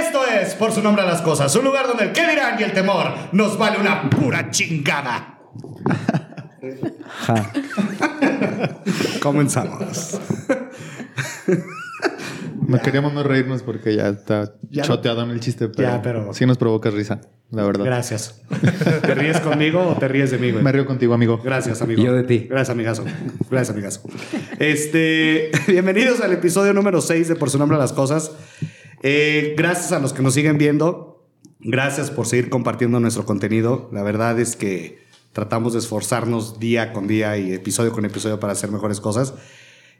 Esto 0.00 0.26
es, 0.26 0.54
por 0.54 0.72
su 0.72 0.82
nombre 0.82 1.02
a 1.02 1.06
las 1.06 1.22
cosas, 1.22 1.54
un 1.56 1.64
lugar 1.64 1.86
donde 1.86 2.04
el 2.04 2.12
qué 2.12 2.26
dirán 2.28 2.58
y 2.58 2.62
el 2.62 2.72
temor 2.72 3.12
nos 3.32 3.58
vale 3.58 3.78
una 3.78 4.08
pura 4.10 4.50
chingada. 4.50 5.38
Comenzamos. 9.22 10.18
No 12.68 12.78
queríamos 12.82 13.14
no 13.14 13.22
reírnos 13.22 13.62
porque 13.62 13.96
ya 13.96 14.08
está 14.08 14.52
Ya 14.68 14.82
choteado 14.82 15.22
en 15.22 15.30
el 15.30 15.40
chiste, 15.40 15.68
pero, 15.68 15.88
Ya, 15.88 16.02
pero- 16.02 16.34
sí 16.34 16.44
nos 16.44 16.58
provoca 16.58 16.90
risa, 16.90 17.22
la 17.50 17.64
verdad. 17.64 17.86
Gracias. 17.86 18.42
¿Te 19.00 19.14
ríes 19.14 19.40
conmigo 19.40 19.80
o 19.88 19.94
te 19.98 20.06
ríes 20.06 20.30
de 20.32 20.36
mí, 20.38 20.50
güey? 20.50 20.62
Me 20.62 20.70
río 20.70 20.84
contigo, 20.84 21.14
amigo. 21.14 21.40
Gracias, 21.42 21.80
amigo. 21.80 22.02
Yo 22.02 22.12
de 22.12 22.24
ti. 22.24 22.46
Gracias, 22.50 22.68
amigazo. 22.68 23.06
Gracias, 23.50 23.70
amigazo. 23.74 24.02
Este, 24.58 25.50
bienvenidos 25.66 26.20
al 26.20 26.32
episodio 26.34 26.74
número 26.74 27.00
6 27.00 27.28
de 27.28 27.36
Por 27.36 27.48
su 27.48 27.58
nombre 27.58 27.78
a 27.78 27.80
las 27.80 27.94
cosas. 27.94 28.32
Eh, 29.02 29.54
gracias 29.56 29.92
a 29.92 30.00
los 30.00 30.12
que 30.12 30.22
nos 30.22 30.34
siguen 30.34 30.58
viendo. 30.58 31.26
Gracias 31.60 32.10
por 32.10 32.26
seguir 32.26 32.50
compartiendo 32.50 33.00
nuestro 33.00 33.24
contenido. 33.24 33.88
La 33.92 34.02
verdad 34.02 34.38
es 34.38 34.56
que 34.56 34.98
tratamos 35.32 35.72
de 35.72 35.80
esforzarnos 35.80 36.58
día 36.58 36.92
con 36.92 37.06
día 37.06 37.36
y 37.36 37.52
episodio 37.52 37.92
con 37.92 38.04
episodio 38.04 38.40
para 38.40 38.52
hacer 38.52 38.70
mejores 38.70 39.00
cosas. 39.00 39.34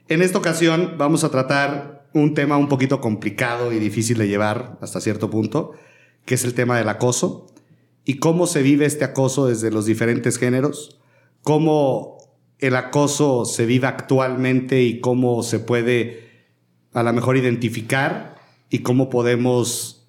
En 0.07 0.21
esta 0.21 0.37
ocasión 0.37 0.95
vamos 0.97 1.23
a 1.23 1.29
tratar 1.29 2.09
un 2.13 2.33
tema 2.33 2.57
un 2.57 2.67
poquito 2.67 2.99
complicado 2.99 3.71
y 3.71 3.79
difícil 3.79 4.17
de 4.17 4.27
llevar 4.27 4.77
hasta 4.81 4.99
cierto 4.99 5.29
punto, 5.29 5.73
que 6.25 6.35
es 6.35 6.43
el 6.43 6.53
tema 6.53 6.77
del 6.77 6.89
acoso 6.89 7.47
y 8.05 8.15
cómo 8.15 8.47
se 8.47 8.63
vive 8.63 8.85
este 8.85 9.05
acoso 9.05 9.45
desde 9.45 9.69
los 9.69 9.85
diferentes 9.85 10.37
géneros, 10.37 10.99
cómo 11.43 12.17
el 12.57 12.75
acoso 12.75 13.45
se 13.45 13.65
vive 13.65 13.87
actualmente 13.87 14.81
y 14.81 14.99
cómo 14.99 15.43
se 15.43 15.59
puede 15.59 16.27
a 16.93 17.03
lo 17.03 17.13
mejor 17.13 17.37
identificar 17.37 18.38
y 18.69 18.79
cómo 18.79 19.09
podemos 19.09 20.07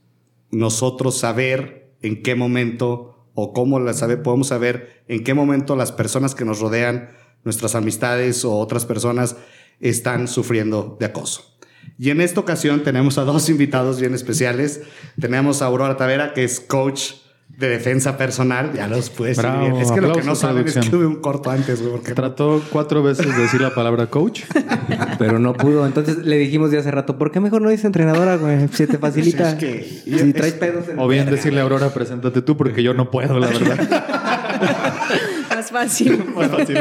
nosotros 0.51 1.19
saber 1.19 1.95
en 2.03 2.23
qué 2.23 2.35
momento 2.35 3.29
o 3.35 3.53
cómo 3.53 3.79
la 3.81 3.95
sabe, 3.95 4.17
podemos 4.17 4.49
saber 4.49 5.03
en 5.09 5.25
qué 5.25 5.35
momento 5.35 5.77
las 5.77 5.93
personas 5.93 6.35
que 6.35 6.45
nos 6.45 6.61
rodean, 6.61 7.11
nuestras 7.45 7.75
amistades 7.75 8.45
o 8.45 8.57
otras 8.57 8.85
personas 8.85 9.37
están 9.81 10.29
sufriendo 10.29 10.97
de 11.01 11.07
acoso. 11.07 11.57
Y 11.99 12.11
en 12.11 12.21
esta 12.21 12.41
ocasión 12.41 12.83
tenemos 12.83 13.19
a 13.19 13.25
dos 13.25 13.49
invitados 13.51 14.01
bien 14.01 14.15
especiales. 14.15 14.83
Tenemos 15.21 15.63
a 15.63 15.67
Aurora 15.67 15.97
Tavera, 15.97 16.35
que 16.35 16.45
es 16.45 16.61
coach 16.61 17.13
de 17.59 17.69
defensa 17.69 18.17
personal. 18.17 18.73
Ya 18.75 18.87
los 18.89 19.11
puedes 19.11 19.37
decir 19.37 19.51
Bravo, 19.51 19.67
bien. 19.71 19.77
Es 19.83 19.93
que 19.93 20.01
lo 20.01 20.13
que 20.15 20.23
no 20.23 20.35
saben 20.35 20.67
es 20.67 20.79
que 20.79 20.97
hubo 20.97 21.07
un 21.07 21.21
corto 21.21 21.51
antes, 21.51 21.81
güey. 21.81 21.93
porque 21.93 22.11
no- 22.11 22.15
Trató 22.15 22.63
cuatro 22.71 23.03
veces 23.03 23.37
de 23.37 23.43
decir 23.43 23.61
la 23.61 23.75
palabra 23.75 24.07
coach. 24.07 24.43
Pero 25.19 25.39
no 25.39 25.53
pudo. 25.53 25.87
Entonces 25.87 26.19
le 26.19 26.39
dijimos 26.39 26.71
de 26.71 26.79
hace 26.79 26.91
rato, 26.91 27.19
¿por 27.19 27.31
qué 27.33 27.41
mejor 27.41 27.61
no 27.61 27.69
dices 27.69 27.85
entrenadora, 27.85 28.37
güey? 28.37 28.69
Se 28.69 28.87
te 28.87 28.97
facilita. 28.99 29.51
Es 29.53 29.55
que- 29.57 29.85
si 29.85 30.33
traes 30.33 30.55
pedos 30.55 30.89
en 30.89 30.99
O 30.99 31.07
bien 31.09 31.27
decirle 31.31 31.61
a 31.61 31.65
Aurora, 31.65 31.91
preséntate 31.91 32.41
tú, 32.43 32.57
porque 32.57 32.83
yo 32.83 32.95
no 32.95 33.11
puedo, 33.11 33.39
la 33.39 33.49
verdad. 33.49 33.79
Más 35.55 35.71
fácil. 35.71 36.25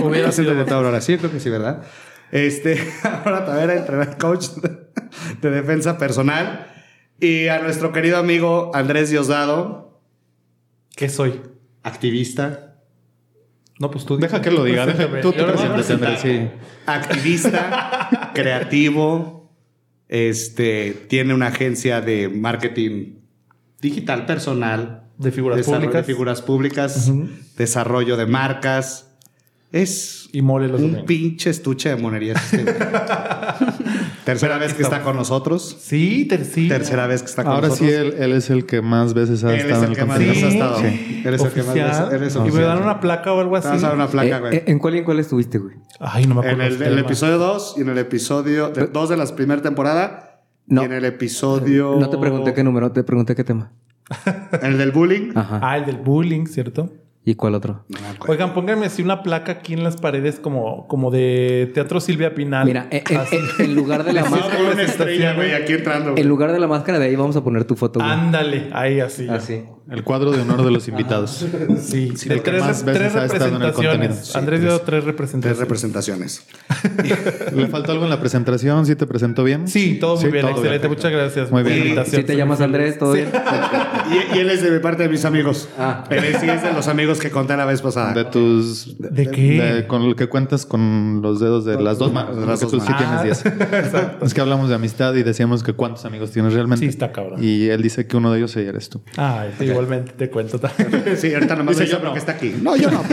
Hubiera 0.03 0.31
sido 0.31 0.53
de 0.55 0.73
Aurora, 0.73 1.01
sí, 1.01 1.17
creo 1.17 1.31
que 1.31 1.39
sí, 1.39 1.49
¿verdad? 1.49 1.81
Este, 2.31 2.79
Aurora 3.03 3.45
Tavera, 3.45 3.75
entrenador 3.75 4.17
coach 4.17 4.47
de 5.41 5.49
defensa 5.51 5.97
personal. 5.97 6.67
Y 7.19 7.47
a 7.47 7.59
nuestro 7.59 7.91
querido 7.91 8.17
amigo 8.17 8.71
Andrés 8.73 9.09
Diosdado, 9.09 9.88
¿Qué 10.99 11.07
soy? 11.07 11.39
activista, 11.81 12.75
No, 13.79 13.89
pues 13.89 14.03
tú. 14.05 14.17
Deja 14.17 14.41
que 14.41 14.51
lo 14.51 14.65
diga. 14.65 14.85
deja- 14.85 15.21
tú 15.21 15.31
te 15.31 15.41
presentas, 15.45 15.89
Andrés, 15.89 16.19
sí. 16.21 16.49
activista, 16.85 18.31
creativo, 18.35 19.49
este, 20.09 20.91
tiene 21.07 21.33
una 21.33 21.47
agencia 21.47 22.01
de 22.01 22.27
marketing 22.27 23.13
digital 23.81 24.25
personal, 24.25 25.03
De 25.17 25.31
figuras 25.31 25.65
públicas. 25.65 25.93
de 25.93 26.03
figuras 26.03 26.41
públicas, 26.41 27.11
desarrollo 27.55 28.17
de 28.17 28.25
marcas. 28.25 29.05
Es 29.71 30.27
Y 30.33 30.41
mole 30.41 30.67
los 30.67 30.81
un 30.81 30.87
domingos. 30.87 31.05
pinche 31.07 31.49
estuche 31.51 31.87
de 31.89 31.95
monerías. 31.95 32.53
este. 32.53 32.65
Tercera 34.31 34.57
vez 34.57 34.73
que 34.73 34.83
está 34.83 35.01
con 35.01 35.15
nosotros. 35.15 35.77
Sí, 35.81 36.25
ter- 36.25 36.45
sí. 36.45 36.67
Tercera 36.67 37.07
vez 37.07 37.21
que 37.21 37.29
está 37.29 37.43
con 37.43 37.53
Ahora 37.53 37.67
nosotros. 37.69 37.89
sí, 37.89 37.95
él, 37.95 38.13
él 38.17 38.31
es 38.33 38.49
el 38.49 38.65
que 38.65 38.81
más 38.81 39.13
veces 39.13 39.43
ha 39.43 39.49
Él 39.53 39.55
es 39.59 39.63
estado 39.65 39.83
en 39.83 39.85
el 39.85 39.91
el 39.91 39.97
que 39.97 40.05
más 40.05 40.17
contenido. 40.17 40.33
veces 40.47 40.61
ha 40.61 40.65
estado. 40.65 40.79
Sí. 40.79 41.21
Eres 41.25 41.41
el 41.43 41.49
que 41.51 41.59
más 41.63 41.67
Oficial. 41.69 41.89
veces- 41.89 42.13
eres 42.13 42.35
y 42.35 42.37
me 42.37 42.43
oficial. 42.43 42.65
dan 42.65 42.81
una 42.83 42.99
placa 42.99 43.33
o 43.33 43.39
algo 43.41 43.55
así. 43.55 43.67
vas 43.69 43.83
a 43.83 43.87
dar 43.87 43.95
una 43.95 44.07
placa, 44.07 44.37
Eh, 44.37 44.39
güey. 44.39 44.55
eh, 44.57 44.63
¿En 44.67 44.79
cuál 44.79 44.95
y 44.95 44.97
en 44.99 45.03
cuál 45.05 45.19
estuviste, 45.19 45.57
güey? 45.57 45.75
Ay, 45.99 46.25
no 46.25 46.35
me 46.35 46.41
acuerdo. 46.41 46.63
En 46.63 46.81
el, 46.83 46.99
episodio 46.99 47.37
2 47.37 47.75
y 47.77 47.81
en 47.81 47.89
el 47.89 47.97
episodio 47.97 48.71
2 48.91 49.09
de 49.09 49.17
la 49.17 49.25
primera 49.35 49.61
temporada. 49.61 50.43
No. 50.67 50.81
Y 50.83 50.85
en 50.85 50.93
el 50.93 51.05
episodio. 51.05 51.97
No 51.99 52.09
te 52.09 52.17
pregunté 52.17 52.53
qué 52.53 52.63
número, 52.63 52.91
te 52.91 53.03
pregunté 53.03 53.35
qué 53.35 53.43
tema. 53.43 53.71
En 54.61 54.65
el 54.73 54.77
del 54.77 54.91
bullying. 54.91 55.31
Ajá. 55.35 55.59
Ah, 55.63 55.77
el 55.77 55.85
del 55.85 55.97
bullying, 55.97 56.45
¿cierto? 56.45 56.91
¿Y 57.29 57.35
cuál 57.35 57.53
otro? 57.53 57.85
Oigan, 58.27 58.55
pónganme 58.55 58.87
así 58.87 59.03
una 59.03 59.21
placa 59.21 59.51
aquí 59.51 59.73
en 59.73 59.83
las 59.83 59.97
paredes 59.97 60.39
como, 60.39 60.87
como 60.87 61.11
de 61.11 61.69
Teatro 61.75 61.99
Silvia 61.99 62.33
Pinal. 62.33 62.65
Mira, 62.65 62.87
eh, 62.89 63.03
en, 63.07 63.17
Así. 63.17 63.35
en- 63.59 63.65
en 63.65 63.75
lugar 63.75 64.03
de 64.03 64.13
la 64.13 64.21
máscara, 64.29 64.57
poner 64.57 64.73
una 64.73 64.81
estrella, 64.81 65.33
güey, 65.35 65.53
aquí 65.53 65.73
entrando. 65.73 66.11
güey. 66.13 66.23
en 66.23 66.27
lugar 66.27 66.51
de 66.51 66.57
la 66.59 66.65
máscara 66.67 66.97
de 66.97 67.05
ahí 67.05 67.15
vamos 67.15 67.35
a 67.35 67.43
poner 67.43 67.65
tu 67.65 67.75
foto, 67.75 67.99
güey. 67.99 68.11
Ándale, 68.11 68.69
ahí 68.73 68.99
así. 68.99 69.29
Así. 69.29 69.63
El 69.91 70.03
cuadro 70.03 70.31
de 70.31 70.41
honor 70.41 70.63
de 70.63 70.71
los 70.71 70.87
invitados. 70.87 71.45
Sí, 71.81 72.13
Sí, 72.15 72.29
de 72.29 72.35
porque 72.35 72.51
tres, 72.51 72.61
más 72.63 72.83
tres 72.83 72.97
veces 72.99 73.15
ha 73.15 73.25
estado 73.25 73.55
en 73.55 73.61
el 73.61 73.71
contenido. 73.73 73.91
representaciones. 73.93 74.27
Sí, 74.27 74.37
Andrés 74.37 74.59
tres. 74.59 74.69
dio 74.69 74.81
tres 74.81 74.85
Tres 74.89 75.03
representaciones. 75.05 75.59
representaciones. 75.59 76.43
¿Le 77.55 77.67
faltó 77.67 77.91
algo 77.91 78.03
en 78.03 78.09
la 78.09 78.19
presentación? 78.19 78.85
¿Sí 78.85 78.95
te 78.95 79.07
presentó 79.07 79.43
bien? 79.43 79.67
Sí, 79.67 79.97
todo 79.99 80.15
muy 80.15 80.25
Sí, 80.25 80.31
bien, 80.31 80.41
todo 80.45 80.51
excelente. 80.55 80.87
bien. 80.87 80.97
Muchas 80.97 81.11
gracias. 81.11 81.51
Muy 81.51 81.63
bien. 81.63 81.77
invitación. 81.79 82.21
Si 82.21 82.27
te 82.27 82.35
llamas 82.35 82.61
Andrés, 82.61 82.97
¿todo 82.99 83.13
bien? 83.13 83.29
Y, 84.09 84.37
y 84.37 84.39
él 84.39 84.49
es 84.49 84.63
de 84.63 84.71
mi 84.71 84.79
parte 84.79 85.03
de 85.03 85.09
mis 85.09 85.23
amigos. 85.25 85.69
Ah. 85.77 86.03
Él 86.09 86.23
es, 86.23 86.37
sí 86.39 86.49
es 86.49 86.63
de 86.63 86.73
los 86.73 86.87
amigos 86.87 87.19
que 87.19 87.29
conté 87.29 87.55
la 87.55 87.65
vez 87.65 87.81
pasada. 87.81 88.13
De 88.13 88.25
tus... 88.25 88.95
¿De 88.97 89.29
qué? 89.29 89.61
de- 89.61 89.87
con 89.87 90.07
lo 90.09 90.15
que 90.15 90.27
cuentas 90.27 90.65
con 90.65 91.21
los 91.21 91.39
dedos 91.39 91.63
de 91.65 91.79
las 91.79 91.99
dos 91.99 92.11
manos. 92.11 92.35
las 92.37 92.59
dos 92.59 92.71
tú 92.71 92.79
sí 92.79 92.89
manos. 92.91 93.21
tienes 93.21 93.43
10. 93.43 93.53
Es 94.23 94.33
que 94.33 94.41
hablamos 94.41 94.69
de 94.69 94.75
amistad 94.75 95.13
y 95.13 95.21
decíamos 95.23 95.61
que 95.63 95.73
cuántos 95.73 96.05
amigos 96.05 96.31
tienes 96.31 96.53
realmente. 96.53 96.83
Sí, 96.85 96.89
está 96.89 97.11
cabrón. 97.11 97.43
Y 97.43 97.67
él 97.67 97.81
dice 97.83 98.07
que 98.07 98.17
uno 98.17 98.31
de 98.31 98.39
ellos 98.39 98.55
eres 98.57 98.89
tú. 98.89 99.01
Ay, 99.15 99.51
sí, 99.59 99.69
igualmente 99.81 100.13
te 100.13 100.29
cuento 100.29 100.59
también. 100.59 101.03
Sí, 101.17 101.33
ahorita 101.33 101.55
nomás 101.55 101.75
Dice, 101.75 101.83
dice 101.85 101.93
yo 101.95 101.99
porque 101.99 102.13
no. 102.13 102.19
está 102.19 102.31
aquí. 102.33 102.55
No, 102.61 102.75
yo 102.75 102.89
no. 102.91 103.03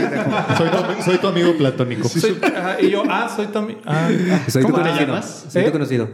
Soy 0.57 0.69
tu, 0.69 1.03
soy 1.03 1.17
tu 1.17 1.27
amigo 1.27 1.55
platónico. 1.57 2.07
Soy- 2.07 2.37
ajá, 2.43 2.77
y 2.81 2.89
yo, 2.89 3.03
ah, 3.09 3.31
soy 3.33 3.47
también. 3.47 3.79
Ah, 3.85 4.09
Soy 4.47 4.61
tu 4.63 4.69
¿Cómo 4.71 4.83
te 4.83 4.89
conocido. 4.89 5.07
llamas? 5.07 5.45
Soy 5.49 5.61
¿Eh? 5.61 5.65
tu 5.65 5.71
conocido. 5.71 6.09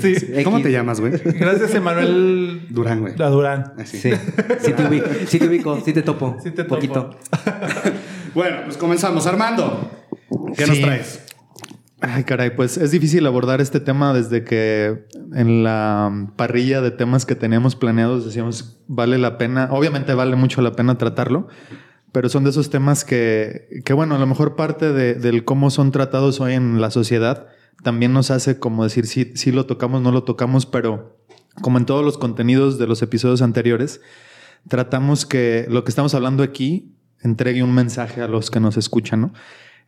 Sí. 0.00 0.16
¿Cómo 0.44 0.58
X. 0.58 0.66
te 0.66 0.72
llamas, 0.72 1.00
güey? 1.00 1.12
gracias, 1.24 1.74
Emanuel 1.74 2.66
Durán, 2.70 3.00
güey. 3.00 3.14
La 3.16 3.28
Durán. 3.28 3.72
Así. 3.78 3.98
Sí. 3.98 4.12
Sí 4.60 4.72
te 4.72 4.84
ubico, 4.86 5.06
sí 5.26 5.38
te 5.38 5.46
ubico, 5.48 5.80
sí 5.84 5.92
te 5.92 6.02
topo. 6.02 6.36
Sí 6.42 6.50
te 6.50 6.64
topo. 6.64 6.74
Poquito. 6.76 7.10
Bueno, 8.34 8.56
pues 8.64 8.76
comenzamos. 8.76 9.26
Armando, 9.28 9.90
¿qué 10.56 10.66
nos 10.66 10.76
Sí. 10.76 10.82
traes? 10.82 11.20
Ay, 12.06 12.24
caray, 12.24 12.54
pues 12.54 12.76
es 12.76 12.90
difícil 12.90 13.26
abordar 13.26 13.62
este 13.62 13.80
tema 13.80 14.12
desde 14.12 14.44
que 14.44 15.06
en 15.32 15.64
la 15.64 16.28
parrilla 16.36 16.82
de 16.82 16.90
temas 16.90 17.24
que 17.24 17.34
teníamos 17.34 17.76
planeados 17.76 18.26
decíamos 18.26 18.78
vale 18.88 19.16
la 19.16 19.38
pena, 19.38 19.68
obviamente 19.70 20.12
vale 20.12 20.36
mucho 20.36 20.60
la 20.60 20.72
pena 20.72 20.98
tratarlo, 20.98 21.48
pero 22.12 22.28
son 22.28 22.44
de 22.44 22.50
esos 22.50 22.68
temas 22.68 23.06
que, 23.06 23.80
que 23.86 23.94
bueno, 23.94 24.16
a 24.16 24.18
lo 24.18 24.26
mejor 24.26 24.54
parte 24.54 24.92
de, 24.92 25.14
del 25.14 25.46
cómo 25.46 25.70
son 25.70 25.92
tratados 25.92 26.40
hoy 26.40 26.52
en 26.52 26.78
la 26.78 26.90
sociedad 26.90 27.46
también 27.82 28.12
nos 28.12 28.30
hace 28.30 28.58
como 28.58 28.84
decir 28.84 29.06
si 29.06 29.52
lo 29.52 29.64
tocamos, 29.64 30.02
no 30.02 30.12
lo 30.12 30.24
tocamos, 30.24 30.66
pero 30.66 31.16
como 31.62 31.78
en 31.78 31.86
todos 31.86 32.04
los 32.04 32.18
contenidos 32.18 32.78
de 32.78 32.86
los 32.86 33.00
episodios 33.00 33.40
anteriores, 33.40 34.02
tratamos 34.68 35.24
que 35.24 35.64
lo 35.70 35.84
que 35.84 35.90
estamos 35.90 36.14
hablando 36.14 36.42
aquí 36.42 36.94
entregue 37.22 37.62
un 37.62 37.72
mensaje 37.74 38.20
a 38.20 38.28
los 38.28 38.50
que 38.50 38.60
nos 38.60 38.76
escuchan, 38.76 39.22
¿no? 39.22 39.32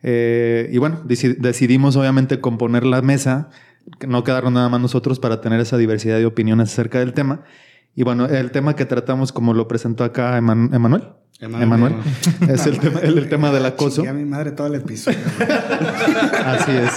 Eh, 0.03 0.69
y 0.71 0.77
bueno, 0.77 1.01
deci- 1.05 1.37
decidimos 1.37 1.95
obviamente 1.95 2.39
componer 2.39 2.85
la 2.85 3.01
mesa, 3.01 3.49
que 3.99 4.07
no 4.07 4.23
quedarnos 4.23 4.53
nada 4.53 4.69
más 4.69 4.79
nosotros 4.81 5.19
para 5.19 5.41
tener 5.41 5.59
esa 5.59 5.77
diversidad 5.77 6.17
de 6.17 6.25
opiniones 6.25 6.71
acerca 6.71 6.99
del 6.99 7.13
tema. 7.13 7.41
Y 7.95 8.03
bueno, 8.03 8.25
el 8.25 8.51
tema 8.51 8.75
que 8.75 8.85
tratamos, 8.85 9.31
como 9.31 9.53
lo 9.53 9.67
presentó 9.67 10.03
acá 10.03 10.37
Eman- 10.37 10.73
Emanuel, 10.73 11.03
Emanuel. 11.39 11.63
Emanuel, 11.63 11.95
es 12.49 12.65
el 12.67 12.79
tema, 12.79 12.99
el, 12.99 13.17
el 13.17 13.29
tema 13.29 13.51
del 13.51 13.65
acoso. 13.65 14.07
A 14.07 14.13
mi 14.13 14.25
madre 14.25 14.51
todo 14.51 14.67
el 14.67 14.75
episodio. 14.75 15.17
Así 16.45 16.71
es. 16.71 16.91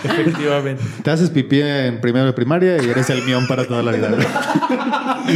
Efectivamente. 0.04 0.82
Te 1.02 1.10
haces 1.10 1.30
pipí 1.30 1.60
en 1.60 2.00
primero 2.00 2.26
de 2.26 2.32
primaria 2.32 2.82
y 2.82 2.88
eres 2.88 3.08
el 3.10 3.22
mión 3.24 3.46
para 3.46 3.66
toda 3.66 3.82
la 3.82 3.92
vida. 3.92 4.08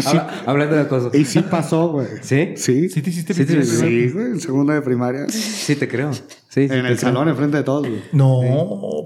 Habla- 0.07 0.43
hablando 0.47 0.75
de 0.77 0.83
acoso. 0.83 1.11
y 1.15 1.25
sí 1.25 1.41
pasó, 1.41 1.89
güey. 1.89 2.07
¿Sí? 2.23 2.55
Sí. 2.57 2.89
¿Sí 2.89 3.03
te 3.03 3.11
hiciste 3.11 3.35
pipí? 3.35 3.63
sí, 3.65 3.77
Sí, 3.77 4.09
güey, 4.11 4.27
en 4.27 4.41
segundo 4.41 4.73
de 4.73 4.83
primaria. 4.83 5.27
Sí, 5.29 5.77
te 5.77 5.89
creo. 5.89 6.13
Sí, 6.13 6.23
sí 6.49 6.63
En 6.63 6.69
te 6.69 6.77
el 6.79 6.85
creo. 6.87 6.99
salón, 6.99 7.29
enfrente 7.29 7.57
de 7.59 7.63
todos, 7.63 7.87
güey. 7.89 8.03
No, 8.13 8.41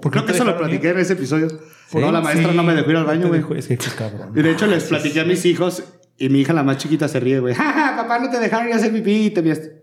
porque 0.03 0.19
Creo 0.19 0.27
que 0.27 0.33
eso 0.33 0.45
lo 0.45 0.57
platiqué 0.57 0.91
en 0.91 0.99
ese 0.99 1.15
episodio. 1.15 1.49
no, 1.95 2.13
la 2.13 2.21
maestra 2.21 2.53
no 2.53 2.63
me 2.63 2.75
dejó 2.75 2.91
ir 2.91 2.97
al 2.97 3.05
baño, 3.05 3.29
güey. 3.29 3.43
Es 3.59 3.67
que 3.69 3.77
qué 3.79 3.91
cabrón. 3.97 4.33
Y 4.35 4.43
de 4.43 4.51
hecho 4.53 4.67
les 4.67 4.85
platiqué 4.85 5.21
a 5.21 5.25
mis 5.25 5.45
hijos 5.45 5.83
y 6.19 6.29
mi 6.31 6.41
hija, 6.41 6.53
la 6.53 6.63
más 6.65 6.79
chiquita, 6.79 7.07
se 7.09 7.21
ríe, 7.21 7.39
güey. 7.41 7.55
Ja, 7.55 7.73
ja, 7.73 7.97
papá, 7.97 8.19
no 8.19 8.29
te 8.31 8.39
dejaron 8.41 8.69
ir 8.69 8.75
a 8.75 8.77
hacer 8.77 8.93
pipí 8.93 9.27
y 9.27 9.31
te 9.31 9.41
vieste. 9.41 9.78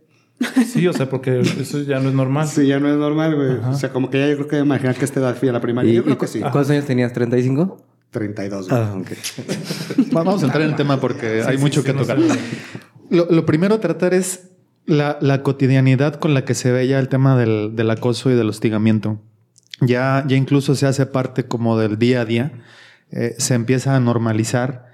Sí, 0.68 0.86
o 0.88 0.94
sea, 0.94 1.10
porque 1.10 1.40
eso 1.40 1.82
ya 1.82 2.00
no 2.00 2.10
es 2.10 2.16
normal. 2.16 2.48
Sí, 2.48 2.68
ya 2.68 2.80
no 2.80 2.90
es 2.90 2.98
normal, 2.98 3.36
güey. 3.36 3.52
O 3.74 3.76
sea, 3.76 3.92
como 3.92 4.10
que 4.10 4.20
ya 4.20 4.28
yo 4.28 4.36
creo 4.36 4.48
que 4.48 4.60
imaginar 4.60 4.96
que 4.96 5.06
esta 5.06 5.20
edad 5.22 5.36
fui 5.36 5.48
a 5.50 5.54
la 5.54 5.62
primaria. 5.62 5.92
¿Y, 5.92 5.96
Yo 5.96 6.04
creo 6.04 6.16
y 6.16 6.18
que 6.18 6.28
sí. 6.28 6.40
cu- 6.40 6.50
¿Cuántos 6.52 6.70
años 6.72 6.86
tenías? 6.86 7.14
¿35? 7.14 7.78
32. 8.12 8.70
güey. 8.70 8.82
Ah, 8.82 8.94
ok. 8.98 9.08
Va- 10.16 10.24
Vamos 10.24 10.44
a 10.44 10.46
entrar 10.48 10.64
en 10.64 10.70
el 10.72 10.76
tema 10.76 11.00
porque 11.00 11.42
hay 11.46 11.56
sí, 11.58 11.62
mucho 11.64 11.82
sí, 11.82 11.88
que 11.88 11.94
tocar. 11.94 12.20
sé. 12.22 12.40
Lo, 13.10 13.28
lo 13.30 13.46
primero 13.46 13.76
a 13.76 13.80
tratar 13.80 14.14
es 14.14 14.50
la, 14.86 15.18
la 15.22 15.42
cotidianidad 15.44 16.16
con 16.16 16.34
la 16.34 16.44
que 16.46 16.54
se 16.54 16.72
ve 16.72 16.88
ya 16.88 17.00
el 17.00 17.08
tema 17.08 17.38
del, 17.38 17.72
del 17.76 17.90
acoso 17.90 18.30
y 18.30 18.36
del 18.36 18.50
hostigamiento. 18.50 19.22
Ya, 19.82 20.24
ya 20.28 20.36
incluso 20.38 20.76
se 20.76 20.86
hace 20.86 21.06
parte 21.06 21.46
como 21.46 21.78
del 21.78 21.98
día 21.98 22.22
a 22.22 22.26
día. 22.26 22.52
Eh, 23.12 23.36
se 23.38 23.54
empieza 23.54 23.96
a 23.96 24.00
normalizar. 24.00 24.88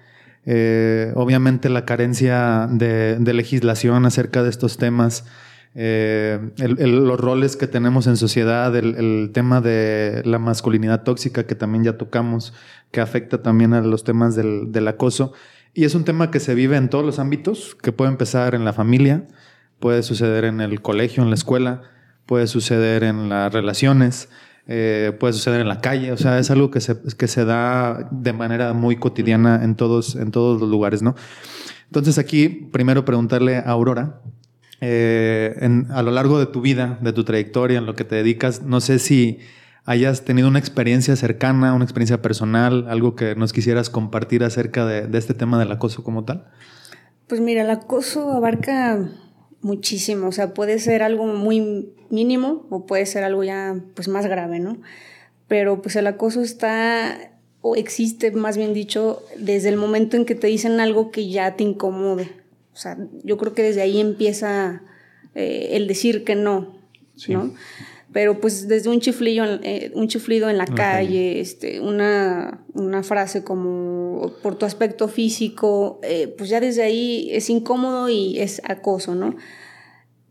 Eh, 0.45 1.11
obviamente 1.15 1.69
la 1.69 1.85
carencia 1.85 2.67
de, 2.71 3.19
legislación 3.33 4.05
acerca 4.05 4.43
de 4.43 4.49
estos 4.49 4.77
temas, 4.77 5.25
eh, 5.75 6.39
los 6.57 7.19
roles 7.19 7.55
que 7.55 7.67
tenemos 7.67 8.07
en 8.07 8.17
sociedad, 8.17 8.75
el, 8.75 8.95
el 8.95 9.31
tema 9.33 9.61
de 9.61 10.21
la 10.25 10.39
masculinidad 10.39 11.03
tóxica 11.03 11.45
que 11.45 11.55
también 11.55 11.83
ya 11.83 11.97
tocamos, 11.97 12.53
que 12.91 13.01
afecta 13.01 13.41
también 13.41 13.73
a 13.73 13.81
los 13.81 14.03
temas 14.03 14.35
del, 14.35 14.71
del 14.71 14.88
acoso. 14.88 15.33
Y 15.73 15.85
es 15.85 15.95
un 15.95 16.03
tema 16.03 16.31
que 16.31 16.39
se 16.39 16.55
vive 16.55 16.75
en 16.75 16.89
todos 16.89 17.05
los 17.05 17.19
ámbitos, 17.19 17.75
que 17.81 17.91
puede 17.94 18.11
empezar 18.11 18.55
en 18.55 18.65
la 18.65 18.73
familia, 18.73 19.25
puede 19.79 20.03
suceder 20.03 20.44
en 20.44 20.59
el 20.59 20.81
colegio, 20.81 21.23
en 21.23 21.29
la 21.29 21.35
escuela, 21.35 21.81
puede 22.25 22.47
suceder 22.47 23.03
en 23.03 23.29
las 23.29 23.53
relaciones, 23.53 24.29
eh, 24.67 25.15
puede 25.19 25.33
suceder 25.33 25.61
en 25.61 25.67
la 25.67 25.81
calle. 25.81 26.11
O 26.11 26.17
sea, 26.17 26.39
es 26.39 26.51
algo 26.51 26.71
que 26.71 26.81
se, 26.81 26.95
que 27.17 27.27
se 27.27 27.45
da 27.45 28.07
de 28.11 28.33
manera 28.33 28.73
muy 28.73 28.95
cotidiana 28.97 29.63
en 29.63 29.75
todos, 29.75 30.15
en 30.15 30.31
todos 30.31 30.59
los 30.61 30.69
lugares, 30.69 31.01
¿no? 31.01 31.15
Entonces 31.85 32.17
aquí, 32.17 32.47
primero 32.71 33.03
preguntarle 33.05 33.57
a 33.57 33.61
Aurora, 33.63 34.21
eh, 34.79 35.55
en- 35.61 35.87
a 35.91 36.01
lo 36.01 36.11
largo 36.11 36.39
de 36.39 36.45
tu 36.45 36.61
vida, 36.61 36.97
de 37.01 37.13
tu 37.13 37.23
trayectoria, 37.23 37.77
en 37.79 37.85
lo 37.85 37.95
que 37.95 38.03
te 38.03 38.15
dedicas, 38.15 38.61
no 38.63 38.79
sé 38.81 38.97
si 38.99 39.39
hayas 39.85 40.23
tenido 40.25 40.47
una 40.47 40.59
experiencia 40.59 41.15
cercana, 41.15 41.73
una 41.73 41.83
experiencia 41.83 42.21
personal, 42.21 42.85
algo 42.89 43.15
que 43.15 43.35
nos 43.35 43.51
quisieras 43.53 43.89
compartir 43.89 44.43
acerca 44.43 44.85
de, 44.85 45.07
de 45.07 45.17
este 45.17 45.33
tema 45.33 45.59
del 45.59 45.71
acoso 45.71 46.03
como 46.03 46.23
tal. 46.23 46.45
Pues 47.27 47.41
mira, 47.41 47.61
el 47.63 47.69
acoso 47.69 48.31
abarca 48.31 48.99
muchísimo, 49.61 50.27
o 50.27 50.31
sea, 50.31 50.53
puede 50.53 50.79
ser 50.79 51.03
algo 51.03 51.25
muy 51.25 51.89
mínimo 52.09 52.65
o 52.69 52.85
puede 52.85 53.05
ser 53.05 53.23
algo 53.23 53.43
ya 53.43 53.75
pues 53.95 54.07
más 54.07 54.25
grave, 54.25 54.59
¿no? 54.59 54.77
Pero 55.47 55.81
pues 55.81 55.95
el 55.95 56.07
acoso 56.07 56.41
está 56.41 57.31
o 57.61 57.75
existe, 57.75 58.31
más 58.31 58.57
bien 58.57 58.73
dicho, 58.73 59.23
desde 59.37 59.69
el 59.69 59.77
momento 59.77 60.17
en 60.17 60.25
que 60.25 60.35
te 60.35 60.47
dicen 60.47 60.79
algo 60.79 61.11
que 61.11 61.29
ya 61.29 61.55
te 61.55 61.63
incomode. 61.63 62.31
O 62.73 62.77
sea, 62.77 62.97
yo 63.23 63.37
creo 63.37 63.53
que 63.53 63.61
desde 63.61 63.81
ahí 63.81 63.99
empieza 63.99 64.81
eh, 65.35 65.69
el 65.73 65.87
decir 65.87 66.23
que 66.23 66.35
no, 66.35 66.75
¿no? 67.27 67.53
Pero 68.13 68.41
pues 68.41 68.67
desde 68.67 68.89
un 68.89 68.99
chiflillo, 68.99 69.45
eh, 69.63 69.91
un 69.95 70.07
chiflido 70.09 70.49
en 70.49 70.57
la 70.57 70.65
calle, 70.75 71.39
este, 71.39 71.79
una, 71.79 72.65
una 72.73 73.03
frase 73.03 73.43
como 73.43 74.33
por 74.43 74.55
tu 74.57 74.65
aspecto 74.65 75.07
físico, 75.07 75.99
eh, 76.03 76.27
pues 76.37 76.49
ya 76.49 76.59
desde 76.59 76.83
ahí 76.83 77.29
es 77.31 77.49
incómodo 77.49 78.09
y 78.09 78.39
es 78.39 78.61
acoso, 78.65 79.15
¿no? 79.15 79.35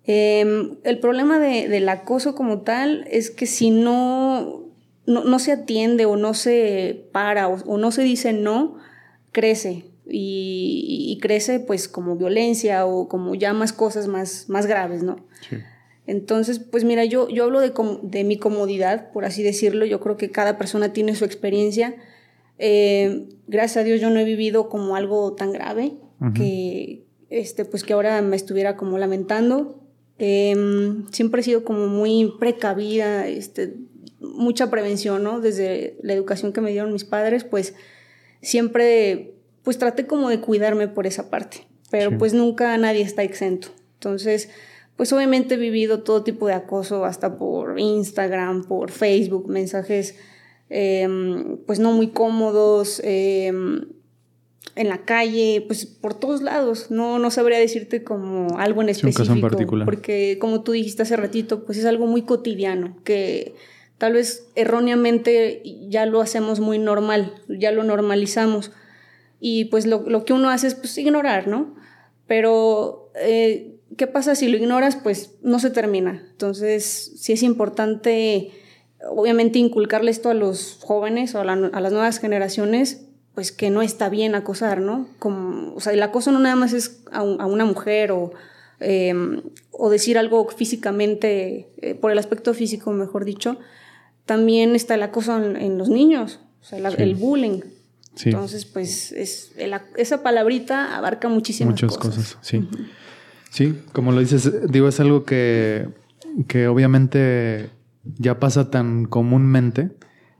Em, 0.05 0.77
el 0.85 0.99
problema 0.99 1.39
de- 1.39 1.69
del 1.69 1.89
acoso 1.89 2.35
como 2.35 2.63
tal 2.63 3.07
es 3.11 3.31
que 3.31 3.47
si 3.47 3.71
no, 3.71 4.65
no, 5.07 5.25
no 5.25 5.39
se 5.39 5.53
atiende 5.53 6.05
o 6.07 6.17
no 6.17 6.35
se 6.35 7.07
para 7.13 7.49
o, 7.49 7.55
o 7.67 7.79
no 7.79 7.91
se 7.93 8.03
dice 8.03 8.33
no, 8.33 8.77
crece. 9.33 9.87
Y, 10.13 11.07
y 11.09 11.21
crece 11.21 11.61
pues 11.61 11.87
como 11.87 12.17
violencia 12.17 12.85
o 12.85 13.09
como 13.09 13.37
ya 13.37 13.53
más 13.53 13.73
cosas 13.73 14.09
más, 14.09 14.49
más 14.49 14.67
graves, 14.67 15.03
¿no? 15.05 15.17
Entonces, 16.07 16.59
pues 16.59 16.85
mira, 16.85 17.05
yo, 17.05 17.29
yo 17.29 17.45
hablo 17.45 17.61
de, 17.61 17.73
com- 17.73 18.01
de 18.03 18.25
mi 18.25 18.37
comodidad, 18.37 19.13
por 19.13 19.25
así 19.25 19.43
decirlo. 19.43 19.85
Yo 19.87 20.01
creo 20.01 20.17
que 20.17 20.31
cada 20.31 20.59
persona 20.59 20.93
tiene 20.93 21.15
su 21.15 21.25
experiencia. 21.25 21.95
Eh, 22.59 23.29
gracias 23.47 23.79
a 23.79 23.85
Dios 23.85 24.01
yo 24.01 24.11
no 24.11 24.19
he 24.21 24.25
vivido 24.25 24.69
como 24.69 24.97
algo 24.97 25.33
tan 25.35 25.53
grave 25.53 25.95
que, 26.35 27.05
este, 27.31 27.65
pues 27.65 27.83
que 27.85 27.93
ahora 27.95 28.21
me 28.23 28.37
estuviera 28.37 28.77
como 28.77 28.99
lamentando. 28.99 29.81
Em, 30.19 31.07
siempre 31.11 31.41
he 31.41 31.45
sido 31.45 31.65
como 31.65 31.87
muy 31.87 32.35
precavida, 32.39 33.27
este, 33.27 33.77
mucha 34.21 34.69
prevención, 34.71 35.23
¿no? 35.23 35.41
Desde 35.41 35.97
la 36.03 36.13
educación 36.13 36.53
que 36.53 36.61
me 36.61 36.71
dieron 36.73 36.93
mis 36.93 37.05
padres, 37.05 37.45
pues 37.45 37.75
siempre, 38.43 39.35
pues 39.63 39.79
traté 39.79 40.07
como 40.07 40.29
de 40.29 40.41
cuidarme 40.41 40.89
por 40.89 41.07
esa 41.07 41.31
parte, 41.31 41.67
pero 41.91 42.11
Sí. 42.11 42.17
pues 42.19 42.35
nunca 42.35 42.77
nadie 42.79 43.03
está 43.03 43.23
exento. 43.23 43.69
Entonces, 43.95 44.51
pues 45.01 45.15
obviamente 45.15 45.55
he 45.55 45.57
vivido 45.57 46.01
todo 46.03 46.25
tipo 46.25 46.47
de 46.47 46.53
acoso, 46.53 47.07
hasta 47.07 47.39
por 47.39 47.81
Instagram, 47.81 48.65
por 48.65 48.91
Facebook, 48.91 49.49
mensajes 49.49 50.15
em, 50.69 51.57
pues 51.67 51.79
no 51.79 51.93
muy 51.93 52.09
cómodos, 52.09 53.01
em, 53.03 53.87
en 54.77 54.89
la 54.91 54.99
calle, 55.07 55.65
pues 55.67 55.87
por 55.87 56.13
todos 56.13 56.43
lados. 56.43 56.91
No, 56.91 57.19
no 57.19 57.31
sabría 57.31 57.59
decirte 57.59 58.05
como 58.05 58.59
algo 58.59 58.83
en 58.83 58.89
Sí, 58.95 59.01
un 59.07 59.09
específico. 59.09 59.23
caso 59.23 59.33
en 59.33 59.41
particular. 59.41 59.87
Porque 59.87 60.37
como 60.39 60.63
tú 60.65 60.73
dijiste 60.73 61.01
hace 61.01 61.17
ratito, 61.17 61.65
pues 61.65 61.79
es 61.79 61.87
algo 61.87 62.07
muy 62.07 62.21
cotidiano, 62.21 62.99
que 63.03 63.55
tal 63.97 64.13
vez 64.13 64.49
erróneamente 64.55 65.63
ya 65.89 66.05
lo 66.05 66.21
hacemos 66.21 66.61
muy 66.61 66.79
normal, 66.79 67.33
ya 67.49 67.73
lo 67.73 67.85
normalizamos. 67.85 68.71
Y 69.41 69.65
pues 69.65 69.87
lo, 69.87 70.03
lo 70.07 70.27
que 70.27 70.35
uno 70.35 70.51
hace 70.51 70.67
es 70.67 70.75
pues 70.75 70.99
ignorar, 70.99 71.49
¿no? 71.49 71.75
Pero, 72.27 73.11
eh, 73.15 73.79
¿qué 73.97 74.07
pasa 74.07 74.35
si 74.35 74.49
lo 74.49 74.57
ignoras? 74.57 74.97
Pues 74.97 75.33
no 75.43 75.59
se 75.59 75.71
termina. 75.71 76.23
Entonces, 76.33 77.13
sí 77.17 77.33
es 77.33 77.43
importante, 77.43 78.51
obviamente, 79.11 79.59
inculcarle 79.59 80.11
esto 80.11 80.31
a 80.31 80.35
los 80.35 80.79
jóvenes 80.81 81.35
o 81.35 81.41
a, 81.41 81.45
la- 81.45 81.71
a 81.73 81.81
las 81.81 81.93
nuevas 81.93 82.19
generaciones, 82.19 83.03
pues 83.35 83.53
que 83.53 83.71
no 83.71 83.81
está 83.83 84.09
bien 84.09 84.35
acosar, 84.35 84.81
¿no? 84.81 85.07
Como, 85.19 85.75
o 85.75 85.81
sea, 85.81 85.93
el 85.93 86.03
acoso 86.03 86.33
no 86.33 86.39
nada 86.41 86.57
más 86.57 86.73
es 86.73 87.01
a, 87.13 87.23
un- 87.23 87.41
a 87.41 87.47
una 87.47 87.65
mujer 87.65 88.11
o, 88.13 88.33
eh, 88.81 89.15
o 89.71 89.91
decir 89.91 90.19
algo 90.19 90.47
físicamente, 90.49 91.69
eh, 91.81 91.95
por 91.95 92.11
el 92.11 92.19
aspecto 92.19 92.55
físico, 92.55 92.91
mejor 92.93 93.25
dicho. 93.25 93.59
También 94.27 94.75
está 94.77 94.95
el 94.95 95.03
acoso 95.03 95.37
en, 95.43 95.57
en 95.57 95.79
los 95.79 95.89
niños, 95.89 96.41
o 96.61 96.65
sea, 96.65 96.79
la- 96.81 96.89
el 96.91 97.15
bullying. 97.15 97.61
Sí. 98.15 98.31
Entonces, 98.31 98.65
pues 98.67 99.13
es, 99.13 99.53
el 99.57 99.73
esa 99.97 100.23
palabrita 100.23 100.97
abarca 100.97 101.29
muchísimas 101.29 101.73
Muchas 101.75 101.97
cosas, 101.97 102.37
sí. 102.43 102.69
Sí, 103.51 103.79
como 103.93 104.13
lo 104.13 104.21
dices, 104.21 104.71
digo, 104.71 104.89
es 104.89 105.01
algo 105.01 105.25
que, 105.25 105.89
que 106.49 106.69
obviamente 106.69 107.71
ya 108.05 108.39
pasa 108.39 108.71
tan 108.71 109.05
comúnmente 109.05 109.91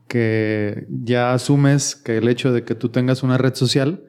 que 0.07 0.87
ya 0.89 1.33
asumes 1.33 1.95
que 1.95 2.17
el 2.17 2.27
hecho 2.27 2.51
de 2.51 2.63
que 2.63 2.73
tú 2.73 2.89
tengas 2.89 3.21
una 3.21 3.37
red 3.37 3.53
social 3.53 4.03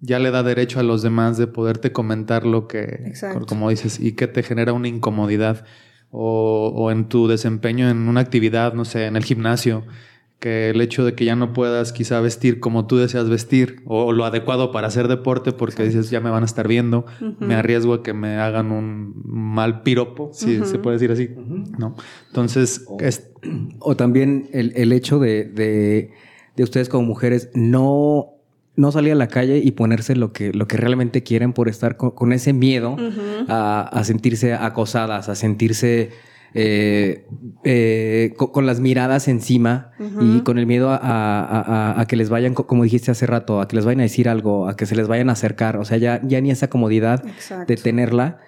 ya 0.00 0.18
le 0.18 0.30
da 0.30 0.42
derecho 0.42 0.80
a 0.80 0.82
los 0.82 1.02
demás 1.02 1.38
de 1.38 1.46
poderte 1.46 1.92
comentar 1.92 2.46
lo 2.46 2.68
que, 2.68 2.82
Exacto. 3.06 3.46
como 3.46 3.70
dices, 3.70 3.98
y 3.98 4.12
que 4.12 4.26
te 4.26 4.42
genera 4.42 4.74
una 4.74 4.88
incomodidad 4.88 5.64
o, 6.10 6.72
o 6.74 6.90
en 6.90 7.08
tu 7.08 7.28
desempeño 7.28 7.88
en 7.88 8.08
una 8.08 8.20
actividad, 8.20 8.74
no 8.74 8.84
sé, 8.84 9.06
en 9.06 9.16
el 9.16 9.24
gimnasio, 9.24 9.84
que 10.38 10.68
el 10.70 10.80
hecho 10.80 11.04
de 11.04 11.14
que 11.14 11.24
ya 11.24 11.34
no 11.34 11.52
puedas 11.52 11.92
quizá 11.92 12.20
vestir 12.20 12.60
como 12.60 12.86
tú 12.86 12.98
deseas 12.98 13.28
vestir 13.28 13.82
o, 13.86 14.12
lo 14.12 14.24
adecuado 14.24 14.70
para 14.70 14.88
hacer 14.88 15.08
deporte 15.08 15.52
porque 15.52 15.84
dices 15.84 16.10
ya 16.10 16.20
me 16.20 16.28
van 16.30 16.42
a 16.42 16.46
estar 16.46 16.68
viendo, 16.68 17.06
me 17.40 17.54
arriesgo 17.54 17.94
a 17.94 18.02
que 18.02 18.12
me 18.12 18.36
hagan 18.36 18.70
un 18.70 19.14
mal 19.24 19.82
piropo, 19.82 20.30
si 20.32 20.62
se 20.64 20.78
puede 20.78 20.98
decir 20.98 21.10
así, 21.10 21.30
¿no? 21.78 21.96
Entonces, 22.28 22.86
es, 23.00 23.30
O 23.78 23.96
también 23.96 24.48
el, 24.52 24.72
el 24.76 24.92
hecho 24.92 25.18
de, 25.18 25.44
de, 25.44 26.10
de 26.54 26.62
ustedes 26.62 26.90
como 26.90 27.06
mujeres 27.06 27.48
no, 27.54 28.34
no 28.74 28.92
salir 28.92 29.12
a 29.12 29.16
la 29.16 29.28
calle 29.28 29.58
y 29.58 29.70
ponerse 29.70 30.16
lo 30.16 30.34
que, 30.34 30.52
lo 30.52 30.68
que 30.68 30.76
realmente 30.76 31.22
quieren 31.22 31.54
por 31.54 31.70
estar 31.70 31.96
con, 31.96 32.10
con 32.10 32.34
ese 32.34 32.52
miedo 32.52 32.96
a, 33.48 33.88
a 33.90 34.04
sentirse 34.04 34.52
acosadas, 34.52 35.30
a 35.30 35.34
sentirse 35.34 36.10
eh, 36.58 37.26
eh, 37.64 38.32
co- 38.36 38.50
con, 38.52 38.64
las 38.66 38.80
miradas 38.80 39.28
encima 39.28 39.90
y 40.20 40.40
con 40.40 40.58
el 40.58 40.66
miedo 40.66 40.90
a, 40.90 40.96
a- 40.96 41.60
a- 41.92 42.00
a 42.00 42.06
que 42.06 42.16
les 42.16 42.28
vayan, 42.30 42.54
co- 42.54 42.66
como 42.66 42.84
dijiste 42.84 43.10
hace 43.10 43.26
rato, 43.26 43.60
a 43.60 43.68
que 43.68 43.76
les 43.76 43.84
vayan 43.84 44.00
a 44.00 44.04
decir 44.04 44.28
algo, 44.28 44.68
a 44.68 44.76
que 44.76 44.86
se 44.86 44.96
les 44.96 45.06
vayan 45.08 45.28
a 45.28 45.32
acercar. 45.32 45.76
O 45.76 45.84
sea, 45.84 45.98
ya, 45.98 46.20
ya 46.24 46.40
ni 46.40 46.50
esa 46.50 46.68
comodidad 46.68 47.24
Exacto. 47.26 47.66
de 47.66 47.76
tenerla. 47.80 48.38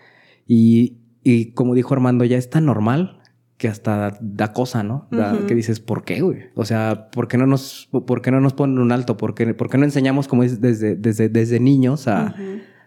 Y, 0.47 0.99
y 1.23 1.53
como 1.53 1.75
dijo 1.75 1.93
Armando, 1.95 2.25
ya 2.25 2.39
es 2.39 2.49
tan 2.51 2.65
normal 2.65 3.21
que 3.59 3.67
hasta 3.69 4.17
da 4.21 4.53
cosa, 4.53 4.83
¿no? 4.85 5.09
Da-. 5.11 5.37
Que 5.49 5.55
dices, 5.55 5.81
¿por 5.81 6.05
qué, 6.05 6.21
güey? 6.21 6.39
O 6.55 6.65
sea, 6.65 7.09
¿por 7.11 7.27
qué 7.29 7.37
no 7.39 7.47
nos, 7.47 7.89
por 8.07 8.23
qué 8.23 8.31
no 8.31 8.41
nos 8.41 8.55
ponen 8.55 8.79
un 8.79 8.93
alto? 8.93 9.17
¿Por 9.17 9.35
qué, 9.35 9.53
por 9.53 9.69
qué 9.69 9.79
no 9.79 9.85
enseñamos, 9.85 10.29
como 10.29 10.45
dices, 10.45 10.61
desde, 10.61 10.95
desde, 10.95 11.29
desde 11.29 11.59
niños 11.61 12.07
a, 12.09 12.35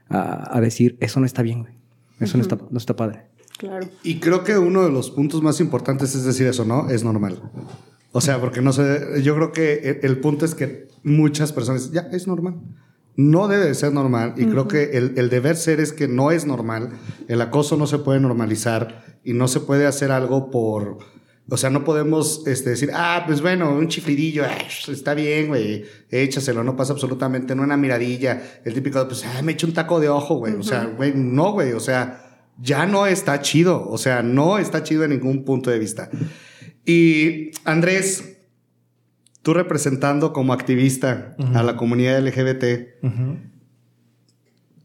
a 0.09 0.61
decir, 0.61 0.97
eso 1.01 1.19
no 1.19 1.25
está 1.25 1.41
bien, 1.41 1.61
güey? 1.61 1.73
Eso 2.21 2.37
no, 2.37 2.43
está, 2.43 2.57
no 2.69 2.77
está 2.77 2.95
padre. 2.95 3.23
Claro. 3.61 3.87
Y 4.01 4.19
creo 4.19 4.43
que 4.43 4.57
uno 4.57 4.83
de 4.83 4.89
los 4.89 5.11
puntos 5.11 5.43
más 5.43 5.59
importantes 5.59 6.15
es 6.15 6.23
decir 6.23 6.47
eso, 6.47 6.65
¿no? 6.65 6.89
Es 6.89 7.03
normal. 7.03 7.39
O 8.11 8.19
sea, 8.19 8.41
porque 8.41 8.59
no 8.59 8.73
sé, 8.73 9.21
yo 9.21 9.35
creo 9.35 9.51
que 9.51 9.73
el, 9.87 9.99
el 10.01 10.19
punto 10.19 10.45
es 10.45 10.55
que 10.55 10.87
muchas 11.03 11.53
personas, 11.53 11.91
ya, 11.91 12.09
es 12.11 12.25
normal. 12.25 12.55
No 13.15 13.47
debe 13.47 13.65
de 13.65 13.75
ser 13.75 13.93
normal 13.93 14.33
y 14.35 14.47
creo 14.47 14.67
que 14.67 14.97
el, 14.97 15.13
el 15.15 15.29
deber 15.29 15.57
ser 15.57 15.79
es 15.79 15.93
que 15.93 16.07
no 16.07 16.31
es 16.31 16.47
normal. 16.47 16.89
El 17.27 17.39
acoso 17.39 17.77
no 17.77 17.85
se 17.85 17.99
puede 17.99 18.19
normalizar 18.19 19.19
y 19.23 19.33
no 19.33 19.47
se 19.47 19.59
puede 19.59 19.85
hacer 19.85 20.11
algo 20.11 20.49
por, 20.49 20.97
O 21.47 21.57
sea, 21.57 21.69
no 21.69 21.83
podemos 21.83 22.47
este, 22.47 22.71
decir, 22.71 22.89
ah, 22.95 23.25
pues 23.27 23.43
bueno, 23.43 23.75
un 23.75 23.89
chiflidillo, 23.89 24.43
ah, 24.43 24.57
está 24.87 25.13
bien, 25.13 25.49
güey, 25.49 25.85
échaselo, 26.09 26.63
no 26.63 26.75
pasa 26.75 26.93
absolutamente, 26.93 27.53
no 27.53 27.61
una 27.61 27.77
miradilla. 27.77 28.41
El 28.65 28.73
típico, 28.73 29.07
pues, 29.07 29.23
ah, 29.23 29.43
me 29.43 29.51
echo 29.51 29.67
un 29.67 29.73
taco 29.73 29.99
de 29.99 30.09
ojo, 30.09 30.37
güey. 30.37 30.55
O 30.55 30.63
sea, 30.63 30.85
güey, 30.85 31.13
no, 31.13 31.51
güey, 31.51 31.73
o 31.73 31.79
sea, 31.79 32.20
ya 32.59 32.85
no 32.85 33.05
está 33.05 33.41
chido. 33.41 33.87
O 33.89 33.97
sea, 33.97 34.23
no 34.23 34.57
está 34.57 34.83
chido 34.83 35.03
en 35.03 35.11
ningún 35.11 35.43
punto 35.43 35.69
de 35.69 35.79
vista. 35.79 36.09
Y 36.85 37.51
Andrés, 37.63 38.37
tú 39.41 39.53
representando 39.53 40.33
como 40.33 40.53
activista 40.53 41.35
a 41.53 41.63
la 41.63 41.75
comunidad 41.75 42.21
LGBT, 42.21 42.63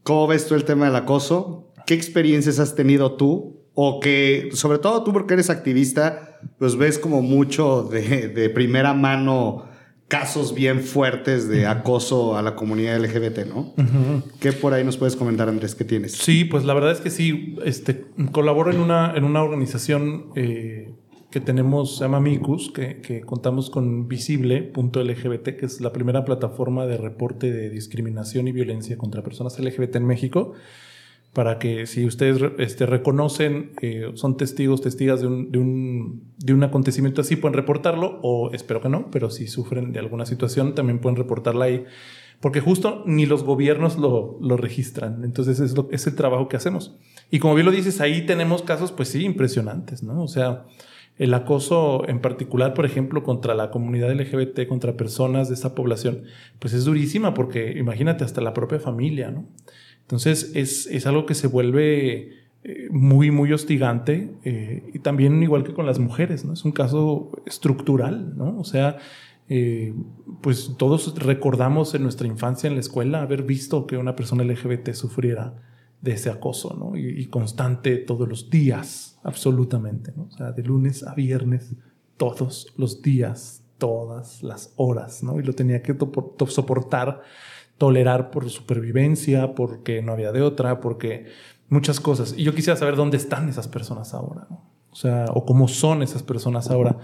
¿cómo 0.03 0.27
ves 0.27 0.47
tú 0.47 0.55
el 0.55 0.63
tema 0.63 0.85
del 0.85 0.95
acoso? 0.95 1.73
¿Qué 1.85 1.93
experiencias 1.93 2.59
has 2.59 2.75
tenido 2.75 3.15
tú 3.15 3.63
o 3.73 3.99
que, 3.99 4.49
sobre 4.53 4.79
todo 4.79 5.03
tú 5.03 5.13
porque 5.13 5.35
eres 5.35 5.49
activista, 5.49 6.39
pues 6.57 6.75
ves 6.75 6.97
como 6.97 7.21
mucho 7.21 7.83
de, 7.83 8.27
de 8.27 8.49
primera 8.49 8.93
mano 8.93 9.66
casos 10.07 10.53
bien 10.53 10.81
fuertes 10.81 11.49
de 11.49 11.65
acoso 11.65 12.37
a 12.37 12.41
la 12.41 12.55
comunidad 12.55 12.97
LGBT, 12.99 13.45
¿no? 13.47 13.73
¿Qué 14.39 14.53
por 14.53 14.73
ahí 14.73 14.83
nos 14.83 14.97
puedes 14.97 15.15
comentar, 15.15 15.49
Andrés? 15.49 15.75
¿Qué 15.75 15.83
tienes? 15.83 16.13
Sí, 16.13 16.45
pues 16.45 16.63
la 16.63 16.73
verdad 16.73 16.91
es 16.91 17.01
que 17.01 17.09
sí. 17.09 17.55
Este, 17.65 18.05
colaboro 18.31 18.71
en 18.71 18.79
una, 18.79 19.13
en 19.15 19.25
una 19.25 19.43
organización 19.43 20.27
eh, 20.35 20.93
que 21.29 21.41
tenemos, 21.41 21.97
se 21.97 22.05
llama 22.05 22.21
MICUS, 22.21 22.71
que, 22.71 23.01
que 23.01 23.21
contamos 23.21 23.69
con 23.69 24.07
Visible.lgbt, 24.07 25.57
que 25.57 25.65
es 25.65 25.81
la 25.81 25.91
primera 25.91 26.23
plataforma 26.23 26.85
de 26.85 26.97
reporte 26.97 27.51
de 27.51 27.69
discriminación 27.69 28.47
y 28.47 28.53
violencia 28.53 28.97
contra 28.97 29.23
personas 29.23 29.59
LGBT 29.59 29.97
en 29.97 30.05
México 30.05 30.53
para 31.37 31.59
que 31.59 31.85
si 31.85 32.03
ustedes 32.03 32.41
este, 32.57 32.87
reconocen, 32.87 33.73
eh, 33.83 34.09
son 34.15 34.37
testigos, 34.37 34.81
testigas 34.81 35.21
de 35.21 35.27
un, 35.27 35.51
de, 35.51 35.59
un, 35.59 36.33
de 36.39 36.51
un, 36.51 36.63
acontecimiento 36.63 37.21
así, 37.21 37.35
pueden 37.35 37.53
reportarlo, 37.53 38.19
o 38.23 38.51
espero 38.53 38.81
que 38.81 38.89
no, 38.89 39.11
pero 39.11 39.29
si 39.29 39.45
sufren 39.45 39.93
de 39.93 39.99
alguna 39.99 40.25
situación, 40.25 40.73
también 40.73 40.97
pueden 40.97 41.15
reportarla 41.15 41.65
ahí, 41.65 41.85
porque 42.39 42.59
justo 42.59 43.03
ni 43.05 43.27
los 43.27 43.43
gobiernos 43.43 43.99
lo, 43.99 44.39
lo 44.41 44.57
registran. 44.57 45.23
Entonces 45.23 45.59
es, 45.59 45.75
es 45.91 46.07
el 46.07 46.15
trabajo 46.15 46.47
que 46.47 46.57
hacemos. 46.57 46.97
Y 47.29 47.37
como 47.37 47.53
bien 47.53 47.67
lo 47.67 47.71
dices, 47.71 48.01
ahí 48.01 48.25
tenemos 48.25 48.63
casos, 48.63 48.91
pues 48.91 49.09
sí, 49.09 49.23
impresionantes, 49.23 50.01
¿no? 50.01 50.23
O 50.23 50.27
sea, 50.27 50.65
el 51.19 51.35
acoso 51.35 52.01
en 52.09 52.19
particular, 52.19 52.73
por 52.73 52.87
ejemplo, 52.87 53.21
contra 53.21 53.53
la 53.53 53.69
comunidad 53.69 54.11
LGBT, 54.11 54.65
contra 54.67 54.97
personas 54.97 55.49
de 55.49 55.53
esa 55.53 55.75
población, 55.75 56.23
pues 56.57 56.73
es 56.73 56.85
durísima 56.85 57.35
porque 57.35 57.77
imagínate 57.77 58.23
hasta 58.23 58.41
la 58.41 58.55
propia 58.55 58.79
familia, 58.79 59.29
¿no? 59.29 59.45
Entonces 60.07 60.51
es, 60.55 61.05
algo 61.05 61.25
que 61.25 61.35
se 61.35 61.47
vuelve 61.47 62.31
eh, 62.63 62.87
muy, 62.91 63.29
muy 63.29 63.51
hostigante 63.51 64.31
eh, 64.45 64.89
y 64.93 64.99
también 64.99 65.43
igual 65.43 65.65
que 65.65 65.73
con 65.73 65.85
las 65.85 65.99
mujeres, 65.99 66.45
¿no? 66.45 66.53
Es 66.53 66.63
un 66.63 66.71
caso 66.71 67.33
estructural, 67.45 68.37
¿no? 68.37 68.57
O 68.57 68.63
sea, 68.63 68.99
eh, 69.49 69.93
pues 70.39 70.75
todos 70.77 71.13
recordamos 71.19 71.93
en 71.93 72.03
nuestra 72.03 72.25
infancia 72.25 72.69
en 72.69 72.75
la 72.75 72.79
escuela 72.79 73.21
haber 73.21 73.43
visto 73.43 73.85
que 73.85 73.97
una 73.97 74.15
persona 74.15 74.45
LGBT 74.45 74.93
sufriera 74.93 75.55
de 76.01 76.13
ese 76.13 76.29
acoso, 76.29 76.73
¿no? 76.79 76.95
Y, 76.95 77.25
constante 77.25 77.97
todos 77.97 78.29
los 78.29 78.49
días, 78.49 79.19
absolutamente, 79.23 80.13
¿no? 80.15 80.29
O 80.31 80.31
sea, 80.31 80.53
de 80.53 80.63
lunes 80.63 81.03
a 81.03 81.15
viernes, 81.15 81.73
todos 82.15 82.73
los 82.77 83.01
días, 83.01 83.61
todas 83.77 84.41
las 84.41 84.73
horas, 84.77 85.21
¿no? 85.21 85.37
Y 85.37 85.43
lo 85.43 85.51
tenía 85.51 85.81
que 85.81 85.93
soportar 86.47 87.23
tolerar 87.77 88.31
por 88.31 88.49
supervivencia, 88.49 89.53
porque 89.53 90.01
no 90.01 90.13
había 90.13 90.31
de 90.31 90.41
otra, 90.41 90.79
porque 90.79 91.25
muchas 91.69 91.99
cosas. 91.99 92.33
Y 92.37 92.43
yo 92.43 92.53
quisiera 92.53 92.77
saber 92.77 92.95
dónde 92.95 93.17
están 93.17 93.49
esas 93.49 93.67
personas 93.67 94.13
ahora, 94.13 94.47
O 94.91 94.95
sea, 94.95 95.25
o 95.33 95.45
cómo 95.45 95.67
son 95.67 96.01
esas 96.01 96.23
personas 96.23 96.69
ahora. 96.69 96.97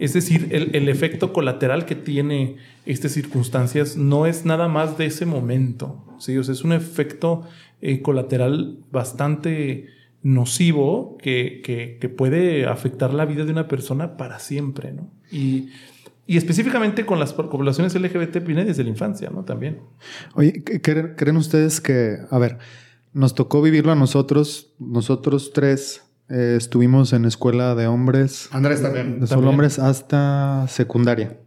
Es 0.00 0.14
decir, 0.14 0.48
el, 0.50 0.88
efecto 0.88 1.32
colateral 1.32 1.84
que 1.84 1.94
tiene 1.94 2.56
estas 2.86 3.12
circunstancias 3.12 3.96
no 3.96 4.26
es 4.26 4.44
nada 4.44 4.68
más 4.68 4.98
de 4.98 5.06
ese 5.06 5.26
momento, 5.26 6.04
¿sí? 6.18 6.36
O 6.38 6.44
sea, 6.44 6.54
es 6.54 6.64
un 6.64 6.72
efecto 6.72 7.42
eh, 7.80 8.02
colateral 8.02 8.78
bastante 8.90 9.86
nocivo 10.22 11.16
que, 11.18 11.60
que, 11.62 11.98
que, 12.00 12.08
puede 12.08 12.66
afectar 12.66 13.14
la 13.14 13.26
vida 13.26 13.44
de 13.44 13.52
una 13.52 13.68
persona 13.68 14.16
para 14.16 14.40
siempre, 14.40 14.92
¿no? 14.92 15.08
Y 16.26 16.36
específicamente 16.36 17.06
con 17.06 17.20
las 17.20 17.32
poblaciones 17.32 17.94
LGBT 17.94 18.44
viene 18.44 18.64
desde 18.64 18.82
la 18.82 18.90
infancia, 18.90 19.30
¿no? 19.30 19.44
También. 19.44 19.80
Oye, 20.34 20.62
¿creen 20.62 21.36
ustedes 21.36 21.80
que, 21.80 22.18
a 22.30 22.38
ver, 22.38 22.58
nos 23.12 23.34
tocó 23.34 23.62
vivirlo 23.62 23.92
a 23.92 23.94
nosotros, 23.94 24.74
nosotros 24.78 25.52
tres 25.54 26.02
eh, 26.28 26.54
estuvimos 26.56 27.12
en 27.12 27.24
escuela 27.24 27.76
de 27.76 27.86
hombres. 27.86 28.48
Andrés 28.50 28.82
también. 28.82 29.20
De 29.20 29.26
solo 29.28 29.48
hombres 29.48 29.78
hasta 29.78 30.66
secundaria. 30.68 31.38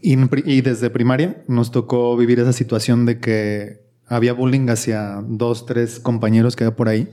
y, 0.00 0.16
y, 0.50 0.60
desde 0.60 0.90
primaria 0.90 1.42
nos 1.48 1.70
tocó 1.70 2.16
vivir 2.16 2.40
esa 2.40 2.52
situación 2.52 3.06
de 3.06 3.20
que 3.20 3.82
había 4.06 4.32
bullying 4.32 4.68
hacia 4.68 5.22
dos, 5.26 5.64
tres 5.64 6.00
compañeros 6.00 6.56
que 6.56 6.64
había 6.64 6.76
por 6.76 6.88
ahí. 6.88 7.08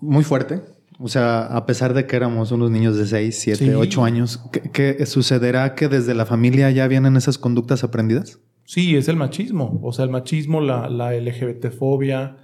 Muy 0.00 0.24
fuerte 0.24 0.75
o 0.98 1.08
sea, 1.08 1.44
a 1.44 1.66
pesar 1.66 1.94
de 1.94 2.06
que 2.06 2.16
éramos 2.16 2.52
unos 2.52 2.70
niños 2.70 2.96
de 2.96 3.06
6, 3.06 3.38
7, 3.38 3.76
8 3.76 4.04
años, 4.04 4.40
¿qué, 4.72 5.04
sucederá 5.06 5.74
que 5.74 5.88
desde 5.88 6.14
la 6.14 6.26
familia 6.26 6.70
ya 6.70 6.88
vienen 6.88 7.16
esas 7.16 7.38
conductas 7.38 7.84
aprendidas? 7.84 8.38
Sí, 8.64 8.96
es 8.96 9.08
el 9.08 9.16
machismo. 9.16 9.78
O 9.82 9.92
sea, 9.92 10.04
el 10.04 10.10
machismo, 10.10 10.60
la, 10.60 10.88
la 10.88 11.12
LGBT-fobia, 11.14 12.36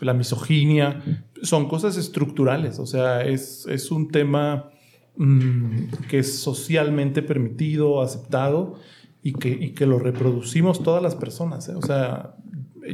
la 0.00 0.14
misoginia, 0.14 1.02
son 1.42 1.68
cosas 1.68 1.96
estructurales. 1.96 2.78
O 2.78 2.86
sea, 2.86 3.22
es, 3.22 3.66
es 3.68 3.90
un 3.90 4.08
tema 4.08 4.70
mm, 5.16 5.82
que 6.08 6.20
es 6.20 6.38
socialmente 6.38 7.22
permitido, 7.22 8.00
aceptado 8.00 8.76
y 9.22 9.32
que, 9.32 9.48
y 9.48 9.70
que 9.70 9.86
lo 9.86 9.98
reproducimos 9.98 10.82
todas 10.82 11.02
las 11.02 11.16
personas. 11.16 11.68
¿eh? 11.68 11.74
O 11.74 11.82
sea, 11.82 12.36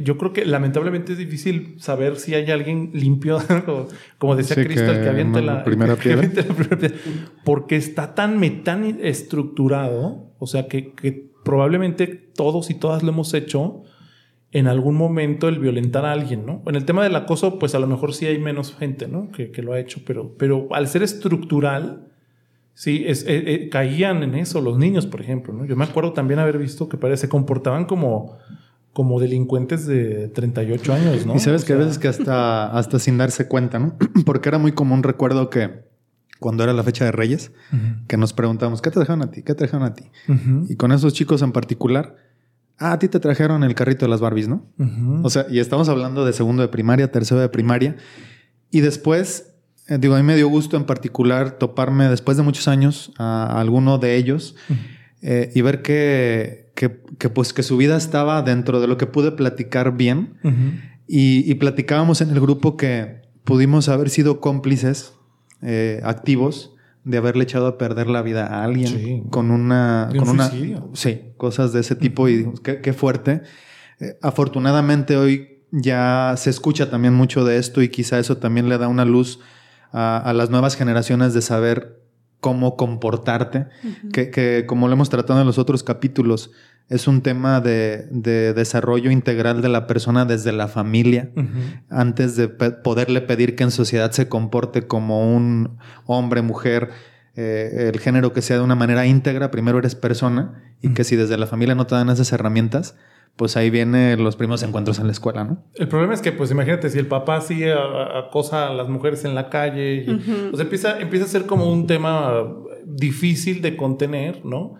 yo 0.03 0.17
creo 0.17 0.33
que 0.33 0.45
lamentablemente 0.45 1.13
es 1.13 1.17
difícil 1.17 1.75
saber 1.77 2.17
si 2.17 2.33
hay 2.33 2.49
alguien 2.51 2.91
limpio, 2.93 3.39
como 4.17 4.35
decía 4.35 4.55
Cristo, 4.55 4.91
el 4.91 5.01
que 5.01 5.09
avienta 5.09 5.41
la, 5.41 5.63
primera 5.63 5.95
piedra. 5.95 6.29
Porque 7.43 7.75
está 7.75 8.15
tan, 8.15 8.39
tan 8.63 8.83
estructurado, 9.01 10.31
o 10.39 10.47
sea, 10.47 10.67
que, 10.67 11.29
probablemente 11.43 12.07
todos 12.07 12.69
y 12.71 12.73
todas 12.73 13.03
lo 13.03 13.09
hemos 13.09 13.33
hecho 13.33 13.83
en 14.51 14.67
algún 14.67 14.95
momento 14.95 15.47
el 15.47 15.59
violentar 15.59 16.05
a 16.05 16.11
alguien, 16.11 16.45
¿no? 16.45 16.63
En 16.65 16.75
el 16.75 16.85
tema 16.85 17.03
del 17.03 17.15
acoso, 17.15 17.59
pues 17.59 17.75
a 17.75 17.79
lo 17.79 17.87
mejor 17.87 18.13
sí 18.13 18.25
hay 18.25 18.39
menos 18.39 18.75
gente, 18.75 19.07
¿no? 19.07 19.29
Que, 19.31 19.51
lo 19.61 19.73
ha 19.73 19.79
hecho, 19.79 20.01
pero, 20.05 20.35
pero 20.37 20.67
al 20.71 20.87
ser 20.87 21.03
estructural, 21.03 22.07
sí, 22.73 23.03
es, 23.05 23.23
eh, 23.27 23.43
eh, 23.53 23.69
caían 23.69 24.23
en 24.23 24.33
eso 24.33 24.61
los 24.61 24.77
niños, 24.77 25.05
por 25.05 25.21
ejemplo, 25.21 25.53
¿no? 25.53 25.65
Yo 25.65 25.75
me 25.75 25.83
acuerdo 25.83 26.13
también 26.13 26.39
haber 26.39 26.57
visto 26.57 26.89
que 26.89 26.97
parece, 26.97 27.23
se 27.23 27.29
comportaban 27.29 27.85
como 27.85 28.37
como 28.95 29.19
delincuentes 29.19 29.85
de 29.85 30.29
38 30.29 30.93
años, 30.93 31.25
¿no? 31.25 31.35
Y 31.35 31.39
sabes 31.39 31.65
que 31.65 31.73
a 31.73 31.75
veces 31.75 31.99
que 31.99 32.07
hasta, 32.07 32.67
hasta 32.67 32.97
sin 32.97 33.17
darse 33.17 33.45
cuenta, 33.45 33.77
¿no? 33.77 33.97
Porque 34.25 34.47
era 34.47 34.57
muy 34.57 34.71
común, 34.71 35.03
recuerdo 35.03 35.49
que 35.49 35.83
cuando 36.39 36.63
era 36.63 36.71
la 36.71 36.81
fecha 36.81 37.03
de 37.03 37.11
Reyes, 37.11 37.51
que 38.07 38.15
nos 38.15 38.31
preguntamos, 38.31 38.81
¿qué 38.81 38.91
te 38.91 38.99
dejaron 39.01 39.21
a 39.21 39.31
ti? 39.31 39.43
¿Qué 39.43 39.53
te 39.53 39.65
dejaron 39.65 39.85
a 39.85 39.95
ti? 39.95 40.05
Y 40.69 40.77
con 40.77 40.93
esos 40.93 41.11
chicos 41.11 41.41
en 41.41 41.51
particular, 41.51 42.15
ah, 42.77 42.93
a 42.93 42.99
ti 42.99 43.09
te 43.09 43.19
trajeron 43.19 43.65
el 43.65 43.75
carrito 43.75 44.05
de 44.05 44.11
las 44.11 44.21
Barbies, 44.21 44.47
¿no? 44.47 44.65
O 45.23 45.29
sea, 45.29 45.45
y 45.49 45.59
estamos 45.59 45.89
hablando 45.89 46.23
de 46.23 46.31
segundo 46.31 46.61
de 46.61 46.69
primaria, 46.69 47.11
tercero 47.11 47.41
de 47.41 47.49
primaria. 47.49 47.97
Y 48.71 48.79
después, 48.79 49.55
eh, 49.89 49.97
digo, 49.99 50.15
a 50.15 50.19
mí 50.19 50.23
me 50.23 50.37
dio 50.37 50.47
gusto 50.47 50.77
en 50.77 50.85
particular 50.85 51.57
toparme 51.57 52.07
después 52.07 52.37
de 52.37 52.43
muchos 52.43 52.69
años 52.69 53.11
a, 53.17 53.59
alguno 53.59 53.97
de 53.97 54.15
ellos 54.15 54.55
eh, 55.21 55.51
y 55.53 55.59
ver 55.59 55.81
que 55.81 56.64
que, 56.75 56.89
pues 56.89 57.53
que 57.53 57.63
su 57.63 57.77
vida 57.77 57.95
estaba 57.95 58.41
dentro 58.41 58.81
de 58.81 58.87
lo 58.87 58.97
que 58.97 59.07
pude 59.07 59.31
platicar 59.31 59.95
bien. 59.95 60.37
Y, 61.07 61.53
platicábamos 61.55 62.21
en 62.21 62.29
el 62.29 62.39
grupo 62.39 62.77
que 62.77 63.21
pudimos 63.43 63.89
haber 63.89 64.09
sido 64.09 64.41
cómplices 64.41 65.13
eh, 65.61 66.01
activos 66.03 66.75
de 67.03 67.17
haberle 67.17 67.43
echado 67.43 67.67
a 67.67 67.77
perder 67.77 68.07
la 68.07 68.23
vida 68.23 68.47
a 68.47 68.63
alguien 68.63 69.25
con 69.29 69.51
una 69.51 70.09
con 70.17 70.27
una 70.27 70.51
sí 70.93 71.21
cosas 71.37 71.71
de 71.71 71.81
ese 71.81 71.95
tipo 71.95 72.27
y 72.27 72.51
qué, 72.63 72.93
fuerte. 72.93 73.43
Eh, 73.99 74.17
afortunadamente 74.23 75.15
hoy 75.15 75.59
ya 75.71 76.33
se 76.35 76.49
escucha 76.49 76.89
también 76.89 77.13
mucho 77.13 77.45
de 77.45 77.57
esto 77.57 77.83
y 77.83 77.89
quizá 77.89 78.17
eso 78.17 78.37
también 78.37 78.69
le 78.69 78.79
da 78.79 78.87
una 78.87 79.05
luz 79.05 79.39
a, 79.91 80.17
a 80.17 80.33
las 80.33 80.49
nuevas 80.49 80.75
generaciones 80.75 81.35
de 81.35 81.43
saber 81.43 82.04
cómo 82.45 82.77
comportarte, 82.77 83.65
que, 84.13 84.65
como 84.67 84.87
lo 84.87 84.93
hemos 84.93 85.09
tratado 85.09 85.41
en 85.41 85.47
los 85.47 85.57
otros 85.57 85.81
capítulos, 85.81 86.51
es 86.89 87.07
un 87.07 87.21
tema 87.21 87.59
de, 87.59 88.05
desarrollo 88.53 89.09
integral 89.09 89.63
de 89.63 89.69
la 89.69 89.87
persona 89.87 90.25
desde 90.25 90.51
la 90.51 90.67
familia, 90.67 91.31
antes 91.89 92.35
de 92.35 92.47
poderle 92.47 93.21
pedir 93.21 93.55
que 93.55 93.63
en 93.63 93.71
sociedad 93.71 94.11
se 94.11 94.29
comporte 94.29 94.85
como 94.85 95.35
un 95.35 95.79
hombre, 96.05 96.43
mujer, 96.43 96.91
eh, 97.35 97.91
el 97.93 97.99
género 97.99 98.33
que 98.33 98.41
sea 98.41 98.57
de 98.57 98.63
una 98.63 98.75
manera 98.75 99.05
íntegra, 99.05 99.51
primero 99.51 99.77
eres 99.77 99.95
persona 99.95 100.63
y 100.81 100.93
que 100.93 101.03
si 101.03 101.15
desde 101.15 101.37
la 101.37 101.47
familia 101.47 101.75
no 101.75 101.85
te 101.87 101.95
dan 101.95 102.09
esas 102.09 102.31
herramientas, 102.31 102.95
pues 103.35 103.57
ahí 103.57 103.69
vienen 103.69 104.23
los 104.23 104.35
primeros 104.35 104.63
encuentros 104.63 104.99
en 104.99 105.07
la 105.07 105.11
escuela, 105.11 105.43
¿no? 105.43 105.63
El 105.73 105.89
problema 105.89 106.13
es 106.13 106.21
que, 106.21 106.31
pues 106.31 106.51
imagínate, 106.51 106.89
si 106.89 106.99
el 106.99 107.07
papá 107.07 107.41
sí 107.41 107.63
acosa 107.65 108.69
a 108.69 108.73
las 108.73 108.87
mujeres 108.87 109.25
en 109.25 109.35
la 109.35 109.49
calle, 109.49 110.05
y, 110.07 110.49
pues 110.49 110.61
empieza, 110.61 110.99
empieza 110.99 111.25
a 111.25 111.27
ser 111.27 111.45
como 111.45 111.71
un 111.71 111.85
tema 111.85 112.45
difícil 112.85 113.61
de 113.61 113.75
contener, 113.75 114.45
¿no? 114.45 114.75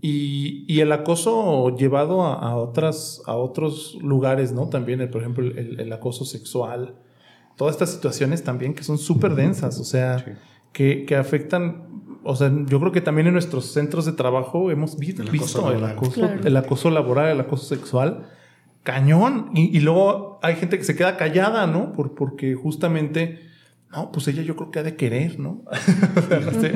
Y, 0.00 0.64
y 0.66 0.80
el 0.80 0.92
acoso 0.92 1.76
llevado 1.76 2.22
a, 2.22 2.56
otras, 2.56 3.20
a 3.26 3.36
otros 3.36 3.98
lugares, 4.00 4.52
¿no? 4.52 4.70
También, 4.70 5.02
el, 5.02 5.10
por 5.10 5.20
ejemplo, 5.20 5.44
el, 5.44 5.78
el, 5.78 5.92
acoso 5.92 6.24
sexual, 6.24 6.94
todas 7.54 7.74
estas 7.74 7.92
situaciones 7.92 8.42
también 8.42 8.72
que 8.72 8.82
son 8.82 8.96
súper 8.96 9.34
densas, 9.34 9.78
o 9.78 9.84
sea, 9.84 10.24
que, 10.72 11.04
que 11.04 11.16
afectan 11.16 11.90
o 12.22 12.36
sea, 12.36 12.52
yo 12.66 12.80
creo 12.80 12.92
que 12.92 13.00
también 13.00 13.26
en 13.28 13.32
nuestros 13.32 13.72
centros 13.72 14.04
de 14.04 14.12
trabajo 14.12 14.70
hemos 14.70 14.98
visto 14.98 15.22
el 15.22 15.28
acoso, 15.28 15.72
el, 16.44 16.56
acoso 16.56 16.90
laboral, 16.90 17.30
el 17.30 17.40
acoso 17.40 17.66
sexual, 17.66 18.26
cañón. 18.82 19.50
Y, 19.54 19.80
luego 19.80 20.38
hay 20.42 20.56
gente 20.56 20.76
que 20.76 20.84
se 20.84 20.96
queda 20.96 21.16
callada, 21.16 21.66
¿no? 21.66 21.92
Por, 21.92 22.14
porque 22.14 22.54
justamente, 22.54 23.40
no, 23.90 24.12
pues 24.12 24.28
ella 24.28 24.42
yo 24.42 24.54
creo 24.54 24.70
que 24.70 24.80
ha 24.80 24.82
de 24.82 24.96
querer, 24.96 25.38
¿no? 25.38 25.64
no, 26.44 26.60
sé, 26.60 26.74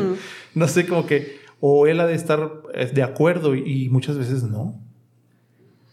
no 0.55 0.69
sé, 0.69 0.87
como 0.87 1.07
que, 1.07 1.37
o 1.61 1.87
él 1.87 2.01
ha 2.01 2.07
de 2.07 2.15
estar 2.15 2.51
eh, 2.73 2.91
de 2.93 3.03
acuerdo 3.03 3.55
y, 3.55 3.89
muchas 3.91 4.17
veces 4.17 4.45
no. 4.45 4.81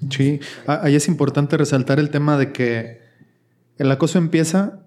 Sí, 0.10 0.40
ahí 0.66 0.96
es 0.96 1.08
importante 1.08 1.58
resaltar 1.58 2.00
el 2.00 2.10
tema 2.10 2.38
de 2.38 2.52
que 2.52 3.02
el 3.78 3.92
acoso 3.92 4.18
empieza 4.18 4.80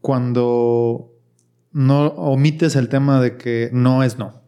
cuando 0.00 1.11
no 1.72 2.06
omites 2.06 2.76
el 2.76 2.88
tema 2.88 3.20
de 3.20 3.36
que 3.36 3.70
no 3.72 4.02
es 4.02 4.18
no. 4.18 4.42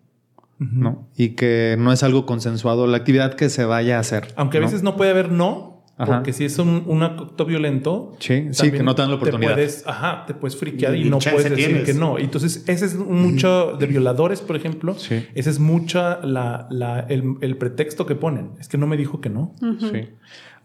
¿no? 0.59 1.09
Y 1.17 1.31
que 1.31 1.77
no 1.79 1.93
es 1.93 2.03
algo 2.03 2.27
consensuado 2.27 2.87
la 2.87 2.97
actividad 2.97 3.35
que 3.35 3.51
se 3.51 3.65
vaya 3.65 3.99
a 3.99 4.01
hacer. 4.01 4.29
Aunque 4.37 4.59
a 4.59 4.61
veces 4.61 4.83
no 4.83 4.97
puede 4.97 5.11
haber 5.11 5.31
no, 5.31 5.75
porque 5.97 6.33
si 6.33 6.45
es 6.45 6.59
un, 6.59 7.03
acto 7.03 7.45
violento, 7.45 8.17
sí, 8.19 8.49
sí, 8.51 8.73
que 8.73 8.83
no 8.83 8.95
te 8.95 9.03
dan 9.03 9.11
la 9.11 9.17
oportunidad. 9.17 9.51
Te 9.51 9.55
puedes, 9.55 9.87
ajá, 9.87 10.25
te 10.27 10.35
puedes 10.35 10.57
friquear 10.57 10.97
y, 10.97 11.09
no 11.09 11.19
puedes 11.19 11.51
decir 11.51 11.85
que 11.85 11.95
no. 11.95 12.19
Entonces, 12.19 12.65
ese 12.67 12.87
es 12.87 12.97
mucho 12.97 13.77
de 13.79 13.87
violadores, 13.87 14.41
por 14.41 14.57
ejemplo. 14.57 14.97
Ese 14.99 15.51
es 15.51 15.59
mucho 15.59 16.21
la, 16.23 17.07
el, 17.09 17.57
pretexto 17.57 18.07
que 18.07 18.15
ponen. 18.15 18.53
Es 18.59 18.69
que 18.69 18.79
no 18.79 18.87
me 18.87 18.97
dijo 18.97 19.21
que 19.21 19.31
no. 19.31 19.55
Sí. 19.79 20.09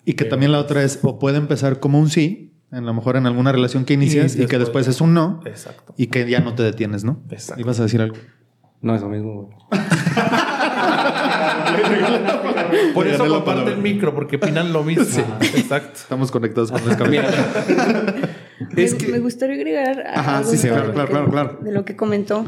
Y 0.05 0.13
que 0.13 0.25
también 0.25 0.51
la 0.51 0.59
otra 0.59 0.83
es, 0.83 0.99
o 1.03 1.19
puede 1.19 1.37
empezar 1.37 1.79
como 1.79 1.99
un 1.99 2.09
sí, 2.09 2.48
a 2.71 2.81
lo 2.81 2.93
mejor 2.93 3.17
en 3.17 3.25
alguna 3.25 3.51
relación 3.51 3.85
que 3.85 3.93
inicias 3.93 4.35
y, 4.35 4.45
que 4.45 4.59
después 4.59 4.87
es 4.87 5.01
un 5.01 5.13
no. 5.13 5.41
Exacto. 5.45 5.93
Y 5.97 6.07
que 6.07 6.29
ya 6.29 6.39
no 6.39 6.53
te 6.53 6.63
detienes, 6.63 7.03
¿no? 7.03 7.21
Exacto. 7.29 7.61
¿Ibas 7.61 7.79
a 7.79 7.83
decir 7.83 8.01
algo? 8.01 8.17
No 8.81 8.95
es 8.95 9.01
lo 9.01 9.09
mismo, 9.09 9.49
Por 12.93 13.07
eso 13.07 13.27
comparte 13.27 13.71
el 13.71 13.77
micro, 13.77 14.13
porque 14.13 14.37
opinan 14.37 14.71
lo 14.71 14.83
mismo. 14.83 15.25
Exacto. 15.41 15.93
Estamos 15.95 16.31
conectados 16.31 16.71
con 16.71 16.85
las 16.85 16.99
me, 16.99 18.83
es 18.83 18.95
que... 18.95 19.07
me 19.07 19.19
gustaría 19.19 19.55
agregar 19.55 20.03
Ajá, 20.07 20.43
sí, 20.43 20.57
sí, 20.57 20.67
claro, 20.67 20.93
claro, 20.93 21.29
claro, 21.29 21.59
de 21.61 21.71
lo 21.71 21.85
que 21.85 21.95
comentó. 21.95 22.45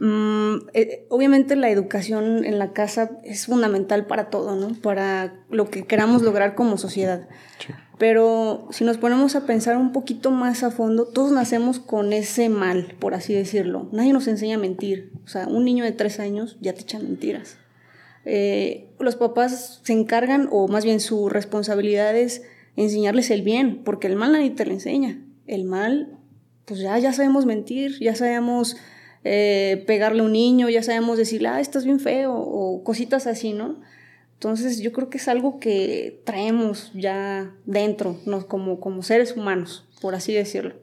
Mm, 0.00 0.68
eh, 0.74 1.06
obviamente 1.08 1.56
la 1.56 1.70
educación 1.70 2.44
en 2.44 2.58
la 2.58 2.72
casa 2.72 3.12
es 3.22 3.46
fundamental 3.46 4.06
para 4.06 4.28
todo, 4.28 4.56
¿no? 4.56 4.74
Para 4.82 5.34
lo 5.50 5.70
que 5.70 5.86
queramos 5.86 6.22
lograr 6.22 6.54
como 6.54 6.76
sociedad. 6.76 7.28
Sí. 7.58 7.72
Pero 7.98 8.66
si 8.70 8.84
nos 8.84 8.98
ponemos 8.98 9.36
a 9.36 9.46
pensar 9.46 9.76
un 9.76 9.92
poquito 9.92 10.30
más 10.30 10.64
a 10.64 10.70
fondo, 10.70 11.06
todos 11.06 11.30
nacemos 11.30 11.78
con 11.78 12.12
ese 12.12 12.48
mal, 12.48 12.94
por 12.98 13.14
así 13.14 13.34
decirlo. 13.34 13.88
Nadie 13.92 14.12
nos 14.12 14.26
enseña 14.26 14.56
a 14.56 14.58
mentir. 14.58 15.12
O 15.24 15.28
sea, 15.28 15.46
un 15.46 15.64
niño 15.64 15.84
de 15.84 15.92
tres 15.92 16.18
años 16.18 16.56
ya 16.60 16.72
te 16.72 16.80
echa 16.80 16.98
mentiras. 16.98 17.56
Eh, 18.24 18.88
los 18.98 19.16
papás 19.16 19.80
se 19.84 19.92
encargan, 19.92 20.48
o 20.50 20.66
más 20.66 20.84
bien 20.84 20.98
su 20.98 21.28
responsabilidad 21.28 22.16
es 22.16 22.42
enseñarles 22.76 23.30
el 23.30 23.42
bien, 23.42 23.82
porque 23.84 24.08
el 24.08 24.16
mal 24.16 24.32
nadie 24.32 24.50
te 24.50 24.66
lo 24.66 24.72
enseña. 24.72 25.22
El 25.46 25.64
mal, 25.64 26.18
pues 26.64 26.80
ya, 26.80 26.98
ya 26.98 27.12
sabemos 27.12 27.46
mentir, 27.46 28.00
ya 28.00 28.16
sabemos 28.16 28.76
eh, 29.22 29.84
pegarle 29.86 30.22
a 30.22 30.24
un 30.24 30.32
niño, 30.32 30.68
ya 30.68 30.82
sabemos 30.82 31.16
decirle, 31.16 31.48
ah, 31.48 31.60
estás 31.60 31.84
bien 31.84 32.00
feo, 32.00 32.34
o 32.34 32.82
cositas 32.82 33.28
así, 33.28 33.52
¿no? 33.52 33.80
Entonces 34.44 34.80
yo 34.80 34.92
creo 34.92 35.08
que 35.08 35.16
es 35.16 35.26
algo 35.26 35.58
que 35.58 36.20
traemos 36.26 36.92
ya 36.92 37.54
dentro, 37.64 38.18
¿no? 38.26 38.46
como, 38.46 38.78
como 38.78 39.02
seres 39.02 39.34
humanos, 39.34 39.86
por 40.02 40.14
así 40.14 40.34
decirlo. 40.34 40.74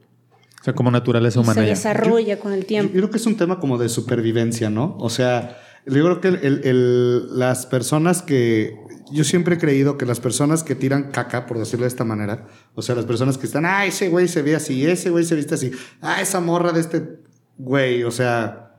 O 0.60 0.64
sea, 0.64 0.74
como 0.74 0.90
naturaleza 0.90 1.40
humana. 1.40 1.62
se 1.62 1.68
desarrolla 1.68 2.40
con 2.40 2.54
el 2.54 2.66
tiempo. 2.66 2.92
Yo, 2.92 3.02
creo 3.02 3.12
que 3.12 3.18
es 3.18 3.26
un 3.28 3.38
tema 3.38 3.60
como 3.60 3.78
de 3.78 3.88
supervivencia, 3.88 4.72
¿no? 4.72 4.98
O 5.00 5.12
sea, 5.12 5.60
yo 5.86 6.04
creo 6.04 6.22
que 6.22 6.30
el, 6.30 6.62
el, 6.64 7.38
las 7.38 7.68
personas 7.68 8.24
que... 8.24 8.80
Yo 9.12 9.24
siempre 9.24 9.56
he 9.56 9.58
creído 9.60 9.96
que 9.96 10.08
las 10.08 10.20
personas 10.20 10.64
que 10.64 10.74
tiran 10.74 11.12
caca, 11.12 11.46
por 11.46 11.60
decirlo 11.60 11.84
de 11.84 11.90
esta 11.90 12.04
manera, 12.04 12.48
o 12.74 12.82
sea, 12.82 12.96
las 12.96 13.06
personas 13.06 13.38
que 13.38 13.46
están, 13.46 13.66
ah, 13.68 13.86
ese 13.86 14.10
güey 14.10 14.28
se 14.28 14.42
ve 14.42 14.56
así, 14.56 14.88
ese 14.88 15.12
güey 15.12 15.24
se 15.24 15.36
viste 15.36 15.54
así, 15.54 15.72
ah, 16.02 16.20
esa 16.20 16.40
morra 16.40 16.72
de 16.72 16.80
este 16.80 17.20
güey, 17.60 18.04
o 18.06 18.12
sea, 18.12 18.71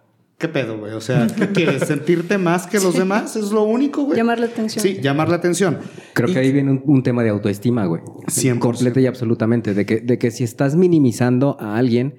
¿Qué 0.42 0.48
pedo, 0.48 0.76
güey? 0.76 0.92
O 0.94 1.00
sea, 1.00 1.28
¿qué 1.28 1.52
quieres? 1.52 1.83
¿Sentirte 1.87 2.37
más 2.37 2.66
que 2.66 2.81
los 2.81 2.96
demás? 2.96 3.37
Es 3.37 3.52
lo 3.52 3.62
único, 3.62 4.02
güey. 4.02 4.16
Llamar 4.16 4.40
la 4.40 4.46
atención. 4.46 4.83
Sí, 4.83 4.98
llamar 5.00 5.28
la 5.28 5.37
atención. 5.37 5.78
Creo 6.14 6.33
que 6.33 6.40
ahí 6.40 6.50
viene 6.50 6.83
un, 6.85 7.02
tema 7.05 7.22
de 7.22 7.31
autoestima, 7.31 7.87
güey. 7.87 8.02
100%. 8.26 8.59
Completa 8.59 9.00
y 9.00 9.07
absolutamente. 9.07 9.72
De 9.72 9.87
que, 9.87 10.00
de 10.00 10.18
que 10.18 10.33
si 10.33 10.42
estás 10.42 10.74
minimizando 10.74 11.57
a 11.61 11.76
alguien, 11.76 12.18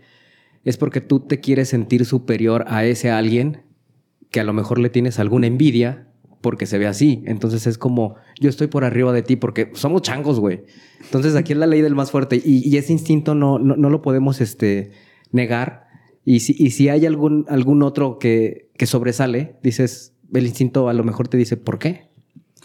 es 0.63 0.77
porque 0.77 1.01
tú 1.01 1.19
te 1.19 1.41
quieres 1.41 1.67
sentir 1.67 2.05
superior 2.05 2.63
a 2.69 2.85
ese 2.85 3.11
alguien 3.11 3.63
que 4.31 4.39
a 4.39 4.45
lo 4.45 4.53
mejor 4.53 4.79
le 4.79 4.89
tienes 4.89 5.19
alguna 5.19 5.47
envidia 5.47 6.07
porque 6.39 6.65
se 6.65 6.77
ve 6.77 6.87
así. 6.87 7.25
Entonces 7.27 7.67
es 7.67 7.77
como, 7.77 8.15
yo 8.39 8.49
estoy 8.49 8.67
por 8.67 8.85
arriba 8.85 9.11
de 9.11 9.23
ti 9.23 9.35
porque 9.35 9.71
somos 9.73 10.01
changos, 10.01 10.39
güey. 10.39 10.63
Entonces 11.01 11.35
aquí 11.35 11.51
es 11.51 11.59
la 11.59 11.67
ley 11.67 11.81
del 11.81 11.93
más 11.93 12.09
fuerte 12.09 12.41
y, 12.41 12.77
ese 12.77 12.93
instinto 12.93 13.35
no, 13.35 13.59
no, 13.59 13.75
no, 13.75 13.89
lo 13.89 14.01
podemos 14.01 14.39
este, 14.39 14.91
negar 15.33 15.82
y 16.25 16.39
si, 16.39 16.55
y 16.57 16.71
si 16.71 16.89
hay 16.89 17.05
algún, 17.05 17.45
algún 17.49 17.83
otro 17.83 18.17
que, 18.17 18.69
que 18.77 18.85
sobresale, 18.85 19.57
dices, 19.61 20.13
el 20.33 20.45
instinto 20.45 20.89
a 20.89 20.93
lo 20.93 21.03
mejor 21.03 21.27
te 21.27 21.37
dice, 21.37 21.57
¿por 21.57 21.79
qué? 21.79 22.09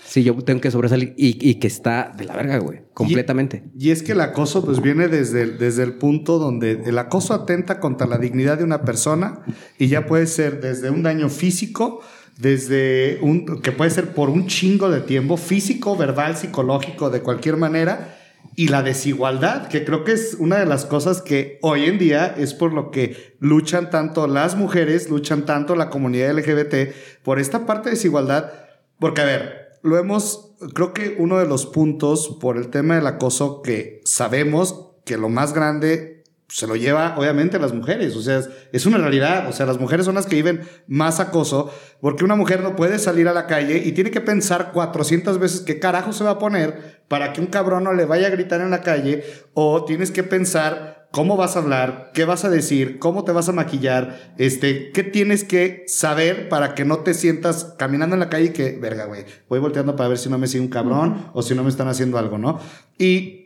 Si 0.04 0.22
yo 0.22 0.34
tengo 0.36 0.60
que 0.60 0.70
sobresalir 0.70 1.12
y, 1.18 1.36
y, 1.46 1.56
que 1.56 1.66
está 1.66 2.12
de 2.16 2.24
la 2.24 2.34
verga, 2.34 2.58
güey, 2.58 2.80
completamente. 2.94 3.64
Y, 3.76 3.90
es 3.90 4.02
que 4.02 4.12
el 4.12 4.20
acoso 4.20 4.64
pues 4.64 4.80
viene 4.80 5.08
desde 5.08 5.42
el, 5.42 5.58
desde 5.58 5.82
el 5.82 5.94
punto 5.94 6.38
donde 6.38 6.82
el 6.86 6.98
acoso 6.98 7.34
atenta 7.34 7.80
contra 7.80 8.06
la 8.06 8.16
dignidad 8.16 8.58
de 8.58 8.64
una 8.64 8.82
persona 8.82 9.40
y 9.76 9.88
ya 9.88 10.06
puede 10.06 10.26
ser 10.26 10.60
desde 10.60 10.90
un 10.90 11.02
daño 11.02 11.28
físico, 11.28 12.00
desde 12.38 13.18
un 13.20 13.60
que 13.60 13.72
puede 13.72 13.90
ser 13.90 14.14
por 14.14 14.30
un 14.30 14.46
chingo 14.46 14.88
de 14.88 15.00
tiempo, 15.00 15.36
físico, 15.36 15.96
verbal, 15.96 16.36
psicológico, 16.36 17.10
de 17.10 17.20
cualquier 17.20 17.56
manera, 17.56 18.17
y 18.58 18.66
la 18.66 18.82
desigualdad, 18.82 19.68
que 19.68 19.84
creo 19.84 20.02
que 20.02 20.10
es 20.10 20.34
una 20.36 20.58
de 20.58 20.66
las 20.66 20.84
cosas 20.84 21.22
que 21.22 21.60
hoy 21.62 21.84
en 21.84 21.96
día 21.96 22.26
es 22.26 22.54
por 22.54 22.72
lo 22.72 22.90
que 22.90 23.36
luchan 23.38 23.88
tanto 23.88 24.26
las 24.26 24.56
mujeres, 24.56 25.08
luchan 25.10 25.46
tanto 25.46 25.76
la 25.76 25.90
comunidad 25.90 26.36
LGBT, 26.36 26.92
por 27.22 27.38
esta 27.38 27.66
parte 27.66 27.88
de 27.88 27.94
desigualdad, 27.94 28.50
porque 28.98 29.20
a 29.20 29.26
ver, 29.26 29.78
lo 29.84 29.96
hemos, 29.96 30.56
creo 30.74 30.92
que 30.92 31.14
uno 31.20 31.38
de 31.38 31.46
los 31.46 31.66
puntos 31.66 32.36
por 32.40 32.56
el 32.56 32.66
tema 32.66 32.96
del 32.96 33.06
acoso 33.06 33.62
que 33.62 34.00
sabemos 34.04 34.90
que 35.04 35.18
lo 35.18 35.28
más 35.28 35.52
grande 35.52 36.17
se 36.48 36.66
lo 36.66 36.76
lleva 36.76 37.14
obviamente 37.18 37.58
las 37.58 37.74
mujeres, 37.74 38.16
o 38.16 38.22
sea, 38.22 38.40
es, 38.72 38.86
una 38.86 38.96
realidad, 38.96 39.48
o 39.48 39.52
sea, 39.52 39.66
las 39.66 39.78
mujeres 39.78 40.06
son 40.06 40.14
las 40.14 40.26
que 40.26 40.36
viven 40.36 40.62
más 40.86 41.20
acoso, 41.20 41.70
porque 42.00 42.24
una 42.24 42.36
mujer 42.36 42.62
no 42.62 42.74
puede 42.74 42.98
salir 42.98 43.28
a 43.28 43.34
la 43.34 43.46
calle 43.46 43.82
y 43.84 43.92
tiene 43.92 44.10
que 44.10 44.22
pensar 44.22 44.72
400 44.72 45.38
veces 45.38 45.60
qué 45.60 45.78
carajo 45.78 46.14
se 46.14 46.24
va 46.24 46.30
a 46.30 46.38
poner 46.38 47.02
para 47.06 47.34
que 47.34 47.42
un 47.42 47.48
cabrón 47.48 47.84
no 47.84 47.92
le 47.92 48.06
vaya 48.06 48.28
a 48.28 48.30
gritar 48.30 48.62
en 48.62 48.70
la 48.70 48.80
calle, 48.80 49.24
o 49.52 49.84
tienes 49.84 50.10
que 50.10 50.22
pensar 50.22 51.08
cómo 51.10 51.36
vas 51.36 51.56
a 51.56 51.60
hablar, 51.60 52.12
qué 52.14 52.24
vas 52.24 52.44
a 52.44 52.50
decir, 52.50 52.98
cómo 52.98 53.24
te 53.24 53.32
vas 53.32 53.48
a 53.50 53.52
maquillar, 53.52 54.34
este, 54.38 54.90
qué 54.92 55.02
tienes 55.02 55.44
que 55.44 55.84
saber 55.86 56.48
para 56.48 56.74
que 56.74 56.84
no 56.84 56.98
te 56.98 57.12
sientas 57.12 57.74
caminando 57.78 58.14
en 58.14 58.20
la 58.20 58.28
calle 58.30 58.46
y 58.46 58.52
que, 58.52 58.78
verga, 58.78 59.04
güey, 59.04 59.24
voy 59.48 59.58
volteando 59.58 59.96
para 59.96 60.08
ver 60.08 60.18
si 60.18 60.28
no 60.28 60.38
me 60.38 60.46
sigue 60.46 60.62
un 60.62 60.70
cabrón 60.70 61.30
o 61.34 61.42
si 61.42 61.54
no 61.54 61.62
me 61.62 61.70
están 61.70 61.88
haciendo 61.88 62.18
algo, 62.18 62.38
¿no? 62.38 62.58
Y 62.98 63.37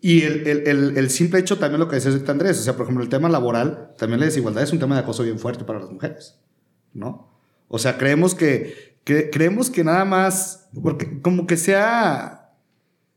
y 0.00 0.22
el, 0.22 0.46
el, 0.46 0.96
el, 0.96 1.10
simple 1.10 1.40
hecho 1.40 1.58
también 1.58 1.78
lo 1.78 1.88
que 1.88 1.96
decía 1.96 2.12
Andrés, 2.28 2.58
o 2.58 2.62
sea, 2.62 2.74
por 2.74 2.84
ejemplo, 2.84 3.04
el 3.04 3.10
tema 3.10 3.28
laboral, 3.28 3.92
también 3.98 4.20
la 4.20 4.26
desigualdad 4.26 4.62
es 4.62 4.72
un 4.72 4.78
tema 4.78 4.94
de 4.94 5.02
acoso 5.02 5.22
bien 5.22 5.38
fuerte 5.38 5.64
para 5.64 5.80
las 5.80 5.90
mujeres, 5.90 6.38
¿no? 6.94 7.28
O 7.68 7.78
sea, 7.78 7.98
creemos 7.98 8.34
que, 8.34 8.96
que, 9.04 9.28
creemos 9.28 9.68
que 9.68 9.84
nada 9.84 10.06
más, 10.06 10.68
porque 10.82 11.20
como 11.20 11.46
que 11.46 11.58
se 11.58 11.76
ha 11.76 12.54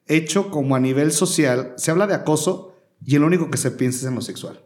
hecho 0.08 0.52
como 0.52 0.76
a 0.76 0.80
nivel 0.80 1.14
social, 1.14 1.74
se 1.78 1.90
habla 1.90 2.06
de 2.06 2.16
acoso 2.16 2.76
y 3.06 3.18
lo 3.18 3.28
único 3.28 3.50
que 3.50 3.58
se 3.58 3.72
piensa 3.72 4.00
es 4.00 4.06
en 4.06 4.16
lo 4.16 4.22
sexual. 4.22 4.60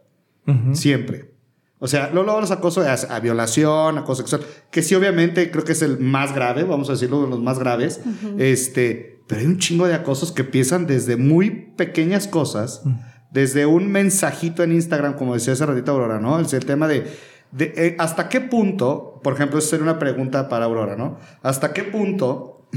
Siempre. 0.71 1.33
O 1.77 1.87
sea, 1.87 2.09
luego 2.11 2.39
los 2.39 2.51
acoso 2.51 2.81
a, 2.81 2.93
a, 2.93 3.19
violación, 3.19 3.97
acoso 3.97 4.21
sexual, 4.21 4.41
que 4.71 4.81
sí, 4.81 4.95
obviamente 4.95 5.51
creo 5.51 5.65
que 5.65 5.73
es 5.73 5.81
el 5.81 5.99
más 5.99 6.33
grave, 6.33 6.63
vamos 6.63 6.89
a 6.89 6.93
decirlo, 6.93 7.21
de 7.21 7.29
los 7.29 7.41
más 7.41 7.59
graves. 7.59 7.99
Este 8.37 9.16
pero 9.27 9.41
hay 9.41 9.47
un 9.47 9.59
chingo 9.59 9.87
de 9.87 9.93
acosos 9.93 10.31
que 10.31 10.41
empiezan 10.41 10.87
desde 10.87 11.17
muy 11.17 11.51
pequeñas 11.75 12.27
cosas, 12.27 12.81
mm. 12.83 12.95
desde 13.31 13.65
un 13.65 13.91
mensajito 13.91 14.63
en 14.63 14.71
Instagram, 14.71 15.15
como 15.15 15.33
decía 15.33 15.53
hace 15.53 15.65
ratito 15.65 15.91
Aurora, 15.91 16.19
¿no? 16.19 16.39
Es 16.39 16.53
el 16.53 16.65
tema 16.65 16.87
de, 16.87 17.05
de 17.51 17.73
eh, 17.75 17.95
hasta 17.99 18.29
qué 18.29 18.41
punto, 18.41 19.19
por 19.23 19.33
ejemplo, 19.33 19.59
esa 19.59 19.69
sería 19.69 19.83
una 19.83 19.99
pregunta 19.99 20.47
para 20.47 20.65
Aurora, 20.65 20.95
¿no? 20.95 21.19
¿Hasta 21.43 21.73
qué 21.73 21.83
punto 21.83 22.67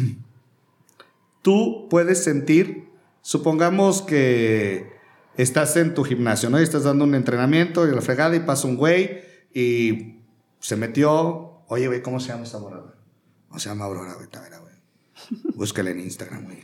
tú 1.43 1.87
puedes 1.89 2.23
sentir, 2.25 2.91
supongamos 3.23 4.03
que 4.03 4.93
estás 5.37 5.77
en 5.77 5.95
tu 5.95 6.05
gimnasio, 6.05 6.51
¿no? 6.51 6.61
Y 6.61 6.65
estás 6.65 6.85
dando 6.85 7.05
un 7.05 7.15
entrenamiento 7.15 7.87
y 7.87 7.95
la 7.95 8.01
fregada 8.01 8.35
y 8.37 8.41
pasa 8.41 8.67
un 8.67 8.77
güey 8.77 9.23
y 9.55 10.21
se 10.59 10.77
metió, 10.77 11.63
oye, 11.69 11.87
güey, 11.87 12.03
¿cómo 12.03 12.21
se 12.21 12.29
llama 12.29 12.45
esta 12.45 12.59
morada? 12.59 12.95
No 13.51 13.59
se 13.59 13.69
llama 13.69 13.85
Aurora, 13.87 14.15
güey, 14.15 14.29
ta, 14.29 14.41
güey. 14.41 14.60
Búscala 15.55 15.91
en 15.91 16.01
Instagram, 16.01 16.45
güey. 16.45 16.59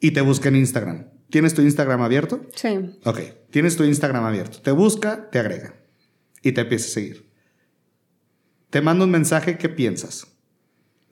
Y 0.00 0.12
te 0.12 0.20
busca 0.20 0.48
en 0.48 0.56
Instagram. 0.56 1.06
¿Tienes 1.30 1.54
tu 1.54 1.62
Instagram 1.62 2.02
abierto? 2.02 2.46
Sí. 2.54 2.68
Ok, 3.04 3.20
tienes 3.50 3.76
tu 3.76 3.84
Instagram 3.84 4.24
abierto. 4.24 4.60
Te 4.60 4.72
busca, 4.72 5.30
te 5.30 5.38
agrega 5.38 5.74
y 6.42 6.52
te 6.52 6.62
empieza 6.62 6.86
a 6.86 6.90
seguir. 6.90 7.30
Te 8.70 8.80
manda 8.80 9.04
un 9.04 9.10
mensaje, 9.10 9.58
¿qué 9.58 9.68
piensas? 9.68 10.26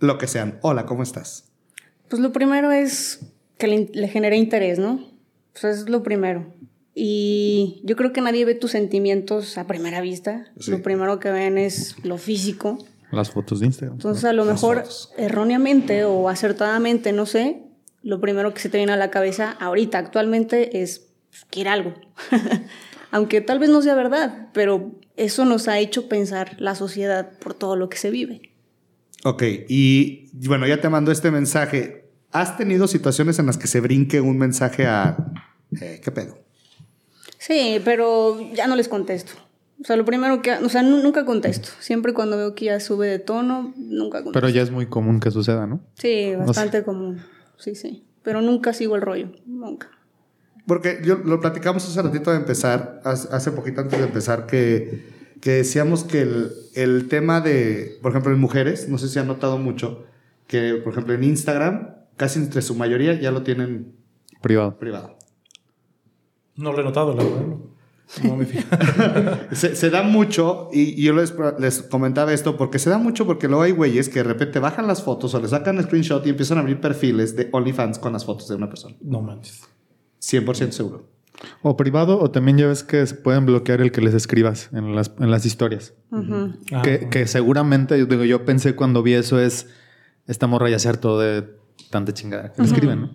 Lo 0.00 0.18
que 0.18 0.26
sean. 0.26 0.58
Hola, 0.62 0.86
¿cómo 0.86 1.02
estás? 1.02 1.52
Pues 2.08 2.20
lo 2.22 2.32
primero 2.32 2.70
es 2.72 3.20
que 3.58 3.66
le, 3.66 3.90
le 3.92 4.08
genere 4.08 4.36
interés, 4.36 4.78
¿no? 4.78 5.04
Pues 5.52 5.64
es 5.64 5.88
lo 5.88 6.02
primero. 6.02 6.54
Y 6.94 7.80
yo 7.84 7.94
creo 7.94 8.12
que 8.12 8.20
nadie 8.20 8.44
ve 8.44 8.54
tus 8.54 8.72
sentimientos 8.72 9.56
a 9.56 9.66
primera 9.66 10.00
vista. 10.00 10.52
Sí. 10.58 10.70
Lo 10.70 10.82
primero 10.82 11.20
que 11.20 11.30
ven 11.30 11.58
es 11.58 11.94
lo 12.04 12.18
físico. 12.18 12.78
Las 13.10 13.30
fotos 13.30 13.60
de 13.60 13.66
Instagram. 13.66 13.96
Entonces, 13.96 14.24
a 14.24 14.32
lo 14.32 14.44
Las 14.44 14.54
mejor 14.54 14.78
fotos. 14.78 15.12
erróneamente 15.16 16.04
o 16.04 16.28
acertadamente, 16.28 17.12
no 17.12 17.24
sé, 17.26 17.62
lo 18.02 18.20
primero 18.20 18.52
que 18.54 18.60
se 18.60 18.68
te 18.68 18.76
viene 18.78 18.92
a 18.92 18.96
la 18.96 19.10
cabeza 19.10 19.52
ahorita, 19.60 19.98
actualmente, 19.98 20.82
es 20.82 21.08
pues, 21.30 21.44
quiere 21.50 21.70
algo. 21.70 21.94
Aunque 23.10 23.40
tal 23.40 23.58
vez 23.58 23.70
no 23.70 23.80
sea 23.80 23.94
verdad, 23.94 24.48
pero 24.52 24.92
eso 25.16 25.44
nos 25.46 25.66
ha 25.68 25.78
hecho 25.78 26.08
pensar 26.08 26.56
la 26.60 26.74
sociedad 26.74 27.30
por 27.38 27.54
todo 27.54 27.74
lo 27.76 27.88
que 27.88 27.96
se 27.96 28.10
vive. 28.10 28.42
Ok, 29.24 29.42
y 29.68 30.28
bueno, 30.46 30.66
ya 30.66 30.80
te 30.80 30.88
mando 30.88 31.10
este 31.10 31.30
mensaje. 31.30 32.10
¿Has 32.30 32.58
tenido 32.58 32.86
situaciones 32.86 33.38
en 33.38 33.46
las 33.46 33.56
que 33.56 33.66
se 33.66 33.80
brinque 33.80 34.20
un 34.20 34.36
mensaje 34.36 34.86
a... 34.86 35.16
eh, 35.80 36.00
¿Qué 36.04 36.12
pedo? 36.12 36.38
Sí, 37.38 37.80
pero 37.84 38.38
ya 38.52 38.66
no 38.66 38.76
les 38.76 38.88
contesto. 38.88 39.32
O 39.80 39.84
sea, 39.84 39.96
lo 39.96 40.04
primero 40.04 40.42
que... 40.42 40.52
O 40.54 40.68
sea, 40.68 40.82
nu- 40.82 41.02
nunca 41.02 41.24
contesto. 41.24 41.68
Siempre 41.78 42.12
cuando 42.12 42.36
veo 42.36 42.54
que 42.54 42.64
ya 42.66 42.80
sube 42.80 43.06
de 43.06 43.18
tono, 43.18 43.72
nunca 43.76 44.18
contesto. 44.18 44.32
Pero 44.32 44.48
ya 44.48 44.62
es 44.62 44.70
muy 44.70 44.86
común 44.86 45.20
que 45.20 45.30
suceda, 45.30 45.66
¿no? 45.66 45.80
Sí, 45.94 46.34
bastante 46.36 46.82
común. 46.82 47.20
Sí, 47.58 47.74
sí. 47.74 48.04
Pero 48.22 48.40
nunca 48.42 48.72
sigo 48.72 48.96
el 48.96 49.02
rollo. 49.02 49.30
Nunca. 49.46 49.88
Porque 50.66 51.00
yo 51.04 51.16
lo 51.18 51.40
platicamos 51.40 51.86
hace 51.88 52.02
ratito 52.02 52.30
de 52.30 52.36
empezar, 52.38 53.00
hace 53.04 53.28
hace 53.34 53.52
poquito 53.52 53.80
antes 53.80 53.98
de 53.98 54.04
empezar, 54.04 54.46
que, 54.46 55.06
que 55.40 55.52
decíamos 55.52 56.04
que 56.04 56.22
el, 56.22 56.50
el 56.74 57.08
tema 57.08 57.40
de, 57.40 57.98
por 58.02 58.10
ejemplo, 58.12 58.32
en 58.32 58.38
mujeres, 58.40 58.88
no 58.88 58.98
sé 58.98 59.08
si 59.08 59.18
han 59.18 59.28
notado 59.28 59.56
mucho, 59.58 60.04
que 60.46 60.74
por 60.74 60.92
ejemplo 60.92 61.14
en 61.14 61.24
Instagram, 61.24 61.94
casi 62.18 62.38
entre 62.40 62.60
su 62.62 62.74
mayoría 62.74 63.14
ya 63.18 63.30
lo 63.30 63.44
tienen 63.44 63.94
Privado. 64.42 64.76
privado. 64.78 65.16
No 66.56 66.72
lo 66.72 66.80
he 66.80 66.84
notado, 66.84 67.14
la 67.14 67.22
verdad. 67.24 67.46
No, 68.22 68.30
no 68.30 68.36
me 68.36 68.46
fijo. 68.46 68.66
Se, 69.52 69.76
se 69.76 69.90
da 69.90 70.02
mucho, 70.02 70.68
y, 70.72 71.00
y 71.00 71.04
yo 71.04 71.12
les, 71.12 71.34
les 71.58 71.82
comentaba 71.82 72.32
esto, 72.32 72.56
porque 72.56 72.78
se 72.78 72.90
da 72.90 72.98
mucho 72.98 73.26
porque 73.26 73.48
luego 73.48 73.62
hay 73.62 73.72
güeyes 73.72 74.08
que 74.08 74.20
de 74.20 74.24
repente 74.24 74.58
bajan 74.58 74.86
las 74.86 75.02
fotos 75.02 75.34
o 75.34 75.40
le 75.40 75.48
sacan 75.48 75.82
screenshot 75.82 76.26
y 76.26 76.30
empiezan 76.30 76.58
a 76.58 76.62
abrir 76.62 76.80
perfiles 76.80 77.36
de 77.36 77.48
OnlyFans 77.52 77.98
con 77.98 78.12
las 78.12 78.24
fotos 78.24 78.48
de 78.48 78.54
una 78.54 78.68
persona. 78.68 78.96
No 79.02 79.20
manches. 79.20 79.62
100% 80.22 80.70
seguro. 80.70 81.08
O 81.62 81.76
privado, 81.76 82.18
o 82.18 82.30
también 82.30 82.58
ya 82.58 82.66
ves 82.66 82.82
que 82.82 83.06
se 83.06 83.14
pueden 83.14 83.46
bloquear 83.46 83.80
el 83.80 83.92
que 83.92 84.00
les 84.00 84.14
escribas 84.14 84.70
en 84.72 84.96
las, 84.96 85.12
en 85.18 85.30
las 85.30 85.46
historias. 85.46 85.94
Ujú. 86.10 86.54
Ah, 86.72 86.82
que, 86.82 87.08
que 87.08 87.26
seguramente, 87.26 87.98
yo 87.98 88.06
digo, 88.06 88.24
yo 88.24 88.44
pensé 88.44 88.74
cuando 88.74 89.02
vi 89.02 89.14
eso 89.14 89.38
es, 89.38 89.68
esta 90.26 90.46
morra 90.46 90.68
ya 90.68 90.78
se 90.78 90.88
hartó 90.88 91.18
de 91.18 91.48
tanta 91.90 92.12
chingada 92.12 92.52
que 92.52 92.62
escriben, 92.62 93.00
¿no? 93.02 93.14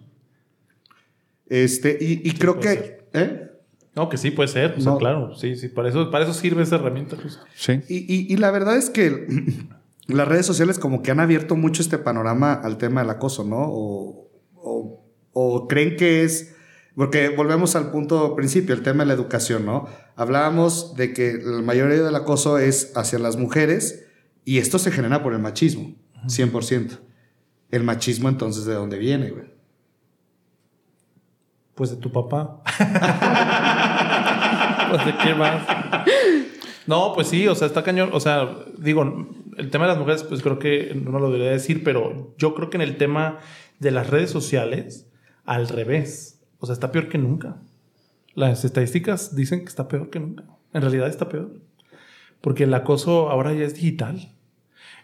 Este, 1.47 1.97
y, 1.99 2.21
y 2.23 2.31
creo 2.33 2.59
que... 2.59 3.07
¿eh? 3.13 3.49
No, 3.95 4.09
que 4.09 4.17
sí 4.17 4.31
puede 4.31 4.47
ser. 4.49 4.75
O 4.77 4.81
sea, 4.81 4.91
No. 4.93 4.97
claro. 4.97 5.35
Sí, 5.35 5.55
sí. 5.55 5.67
Para 5.69 5.89
eso, 5.89 6.09
para 6.09 6.23
eso 6.23 6.33
sirve 6.33 6.63
esa 6.63 6.75
herramienta. 6.77 7.15
pues. 7.15 7.39
Sí. 7.55 7.81
Y, 7.87 7.97
y- 8.13 8.33
y 8.33 8.37
la 8.37 8.49
verdad 8.51 8.75
es 8.77 8.89
que 8.89 9.27
las 10.07 10.27
redes 10.27 10.45
sociales 10.45 10.79
como 10.79 11.01
que 11.03 11.11
han 11.11 11.19
abierto 11.19 11.55
mucho 11.55 11.81
este 11.81 11.97
panorama 11.99 12.53
al 12.53 12.77
tema 12.77 13.01
del 13.01 13.09
acoso, 13.11 13.43
¿no? 13.43 13.59
O, 13.69 14.29
o- 14.55 15.03
o 15.33 15.67
creen 15.67 15.95
que 15.95 16.23
es... 16.23 16.55
Porque 16.95 17.29
volvemos 17.29 17.75
al 17.75 17.89
punto 17.91 18.35
principio, 18.35 18.75
el 18.75 18.83
tema 18.83 19.03
de 19.03 19.07
la 19.07 19.13
educación, 19.13 19.65
¿no? 19.65 19.87
Hablábamos 20.15 20.95
de 20.95 21.11
que 21.13 21.33
la 21.43 21.61
mayoría 21.63 22.03
del 22.03 22.15
acoso 22.15 22.59
es 22.59 22.91
hacia 22.95 23.17
las 23.17 23.35
mujeres 23.35 24.05
y 24.45 24.59
esto 24.59 24.77
se 24.77 24.91
genera 24.91 25.23
por 25.23 25.33
el 25.33 25.39
machismo, 25.39 25.95
100%. 26.27 26.99
El 27.71 27.83
machismo 27.83 28.29
entonces, 28.29 28.65
¿de 28.65 28.75
dónde 28.75 28.99
viene, 28.99 29.31
güey? 29.31 29.45
Pues 31.73 31.89
de 31.89 31.95
tu 31.97 32.11
papá. 32.11 32.61
pues 35.03 35.05
de 35.05 35.17
qué 35.17 35.35
más. 35.35 35.65
No, 36.85 37.13
pues 37.13 37.27
sí, 37.27 37.47
o 37.47 37.55
sea, 37.55 37.67
está 37.67 37.83
cañón. 37.83 38.09
O 38.13 38.19
sea, 38.19 38.57
digo, 38.77 39.27
el 39.57 39.69
tema 39.69 39.85
de 39.85 39.89
las 39.89 39.97
mujeres, 39.97 40.23
pues 40.23 40.41
creo 40.41 40.59
que 40.59 40.93
no 40.95 41.19
lo 41.19 41.31
debería 41.31 41.51
decir, 41.51 41.83
pero 41.83 42.33
yo 42.37 42.53
creo 42.53 42.69
que 42.69 42.77
en 42.77 42.81
el 42.81 42.97
tema 42.97 43.39
de 43.79 43.91
las 43.91 44.09
redes 44.09 44.29
sociales, 44.29 45.07
al 45.45 45.67
revés. 45.67 46.41
O 46.59 46.65
sea, 46.65 46.73
está 46.73 46.91
peor 46.91 47.09
que 47.09 47.17
nunca. 47.17 47.57
Las 48.35 48.65
estadísticas 48.65 49.35
dicen 49.35 49.61
que 49.61 49.67
está 49.67 49.87
peor 49.87 50.09
que 50.09 50.19
nunca. 50.19 50.43
En 50.73 50.81
realidad 50.81 51.07
está 51.07 51.29
peor. 51.29 51.51
Porque 52.41 52.63
el 52.63 52.73
acoso 52.73 53.29
ahora 53.29 53.53
ya 53.53 53.65
es 53.65 53.75
digital. 53.75 54.31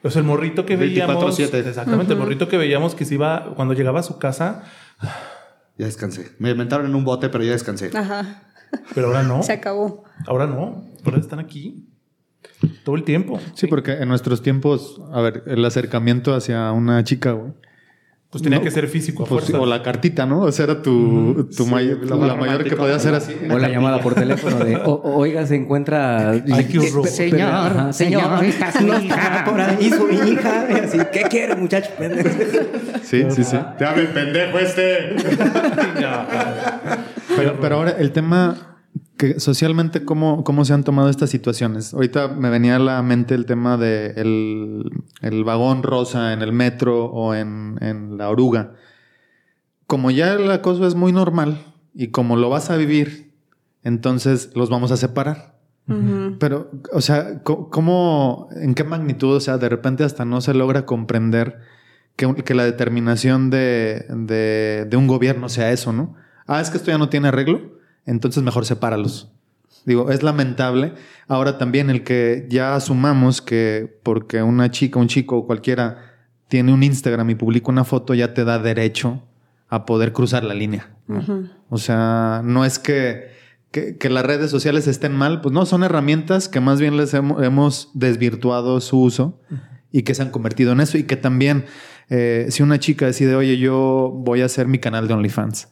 O 0.03 0.09
sea, 0.09 0.21
el 0.21 0.27
morrito 0.27 0.65
que 0.65 0.77
veíamos. 0.77 1.37
24/7. 1.37 1.67
Exactamente, 1.67 2.13
el 2.13 2.19
morrito 2.19 2.47
que 2.47 2.57
veíamos 2.57 2.95
que 2.95 3.05
se 3.05 3.15
iba, 3.15 3.53
cuando 3.55 3.73
llegaba 3.73 3.99
a 3.99 4.03
su 4.03 4.17
casa, 4.17 4.63
Ya 5.77 5.85
descansé. 5.85 6.31
Me 6.39 6.49
inventaron 6.49 6.87
en 6.87 6.95
un 6.95 7.05
bote, 7.05 7.29
pero 7.29 7.41
ya 7.41 7.51
descansé. 7.51 7.89
Ajá. 7.97 8.48
Pero 8.95 9.07
ahora 9.07 9.23
no. 9.23 9.43
Se 9.43 9.53
acabó. 9.53 10.03
Ahora 10.27 10.47
no, 10.47 10.83
ahora 11.05 11.17
están 11.19 11.39
aquí 11.39 11.85
todo 12.83 12.95
el 12.95 13.03
tiempo. 13.03 13.39
Sí, 13.55 13.67
porque 13.67 13.93
en 13.93 14.09
nuestros 14.09 14.41
tiempos, 14.41 15.01
a 15.13 15.21
ver, 15.21 15.43
el 15.47 15.63
acercamiento 15.65 16.33
hacia 16.33 16.71
una 16.71 17.03
chica, 17.03 17.31
güey. 17.31 17.51
Pues 18.31 18.43
tenía 18.43 18.59
No, 18.59 18.63
que 18.63 18.69
ser 18.69 18.87
físico 18.87 19.25
pues, 19.25 19.51
o 19.55 19.65
la 19.65 19.81
cartita, 19.81 20.27
¿no? 20.27 20.41
O 20.41 20.51
sea, 20.51 20.65
era 20.65 20.83
tu, 20.83 21.49
tu 21.57 21.63
Sí, 21.63 21.71
may- 21.71 21.87
lo 21.87 22.15
la, 22.27 22.35
más 22.35 22.37
mayor 22.37 22.63
que 22.63 22.75
podía 22.75 22.95
hacer 22.95 23.15
así. 23.15 23.33
O 23.49 23.57
la 23.57 23.69
llamada 23.69 24.01
por 24.01 24.13
teléfono 24.13 24.59
de, 24.63 24.75
"O- 24.75 25.01
oiga, 25.15 25.47
se 25.47 25.55
encuentra... 25.55 26.29
Ay, 26.29 26.67
qué 26.71 26.77
horror. 26.77 27.07
Ajá, 27.41 27.91
señor, 27.91 28.29
no 28.29 28.41
está 28.93 29.45
por 29.45 29.59
ahí 29.59 29.89
su 29.89 30.07
hija. 30.11 30.67
Y 30.69 30.73
así, 30.75 30.99
¿qué 31.11 31.21
quiere, 31.23 31.55
muchacho? 31.55 31.89
pendejo?" 31.97 32.29
Sí, 33.01 33.25
sí, 33.31 33.43
sí. 33.43 33.57
¡Te 33.79 33.85
habla 33.85 34.03
el 34.03 34.09
pendejo 34.09 34.59
este! 34.59 35.15
Pero, 37.35 37.59
pero 37.59 37.75
ahora 37.75 37.91
el 37.91 38.11
tema 38.11 38.69
que 39.17 39.39
socialmente, 39.39 40.05
¿cómo, 40.05 40.43
¿cómo 40.43 40.63
se 40.65 40.73
han 40.73 40.83
tomado 40.83 41.09
estas 41.09 41.29
situaciones? 41.29 41.93
Ahorita 41.93 42.29
me 42.29 42.49
venía 42.49 42.77
a 42.77 42.79
la 42.79 43.01
mente 43.01 43.35
el 43.35 43.45
tema 43.45 43.77
de 43.77 44.13
el, 44.15 44.89
el 45.21 45.43
vagón 45.43 45.83
rosa 45.83 46.33
en 46.33 46.41
el 46.41 46.53
metro 46.53 47.05
o 47.05 47.35
en, 47.35 47.77
en 47.81 48.17
la 48.17 48.29
oruga. 48.29 48.73
Como 49.87 50.09
ya 50.11 50.33
el 50.33 50.49
acoso 50.49 50.87
es 50.87 50.95
muy 50.95 51.11
normal 51.11 51.57
y 51.93 52.07
como 52.07 52.37
lo 52.37 52.49
vas 52.49 52.69
a 52.69 52.77
vivir, 52.77 53.33
entonces 53.83 54.51
los 54.55 54.69
vamos 54.69 54.91
a 54.91 54.97
separar. 54.97 55.59
Pero, 56.39 56.69
o 56.93 57.01
sea, 57.01 57.41
¿cómo, 57.41 58.47
en 58.51 58.75
qué 58.75 58.83
magnitud? 58.83 59.35
O 59.35 59.39
sea, 59.39 59.57
de 59.57 59.69
repente 59.69 60.03
hasta 60.03 60.23
no 60.23 60.39
se 60.39 60.53
logra 60.53 60.85
comprender 60.85 61.61
que, 62.15 62.35
que 62.35 62.53
la 62.53 62.63
determinación 62.63 63.49
de, 63.49 64.05
de, 64.07 64.85
de 64.87 64.97
un 64.97 65.07
gobierno 65.07 65.49
sea 65.49 65.71
eso, 65.71 65.91
¿no? 65.91 66.15
Ah, 66.51 66.61
es 66.61 66.69
que 66.69 66.77
esto 66.77 66.89
ya 66.91 66.97
no 66.97 67.09
tiene 67.09 67.27
arreglo, 67.29 67.77
entonces 68.05 68.41
mejor 68.43 68.65
sepáralos. 68.65 69.31
Digo, 69.85 70.09
es 70.11 70.23
lamentable. 70.23 70.93
Ahora 71.27 71.57
también 71.57 71.89
el 71.89 72.03
que 72.03 72.45
ya 72.49 72.75
asumamos 72.75 73.41
que 73.41 73.99
porque 74.03 74.41
una 74.43 74.71
chica, 74.71 74.99
un 74.99 75.07
chico 75.07 75.37
o 75.37 75.45
cualquiera 75.47 75.97
tiene 76.47 76.73
un 76.73 76.83
Instagram 76.83 77.29
y 77.29 77.35
publica 77.35 77.69
una 77.71 77.83
foto, 77.83 78.13
ya 78.13 78.33
te 78.33 78.43
da 78.43 78.57
derecho 78.59 79.23
a 79.69 79.85
poder 79.85 80.11
cruzar 80.11 80.43
la 80.43 80.53
línea. 80.55 80.89
O 81.69 81.77
sea, 81.77 82.41
no 82.43 82.65
es 82.65 82.79
que, 82.79 83.29
que, 83.71 83.97
que 83.97 84.09
las 84.09 84.25
redes 84.25 84.49
sociales 84.49 84.87
estén 84.87 85.15
mal, 85.15 85.41
pues 85.41 85.53
no, 85.53 85.65
son 85.67 85.83
herramientas 85.83 86.49
que 86.49 86.59
más 86.59 86.79
bien 86.81 86.97
les 86.97 87.13
hemo- 87.13 87.43
hemos 87.43 87.91
desvirtuado 87.93 88.81
su 88.81 88.99
uso 88.99 89.39
y 89.91 90.01
que 90.01 90.13
se 90.15 90.23
han 90.23 90.31
convertido 90.31 90.71
en 90.71 90.81
eso 90.81 90.97
y 90.97 91.03
que 91.03 91.15
también 91.15 91.65
eh, 92.09 92.47
si 92.49 92.63
una 92.63 92.79
chica 92.79 93.05
decide, 93.05 93.35
oye, 93.35 93.57
yo 93.57 94.11
voy 94.15 94.41
a 94.41 94.45
hacer 94.45 94.67
mi 94.67 94.79
canal 94.79 95.07
de 95.07 95.13
OnlyFans, 95.13 95.69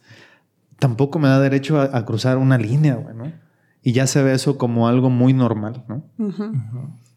tampoco 0.78 1.18
me 1.18 1.28
da 1.28 1.40
derecho 1.40 1.80
a, 1.80 1.96
a 1.96 2.04
cruzar 2.04 2.38
una 2.38 2.58
línea, 2.58 2.94
güey, 2.96 3.14
¿no? 3.16 3.32
Y 3.82 3.92
ya 3.92 4.06
se 4.06 4.22
ve 4.22 4.32
eso 4.32 4.58
como 4.58 4.88
algo 4.88 5.10
muy 5.10 5.32
normal, 5.32 5.84
¿no? 5.88 6.04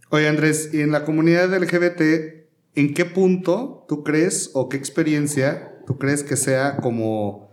Oye, 0.09 0.27
Andrés, 0.27 0.69
y 0.73 0.81
en 0.81 0.91
la 0.91 1.05
comunidad 1.05 1.53
LGBT, 1.53 2.01
¿en 2.75 2.93
qué 2.93 3.05
punto 3.05 3.85
tú 3.87 4.03
crees 4.03 4.51
o 4.53 4.69
qué 4.69 4.77
experiencia 4.77 5.79
tú 5.87 5.97
crees 5.97 6.23
que 6.23 6.35
sea 6.37 6.77
como 6.77 7.49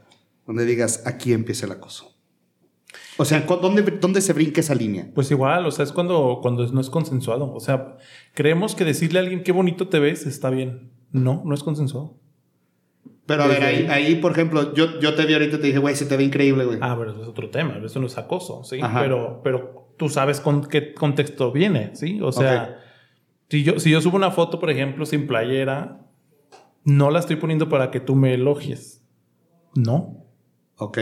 donde 0.47 0.65
digas 0.65 1.03
aquí 1.07 1.33
empieza 1.33 1.67
el 1.67 1.73
acoso? 1.73 2.15
O 3.17 3.25
sea, 3.25 3.45
¿cu- 3.47 3.57
¿dónde, 3.57 3.83
dónde 3.83 4.21
se 4.21 4.33
brinca 4.33 4.61
esa 4.61 4.75
línea? 4.75 5.11
Pues 5.15 5.31
igual, 5.31 5.67
o 5.67 5.71
sea, 5.71 5.85
es 5.85 5.93
cuando, 5.93 6.39
cuando 6.41 6.67
no 6.69 6.81
es 6.81 6.89
consensuado. 6.89 7.53
O 7.53 7.61
sea, 7.61 7.97
creemos 8.35 8.75
que 8.77 8.85
decirle 8.85 9.19
a 9.19 9.23
alguien 9.23 9.43
qué 9.43 9.51
bonito 9.53 9.89
te 9.89 9.99
ves 9.99 10.25
está 10.27 10.51
bien. 10.51 10.93
No, 11.11 11.43
no 11.45 11.55
es 11.55 11.63
consensuado. 11.65 12.17
Pero 13.29 13.45
a 13.45 13.47
ver, 13.47 13.63
ahí, 13.63 13.87
ahí, 13.89 14.15
por 14.17 14.33
ejemplo, 14.33 14.75
yo, 14.75 14.99
yo 14.99 15.15
te 15.15 15.25
vi 15.27 15.35
ahorita 15.35 15.57
y 15.57 15.61
te 15.61 15.67
dije, 15.69 15.79
güey, 15.79 15.95
se 15.95 16.07
te 16.07 16.17
ve 16.17 16.25
increíble, 16.25 16.65
güey. 16.65 16.79
Ah, 16.81 16.97
pero 16.99 17.13
eso 17.13 17.23
es 17.23 17.29
otro 17.29 17.51
tema, 17.51 17.79
eso 17.85 18.01
no 18.01 18.07
es 18.07 18.19
acoso, 18.19 18.65
¿sí? 18.65 18.81
Ajá. 18.83 19.01
Pero, 19.03 19.41
pero 19.45 19.93
tú 19.97 20.09
sabes 20.09 20.41
con 20.41 20.65
qué 20.67 20.95
contexto 20.95 21.53
viene, 21.53 21.91
¿sí? 21.95 22.21
O 22.23 22.33
sea, 22.33 22.81
si, 23.51 23.63
yo, 23.63 23.79
si 23.79 23.91
yo 23.91 24.01
subo 24.01 24.17
una 24.17 24.31
foto, 24.33 24.59
por 24.59 24.71
ejemplo, 24.71 25.07
sin 25.07 25.27
playera, 25.29 26.01
no 26.85 27.11
la 27.11 27.19
estoy 27.21 27.37
poniendo 27.37 27.69
para 27.69 27.91
que 27.91 28.01
tú 28.01 28.15
me 28.17 28.33
elogies. 28.35 29.05
No. 29.75 30.25
Ok. 30.79 30.99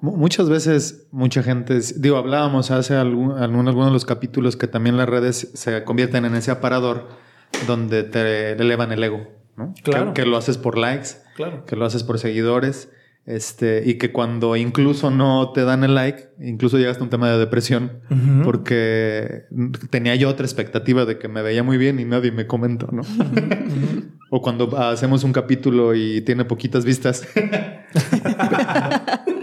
Mu- 0.00 0.16
Muchas 0.16 0.48
veces, 0.50 1.06
mucha 1.12 1.42
gente, 1.42 1.78
digo, 1.96 2.16
hablábamos 2.16 2.70
hace 2.72 2.94
algún, 2.96 3.32
algún- 3.38 3.68
algunos 3.68 3.86
de 3.90 3.92
los 3.92 4.04
capítulos 4.04 4.56
que 4.56 4.66
también 4.66 4.96
las 4.96 5.08
redes 5.08 5.52
se 5.54 5.84
convierten 5.84 6.24
en 6.24 6.34
ese 6.34 6.50
aparador 6.50 7.08
donde 7.66 8.02
te 8.02 8.52
elevan 8.52 8.92
el 8.92 9.02
ego, 9.04 9.28
¿no? 9.56 9.74
Claro. 9.82 10.14
Que, 10.14 10.22
que 10.22 10.28
lo 10.28 10.36
haces 10.36 10.58
por 10.58 10.78
likes, 10.78 11.08
Claro. 11.36 11.64
que 11.66 11.76
lo 11.76 11.84
haces 11.84 12.02
por 12.04 12.18
seguidores, 12.18 12.90
este, 13.24 13.84
y 13.86 13.94
que 13.98 14.10
cuando 14.10 14.56
incluso 14.56 15.10
no 15.10 15.52
te 15.52 15.62
dan 15.62 15.84
el 15.84 15.94
like, 15.94 16.30
incluso 16.40 16.76
llegaste 16.78 17.00
a 17.02 17.04
un 17.04 17.10
tema 17.10 17.30
de 17.30 17.38
depresión, 17.38 18.00
porque 18.42 19.44
tenía 19.90 20.16
yo 20.16 20.28
otra 20.28 20.44
expectativa 20.44 21.04
de 21.04 21.18
que 21.18 21.28
me 21.28 21.40
veía 21.42 21.62
muy 21.62 21.78
bien 21.78 22.00
y 22.00 22.04
nadie 22.04 22.32
me 22.32 22.46
comentó, 22.48 22.88
¿no? 22.90 23.02
o 24.30 24.40
cuando 24.42 24.76
hacemos 24.78 25.22
un 25.24 25.32
capítulo 25.32 25.94
y 25.94 26.22
tiene 26.22 26.44
poquitas 26.44 26.84
vistas. 26.84 27.26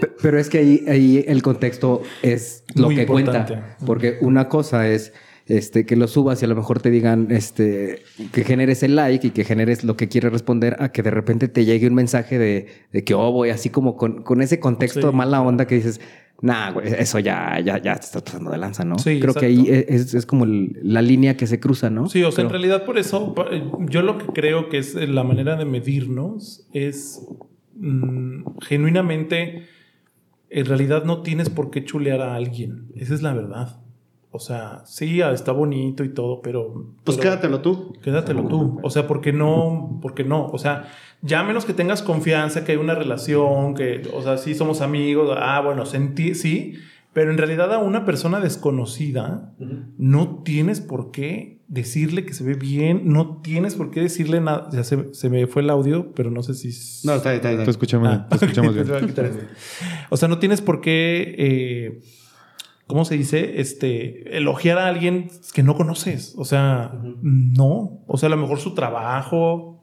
Pe- 0.00 0.12
Pero 0.22 0.38
es 0.38 0.48
que 0.48 0.58
ahí, 0.58 0.84
ahí 0.88 1.24
el 1.26 1.42
contexto 1.42 2.02
es 2.22 2.64
lo 2.74 2.86
Muy 2.86 2.96
que 2.96 3.02
importante. 3.02 3.54
cuenta. 3.54 3.76
Porque 3.86 4.18
una 4.20 4.48
cosa 4.48 4.88
es 4.88 5.12
este, 5.50 5.84
que 5.86 5.96
lo 5.96 6.08
subas 6.08 6.40
y 6.40 6.44
a 6.44 6.48
lo 6.48 6.56
mejor 6.56 6.80
te 6.80 6.90
digan 6.90 7.28
este, 7.30 8.02
que 8.32 8.44
generes 8.44 8.82
el 8.82 8.96
like 8.96 9.26
y 9.26 9.30
que 9.30 9.44
generes 9.44 9.84
lo 9.84 9.96
que 9.96 10.08
quieres 10.08 10.32
responder 10.32 10.76
a 10.80 10.92
que 10.92 11.02
de 11.02 11.10
repente 11.10 11.48
te 11.48 11.64
llegue 11.64 11.86
un 11.88 11.94
mensaje 11.94 12.38
de, 12.38 12.68
de 12.92 13.04
que, 13.04 13.14
oh, 13.14 13.30
voy, 13.32 13.50
así 13.50 13.68
como 13.70 13.96
con, 13.96 14.22
con 14.22 14.40
ese 14.42 14.60
contexto 14.60 15.10
Sí. 15.10 15.16
mala 15.16 15.42
onda 15.42 15.66
que 15.66 15.74
dices, 15.74 16.00
nah, 16.42 16.70
güey, 16.72 16.88
eso 16.98 17.18
ya, 17.18 17.60
ya, 17.60 17.76
ya 17.82 17.94
te 17.96 18.06
estás 18.06 18.22
pasando 18.22 18.50
de 18.50 18.58
lanza, 18.58 18.84
¿no? 18.84 18.98
Sí, 18.98 19.20
Creo 19.20 19.34
que 19.34 19.46
ahí 19.46 19.66
es, 19.68 20.14
es 20.14 20.24
como 20.24 20.44
el- 20.44 20.78
la 20.82 21.02
línea 21.02 21.36
que 21.36 21.46
se 21.46 21.60
cruza, 21.60 21.90
¿no? 21.90 22.08
Sí, 22.08 22.22
o 22.22 22.32
sea, 22.32 22.44
en 22.44 22.50
realidad 22.50 22.84
por 22.86 22.96
eso, 22.98 23.34
eh, 23.50 23.62
yo 23.88 24.00
lo 24.02 24.16
que 24.18 24.26
creo 24.26 24.68
que 24.70 24.78
es 24.78 24.94
eh, 24.94 25.06
la 25.06 25.22
manera 25.24 25.56
de 25.56 25.64
medirnos 25.66 26.66
es 26.72 27.20
mm, 27.76 28.58
genuinamente, 28.62 29.64
en 30.50 30.66
realidad 30.66 31.04
no 31.04 31.22
tienes 31.22 31.48
por 31.50 31.70
qué 31.70 31.84
chulear 31.84 32.20
a 32.22 32.34
alguien. 32.34 32.88
Esa 32.96 33.14
es 33.14 33.22
la 33.22 33.32
verdad. 33.34 33.80
O 34.32 34.38
sea, 34.38 34.82
sí, 34.86 35.20
ah, 35.22 35.32
está 35.32 35.50
bonito 35.52 36.04
y 36.04 36.10
todo, 36.10 36.40
pero... 36.40 36.92
Pues 37.04 37.16
pero- 37.18 37.30
quédatelo 37.30 37.60
tú. 37.60 37.94
Quédatelo 38.02 38.44
tú. 38.46 38.78
O 38.82 38.90
sea, 38.90 39.06
porque 39.08 39.32
no, 39.32 39.98
porque 40.00 40.22
no. 40.22 40.46
O 40.46 40.58
sea, 40.58 40.88
ya 41.20 41.42
menos 41.42 41.64
que 41.64 41.72
tengas 41.72 42.02
confianza, 42.02 42.64
que 42.64 42.72
hay 42.72 42.78
una 42.78 42.94
relación, 42.94 43.74
que, 43.74 44.08
o 44.14 44.22
sea, 44.22 44.38
sí 44.38 44.54
somos 44.54 44.80
amigos, 44.82 45.36
ah, 45.40 45.60
bueno, 45.60 45.84
sentí, 45.84 46.34
sí, 46.36 46.74
pero 47.12 47.32
en 47.32 47.38
realidad 47.38 47.72
a 47.74 47.78
una 47.78 48.04
persona 48.04 48.38
desconocida 48.38 49.52
no 49.98 50.42
tienes 50.44 50.80
por 50.80 51.10
qué 51.10 51.58
decirle 51.66 52.24
que 52.24 52.32
se 52.32 52.44
ve 52.44 52.54
bien, 52.54 53.02
no 53.12 53.40
tienes 53.42 53.74
por 53.74 53.90
qué 53.90 54.00
decirle 54.00 54.40
nada. 54.40 54.68
Ya 54.72 54.84
se, 54.84 55.12
se 55.12 55.28
me 55.28 55.46
fue 55.48 55.62
el 55.62 55.70
audio, 55.70 56.12
pero 56.14 56.30
no 56.30 56.44
sé 56.44 56.54
si. 56.54 56.68
No, 57.06 57.14
está 57.14 57.30
bien, 57.30 57.36
está 57.40 57.50
bien. 57.50 57.64
Te 57.64 57.70
escuchamos, 57.70 58.08
Ah, 58.08 58.28
te 58.28 58.36
escuchamos 58.44 58.74
bien. 58.74 58.86
O 60.10 60.16
sea, 60.16 60.28
no 60.28 60.38
tienes 60.38 60.60
por 60.60 60.80
qué, 60.80 61.34
eh, 61.36 62.00
¿cómo 62.90 63.06
se 63.06 63.16
dice? 63.16 63.60
Este, 63.60 64.36
elogiar 64.36 64.76
a 64.78 64.86
alguien 64.86 65.30
que 65.54 65.62
no 65.62 65.74
conoces. 65.74 66.34
O 66.36 66.44
sea, 66.44 66.92
no. 67.22 68.02
O 68.06 68.18
sea, 68.18 68.26
a 68.26 68.30
lo 68.30 68.36
mejor 68.36 68.60
su 68.60 68.74
trabajo, 68.74 69.82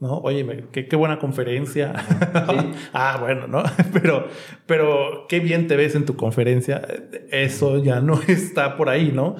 ¿no? 0.00 0.18
Oye, 0.18 0.66
qué 0.72 0.96
buena 0.96 1.20
conferencia. 1.20 1.92
ah, 2.92 3.18
bueno, 3.20 3.46
¿no? 3.46 3.62
pero, 3.92 4.26
pero 4.66 5.26
qué 5.28 5.38
bien 5.38 5.68
te 5.68 5.76
ves 5.76 5.94
en 5.94 6.04
tu 6.04 6.16
conferencia. 6.16 6.82
Eso 7.30 7.82
ya 7.82 8.00
no 8.00 8.20
está 8.26 8.76
por 8.76 8.88
ahí, 8.88 9.12
¿no? 9.12 9.36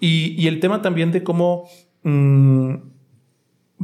Y, 0.00 0.34
y 0.36 0.48
el 0.48 0.60
tema 0.60 0.82
también 0.82 1.12
de 1.12 1.22
cómo... 1.22 1.68
mm, 2.02 2.74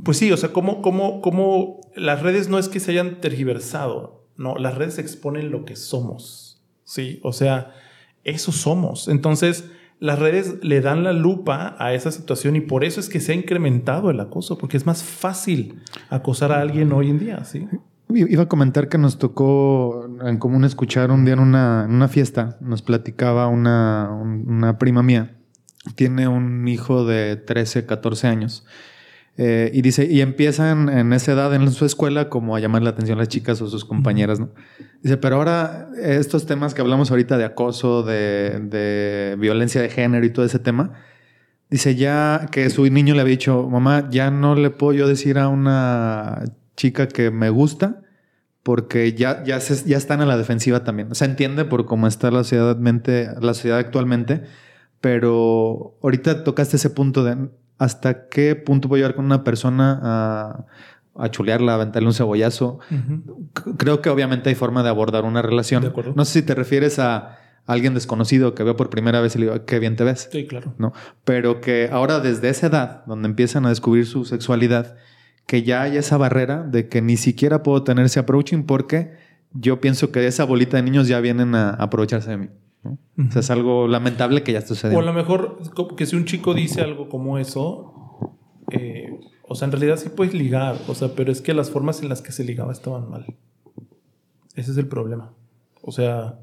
pues 0.02 0.18
sí, 0.18 0.32
o 0.32 0.36
sea, 0.36 0.52
cómo, 0.52 0.82
cómo, 0.82 1.20
cómo 1.20 1.80
las 1.94 2.22
redes 2.22 2.48
no 2.48 2.58
es 2.58 2.68
que 2.68 2.80
se 2.80 2.90
hayan 2.90 3.20
tergiversado, 3.20 4.26
no, 4.36 4.56
las 4.56 4.74
redes 4.74 4.98
exponen 4.98 5.50
lo 5.50 5.64
que 5.64 5.76
somos, 5.76 6.62
sí, 6.82 7.20
o 7.22 7.32
sea, 7.32 7.72
eso 8.24 8.52
somos. 8.52 9.08
Entonces, 9.08 9.70
las 10.00 10.18
redes 10.18 10.56
le 10.62 10.80
dan 10.80 11.04
la 11.04 11.12
lupa 11.12 11.76
a 11.78 11.94
esa 11.94 12.10
situación 12.10 12.56
y 12.56 12.60
por 12.60 12.84
eso 12.84 13.00
es 13.00 13.08
que 13.08 13.20
se 13.20 13.32
ha 13.32 13.34
incrementado 13.34 14.10
el 14.10 14.20
acoso, 14.20 14.58
porque 14.58 14.76
es 14.76 14.86
más 14.86 15.02
fácil 15.04 15.80
acosar 16.10 16.52
a 16.52 16.60
alguien 16.60 16.92
hoy 16.92 17.10
en 17.10 17.18
día, 17.18 17.44
sí. 17.44 17.66
Iba 18.10 18.42
a 18.42 18.48
comentar 18.48 18.88
que 18.88 18.98
nos 18.98 19.18
tocó 19.18 20.06
en 20.24 20.36
común 20.38 20.64
escuchar 20.64 21.10
un 21.10 21.24
día 21.24 21.34
en 21.34 21.40
una, 21.40 21.84
en 21.88 21.94
una 21.94 22.08
fiesta, 22.08 22.58
nos 22.60 22.82
platicaba 22.82 23.48
una, 23.48 24.10
un- 24.12 24.44
una 24.46 24.78
prima 24.78 25.02
mía, 25.02 25.36
tiene 25.94 26.28
un 26.28 26.68
hijo 26.68 27.04
de 27.06 27.36
13, 27.36 27.86
14 27.86 28.26
años. 28.26 28.66
Eh, 29.36 29.70
y 29.74 29.82
dice, 29.82 30.04
y 30.06 30.20
empiezan 30.20 30.88
en 30.88 31.12
esa 31.12 31.32
edad 31.32 31.52
en 31.54 31.70
su 31.72 31.84
escuela 31.84 32.28
como 32.28 32.54
a 32.54 32.60
llamar 32.60 32.82
la 32.82 32.90
atención 32.90 33.18
a 33.18 33.22
las 33.22 33.28
chicas 33.28 33.60
o 33.62 33.68
sus 33.68 33.84
compañeras, 33.84 34.38
¿no? 34.40 34.50
Dice, 35.02 35.16
pero 35.16 35.36
ahora 35.36 35.88
eh, 36.00 36.16
estos 36.20 36.46
temas 36.46 36.72
que 36.74 36.80
hablamos 36.82 37.10
ahorita 37.10 37.36
de 37.36 37.44
acoso, 37.44 38.02
de, 38.04 38.60
de 38.60 39.36
violencia 39.38 39.80
de 39.82 39.88
género 39.88 40.24
y 40.24 40.30
todo 40.30 40.44
ese 40.46 40.58
tema, 40.60 40.92
dice 41.68 41.96
ya 41.96 42.46
que 42.52 42.70
su 42.70 42.84
niño 42.88 43.14
le 43.14 43.22
había 43.22 43.32
dicho, 43.32 43.68
mamá, 43.68 44.08
ya 44.10 44.30
no 44.30 44.54
le 44.54 44.70
puedo 44.70 44.92
yo 44.92 45.08
decir 45.08 45.38
a 45.38 45.48
una 45.48 46.44
chica 46.76 47.08
que 47.08 47.30
me 47.32 47.50
gusta 47.50 48.02
porque 48.62 49.12
ya, 49.14 49.42
ya, 49.44 49.60
se- 49.60 49.86
ya 49.88 49.96
están 49.98 50.20
a 50.20 50.26
la 50.26 50.38
defensiva 50.38 50.84
también. 50.84 51.14
Se 51.14 51.24
entiende 51.24 51.64
por 51.64 51.84
cómo 51.86 52.06
está 52.06 52.30
la 52.30 52.44
sociedad, 52.44 52.76
mente- 52.78 53.28
la 53.42 53.52
sociedad 53.52 53.78
actualmente, 53.78 54.42
pero 55.00 55.98
ahorita 56.02 56.44
tocaste 56.44 56.76
ese 56.76 56.90
punto 56.90 57.24
de 57.24 57.48
hasta 57.78 58.28
qué 58.28 58.54
punto 58.54 58.88
voy 58.88 59.00
a 59.00 59.02
llegar 59.02 59.16
con 59.16 59.24
una 59.24 59.44
persona 59.44 60.00
a, 60.02 60.66
a 61.16 61.30
chulearla, 61.30 61.72
a 61.72 61.74
aventarle 61.76 62.08
un 62.08 62.14
cebollazo. 62.14 62.78
Creo 63.76 64.00
que 64.00 64.10
obviamente 64.10 64.48
hay 64.48 64.54
forma 64.54 64.82
de 64.82 64.88
abordar 64.88 65.24
una 65.24 65.42
relación. 65.42 65.82
De 65.82 65.88
acuerdo. 65.88 66.12
No 66.16 66.24
sé 66.24 66.40
si 66.40 66.46
te 66.46 66.54
refieres 66.54 66.98
a 66.98 67.38
alguien 67.66 67.94
desconocido 67.94 68.54
que 68.54 68.62
veo 68.62 68.76
por 68.76 68.90
primera 68.90 69.20
vez 69.20 69.36
y 69.36 69.38
le 69.38 69.46
digo, 69.46 69.64
qué 69.64 69.78
bien 69.78 69.96
te 69.96 70.04
ves. 70.04 70.28
Sí, 70.30 70.46
claro. 70.46 70.74
¿no? 70.78 70.92
Pero 71.24 71.60
que 71.60 71.88
ahora 71.90 72.20
desde 72.20 72.48
esa 72.48 72.66
edad, 72.66 73.04
donde 73.06 73.28
empiezan 73.28 73.64
a 73.66 73.70
descubrir 73.70 74.06
su 74.06 74.24
sexualidad, 74.24 74.96
que 75.46 75.62
ya 75.62 75.82
hay 75.82 75.96
esa 75.96 76.16
barrera 76.16 76.62
de 76.62 76.88
que 76.88 77.02
ni 77.02 77.16
siquiera 77.16 77.62
puedo 77.62 77.82
tener 77.84 78.06
ese 78.06 78.20
approaching 78.20 78.64
porque 78.64 79.12
yo 79.52 79.80
pienso 79.80 80.10
que 80.10 80.26
esa 80.26 80.44
bolita 80.44 80.76
de 80.76 80.82
niños 80.82 81.08
ya 81.08 81.20
vienen 81.20 81.54
a 81.54 81.70
aprovecharse 81.70 82.30
de 82.30 82.36
mí. 82.36 82.48
¿No? 82.84 82.98
O 83.28 83.30
sea, 83.32 83.40
es 83.40 83.50
algo 83.50 83.88
lamentable 83.88 84.42
que 84.42 84.52
ya 84.52 84.58
está 84.60 84.88
O 84.94 84.98
a 85.00 85.02
lo 85.02 85.12
mejor 85.12 85.58
como 85.74 85.96
que 85.96 86.06
si 86.06 86.16
un 86.16 86.24
chico 86.24 86.54
dice 86.54 86.80
algo 86.82 87.08
como 87.08 87.38
eso, 87.38 87.92
eh, 88.70 89.18
o 89.48 89.54
sea, 89.54 89.66
en 89.66 89.72
realidad 89.72 89.96
sí 89.96 90.08
puedes 90.08 90.34
ligar, 90.34 90.76
o 90.88 90.94
sea, 90.94 91.08
pero 91.14 91.30
es 91.32 91.40
que 91.40 91.54
las 91.54 91.70
formas 91.70 92.02
en 92.02 92.08
las 92.08 92.22
que 92.22 92.32
se 92.32 92.44
ligaba 92.44 92.72
estaban 92.72 93.08
mal. 93.10 93.26
Ese 94.54 94.70
es 94.70 94.76
el 94.76 94.86
problema. 94.86 95.32
O 95.82 95.92
sea, 95.92 96.38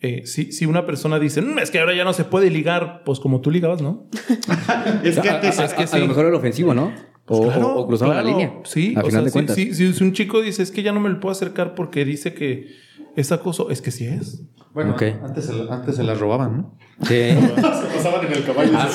eh, 0.00 0.22
si, 0.26 0.50
si 0.52 0.66
una 0.66 0.84
persona 0.84 1.18
dice, 1.20 1.40
"Mm, 1.42 1.58
es 1.60 1.70
que 1.70 1.78
ahora 1.78 1.94
ya 1.94 2.04
no 2.04 2.12
se 2.12 2.24
puede 2.24 2.50
ligar, 2.50 3.02
pues 3.04 3.20
como 3.20 3.40
tú 3.40 3.50
ligabas, 3.50 3.80
¿no? 3.82 4.06
Es 5.04 5.18
que 5.20 5.28
a, 5.30 5.34
antes- 5.36 5.58
a- 5.60 5.64
es 5.66 5.74
que 5.74 5.82
a- 5.82 5.84
a 5.84 5.86
sí. 5.86 5.98
lo 6.00 6.08
mejor 6.08 6.26
era 6.26 6.36
ofensivo, 6.36 6.74
¿no? 6.74 6.86
O, 6.86 7.38
Pues 7.38 7.40
claro, 7.40 7.68
o- 7.76 7.80
o 7.82 7.86
cruzaba 7.86 8.14
la 8.16 8.22
claro, 8.22 8.36
línea. 8.36 8.60
Sí, 8.64 8.94
a 8.96 9.00
o 9.00 9.04
final 9.04 9.10
sea, 9.12 9.20
de 9.22 9.28
si- 9.28 9.32
cuentas. 9.32 9.56
si, 9.56 9.74
si- 9.74 9.92
si 9.92 10.04
un 10.04 10.12
chico 10.12 10.40
dice, 10.42 10.62
es 10.64 10.72
que 10.72 10.82
ya 10.82 10.92
no 10.92 10.98
me 11.00 11.08
lo 11.08 11.20
puedo 11.20 11.30
acercar 11.32 11.74
porque 11.76 12.04
dice 12.04 12.34
que 12.34 12.66
es 13.14 13.30
acoso, 13.30 13.70
es 13.70 13.80
que 13.80 13.92
sí 13.92 14.06
es. 14.06 14.42
Bueno, 14.74 14.96
antes, 15.24 15.44
se, 15.46 15.52
antes 15.70 15.96
se 15.96 16.02
las 16.02 16.18
robaban, 16.18 16.56
¿no? 16.56 16.74
Sí. 17.06 17.30
Se 17.92 17.98
pasaban 18.08 18.26
en 18.26 18.32
el 18.32 18.44
caballo. 18.44 18.70
Ah, 18.76 18.88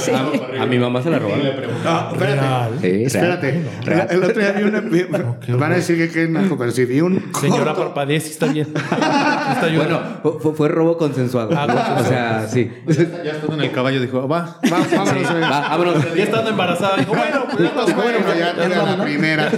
a, 0.59 0.63
a 0.63 0.65
mi 0.65 0.79
mamá 0.79 1.01
se 1.01 1.09
la 1.09 1.19
robaron. 1.19 1.43
No, 1.83 2.11
espérate. 2.11 2.79
Sí. 2.81 3.03
Espérate. 3.05 3.63
Real. 3.83 4.07
El, 4.09 4.23
otro 4.23 4.39
día 4.41 4.51
vi 4.53 4.63
una. 4.63 4.79
vi- 4.79 5.05
van 5.57 5.71
a 5.71 5.75
decir 5.75 5.97
que 5.97 6.09
qué 6.09 6.27
naco, 6.27 6.57
pero 6.57 6.71
si 6.71 6.85
vi 6.85 7.01
un. 7.01 7.31
Señora 7.39 7.73
corto- 7.73 7.85
parpadea, 7.93 8.19
sí 8.19 8.31
está 8.31 8.47
bien. 8.47 8.67
Está. 8.75 9.67
Bueno, 9.75 9.99
fu- 10.23 10.39
fu- 10.39 10.53
fue, 10.53 10.69
robo 10.69 10.97
consensuado. 10.97 11.51
Ah. 11.57 11.97
O 11.99 12.03
sea, 12.05 12.47
sí. 12.47 12.71
Ya 12.87 13.31
estando 13.33 13.55
en 13.55 13.61
el 13.61 13.71
caballo 13.71 13.99
dijo, 14.01 14.27
va. 14.27 14.57
Va- 14.71 14.87
vámonos, 14.95 15.29
güey. 15.31 15.41
Va, 15.41 15.61
vámonos. 15.69 16.15
ya 16.15 16.23
estando 16.23 16.49
embarazada, 16.49 16.97
dijo, 16.97 17.11
bueno, 17.13 17.45
pues 17.51 17.63
ya 17.63 17.73
Pues 17.73 17.95
bueno, 17.95 18.17
pues 18.25 18.39
ya 18.39 18.55
ya 18.55 18.65
era 18.65 18.95
la 18.95 19.03
primera. 19.03 19.49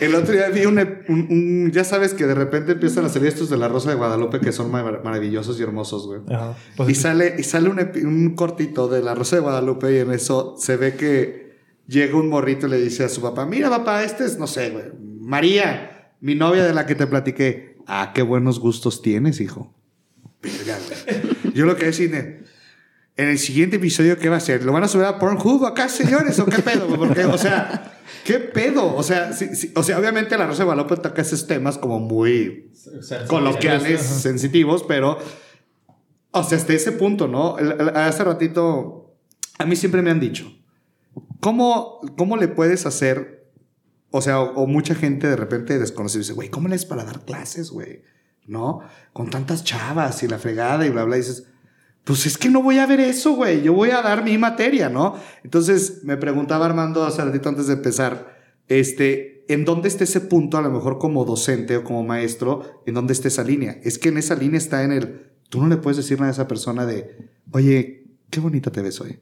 El 0.00 0.14
otro 0.14 0.32
día 0.32 0.48
vi 0.50 0.66
un, 0.66 0.78
un- 0.78 1.26
un- 1.30 1.70
Ya 1.72 1.84
sabes 1.84 2.14
que 2.14 2.26
de 2.26 2.34
repente 2.34 2.72
empiezan 2.72 3.04
a 3.06 3.08
salir 3.08 3.28
estos 3.28 3.48
de 3.50 3.56
la 3.56 3.68
Rosa 3.68 3.90
de 3.90 3.96
Guadalupe 3.96 4.40
que 4.40 4.52
son 4.52 4.70
mar- 4.82 5.00
maravillosos 5.04 5.58
y 5.58 5.62
hermosos, 5.62 6.06
güey. 6.06 6.20
Ajá. 6.30 6.54
Pues 6.76 6.88
y 6.90 6.94
sale, 6.94 7.34
y 7.38 7.42
sale 7.42 7.68
un, 7.68 7.78
un 8.06 8.34
cortito 8.34 8.88
de 8.88 9.02
la 9.02 9.14
Rosa 9.14 9.36
de 9.36 9.42
Guadalupe 9.42 9.92
y 9.94 9.98
en 9.98 10.12
eso 10.12 10.54
se 10.58 10.76
ve 10.76 10.94
que 10.96 11.56
llega 11.86 12.16
un 12.18 12.28
morrito 12.28 12.66
y 12.66 12.70
le 12.70 12.78
dice 12.80 13.04
a 13.04 13.08
su 13.08 13.20
papá, 13.22 13.46
mira 13.46 13.70
papá, 13.70 14.02
este 14.04 14.24
es, 14.24 14.38
no 14.38 14.46
sé, 14.46 14.70
güey, 14.70 14.84
María, 15.20 16.12
mi 16.20 16.34
novia 16.34 16.64
de 16.64 16.74
la 16.74 16.86
que 16.86 16.94
te 16.94 17.06
platiqué. 17.06 17.76
Ah, 17.86 18.12
qué 18.14 18.22
buenos 18.22 18.58
gustos 18.58 19.02
tienes, 19.02 19.40
hijo. 19.40 19.72
Yo 21.54 21.66
lo 21.66 21.76
que 21.76 21.88
es 21.88 21.96
cine. 21.96 22.40
En 23.16 23.28
el 23.28 23.38
siguiente 23.38 23.76
episodio, 23.76 24.18
¿qué 24.18 24.28
va 24.28 24.34
a 24.34 24.38
hacer? 24.38 24.64
¿Lo 24.64 24.72
van 24.72 24.84
a 24.84 24.88
subir 24.88 25.06
a 25.06 25.18
Pornhub 25.18 25.64
acá, 25.64 25.88
señores? 25.88 26.38
¿O 26.38 26.46
qué 26.46 26.60
pedo? 26.60 26.86
Porque, 26.96 27.24
o 27.24 27.38
sea, 27.38 27.98
¿qué 28.24 28.38
pedo? 28.38 28.94
O 28.94 29.02
sea, 29.02 29.30
o 29.74 29.82
sea 29.82 29.98
obviamente 29.98 30.36
la 30.36 30.46
Rosa 30.46 30.58
de 30.60 30.64
Guadalupe 30.66 30.96
toca 30.96 31.22
esos 31.22 31.46
temas 31.46 31.78
como 31.78 31.98
muy 31.98 32.72
coloquiales, 33.26 34.02
sensitivos, 34.02 34.84
pero, 34.86 35.18
o 36.30 36.44
sea, 36.44 36.58
hasta 36.58 36.74
ese 36.74 36.92
punto, 36.92 37.26
¿no? 37.26 37.56
Hace 37.94 38.22
ratito, 38.22 39.16
a 39.58 39.64
mí 39.64 39.76
siempre 39.76 40.02
me 40.02 40.10
han 40.10 40.20
dicho, 40.20 40.52
¿cómo, 41.40 42.00
cómo 42.18 42.36
le 42.36 42.48
puedes 42.48 42.84
hacer? 42.84 43.50
O 44.10 44.20
sea, 44.20 44.40
o, 44.40 44.66
mucha 44.66 44.94
gente 44.94 45.26
de 45.26 45.36
repente 45.36 45.78
desconoce 45.78 46.18
y 46.18 46.20
dice, 46.20 46.34
güey, 46.34 46.50
¿cómo 46.50 46.68
le 46.68 46.76
es 46.76 46.84
para 46.84 47.04
dar 47.04 47.24
clases, 47.24 47.70
güey? 47.70 48.02
¿No? 48.46 48.80
Con 49.14 49.30
tantas 49.30 49.64
chavas 49.64 50.22
y 50.22 50.28
la 50.28 50.38
fregada 50.38 50.86
y 50.86 50.90
bla, 50.90 51.04
bla, 51.04 51.16
y 51.16 51.20
dices 51.20 51.48
pues 52.06 52.24
es 52.24 52.38
que 52.38 52.48
no 52.48 52.62
voy 52.62 52.78
a 52.78 52.86
ver 52.86 53.00
eso, 53.00 53.32
güey. 53.32 53.62
Yo 53.62 53.72
voy 53.72 53.90
a 53.90 54.00
dar 54.00 54.22
mi 54.22 54.38
materia, 54.38 54.88
¿no? 54.88 55.16
Entonces 55.42 56.04
me 56.04 56.16
preguntaba 56.16 56.64
Armando 56.64 57.04
hace 57.04 57.24
ratito 57.24 57.48
antes 57.48 57.66
de 57.66 57.72
empezar, 57.72 58.38
este, 58.68 59.44
¿en 59.52 59.64
dónde 59.64 59.88
está 59.88 60.04
ese 60.04 60.20
punto, 60.20 60.56
a 60.56 60.62
lo 60.62 60.70
mejor 60.70 60.98
como 60.98 61.24
docente 61.24 61.76
o 61.76 61.82
como 61.82 62.04
maestro, 62.04 62.80
en 62.86 62.94
dónde 62.94 63.12
está 63.12 63.26
esa 63.26 63.42
línea? 63.42 63.80
Es 63.82 63.98
que 63.98 64.10
en 64.10 64.18
esa 64.18 64.36
línea 64.36 64.56
está 64.56 64.84
en 64.84 64.92
el, 64.92 65.32
tú 65.48 65.60
no 65.60 65.66
le 65.66 65.78
puedes 65.78 65.96
decir 65.96 66.20
nada 66.20 66.28
a 66.30 66.34
esa 66.34 66.46
persona 66.46 66.86
de, 66.86 67.28
oye, 67.50 68.04
qué 68.30 68.38
bonita 68.38 68.70
te 68.70 68.82
ves 68.82 69.00
hoy. 69.00 69.18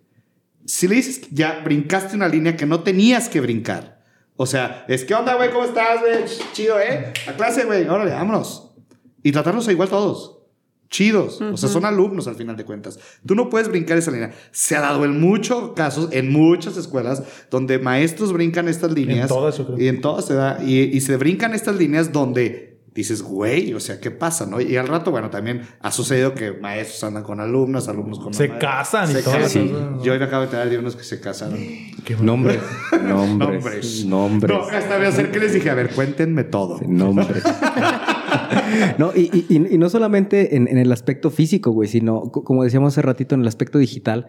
Si 0.66 0.86
le 0.86 0.96
dices, 0.96 1.22
ya 1.30 1.62
brincaste 1.64 2.14
una 2.14 2.28
línea 2.28 2.54
que 2.54 2.66
no 2.66 2.80
tenías 2.80 3.30
que 3.30 3.40
brincar. 3.40 4.04
O 4.36 4.44
sea, 4.44 4.84
es 4.88 5.04
que 5.06 5.14
onda, 5.14 5.36
güey, 5.36 5.50
¿cómo 5.50 5.64
estás, 5.64 6.00
güey? 6.00 6.26
Chido, 6.52 6.78
¿eh? 6.78 7.14
A 7.26 7.32
clase, 7.32 7.64
güey, 7.64 7.88
órale, 7.88 8.10
vámonos. 8.10 8.74
Y 9.22 9.32
tratarlos 9.32 9.70
igual 9.70 9.88
todos 9.88 10.43
chidos. 10.88 11.40
O 11.40 11.56
sea, 11.56 11.68
son 11.68 11.84
alumnos 11.84 12.26
al 12.28 12.36
final 12.36 12.56
de 12.56 12.64
cuentas. 12.64 12.98
Tú 13.26 13.34
no 13.34 13.48
puedes 13.50 13.68
brincar 13.68 13.98
esa 13.98 14.10
línea. 14.10 14.32
Se 14.52 14.76
ha 14.76 14.80
dado 14.80 15.04
en 15.04 15.20
muchos 15.20 15.72
casos, 15.72 16.08
en 16.12 16.30
muchas 16.30 16.76
escuelas, 16.76 17.22
donde 17.50 17.78
maestros 17.78 18.32
brincan 18.32 18.68
estas 18.68 18.92
líneas. 18.92 19.22
En 19.22 19.28
todas, 19.28 19.60
Y 19.78 19.88
en 19.88 20.00
todas 20.00 20.26
se 20.26 20.34
da. 20.34 20.62
Y, 20.62 21.00
se 21.00 21.16
brincan 21.16 21.54
estas 21.54 21.76
líneas 21.76 22.12
donde 22.12 22.78
dices, 22.94 23.22
güey, 23.22 23.74
o 23.74 23.80
sea, 23.80 23.98
¿qué 23.98 24.12
pasa? 24.12 24.46
¿no? 24.46 24.60
Y 24.60 24.76
al 24.76 24.86
rato, 24.86 25.10
bueno, 25.10 25.28
también 25.28 25.66
ha 25.80 25.90
sucedido 25.90 26.32
que 26.34 26.52
maestros 26.52 27.02
andan 27.02 27.24
con 27.24 27.40
alumnos, 27.40 27.88
alumnos 27.88 28.20
con... 28.20 28.32
Se 28.32 28.56
casan 28.56 29.10
y 29.10 29.20
todo. 29.20 29.48
Sí. 29.48 29.68
Yo 30.02 30.12
hoy 30.12 30.18
me 30.20 30.26
acabo 30.26 30.42
de 30.42 30.46
enterar 30.46 30.70
de 30.70 30.78
unos 30.78 30.94
que 30.94 31.02
se 31.02 31.20
casaron. 31.20 31.58
Qué 32.04 32.14
nombres, 32.20 32.60
nombres, 33.02 34.04
nombres. 34.04 34.56
No, 34.56 34.64
hasta 34.68 34.98
me 34.98 35.06
acerqué 35.06 35.38
y 35.38 35.40
les 35.40 35.54
dije, 35.54 35.70
a 35.70 35.74
ver, 35.74 35.90
cuéntenme 35.90 36.44
todo. 36.44 36.80
Nombres. 36.86 37.42
no, 38.98 39.12
y, 39.14 39.46
y, 39.48 39.78
no 39.78 39.88
solamente 39.88 40.56
en, 40.56 40.68
el 40.68 40.92
aspecto 40.92 41.30
físico, 41.30 41.70
güey, 41.70 41.88
sino, 41.88 42.30
como 42.30 42.64
decíamos 42.64 42.94
hace 42.94 43.02
ratito, 43.02 43.34
en 43.34 43.42
el 43.42 43.48
aspecto 43.48 43.78
digital. 43.78 44.28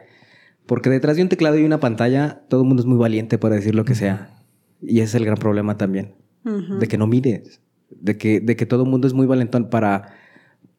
Porque 0.65 0.89
detrás 0.89 1.15
de 1.15 1.21
un 1.21 1.29
teclado 1.29 1.57
y 1.57 1.63
una 1.63 1.79
pantalla, 1.79 2.43
todo 2.49 2.61
el 2.61 2.67
mundo 2.67 2.81
es 2.81 2.87
muy 2.87 2.97
valiente 2.97 3.37
para 3.37 3.55
decir 3.55 3.75
lo 3.75 3.85
que 3.85 3.95
sea. 3.95 4.43
Y 4.81 4.99
ese 4.99 5.03
es 5.03 5.15
el 5.15 5.25
gran 5.25 5.37
problema 5.37 5.77
también. 5.77 6.15
De 6.43 6.87
que 6.87 6.97
no 6.97 7.07
mides. 7.07 7.61
De 7.89 8.17
que, 8.17 8.39
de 8.39 8.55
que 8.55 8.65
todo 8.65 8.83
el 8.83 8.89
mundo 8.89 9.07
es 9.07 9.13
muy 9.13 9.25
valentón 9.25 9.69
para, 9.69 10.13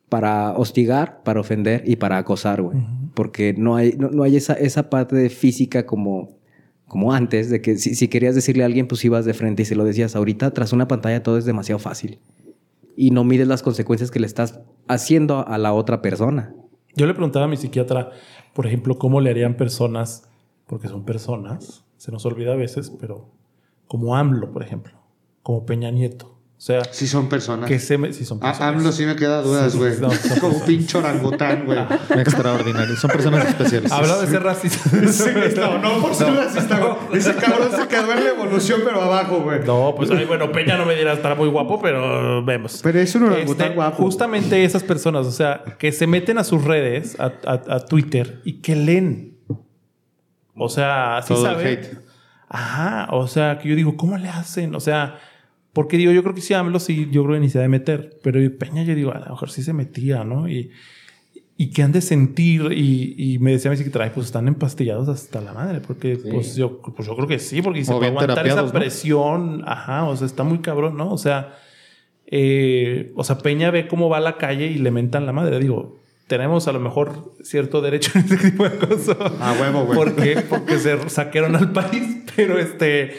para 0.09 0.53
hostigar, 0.53 1.23
para 1.25 1.41
ofender 1.41 1.83
y 1.87 1.97
para 1.97 2.19
acosar, 2.19 2.63
güey. 2.63 2.79
Porque 3.15 3.55
no 3.57 3.77
hay, 3.77 3.97
no, 3.97 4.23
hay 4.23 4.37
esa, 4.37 4.55
esa 4.55 4.91
parte 4.91 5.29
física 5.29 5.87
como, 5.87 6.39
como 6.87 7.13
antes, 7.13 7.49
de 7.51 7.61
que 7.61 7.79
si, 7.79 7.95
si, 7.95 8.09
querías 8.09 8.35
decirle 8.35 8.65
a 8.65 8.67
alguien, 8.67 8.87
pues 8.87 9.05
ibas 9.05 9.25
de 9.25 9.35
frente 9.35 9.63
y 9.63 9.65
se 9.65 9.77
lo 9.77 9.85
decías. 9.85 10.15
Ahorita, 10.15 10.53
tras 10.53 10.73
una 10.73 10.89
pantalla, 10.89 11.23
todo 11.23 11.39
es 11.39 11.45
demasiado 11.45 11.79
fácil 11.79 12.19
y 12.97 13.11
no 13.11 13.25
mides 13.25 13.47
las 13.47 13.63
consecuencias 13.63 14.11
que 14.11 14.19
le 14.19 14.27
estás 14.27 14.61
haciendo 14.89 15.47
a 15.47 15.59
la 15.59 15.73
otra 15.73 16.03
persona. 16.03 16.55
Yo 16.95 17.07
le 17.07 17.13
preguntaba 17.13 17.45
a 17.45 17.49
mi 17.49 17.57
psiquiatra, 17.57 18.11
por 18.55 18.67
ejemplo, 18.67 18.99
cómo 18.99 19.21
le 19.21 19.31
harían 19.31 19.57
personas, 19.57 20.29
porque 20.67 20.89
son 20.89 21.05
personas, 21.05 21.85
se 21.99 22.11
nos 22.11 22.25
olvida 22.25 22.55
a 22.55 22.57
veces, 22.57 22.91
pero 22.99 23.31
como 23.87 24.17
AMLO, 24.17 24.51
por 24.51 24.63
ejemplo, 24.63 24.95
como 25.43 25.67
Peña 25.67 25.91
Nieto. 25.91 26.36
O 26.59 26.61
sea, 26.67 26.85
si 26.91 27.07
son 27.07 27.29
personas. 27.29 27.69
Que 27.69 27.79
se 27.79 27.99
me, 27.99 28.15
si 28.15 28.25
son 28.25 28.41
personas. 28.41 28.77
AMLO 28.77 28.91
sí 28.91 29.05
me 29.05 29.15
queda 29.15 29.43
dudas, 29.43 29.77
güey. 29.77 29.93
como 30.41 30.65
pincho 30.65 31.01
orangután, 31.01 31.67
güey. 31.67 31.79
Extraordinario. 32.19 32.97
Son 32.97 33.11
personas 33.11 33.47
especiales. 33.47 33.93
Hablaba 33.93 34.23
de 34.23 34.27
ser 34.27 34.43
racista. 34.43 34.91
no, 35.61 35.79
no 35.79 36.01
por 36.01 36.15
ser 36.15 36.33
racista, 36.33 36.79
güey. 36.79 37.19
Ese 37.19 37.35
cabrón 37.35 37.69
se 37.77 37.87
quedó 37.87 38.11
en 38.11 38.25
la 38.25 38.31
evolución, 38.31 38.81
pero 38.83 39.03
abajo, 39.03 39.43
güey. 39.43 39.61
No, 39.67 39.93
pues 39.95 40.11
ay, 40.11 40.25
bueno, 40.25 40.51
Peña 40.51 40.79
no 40.79 40.87
me 40.87 40.95
dirá 40.95 41.13
estar 41.13 41.37
muy 41.37 41.51
guapo, 41.51 41.79
pero 41.79 42.43
vemos. 42.43 42.81
Pero 42.83 43.01
es 43.01 43.15
un 43.15 43.25
orangután 43.25 43.67
este, 43.67 43.75
guapo. 43.75 44.03
Justamente 44.03 44.65
esas 44.65 44.83
personas, 44.83 45.27
o 45.27 45.33
sea, 45.33 45.63
que 45.79 45.93
se 45.93 46.07
meten 46.07 46.39
a 46.39 46.45
sus 46.45 46.65
redes, 46.65 47.21
a, 47.21 47.33
a, 47.45 47.81
Twitter, 47.81 48.41
y 48.45 48.63
que 48.63 48.75
leen. 48.77 49.37
O 50.55 50.71
sea, 50.71 51.19
así 51.19 51.35
Todo 51.35 51.51
hate. 51.51 51.99
Ajá, 52.49 53.09
o 53.11 53.29
sea, 53.29 53.59
que 53.59 53.69
yo 53.69 53.77
digo, 53.77 53.95
¿cómo 53.99 54.17
le 54.17 54.31
hacen? 54.31 54.75
O 54.75 54.81
sea 54.81 55.19
porque 55.77 55.99
digo, 55.99 56.11
yo 56.11 56.23
creo 56.23 56.35
que 56.35 56.41
sí 56.41 56.55
AMLO 56.55 56.81
sí, 56.81 57.07
yo 57.13 57.23
creo 57.23 57.35
que 57.35 57.41
ni 57.41 57.51
se 57.51 57.59
de 57.59 57.69
meter. 57.69 58.19
Pero 58.23 58.41
Peña 58.57 58.83
yo 58.83 58.95
digo, 58.95 59.13
a 59.13 59.19
lo 59.19 59.27
mejor 59.27 59.51
sí 59.51 59.63
se 59.63 59.75
metía, 59.75 60.25
¿no? 60.25 60.49
Y, 60.49 60.71
y 61.59 61.71
que 61.71 61.83
han 61.83 61.93
de 61.93 62.01
sentir. 62.01 62.73
Y, 62.73 63.15
y 63.19 63.39
me 63.41 63.51
decía 63.51 63.71
mi 63.71 63.77
psiquiatra, 63.77 64.11
pues 64.15 64.25
están 64.25 64.49
empastillados 64.49 65.07
hasta 65.11 65.43
la 65.43 65.53
madre. 65.53 65.83
Porque 65.87 66.17
pues, 66.17 66.57
yo, 66.57 66.81
pues 66.81 67.07
yo 67.07 67.15
creo 67.15 67.29
que 67.29 67.39
sí, 67.39 67.61
porque 67.61 67.85
se 67.85 67.93
puede 67.93 68.07
aguantar 68.07 68.47
esa 68.47 68.73
presión. 68.73 69.65
Ajá, 69.67 70.05
o 70.05 70.17
sea, 70.17 70.27
está 70.27 70.45
muy 70.45 70.61
cabrón, 70.61 70.97
¿no? 70.97 71.13
O 71.13 71.19
sea, 71.19 71.59
eh, 72.27 73.13
o 73.15 73.23
sea, 73.23 73.37
Peña 73.37 73.71
ve 73.71 73.87
cómo 73.87 74.09
va 74.09 74.17
a 74.17 74.21
la 74.21 74.39
calle 74.39 74.69
y 74.69 74.79
le 74.79 74.91
mentan 74.91 75.27
la 75.27 75.35
madre. 75.35 75.59
Digo, 75.59 75.99
tenemos 76.27 76.69
a 76.69 76.73
lo 76.73 76.81
mejor 76.81 77.35
cierto 77.43 77.83
derecho 77.83 78.13
en 78.19 78.25
ese 78.25 78.51
tipo 78.51 78.67
de 78.67 78.79
cosas. 78.79 79.19
Ah, 79.41 79.55
huevo, 79.61 79.85
güey. 79.85 79.99
Porque, 79.99 80.43
porque 80.49 80.79
se 80.79 81.11
saquearon 81.11 81.55
al 81.55 81.71
país. 81.73 82.23
Pero 82.35 82.59
este. 82.59 83.15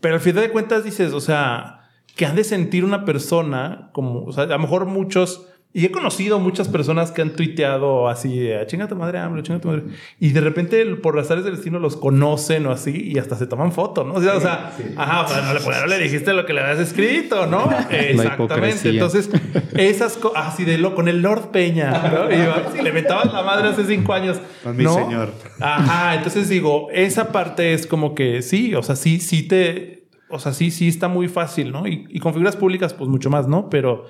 Pero 0.00 0.14
al 0.14 0.20
final 0.20 0.44
de 0.44 0.50
cuentas 0.50 0.82
dices, 0.82 1.12
o 1.12 1.20
sea 1.20 1.76
que 2.20 2.26
han 2.26 2.36
de 2.36 2.44
sentir 2.44 2.84
una 2.84 3.06
persona 3.06 3.88
como, 3.94 4.24
o 4.24 4.32
sea, 4.34 4.44
a 4.44 4.48
lo 4.48 4.58
mejor 4.58 4.84
muchos, 4.84 5.46
y 5.72 5.86
he 5.86 5.90
conocido 5.90 6.38
muchas 6.38 6.68
personas 6.68 7.12
que 7.12 7.22
han 7.22 7.30
tuiteado 7.30 8.10
así, 8.10 8.52
ah, 8.52 8.66
chinga 8.66 8.88
tu 8.88 8.94
madre, 8.94 9.18
hambre, 9.20 9.42
chinga 9.42 9.58
tu 9.58 9.68
madre, 9.68 9.84
y 10.18 10.32
de 10.32 10.42
repente 10.42 10.84
por 10.96 11.16
las 11.16 11.30
áreas 11.30 11.46
del 11.46 11.54
destino 11.54 11.78
los 11.78 11.96
conocen 11.96 12.66
o 12.66 12.72
así, 12.72 13.10
y 13.10 13.18
hasta 13.18 13.36
se 13.36 13.46
toman 13.46 13.72
foto, 13.72 14.04
¿no? 14.04 14.12
O 14.12 14.20
sea, 14.20 14.34
o 14.34 14.40
sea 14.42 14.70
ajá, 14.98 15.22
o 15.22 15.28
sea, 15.28 15.40
no 15.40 15.54
le, 15.54 15.60
pues, 15.60 15.80
no 15.80 15.86
le, 15.86 15.98
dijiste 15.98 16.34
lo 16.34 16.44
que 16.44 16.52
le 16.52 16.60
habías 16.60 16.80
escrito, 16.80 17.46
¿no? 17.46 17.70
Exactamente. 17.90 18.90
Entonces, 18.90 19.30
esas 19.78 20.18
cosas, 20.18 20.48
así 20.48 20.66
de 20.66 20.76
lo, 20.76 20.94
con 20.94 21.08
el 21.08 21.22
Lord 21.22 21.52
Peña, 21.52 21.90
¿no? 22.12 22.30
Y 22.30 22.76
si 22.76 22.82
le 22.82 22.92
metabas 22.92 23.32
la 23.32 23.42
madre 23.42 23.68
hace 23.68 23.86
cinco 23.86 24.12
años. 24.12 24.38
Con 24.62 24.76
mi 24.76 24.84
señor. 24.84 25.32
Ajá, 25.58 26.16
entonces 26.16 26.50
digo, 26.50 26.88
esa 26.92 27.32
parte 27.32 27.72
es 27.72 27.86
como 27.86 28.14
que 28.14 28.42
sí, 28.42 28.74
o 28.74 28.82
sea, 28.82 28.94
sí, 28.94 29.20
sí 29.20 29.48
te 29.48 29.99
o 30.30 30.38
sea, 30.38 30.52
sí, 30.52 30.70
sí 30.70 30.88
está 30.88 31.08
muy 31.08 31.28
fácil, 31.28 31.72
¿no? 31.72 31.86
Y, 31.86 32.18
con 32.20 32.32
figuras 32.32 32.56
públicas, 32.56 32.94
pues 32.94 33.08
mucho 33.10 33.30
más, 33.30 33.48
¿no? 33.48 33.68
Pero 33.68 34.04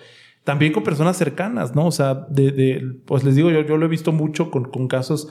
también 0.44 0.72
con 0.72 0.82
personas 0.82 1.16
cercanas, 1.16 1.74
¿no? 1.74 1.86
O 1.86 1.92
sea, 1.92 2.26
de, 2.28 2.96
pues 3.06 3.24
les 3.24 3.34
digo, 3.36 3.50
yo, 3.50 3.62
yo 3.62 3.76
lo 3.76 3.86
he 3.86 3.88
visto 3.88 4.12
mucho 4.12 4.50
con, 4.50 4.64
con 4.64 4.88
casos, 4.88 5.28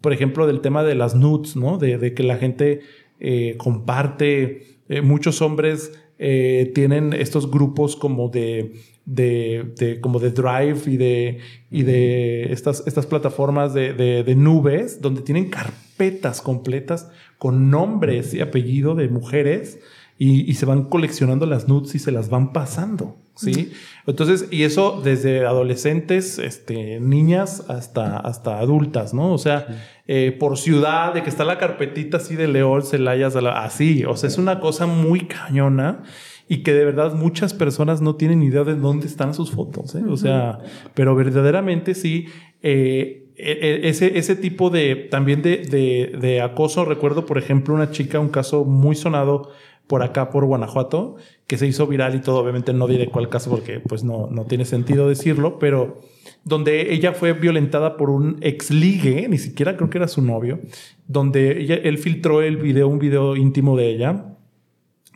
por 0.00 0.12
ejemplo, 0.12 0.46
del 0.46 0.60
tema 0.60 0.82
de 0.82 0.94
las 0.94 1.14
nudes, 1.14 1.56
¿no? 1.56 1.78
De, 1.78 2.14
que 2.14 2.22
la 2.22 2.36
gente 2.36 2.80
eh, 3.20 3.54
comparte, 3.56 4.78
eh, 4.88 5.00
muchos 5.00 5.42
hombres 5.42 5.92
eh, 6.18 6.70
tienen 6.74 7.12
estos 7.12 7.50
grupos 7.50 7.96
como 7.96 8.28
de, 8.28 8.74
de, 9.04 9.98
como 10.00 10.20
de 10.20 10.30
Drive 10.30 10.82
y 10.86 10.96
de, 10.96 11.38
y 11.70 11.82
de 11.82 12.52
estas, 12.52 12.84
estas 12.86 13.06
plataformas 13.06 13.74
de, 13.74 13.92
de, 13.92 14.34
nubes 14.36 15.00
donde 15.00 15.22
tienen 15.22 15.50
carpetas 15.50 16.40
completas 16.40 17.10
con 17.38 17.70
nombres 17.70 18.34
y 18.34 18.40
apellido 18.40 18.94
de 18.94 19.08
mujeres 19.08 19.80
y, 20.18 20.54
se 20.54 20.66
van 20.66 20.84
coleccionando 20.84 21.46
las 21.46 21.66
nudes 21.66 21.94
y 21.94 21.98
se 21.98 22.12
las 22.12 22.28
van 22.28 22.52
pasando, 22.52 23.16
¿sí? 23.34 23.72
Entonces, 24.06 24.46
y 24.52 24.62
eso 24.62 25.00
desde 25.02 25.44
adolescentes, 25.44 26.38
este, 26.38 27.00
niñas 27.00 27.64
hasta, 27.68 28.18
hasta 28.18 28.60
adultas, 28.60 29.14
¿no? 29.14 29.32
O 29.32 29.38
sea, 29.38 29.66
eh, 30.06 30.36
por 30.38 30.58
ciudad, 30.58 31.14
de 31.14 31.22
que 31.22 31.30
está 31.30 31.44
la 31.44 31.58
carpetita 31.58 32.18
así 32.18 32.36
de 32.36 32.46
León, 32.46 32.82
Celayas, 32.82 33.34
así, 33.36 34.04
o 34.04 34.16
sea, 34.16 34.28
es 34.28 34.38
una 34.38 34.60
cosa 34.60 34.86
muy 34.86 35.22
cañona 35.22 36.02
y 36.48 36.58
que 36.58 36.72
de 36.72 36.84
verdad 36.84 37.14
muchas 37.14 37.54
personas 37.54 38.00
no 38.00 38.16
tienen 38.16 38.42
idea 38.42 38.62
de 38.64 38.74
dónde 38.74 39.06
están 39.06 39.34
sus 39.34 39.50
fotos, 39.50 39.94
¿eh? 39.94 40.04
O 40.08 40.16
sea, 40.16 40.58
pero 40.94 41.14
verdaderamente 41.14 41.94
sí, 41.94 42.26
eh, 42.62 43.22
e, 43.36 43.52
e, 43.52 43.88
ese, 43.88 44.18
ese 44.18 44.36
tipo 44.36 44.70
de, 44.70 44.94
también 44.94 45.42
de, 45.42 45.58
de, 45.58 46.16
de 46.20 46.40
acoso, 46.42 46.84
recuerdo, 46.84 47.26
por 47.26 47.38
ejemplo, 47.38 47.74
una 47.74 47.90
chica, 47.90 48.20
un 48.20 48.28
caso 48.28 48.64
muy 48.64 48.94
sonado, 48.94 49.50
por 49.86 50.02
acá, 50.02 50.30
por 50.30 50.44
Guanajuato, 50.44 51.16
que 51.46 51.58
se 51.58 51.66
hizo 51.66 51.86
viral 51.86 52.14
y 52.14 52.20
todo. 52.20 52.38
Obviamente 52.38 52.72
no 52.72 52.86
diré 52.86 53.08
cuál 53.08 53.28
caso 53.28 53.50
porque 53.50 53.80
pues 53.80 54.04
no, 54.04 54.28
no 54.30 54.44
tiene 54.46 54.64
sentido 54.64 55.08
decirlo, 55.08 55.58
pero 55.58 56.00
donde 56.44 56.92
ella 56.92 57.12
fue 57.12 57.32
violentada 57.32 57.96
por 57.96 58.10
un 58.10 58.38
ex 58.40 58.70
ligue, 58.70 59.28
ni 59.28 59.38
siquiera 59.38 59.76
creo 59.76 59.90
que 59.90 59.98
era 59.98 60.08
su 60.08 60.22
novio, 60.22 60.60
donde 61.06 61.60
ella, 61.60 61.74
él 61.76 61.98
filtró 61.98 62.42
el 62.42 62.56
video, 62.56 62.88
un 62.88 62.98
video 62.98 63.36
íntimo 63.36 63.76
de 63.76 63.90
ella 63.90 64.32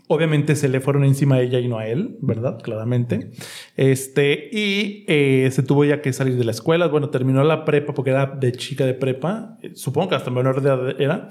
Obviamente 0.09 0.55
se 0.55 0.69
le 0.69 0.81
fueron 0.81 1.05
encima 1.05 1.37
a 1.37 1.41
ella 1.41 1.59
y 1.59 1.67
no 1.67 1.79
a 1.79 1.89
él, 1.89 2.17
¿verdad? 2.21 2.61
Claramente. 2.63 3.33
Este, 3.77 4.49
y 4.53 5.05
eh, 5.09 5.49
se 5.51 5.65
tuvo 5.65 5.85
ya 5.85 6.01
que 6.01 6.13
salir 6.13 6.37
de 6.37 6.45
la 6.45 6.53
escuela. 6.53 6.87
Bueno, 6.87 7.11
terminó 7.11 7.43
la 7.43 7.65
prepa 7.65 7.93
porque 7.93 8.11
era 8.11 8.27
de 8.27 8.53
chica 8.53 8.87
de 8.87 8.95
prepa. 8.95 9.59
Eh, 9.63 9.73
Supongo 9.75 10.11
que 10.11 10.15
hasta 10.15 10.31
menor 10.31 10.61
de 10.61 10.69
edad 10.69 11.01
era. 11.01 11.29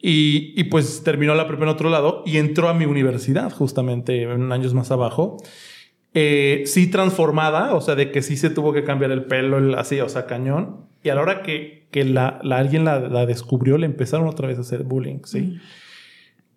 Y, 0.00 0.52
y 0.60 0.64
pues 0.64 1.02
terminó 1.02 1.34
la 1.34 1.46
prepa 1.46 1.62
en 1.62 1.70
otro 1.70 1.88
lado 1.88 2.22
y 2.26 2.36
entró 2.36 2.68
a 2.68 2.74
mi 2.74 2.84
universidad, 2.84 3.50
justamente 3.52 4.22
en 4.22 4.52
años 4.52 4.74
más 4.74 4.90
abajo. 4.90 5.38
Eh, 6.12 6.62
sí 6.66 6.88
transformada, 6.90 7.74
o 7.74 7.80
sea, 7.80 7.94
de 7.94 8.12
que 8.12 8.22
sí 8.22 8.36
se 8.36 8.50
tuvo 8.50 8.72
que 8.72 8.84
cambiar 8.84 9.10
el 9.10 9.24
pelo, 9.24 9.58
el- 9.58 9.74
así, 9.74 10.00
o 10.00 10.08
sea, 10.08 10.26
cañón. 10.26 10.86
Y 11.02 11.08
a 11.08 11.14
la 11.14 11.22
hora 11.22 11.42
que, 11.42 11.88
que 11.90 12.04
la, 12.04 12.38
la- 12.42 12.58
alguien 12.58 12.84
la, 12.84 13.00
la 13.00 13.26
descubrió, 13.26 13.78
le 13.78 13.86
empezaron 13.86 14.28
otra 14.28 14.46
vez 14.46 14.58
a 14.58 14.60
hacer 14.60 14.84
bullying, 14.84 15.20
¿sí? 15.24 15.56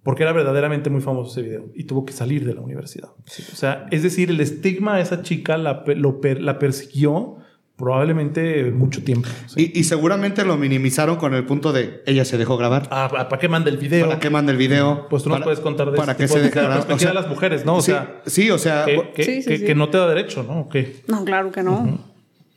Porque 0.04 0.24
era 0.24 0.32
verdaderamente 0.32 0.90
muy 0.90 1.02
famoso 1.02 1.32
ese 1.32 1.42
video 1.48 1.66
y 1.76 1.84
tuvo 1.86 2.06
que 2.06 2.14
salir 2.14 2.46
de 2.46 2.54
la 2.54 2.62
universidad. 2.62 3.10
¿sí? 3.26 3.44
O 3.52 3.56
sea, 3.56 3.88
es 3.92 4.04
decir, 4.04 4.30
el 4.30 4.40
estigma 4.40 4.96
a 4.96 5.02
esa 5.02 5.22
chica 5.22 5.58
la, 5.58 5.84
lo 5.96 6.22
la 6.40 6.60
persiguió 6.60 7.38
probablemente 7.78 8.72
mucho 8.72 9.04
tiempo. 9.04 9.30
¿sí? 9.48 9.72
Y, 9.74 9.80
y 9.80 9.84
seguramente 9.84 10.44
lo 10.44 10.58
minimizaron 10.58 11.16
con 11.18 11.34
el 11.34 11.46
punto 11.46 11.72
de 11.72 12.02
ella 12.06 12.26
se 12.26 12.38
dejó 12.38 12.58
grabar. 12.58 12.88
Ah, 12.92 13.08
¿Para 13.30 13.40
qué 13.40 13.48
manda 13.48 13.70
el 13.70 13.78
video? 13.78 14.08
¿Para 14.08 14.20
qué 14.20 14.30
manda 14.30 14.52
el 14.52 14.58
video? 14.58 15.08
Pues 15.10 15.24
tú 15.24 15.30
nos 15.30 15.38
Para- 15.38 15.46
puedes 15.46 15.60
contar 15.60 15.92
de 15.92 15.98
¿Para 15.98 16.12
este 16.14 16.24
qué 16.24 16.28
tipo 16.28 16.34
se 16.36 16.40
de- 16.42 16.46
deja 16.50 16.60
grabar? 16.62 16.78
perspectiva 16.80 16.96
O 16.96 17.00
sea, 17.00 17.10
de 17.10 17.14
las 17.16 17.28
mujeres, 17.30 17.66
¿no? 17.66 17.76
O 17.78 17.82
sí, 17.82 17.92
sea, 17.92 18.22
sí, 18.26 18.52
o 18.52 18.58
sea, 18.58 18.84
que, 18.86 19.12
que- 19.16 19.24
Sí, 19.24 19.42
sí, 19.44 19.48
que- 19.48 19.58
sí. 19.60 19.66
que 19.66 19.76
no 19.76 19.90
te 19.90 19.98
da 19.98 20.08
derecho, 20.10 20.44
¿no? 20.44 20.62
¿O 20.62 20.70
qué? 20.70 20.98
No, 21.08 21.24
claro 21.24 21.52
que 21.52 21.64
no. 21.64 22.00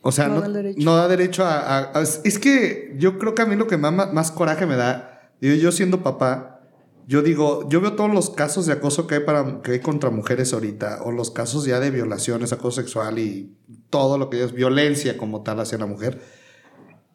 O 0.02 0.10
sea, 0.12 0.28
No 0.28 0.36
no, 0.36 0.40
da 0.40 0.48
derecho. 0.48 0.80
no 0.82 0.96
da 0.96 1.08
derecho 1.08 1.44
a, 1.44 1.58
a- 1.58 1.98
a- 1.98 2.02
Es 2.02 2.38
que 2.38 2.94
yo 2.98 3.18
creo 3.18 3.34
que 3.34 3.42
a 3.42 3.46
mí 3.46 3.54
lo 3.56 3.66
que 3.66 3.76
más, 3.76 4.12
más 4.12 4.30
coraje 4.32 4.64
me 4.64 4.76
da, 4.76 5.30
yo, 5.42 5.52
yo 5.54 5.70
siendo 5.72 6.02
papá, 6.02 6.59
yo 7.10 7.22
digo, 7.22 7.68
yo 7.68 7.80
veo 7.80 7.94
todos 7.94 8.14
los 8.14 8.30
casos 8.30 8.66
de 8.66 8.72
acoso 8.72 9.08
que 9.08 9.16
hay, 9.16 9.20
para, 9.22 9.62
que 9.62 9.72
hay 9.72 9.80
contra 9.80 10.10
mujeres 10.10 10.52
ahorita, 10.52 11.00
o 11.02 11.10
los 11.10 11.32
casos 11.32 11.64
ya 11.64 11.80
de 11.80 11.90
violaciones, 11.90 12.52
acoso 12.52 12.80
sexual 12.80 13.18
y 13.18 13.50
todo 13.90 14.16
lo 14.16 14.30
que 14.30 14.44
es 14.44 14.52
violencia 14.52 15.18
como 15.18 15.42
tal 15.42 15.58
hacia 15.58 15.76
la 15.76 15.86
mujer. 15.86 16.20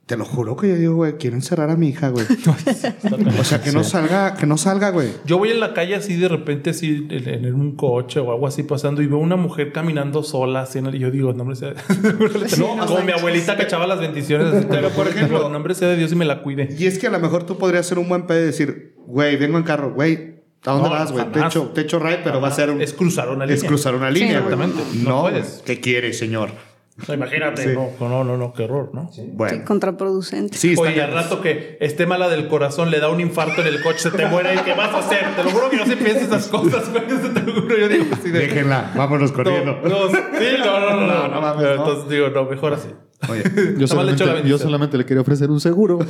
Te 0.06 0.18
lo 0.18 0.26
juro 0.26 0.58
que 0.58 0.68
yo 0.68 0.76
digo, 0.76 0.96
güey, 0.96 1.14
quiero 1.14 1.38
encerrar 1.38 1.70
a 1.70 1.78
mi 1.78 1.88
hija, 1.88 2.10
güey. 2.10 2.26
o 3.40 3.44
sea, 3.46 3.62
que 3.62 3.72
no 3.72 3.86
salga, 3.86 4.36
que 4.36 4.46
no 4.46 4.58
salga, 4.58 4.90
güey. 4.90 5.12
Yo 5.26 5.38
voy 5.38 5.52
en 5.52 5.62
la 5.62 5.74
calle 5.74 5.96
así 5.96 6.18
de 6.18 6.28
repente, 6.28 6.72
así 6.72 7.08
en, 7.10 7.54
un 7.56 7.78
coche 7.78 8.20
o 8.20 8.34
algo 8.34 8.48
así 8.48 8.64
pasando 8.64 9.02
y 9.02 9.08
veo 9.08 9.18
una 9.20 9.38
mujer 9.38 9.72
caminando 9.72 10.24
sola 10.24 10.64
así 10.64 10.78
en 10.78 10.88
el- 10.88 10.96
y 10.96 11.00
yo 11.00 11.10
digo, 11.10 11.32
nombre 11.32 11.56
sea 11.56 11.74
no, 12.60 12.86
como 12.86 13.02
mi 13.02 13.14
abuelita 13.14 13.56
que 13.56 13.64
echaba 13.64 13.88
las 13.88 14.02
bendiciones. 14.02 14.54
así, 14.54 14.68
Pero, 14.70 14.90
por 14.90 15.08
ejemplo- 15.08 15.48
nombre 15.48 15.74
sea 15.74 15.88
de 15.88 15.96
Dios 15.96 16.12
y 16.12 16.16
me 16.18 16.26
la 16.26 16.44
cuide. 16.44 16.68
Y 16.78 16.86
es 16.86 17.00
que 17.00 17.08
a 17.08 17.12
lo 17.12 17.20
mejor 17.22 17.46
tú 17.46 17.58
podrías 17.58 17.88
ser 17.88 17.98
un 17.98 18.10
buen 18.10 18.28
pedo 18.28 18.42
y 18.42 18.46
decir, 18.48 18.95
güey, 19.08 19.38
vengo 19.38 19.58
en 19.58 19.64
carro, 19.64 19.94
güey, 19.94 20.36
¿a 20.66 20.72
dónde 20.72 20.90
No, 20.90 20.96
vas, 20.96 21.12
güey? 21.12 21.26
Te 21.26 21.40
jamás. 21.40 21.56
echo, 21.56 21.70
te 21.74 21.82
echo 21.82 22.00
ride, 22.00 22.20
pero 22.24 22.42
va 22.42 22.48
a 22.50 22.52
ser 22.52 22.70
un... 22.70 22.82
Es 22.82 22.94
cruzar 22.94 23.30
una 23.30 23.46
línea. 23.46 23.56
Es 23.56 23.64
cruzar 23.64 23.96
una 23.96 24.10
línea, 24.12 24.40
güey. 24.42 24.54
exactamente. 24.54 24.84
No 25.04 25.10
No, 25.10 25.22
puedes. 25.22 25.62
¿Qué 25.66 25.80
quiere, 25.80 26.14
señor? 26.14 26.50
O 26.98 27.04
sea, 27.06 27.16
imagínate, 27.16 27.62
Sí. 27.62 27.70
no, 27.74 27.90
no, 28.08 28.24
no, 28.24 28.38
no, 28.38 28.54
qué 28.54 28.64
horror, 28.64 28.92
¿no? 28.94 29.12
Bueno. 29.34 29.58
Sí, 29.58 29.64
contraproducente. 29.66 30.58
Sí, 30.58 30.76
Oye, 30.78 31.02
al 31.02 31.12
rato 31.12 31.42
que 31.42 31.78
esté 31.82 32.06
mala 32.06 32.30
del 32.30 32.48
corazón, 32.48 32.90
le 32.90 33.02
da 33.02 33.10
un 33.10 33.20
infarto 33.20 33.60
en 33.60 33.68
el 33.68 33.84
coche, 33.84 34.00
se 34.00 34.12
te 34.12 34.26
muere 34.28 34.56
y 34.56 34.60
¿qué 34.60 34.74
vas 34.76 34.94
a 34.94 35.00
hacer? 35.00 35.36
Te 35.36 35.44
lo 35.44 35.50
juro 35.50 35.70
que 35.70 35.76
no 35.76 35.86
se 35.86 35.98
piensa 35.98 36.22
esas 36.24 36.48
cosas, 36.48 36.90
güey. 36.94 37.04
Te 37.06 37.42
lo 37.42 37.54
juro, 37.62 37.78
yo 37.78 37.90
digo 37.90 38.06
así 38.14 38.32
de... 38.32 38.40
Déjenla, 38.40 38.94
vámonos 38.96 39.34
corriendo. 39.34 39.78
No, 39.84 39.90
no, 39.90 40.08
sí, 40.10 40.16
no, 40.58 40.80
no, 40.80 40.90
no, 41.02 41.06
no, 41.08 41.28
no 41.28 41.42
mames, 41.42 41.64
no. 41.66 41.72
Entonces 41.74 42.10
digo, 42.10 42.30
no, 42.30 42.46
mejor 42.46 42.74
así. 42.74 42.88
Oye, 43.30 43.44
Yo 43.78 43.88
solamente, 43.88 44.24
yo 44.46 44.58
solamente 44.58 44.98
le 44.98 45.06
quería 45.06 45.20
ofrecer 45.22 45.50
un 45.52 45.60
seguro. 45.60 46.00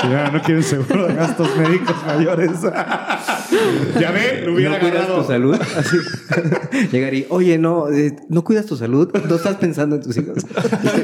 señora, 0.00 0.30
no 0.30 0.42
quieren 0.42 0.62
seguro 0.62 1.06
de 1.08 1.14
gastos 1.14 1.56
médicos 1.56 1.96
mayores. 2.06 2.50
ya 4.00 4.10
ve, 4.10 4.42
lo 4.44 4.54
hubiera 4.54 4.74
¿No 4.78 4.80
cuidas 4.80 5.06
tu 5.08 5.24
salud? 5.24 5.54
Así. 5.76 5.96
Llegar 6.92 7.14
y, 7.14 7.26
oye, 7.30 7.58
no, 7.58 7.88
eh, 7.90 8.16
¿no 8.28 8.44
cuidas 8.44 8.66
tu 8.66 8.76
salud? 8.76 9.10
¿No 9.28 9.36
estás 9.36 9.56
pensando 9.56 9.96
en 9.96 10.02
tus 10.02 10.16
hijos? 10.16 10.44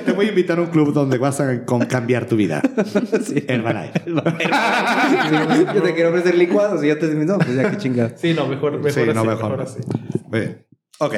Te, 0.04 0.12
voy 0.12 0.26
a 0.26 0.28
invitar 0.30 0.58
a 0.58 0.62
un 0.62 0.68
club 0.68 0.92
donde 0.92 1.18
vas 1.18 1.40
a 1.40 1.64
con- 1.64 1.86
cambiar 1.86 2.26
tu 2.26 2.36
vida. 2.36 2.62
Sí. 3.22 3.44
Herbalife. 3.46 4.02
Yo 5.74 5.82
te 5.82 5.94
quiero 5.94 6.10
ofrecer 6.10 6.34
licuados 6.36 6.82
y 6.84 6.88
ya 6.88 6.98
te 6.98 7.06
dicen, 7.08 7.26
no, 7.26 7.38
pues 7.38 7.54
ya 7.54 7.70
qué 7.70 7.76
chingada. 7.78 8.16
Sí, 8.16 8.34
no, 8.34 8.46
mejor, 8.46 8.72
mejor 8.72 8.92
Sí, 8.92 9.00
así. 9.00 9.10
no, 9.14 9.24
mejor. 9.24 9.50
mejor. 9.50 9.60
así. 9.62 9.78
Muy 10.28 10.40
bien. 10.40 10.66
Ok. 10.98 11.14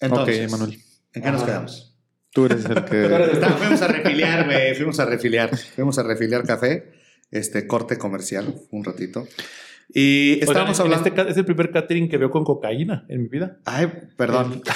Entonces, 0.00 0.46
ok, 0.46 0.50
Manuel. 0.58 0.78
¿en 1.12 1.22
qué 1.22 1.30
nos 1.30 1.42
quedamos? 1.44 1.89
Tú 2.32 2.46
eres 2.46 2.64
el 2.64 2.84
que. 2.84 3.08
Fuimos 3.58 3.82
a 3.82 3.88
refiliar, 3.88 4.44
güey. 4.46 4.74
Fuimos 4.74 5.00
a 5.00 5.04
refiliar. 5.04 5.56
Fuimos 5.56 5.98
a 5.98 6.02
refiliar 6.02 6.44
café. 6.44 6.92
Este 7.30 7.66
corte 7.66 7.96
comercial, 7.96 8.54
un 8.70 8.84
ratito. 8.84 9.26
Y 9.94 10.38
estábamos 10.40 10.78
en 10.78 10.86
hablando. 10.86 11.08
este 11.08 11.30
es 11.30 11.36
el 11.36 11.44
primer 11.44 11.70
catering 11.70 12.08
que 12.08 12.16
veo 12.16 12.30
con 12.30 12.44
cocaína 12.44 13.04
en 13.08 13.22
mi 13.22 13.28
vida. 13.28 13.56
Ay, 13.64 13.90
perdón. 14.16 14.62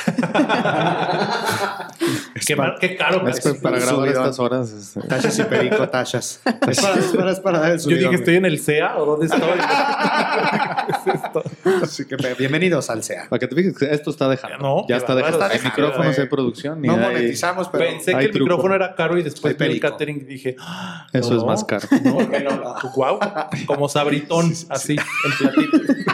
Qué, 2.46 2.56
mar- 2.56 2.76
qué 2.80 2.96
caro. 2.96 3.26
Es 3.28 3.40
para 3.40 3.76
un 3.76 3.82
grabar 3.82 3.88
subidón. 3.88 4.08
estas 4.24 4.38
horas. 4.38 4.70
este, 4.72 5.00
Tachas 5.08 5.38
y 5.38 5.44
perico, 5.44 5.88
tachas. 5.88 6.40
Es 6.68 6.80
para, 6.80 6.94
es 6.98 7.06
para, 7.06 7.30
es 7.32 7.40
para 7.40 7.58
dar 7.60 7.70
el 7.72 7.78
Yo 7.80 7.96
dije, 7.96 8.14
¿estoy 8.16 8.36
en 8.36 8.44
el 8.46 8.58
CEA 8.58 8.96
o 8.98 9.06
dónde 9.06 9.26
estoy? 9.26 9.40
¿Qué 9.40 10.92
es 11.10 11.14
esto? 11.22 11.42
güey. 11.64 11.76
Así 11.82 12.04
que 12.06 12.16
bienvenidos 12.38 12.90
al 12.90 13.02
SEA. 13.02 13.26
Para 13.28 13.38
que 13.40 13.46
te 13.46 13.54
fijes, 13.54 13.78
que 13.78 13.86
esto 13.90 14.10
está 14.10 14.28
dejando. 14.28 14.58
No, 14.58 14.86
ya 14.88 14.96
está 14.96 15.14
dejando. 15.14 15.38
Está 15.38 15.46
Hay 15.52 15.58
dejando, 15.58 15.76
micrófonos, 15.76 16.06
güey. 16.14 16.20
hay 16.20 16.28
producción. 16.28 16.82
No 16.82 16.92
hay- 16.94 17.00
monetizamos, 17.00 17.68
pero. 17.68 17.84
Pensé 17.84 18.12
que 18.12 18.24
el 18.24 18.30
truco. 18.32 18.44
micrófono 18.44 18.74
era 18.74 18.94
caro 18.94 19.16
y 19.18 19.22
después 19.22 19.56
vi 19.56 19.64
el 19.66 19.80
catering 19.80 20.16
y 20.16 20.24
dije, 20.24 20.56
"Ah, 20.58 21.06
Eso 21.12 21.30
no, 21.34 21.38
es 21.40 21.44
más 21.46 21.64
caro. 21.64 21.86
No, 22.04 22.18
pero, 22.30 22.74
wow, 22.96 23.18
como 23.66 23.88
sabritón, 23.88 24.52
así, 24.70 24.96
en 25.24 25.32
platito. 25.38 25.78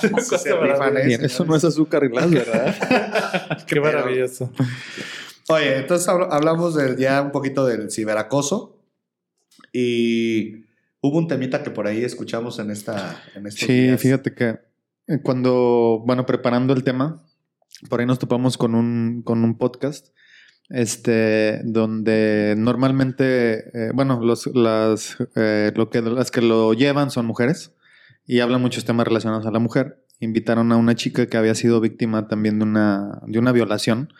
Sí, 0.00 0.38
se 0.38 0.56
rifan, 0.56 0.96
¿eh? 0.96 1.06
Bien, 1.06 1.24
eso 1.24 1.44
no 1.44 1.54
es 1.56 1.64
azúcar 1.64 2.08
glass, 2.08 2.30
¿verdad? 2.30 3.64
Qué 3.66 3.80
maravilloso. 3.80 4.50
Oye, 5.48 5.78
entonces 5.78 6.08
habl- 6.08 6.28
hablamos 6.30 6.74
del, 6.74 6.96
ya 6.96 7.20
un 7.22 7.30
poquito 7.32 7.66
del 7.66 7.90
ciberacoso. 7.90 8.78
Y 9.72 10.64
hubo 11.00 11.18
un 11.18 11.28
temita 11.28 11.62
que 11.62 11.70
por 11.70 11.86
ahí 11.86 12.04
escuchamos 12.04 12.58
en 12.58 12.70
esta. 12.70 13.22
En 13.34 13.46
estos 13.46 13.66
Sí, 13.66 13.82
días. 13.82 14.00
fíjate 14.00 14.34
que 14.34 14.60
eh, 15.08 15.20
cuando, 15.22 16.02
bueno, 16.06 16.26
preparando 16.26 16.72
el 16.72 16.84
tema, 16.84 17.22
por 17.88 18.00
ahí 18.00 18.06
nos 18.06 18.18
topamos 18.18 18.56
con 18.56 18.74
un, 18.74 19.22
con 19.22 19.44
un 19.44 19.58
podcast, 19.58 20.08
este, 20.72 21.60
donde 21.64 22.54
normalmente, 22.56 23.68
eh, 23.74 23.90
bueno, 23.94 24.20
los, 24.22 24.46
las, 24.54 25.18
eh, 25.36 25.70
lo 25.76 25.90
que, 25.90 26.00
las 26.00 26.30
que 26.30 26.40
lo 26.40 26.72
llevan 26.72 27.10
son 27.10 27.26
mujeres 27.26 27.72
y 28.26 28.40
hablan 28.40 28.62
muchos 28.62 28.86
temas 28.86 29.06
relacionados 29.06 29.44
a 29.46 29.50
la 29.50 29.58
mujer. 29.58 30.02
Invitaron 30.18 30.72
a 30.72 30.76
una 30.76 30.94
chica 30.94 31.26
que 31.26 31.36
había 31.36 31.54
sido 31.54 31.80
víctima 31.80 32.26
también 32.26 32.58
de 32.58 32.64
una, 32.64 33.20
de 33.26 33.38
una 33.38 33.52
violación 33.52 34.14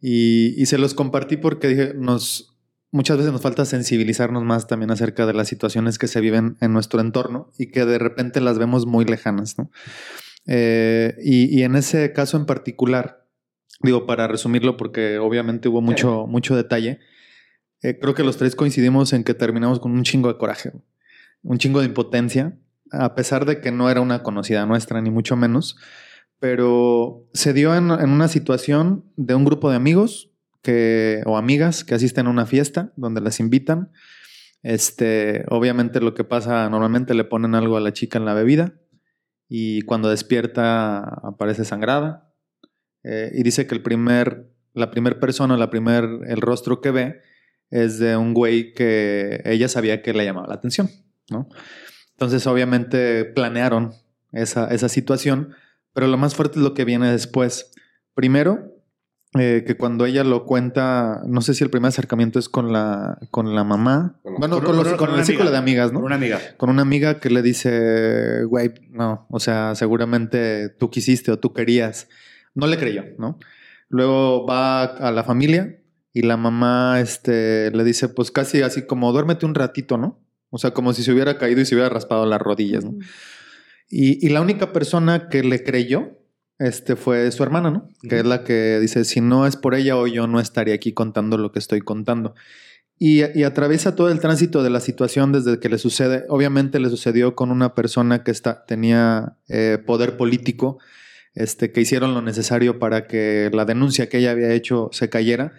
y, 0.00 0.54
y 0.60 0.66
se 0.66 0.78
los 0.78 0.94
compartí 0.94 1.36
porque 1.36 1.66
dije, 1.66 1.94
nos, 1.96 2.56
muchas 2.92 3.16
veces 3.16 3.32
nos 3.32 3.42
falta 3.42 3.64
sensibilizarnos 3.64 4.44
más 4.44 4.68
también 4.68 4.92
acerca 4.92 5.26
de 5.26 5.34
las 5.34 5.48
situaciones 5.48 5.98
que 5.98 6.06
se 6.06 6.20
viven 6.20 6.56
en 6.60 6.72
nuestro 6.72 7.00
entorno 7.00 7.50
y 7.58 7.72
que 7.72 7.84
de 7.86 7.98
repente 7.98 8.40
las 8.40 8.56
vemos 8.56 8.86
muy 8.86 9.04
lejanas, 9.04 9.58
¿no? 9.58 9.70
Eh, 10.46 11.16
y, 11.24 11.58
y 11.58 11.62
en 11.64 11.74
ese 11.74 12.12
caso 12.12 12.36
en 12.36 12.46
particular, 12.46 13.21
digo, 13.82 14.06
para 14.06 14.28
resumirlo, 14.28 14.76
porque 14.76 15.18
obviamente 15.18 15.68
hubo 15.68 15.80
mucho, 15.80 16.26
mucho 16.26 16.56
detalle, 16.56 17.00
eh, 17.82 17.98
creo 17.98 18.14
que 18.14 18.22
los 18.22 18.36
tres 18.36 18.54
coincidimos 18.54 19.12
en 19.12 19.24
que 19.24 19.34
terminamos 19.34 19.80
con 19.80 19.92
un 19.92 20.04
chingo 20.04 20.28
de 20.28 20.38
coraje, 20.38 20.72
un 21.42 21.58
chingo 21.58 21.80
de 21.80 21.86
impotencia, 21.86 22.56
a 22.90 23.14
pesar 23.14 23.46
de 23.46 23.60
que 23.60 23.72
no 23.72 23.90
era 23.90 24.00
una 24.00 24.22
conocida 24.22 24.66
nuestra, 24.66 25.00
ni 25.00 25.10
mucho 25.10 25.36
menos, 25.36 25.76
pero 26.38 27.28
se 27.32 27.52
dio 27.52 27.74
en, 27.74 27.90
en 27.90 28.10
una 28.10 28.28
situación 28.28 29.04
de 29.16 29.34
un 29.34 29.44
grupo 29.44 29.70
de 29.70 29.76
amigos 29.76 30.32
que, 30.62 31.22
o 31.26 31.36
amigas 31.36 31.84
que 31.84 31.94
asisten 31.94 32.26
a 32.26 32.30
una 32.30 32.46
fiesta 32.46 32.92
donde 32.96 33.20
las 33.20 33.40
invitan. 33.40 33.90
Este, 34.62 35.44
obviamente 35.48 36.00
lo 36.00 36.14
que 36.14 36.24
pasa 36.24 36.68
normalmente 36.70 37.14
le 37.14 37.24
ponen 37.24 37.56
algo 37.56 37.76
a 37.76 37.80
la 37.80 37.92
chica 37.92 38.18
en 38.18 38.24
la 38.24 38.34
bebida 38.34 38.74
y 39.48 39.82
cuando 39.82 40.08
despierta 40.08 41.00
aparece 41.00 41.64
sangrada 41.64 42.31
Eh, 43.04 43.30
y 43.34 43.42
dice 43.42 43.66
que 43.66 43.74
el 43.74 43.82
primer, 43.82 44.48
la 44.74 44.90
primera 44.90 45.18
persona, 45.18 45.56
la 45.56 45.70
primer, 45.70 46.04
el 46.26 46.40
rostro 46.40 46.80
que 46.80 46.90
ve 46.90 47.20
es 47.70 47.98
de 47.98 48.16
un 48.16 48.34
güey 48.34 48.72
que 48.74 49.40
ella 49.44 49.68
sabía 49.68 50.02
que 50.02 50.12
le 50.12 50.24
llamaba 50.24 50.46
la 50.48 50.54
atención, 50.54 50.90
¿no? 51.30 51.48
Entonces 52.12 52.46
obviamente 52.46 53.24
planearon 53.24 53.92
esa, 54.32 54.68
esa 54.68 54.88
situación, 54.88 55.54
pero 55.94 56.06
lo 56.06 56.16
más 56.18 56.34
fuerte 56.34 56.58
es 56.58 56.62
lo 56.64 56.74
que 56.74 56.84
viene 56.84 57.10
después. 57.10 57.72
Primero, 58.14 58.68
eh, 59.38 59.64
que 59.66 59.76
cuando 59.78 60.04
ella 60.04 60.22
lo 60.22 60.44
cuenta, 60.44 61.22
no 61.26 61.40
sé 61.40 61.54
si 61.54 61.64
el 61.64 61.70
primer 61.70 61.88
acercamiento 61.88 62.38
es 62.38 62.50
con 62.50 62.72
la, 62.72 63.18
con 63.30 63.54
la 63.54 63.64
mamá, 63.64 64.20
Con- 64.22 64.34
bueno, 64.36 64.56
con- 64.56 64.64
con, 64.66 64.76
los- 64.76 64.88
con- 64.88 64.96
con 64.98 65.08
con 65.10 65.18
el 65.18 65.24
círculo 65.24 65.48
amiga. 65.48 65.52
de 65.52 65.58
amigas, 65.58 65.92
¿no? 65.92 65.98
Por 66.00 66.06
una 66.06 66.14
amiga. 66.16 66.38
con 66.58 66.68
una 66.70 66.82
amiga 66.82 67.18
que 67.18 67.30
le 67.30 67.40
dice, 67.40 68.44
güey, 68.44 68.72
no, 68.90 69.26
o 69.30 69.40
sea, 69.40 69.74
seguramente 69.74 70.68
tú 70.68 70.90
quisiste 70.90 71.32
o 71.32 71.38
tú 71.38 71.52
querías. 71.54 72.08
No 72.54 72.66
le 72.66 72.78
creyó, 72.78 73.04
¿no? 73.18 73.38
Luego 73.88 74.46
va 74.46 74.82
a 74.82 75.10
la 75.12 75.24
familia 75.24 75.82
y 76.12 76.22
la 76.22 76.36
mamá 76.36 77.00
este, 77.00 77.70
le 77.70 77.84
dice, 77.84 78.08
pues 78.08 78.30
casi 78.30 78.62
así 78.62 78.86
como, 78.86 79.12
duérmete 79.12 79.46
un 79.46 79.54
ratito, 79.54 79.98
¿no? 79.98 80.20
O 80.50 80.58
sea, 80.58 80.72
como 80.72 80.92
si 80.92 81.02
se 81.02 81.12
hubiera 81.12 81.38
caído 81.38 81.60
y 81.60 81.66
se 81.66 81.74
hubiera 81.74 81.88
raspado 81.88 82.26
las 82.26 82.40
rodillas, 82.40 82.84
¿no? 82.84 82.94
Y, 83.88 84.24
y 84.24 84.30
la 84.30 84.40
única 84.40 84.72
persona 84.72 85.28
que 85.28 85.42
le 85.42 85.62
creyó 85.62 86.18
este, 86.58 86.96
fue 86.96 87.30
su 87.32 87.42
hermana, 87.42 87.70
¿no? 87.70 87.88
Que 88.08 88.20
es 88.20 88.24
la 88.24 88.44
que 88.44 88.78
dice, 88.80 89.04
si 89.04 89.20
no 89.20 89.46
es 89.46 89.56
por 89.56 89.74
ella 89.74 89.96
hoy 89.96 90.12
yo 90.12 90.26
no 90.26 90.38
estaría 90.38 90.74
aquí 90.74 90.92
contando 90.92 91.36
lo 91.36 91.50
que 91.50 91.58
estoy 91.58 91.80
contando. 91.80 92.34
Y, 92.98 93.22
y, 93.36 93.42
atraviesa 93.42 93.96
todo 93.96 94.10
el 94.10 94.20
tránsito 94.20 94.62
de 94.62 94.70
la 94.70 94.78
situación 94.78 95.32
desde 95.32 95.58
que 95.58 95.68
le 95.68 95.78
sucede. 95.78 96.24
Obviamente 96.28 96.78
le 96.78 96.88
sucedió 96.88 97.34
con 97.34 97.50
una 97.50 97.74
persona 97.74 98.22
que 98.22 98.30
está, 98.30 98.64
tenía 98.64 99.38
eh, 99.48 99.78
poder 99.84 100.16
político, 100.16 100.78
este, 101.34 101.72
que 101.72 101.80
hicieron 101.80 102.14
lo 102.14 102.22
necesario 102.22 102.78
para 102.78 103.06
que 103.06 103.50
la 103.52 103.64
denuncia 103.64 104.08
que 104.08 104.18
ella 104.18 104.32
había 104.32 104.52
hecho 104.52 104.90
se 104.92 105.08
cayera. 105.08 105.52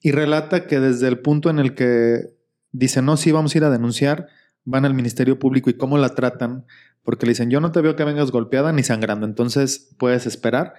Y 0.00 0.10
relata 0.10 0.66
que 0.66 0.80
desde 0.80 1.08
el 1.08 1.20
punto 1.20 1.48
en 1.50 1.58
el 1.58 1.74
que 1.74 2.20
dice, 2.72 3.02
no, 3.02 3.16
sí, 3.16 3.30
vamos 3.30 3.54
a 3.54 3.58
ir 3.58 3.64
a 3.64 3.70
denunciar, 3.70 4.28
van 4.64 4.84
al 4.84 4.94
Ministerio 4.94 5.38
Público 5.38 5.70
y 5.70 5.74
cómo 5.74 5.98
la 5.98 6.14
tratan, 6.14 6.66
porque 7.02 7.26
le 7.26 7.30
dicen, 7.30 7.50
yo 7.50 7.60
no 7.60 7.72
te 7.72 7.80
veo 7.80 7.96
que 7.96 8.04
vengas 8.04 8.30
golpeada 8.30 8.72
ni 8.72 8.82
sangrando, 8.82 9.26
entonces 9.26 9.94
puedes 9.98 10.26
esperar. 10.26 10.74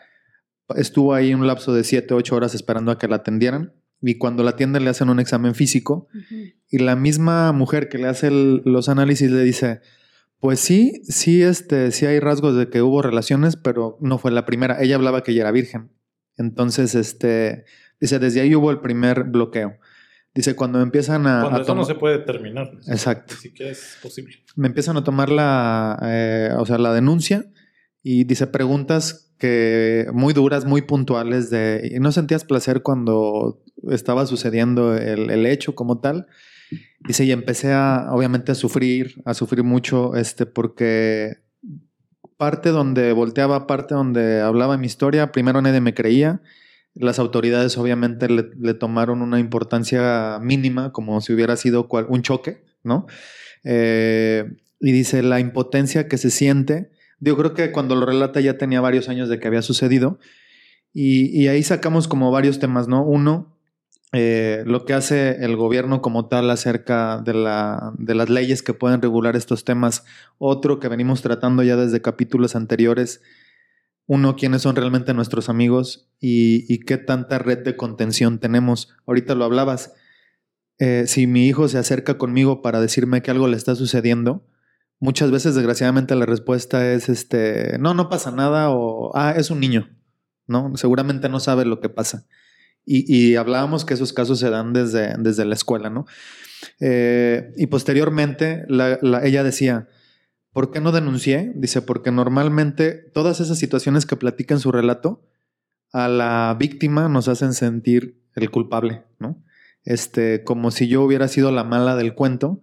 Estuvo 0.75 1.13
ahí 1.13 1.33
un 1.33 1.45
lapso 1.45 1.73
de 1.73 1.83
7, 1.83 2.13
8 2.13 2.35
horas 2.35 2.55
esperando 2.55 2.91
a 2.91 2.97
que 2.97 3.07
la 3.07 3.17
atendieran 3.17 3.73
y 4.01 4.17
cuando 4.17 4.43
la 4.43 4.51
atienden 4.51 4.83
le 4.83 4.89
hacen 4.89 5.09
un 5.09 5.19
examen 5.19 5.55
físico 5.55 6.07
uh 6.13 6.17
-huh. 6.17 6.53
y 6.69 6.77
la 6.79 6.95
misma 6.95 7.51
mujer 7.51 7.89
que 7.89 7.97
le 7.97 8.07
hace 8.07 8.27
el, 8.27 8.61
los 8.65 8.89
análisis 8.89 9.29
le 9.31 9.43
dice, 9.43 9.81
pues 10.43 10.59
sí, 10.59 11.01
sí, 11.07 11.41
este, 11.41 11.91
sí 11.91 12.05
hay 12.05 12.19
rasgos 12.19 12.57
de 12.57 12.69
que 12.69 12.81
hubo 12.81 13.01
relaciones, 13.01 13.55
pero 13.55 13.97
no 14.01 14.17
fue 14.17 14.29
la 14.29 14.45
primera. 14.45 14.83
Ella 14.83 14.95
hablaba 14.95 15.23
que 15.23 15.31
ella 15.31 15.43
era 15.43 15.51
virgen. 15.51 15.89
Entonces, 16.35 16.95
este, 16.95 17.63
dice, 18.01 18.19
desde 18.19 18.41
ahí 18.41 18.53
hubo 18.53 18.69
el 18.69 18.81
primer 18.81 19.23
bloqueo. 19.23 19.77
Dice, 20.35 20.53
cuando 20.57 20.81
empiezan 20.81 21.27
a... 21.27 21.43
Cuando 21.43 21.59
a 21.59 21.61
eso 21.61 21.75
no 21.75 21.85
se 21.85 21.95
puede 21.95 22.17
determinar. 22.17 22.69
Exacto. 22.89 23.35
Siquiera 23.35 23.71
es 23.71 23.97
posible. 24.03 24.35
Me 24.57 24.67
empiezan 24.67 24.97
a 24.97 25.05
tomar 25.05 25.29
la, 25.29 25.97
eh, 26.03 26.49
o 26.57 26.65
sea, 26.65 26.77
la 26.77 26.93
denuncia 26.93 27.45
y 28.01 28.25
dice 28.25 28.45
preguntas 28.45 29.33
que 29.39 30.07
muy 30.11 30.33
duras, 30.33 30.65
muy 30.65 30.81
puntuales 30.81 31.51
de, 31.51 31.97
¿no 32.01 32.11
sentías 32.11 32.43
placer 32.43 32.81
cuando 32.81 33.63
estaba 33.89 34.25
sucediendo 34.25 34.93
el, 34.97 35.29
el 35.29 35.45
hecho 35.45 35.73
como 35.73 36.01
tal? 36.01 36.27
Dice, 36.99 37.25
y 37.25 37.31
empecé 37.31 37.73
a, 37.73 38.07
obviamente, 38.11 38.51
a 38.51 38.55
sufrir, 38.55 39.21
a 39.25 39.33
sufrir 39.33 39.63
mucho, 39.63 40.15
este, 40.15 40.45
porque 40.45 41.37
parte 42.37 42.69
donde 42.69 43.11
volteaba, 43.13 43.67
parte 43.67 43.93
donde 43.95 44.41
hablaba 44.41 44.77
mi 44.77 44.87
historia, 44.87 45.31
primero 45.31 45.61
nadie 45.61 45.81
me 45.81 45.93
creía, 45.93 46.41
las 46.93 47.19
autoridades 47.19 47.77
obviamente 47.77 48.27
le, 48.29 48.73
tomaron 48.73 49.21
una 49.21 49.39
importancia 49.39 50.39
mínima, 50.41 50.91
como 50.91 51.19
si 51.21 51.33
hubiera 51.33 51.55
sido 51.57 51.87
cual, 51.87 52.05
un 52.09 52.21
choque, 52.21 52.63
¿no? 52.83 53.07
Eh, 53.63 54.45
y 54.79 54.91
dice, 54.91 55.23
la 55.23 55.39
impotencia 55.39 56.07
que 56.07 56.17
se 56.17 56.29
siente, 56.29 56.91
yo 57.19 57.35
creo 57.37 57.53
que 57.53 57.71
cuando 57.71 57.95
lo 57.95 58.05
relata 58.05 58.39
ya 58.41 58.57
tenía 58.57 58.81
varios 58.81 59.09
años 59.09 59.29
de 59.29 59.39
que 59.39 59.47
había 59.47 59.61
sucedido, 59.61 60.19
y 60.95 61.47
ahí 61.47 61.63
sacamos 61.63 62.07
como 62.07 62.29
varios 62.29 62.59
temas, 62.59 62.87
¿no? 62.87 63.03
Uno, 63.03 63.52
eh, 64.15 64.61
lo 64.67 64.85
que 64.85 64.93
hace 64.93 65.43
el 65.43 65.55
gobierno 65.55 66.03
como 66.03 66.27
tal 66.27 66.51
acerca 66.51 67.17
de, 67.17 67.33
la, 67.33 67.93
de, 67.97 68.13
las 68.13 68.29
leyes 68.29 68.61
que 68.61 68.75
pueden 68.75 69.01
regular 69.01 69.35
estos 69.35 69.65
temas. 69.65 70.05
Otro 70.37 70.79
que 70.79 70.87
venimos 70.87 71.23
tratando 71.23 71.63
ya 71.63 71.75
desde 71.75 71.99
capítulos 72.03 72.55
anteriores. 72.55 73.23
Uno, 74.05 74.35
quiénes 74.35 74.61
son 74.61 74.75
realmente 74.75 75.15
nuestros 75.15 75.49
amigos 75.49 76.11
y, 76.19 76.79
qué 76.85 76.97
tanta 76.97 77.39
red 77.39 77.63
de 77.63 77.75
contención 77.75 78.37
tenemos. 78.37 78.93
Ahorita 79.07 79.33
lo 79.33 79.45
hablabas. 79.45 79.93
Eh, 80.77 81.05
si 81.07 81.25
mi 81.25 81.47
hijo 81.47 81.67
se 81.67 81.79
acerca 81.79 82.19
conmigo 82.19 82.61
para 82.61 82.79
decirme 82.81 83.23
que 83.23 83.31
algo 83.31 83.47
le 83.47 83.57
está 83.57 83.73
sucediendo, 83.73 84.45
muchas 84.99 85.31
veces 85.31 85.55
desgraciadamente 85.55 86.13
la 86.15 86.27
respuesta 86.27 86.91
es 86.91 87.09
este, 87.09 87.77
no, 87.79 87.95
no 87.95 88.09
pasa 88.09 88.29
nada 88.29 88.69
o, 88.69 89.11
ah, 89.15 89.33
es 89.35 89.49
un 89.49 89.59
niño, 89.59 89.89
¿no? 90.45 90.77
Seguramente 90.77 91.29
no 91.29 91.39
sabe 91.39 91.65
lo 91.65 91.79
que 91.79 91.89
pasa. 91.89 92.27
Y, 92.85 93.35
hablábamos 93.35 93.85
que 93.85 93.93
esos 93.93 94.11
casos 94.11 94.39
se 94.39 94.49
dan 94.49 94.73
desde, 94.73 95.15
desde 95.17 95.45
la 95.45 95.55
escuela, 95.55 95.89
¿no? 95.89 96.05
Eh, 96.79 97.51
y 97.55 97.67
posteriormente 97.67 98.65
la, 98.67 98.99
la, 99.01 99.25
ella 99.25 99.43
decía, 99.43 99.87
¿por 100.51 100.71
qué 100.71 100.81
no 100.81 100.91
denuncié? 100.91 101.53
Dice, 101.55 101.81
porque 101.81 102.11
normalmente 102.11 102.91
todas 102.91 103.39
esas 103.39 103.57
situaciones 103.57 104.05
que 104.05 104.17
platica 104.17 104.53
en 104.53 104.59
su 104.59 104.71
relato, 104.71 105.25
a 105.93 106.07
la 106.07 106.55
víctima 106.59 107.07
nos 107.07 107.27
hacen 107.27 107.53
sentir 107.53 108.21
el 108.35 108.49
culpable, 108.49 109.03
¿no? 109.19 109.41
Este, 109.85 110.43
como 110.43 110.71
si 110.71 110.87
yo 110.87 111.03
hubiera 111.03 111.27
sido 111.27 111.51
la 111.51 111.63
mala 111.63 111.95
del 111.95 112.15
cuento. 112.15 112.61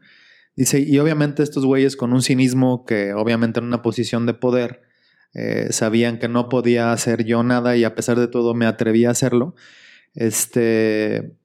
Dice, 0.56 0.80
y 0.80 0.98
obviamente 0.98 1.42
estos 1.42 1.64
güeyes 1.64 1.96
con 1.96 2.12
un 2.12 2.22
cinismo 2.22 2.84
que 2.84 3.14
obviamente 3.14 3.60
en 3.60 3.66
una 3.66 3.82
posición 3.82 4.26
de 4.26 4.34
poder 4.34 4.82
eh, 5.32 5.68
sabían 5.70 6.18
que 6.18 6.28
no 6.28 6.48
podía 6.48 6.92
hacer 6.92 7.24
yo 7.24 7.42
nada 7.42 7.76
y 7.76 7.84
a 7.84 7.94
pesar 7.94 8.18
de 8.18 8.26
todo 8.26 8.54
me 8.54 8.66
atreví 8.66 9.04
a 9.04 9.10
hacerlo. 9.10 9.54
Este 10.14 11.36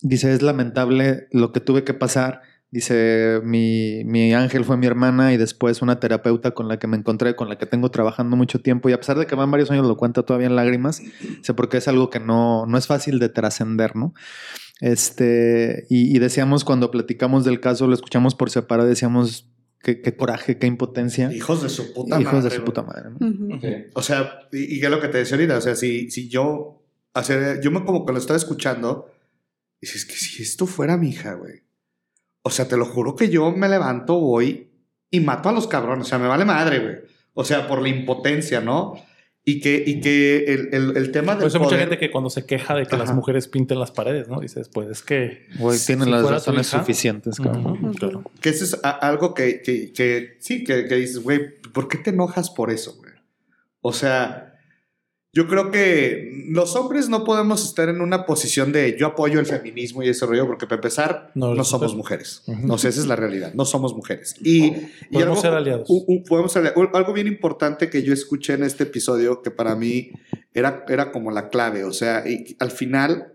dice: 0.00 0.32
Es 0.32 0.42
lamentable 0.42 1.28
lo 1.32 1.52
que 1.52 1.60
tuve 1.60 1.84
que 1.84 1.94
pasar. 1.94 2.42
Dice: 2.70 3.40
mi, 3.44 4.04
mi, 4.04 4.34
ángel 4.34 4.64
fue 4.64 4.76
mi 4.76 4.86
hermana 4.86 5.32
y 5.32 5.36
después 5.36 5.82
una 5.82 6.00
terapeuta 6.00 6.52
con 6.52 6.68
la 6.68 6.78
que 6.78 6.86
me 6.86 6.96
encontré, 6.96 7.36
con 7.36 7.48
la 7.48 7.58
que 7.58 7.66
tengo 7.66 7.90
trabajando 7.90 8.36
mucho 8.36 8.60
tiempo. 8.60 8.88
Y 8.88 8.92
a 8.92 8.98
pesar 8.98 9.18
de 9.18 9.26
que 9.26 9.34
van 9.34 9.50
varios 9.50 9.70
años, 9.70 9.86
lo 9.86 9.96
cuenta 9.96 10.24
todavía 10.24 10.46
en 10.48 10.56
lágrimas. 10.56 11.00
Dice: 11.38 11.54
Porque 11.54 11.78
es 11.78 11.88
algo 11.88 12.10
que 12.10 12.20
no, 12.20 12.66
no 12.66 12.78
es 12.78 12.86
fácil 12.86 13.18
de 13.18 13.28
trascender, 13.28 13.96
¿no? 13.96 14.14
Este, 14.80 15.86
y, 15.88 16.14
y, 16.14 16.18
decíamos 16.18 16.64
cuando 16.64 16.90
platicamos 16.90 17.44
del 17.44 17.60
caso, 17.60 17.86
lo 17.86 17.94
escuchamos 17.94 18.34
por 18.34 18.50
separado, 18.50 18.88
decíamos. 18.88 19.50
Qué, 19.78 20.00
qué 20.00 20.16
coraje, 20.16 20.58
qué 20.58 20.66
impotencia. 20.66 21.32
Hijos 21.32 21.62
de 21.62 21.68
su 21.68 21.92
puta 21.92 22.20
Hijos 22.20 22.32
madre. 22.32 22.48
de 22.48 22.56
su 22.56 22.64
puta 22.64 22.82
madre. 22.82 23.10
¿no? 23.10 23.24
Uh 23.24 23.30
-huh. 23.30 23.56
okay. 23.56 23.84
O 23.94 24.02
sea, 24.02 24.40
y, 24.50 24.78
y 24.78 24.80
es 24.82 24.90
lo 24.90 25.00
que 25.00 25.06
te 25.06 25.18
decía 25.18 25.36
ahorita. 25.36 25.58
O 25.58 25.60
sea, 25.60 25.76
si, 25.76 26.10
si 26.10 26.28
yo 26.28 26.75
o 27.20 27.24
sea, 27.24 27.60
yo 27.60 27.70
me 27.70 27.84
como 27.84 28.04
que 28.04 28.12
lo 28.12 28.18
estaba 28.18 28.36
escuchando 28.36 29.10
y 29.80 29.86
dices 29.86 30.04
que 30.04 30.14
si 30.14 30.42
esto 30.42 30.66
fuera 30.66 30.96
mi 30.96 31.10
hija, 31.10 31.34
güey. 31.34 31.62
O 32.42 32.50
sea, 32.50 32.68
te 32.68 32.76
lo 32.76 32.84
juro 32.84 33.16
que 33.16 33.28
yo 33.28 33.50
me 33.52 33.68
levanto 33.68 34.16
hoy 34.16 34.70
y 35.10 35.20
mato 35.20 35.48
a 35.48 35.52
los 35.52 35.66
cabrones. 35.66 36.06
O 36.06 36.08
sea, 36.08 36.18
me 36.18 36.28
vale 36.28 36.44
madre, 36.44 36.78
güey. 36.78 36.96
O 37.34 37.44
sea, 37.44 37.66
por 37.66 37.82
la 37.82 37.88
impotencia, 37.88 38.60
¿no? 38.60 38.94
Y 39.44 39.60
que, 39.60 39.82
y 39.86 40.00
que 40.00 40.44
el, 40.44 40.68
el, 40.72 40.96
el 40.96 41.12
tema 41.12 41.34
de. 41.36 41.42
Pues 41.42 41.54
hay 41.54 41.60
mucha 41.60 41.78
gente 41.78 41.98
que 41.98 42.10
cuando 42.10 42.30
se 42.30 42.46
queja 42.46 42.74
de 42.74 42.84
que 42.86 42.96
Ajá. 42.96 43.04
las 43.04 43.14
mujeres 43.14 43.46
pinten 43.46 43.78
las 43.78 43.92
paredes, 43.92 44.28
¿no? 44.28 44.40
Dices, 44.40 44.68
pues 44.68 44.88
es 44.88 45.02
que. 45.02 45.46
Güey, 45.58 45.78
tienen 45.78 46.06
si 46.06 46.10
las 46.10 46.28
razones 46.28 46.66
suficientes, 46.66 47.36
cabrón. 47.36 47.66
Uh 47.66 47.76
-huh. 47.76 47.98
claro. 47.98 48.24
Que 48.40 48.48
eso 48.48 48.64
es 48.64 48.80
algo 48.82 49.34
que, 49.34 49.62
que, 49.62 49.92
que 49.92 50.36
sí, 50.40 50.64
que, 50.64 50.86
que 50.86 50.94
dices, 50.96 51.20
güey, 51.22 51.60
¿por 51.72 51.86
qué 51.86 51.98
te 51.98 52.10
enojas 52.10 52.50
por 52.50 52.70
eso, 52.70 52.96
güey? 52.96 53.12
O 53.82 53.92
sea, 53.92 54.55
yo 55.36 55.46
creo 55.46 55.70
que 55.70 56.46
los 56.48 56.76
hombres 56.76 57.10
no 57.10 57.22
podemos 57.22 57.62
estar 57.62 57.90
en 57.90 58.00
una 58.00 58.24
posición 58.24 58.72
de 58.72 58.96
yo 58.98 59.08
apoyo 59.08 59.38
el 59.38 59.44
feminismo 59.44 60.02
y 60.02 60.08
ese 60.08 60.24
rollo, 60.24 60.46
porque 60.46 60.64
para 60.64 60.76
empezar, 60.76 61.30
no, 61.34 61.54
no 61.54 61.62
somos 61.62 61.94
mujeres. 61.94 62.42
Uh 62.46 62.52
-huh. 62.52 62.60
No 62.62 62.78
sé, 62.78 62.88
esa 62.88 63.02
es 63.02 63.06
la 63.06 63.16
realidad. 63.16 63.52
No 63.52 63.66
somos 63.66 63.94
mujeres. 63.94 64.34
Y, 64.40 64.70
podemos 64.70 64.90
y 65.10 65.16
algo, 65.18 65.36
ser 65.36 65.52
aliados. 65.52 65.90
Un, 65.90 66.04
un, 66.06 66.24
podemos 66.24 66.50
ser 66.50 66.60
aliados. 66.60 66.88
Algo 66.94 67.12
bien 67.12 67.26
importante 67.26 67.90
que 67.90 68.02
yo 68.02 68.14
escuché 68.14 68.54
en 68.54 68.62
este 68.62 68.84
episodio, 68.84 69.42
que 69.42 69.50
para 69.50 69.76
mí 69.76 70.10
era, 70.54 70.86
era 70.88 71.12
como 71.12 71.30
la 71.30 71.50
clave. 71.50 71.84
O 71.84 71.92
sea, 71.92 72.26
y 72.26 72.56
al 72.58 72.70
final, 72.70 73.34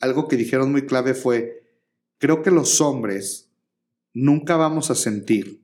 algo 0.00 0.28
que 0.28 0.38
dijeron 0.38 0.72
muy 0.72 0.86
clave 0.86 1.12
fue: 1.12 1.62
creo 2.16 2.42
que 2.42 2.50
los 2.50 2.80
hombres 2.80 3.50
nunca 4.14 4.56
vamos 4.56 4.90
a 4.90 4.94
sentir 4.94 5.60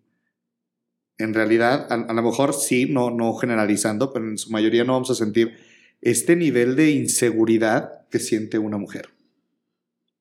en 1.16 1.32
realidad, 1.32 1.86
a, 1.90 1.94
a, 1.94 2.12
lo 2.12 2.22
mejor 2.22 2.54
sí, 2.54 2.86
no, 2.86 3.10
no 3.10 3.34
generalizando, 3.34 4.10
pero 4.12 4.26
en 4.26 4.38
su 4.38 4.50
mayoría 4.50 4.84
no 4.84 4.94
vamos 4.94 5.10
a 5.10 5.14
sentir 5.14 5.69
este 6.00 6.36
nivel 6.36 6.76
de 6.76 6.90
inseguridad 6.90 8.06
que 8.10 8.18
siente 8.18 8.58
una 8.58 8.78
mujer. 8.78 9.10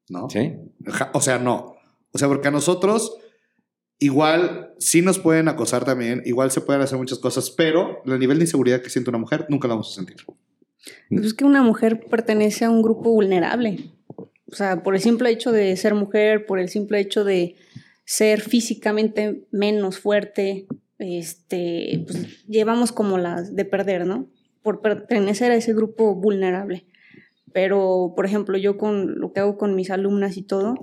¿No? 0.09 0.29
Sí. 0.29 0.53
O 1.13 1.21
sea, 1.21 1.39
no. 1.39 1.75
O 2.11 2.17
sea, 2.17 2.27
porque 2.27 2.47
a 2.47 2.51
nosotros 2.51 3.17
igual 3.99 4.73
sí 4.79 5.01
nos 5.01 5.19
pueden 5.19 5.47
acosar 5.47 5.85
también, 5.85 6.23
igual 6.25 6.51
se 6.51 6.61
pueden 6.61 6.81
hacer 6.81 6.97
muchas 6.97 7.19
cosas, 7.19 7.51
pero 7.51 8.01
el 8.05 8.17
nivel 8.17 8.39
de 8.39 8.45
inseguridad 8.45 8.81
que 8.81 8.89
siente 8.89 9.09
una 9.09 9.19
mujer 9.19 9.45
nunca 9.49 9.67
lo 9.67 9.75
vamos 9.75 9.91
a 9.91 9.95
sentir. 9.95 10.17
Es 11.09 11.33
que 11.33 11.45
una 11.45 11.61
mujer 11.61 11.99
pertenece 12.09 12.65
a 12.65 12.69
un 12.69 12.81
grupo 12.81 13.11
vulnerable. 13.11 13.91
O 14.51 14.55
sea, 14.55 14.81
por 14.81 14.95
el 14.95 15.01
simple 15.01 15.29
hecho 15.29 15.51
de 15.51 15.75
ser 15.77 15.93
mujer, 15.93 16.45
por 16.45 16.59
el 16.59 16.69
simple 16.69 16.99
hecho 16.99 17.23
de 17.23 17.55
ser 18.05 18.41
físicamente 18.41 19.47
menos 19.51 19.99
fuerte, 19.99 20.65
este, 20.97 22.03
pues 22.07 22.45
llevamos 22.47 22.91
como 22.91 23.17
las 23.17 23.55
de 23.55 23.65
perder, 23.65 24.07
¿no? 24.07 24.27
Por 24.61 24.81
pertenecer 24.81 25.51
a 25.51 25.55
ese 25.55 25.73
grupo 25.73 26.15
vulnerable. 26.15 26.85
Pero, 27.53 28.13
por 28.15 28.25
ejemplo, 28.25 28.57
yo 28.57 28.77
con 28.77 29.19
lo 29.19 29.33
que 29.33 29.39
hago 29.39 29.57
con 29.57 29.75
mis 29.75 29.89
alumnas 29.89 30.37
y 30.37 30.43
todo, 30.43 30.75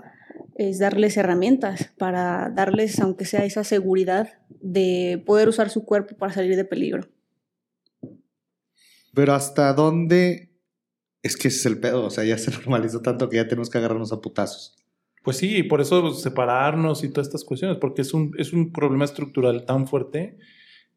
es 0.56 0.78
darles 0.78 1.16
herramientas 1.16 1.92
para 1.98 2.50
darles, 2.54 2.98
aunque 3.00 3.24
sea 3.24 3.44
esa 3.44 3.62
seguridad 3.62 4.38
de 4.48 5.22
poder 5.26 5.48
usar 5.48 5.70
su 5.70 5.84
cuerpo 5.84 6.16
para 6.16 6.32
salir 6.32 6.56
de 6.56 6.64
peligro. 6.64 7.08
Pero 9.14 9.34
hasta 9.34 9.72
dónde 9.74 10.50
es 11.22 11.36
que 11.36 11.48
ese 11.48 11.58
es 11.58 11.66
el 11.66 11.80
pedo, 11.80 12.04
o 12.04 12.10
sea, 12.10 12.24
ya 12.24 12.38
se 12.38 12.50
normalizó 12.58 13.02
tanto 13.02 13.28
que 13.28 13.36
ya 13.36 13.48
tenemos 13.48 13.70
que 13.70 13.78
agarrarnos 13.78 14.12
a 14.12 14.20
putazos. 14.20 14.76
Pues 15.22 15.38
sí, 15.38 15.62
por 15.64 15.80
eso 15.80 16.14
separarnos 16.14 17.02
y 17.02 17.08
todas 17.08 17.26
estas 17.26 17.44
cuestiones, 17.44 17.78
porque 17.78 18.02
es 18.02 18.14
un, 18.14 18.32
es 18.38 18.52
un 18.52 18.72
problema 18.72 19.04
estructural 19.04 19.66
tan 19.66 19.88
fuerte 19.88 20.38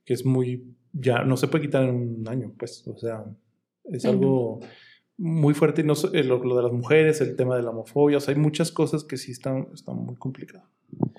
que 0.10 0.16
es 0.16 0.26
muy, 0.26 0.64
ya 0.92 1.24
no 1.24 1.38
se 1.38 1.48
puede 1.48 1.66
quitar 1.66 1.84
en 1.84 1.92
un 1.92 2.28
año, 2.28 2.52
pues, 2.58 2.84
o 2.88 2.98
sea, 2.98 3.26
es 3.92 4.06
algo 4.06 4.60
muy 5.18 5.54
fuerte, 5.54 5.82
y 5.82 5.84
no, 5.84 5.94
lo, 5.94 6.44
lo 6.44 6.58
de 6.58 6.64
las 6.64 6.72
mujeres, 6.72 7.22
el 7.22 7.36
tema 7.36 7.56
de 7.56 7.62
la 7.62 7.70
homofobia, 7.70 8.18
o 8.18 8.20
sea, 8.20 8.34
hay 8.34 8.40
muchas 8.40 8.72
cosas 8.72 9.04
que 9.04 9.18
sí 9.18 9.32
están, 9.32 9.68
están 9.72 9.98
muy 9.98 10.16
complicadas, 10.16 10.68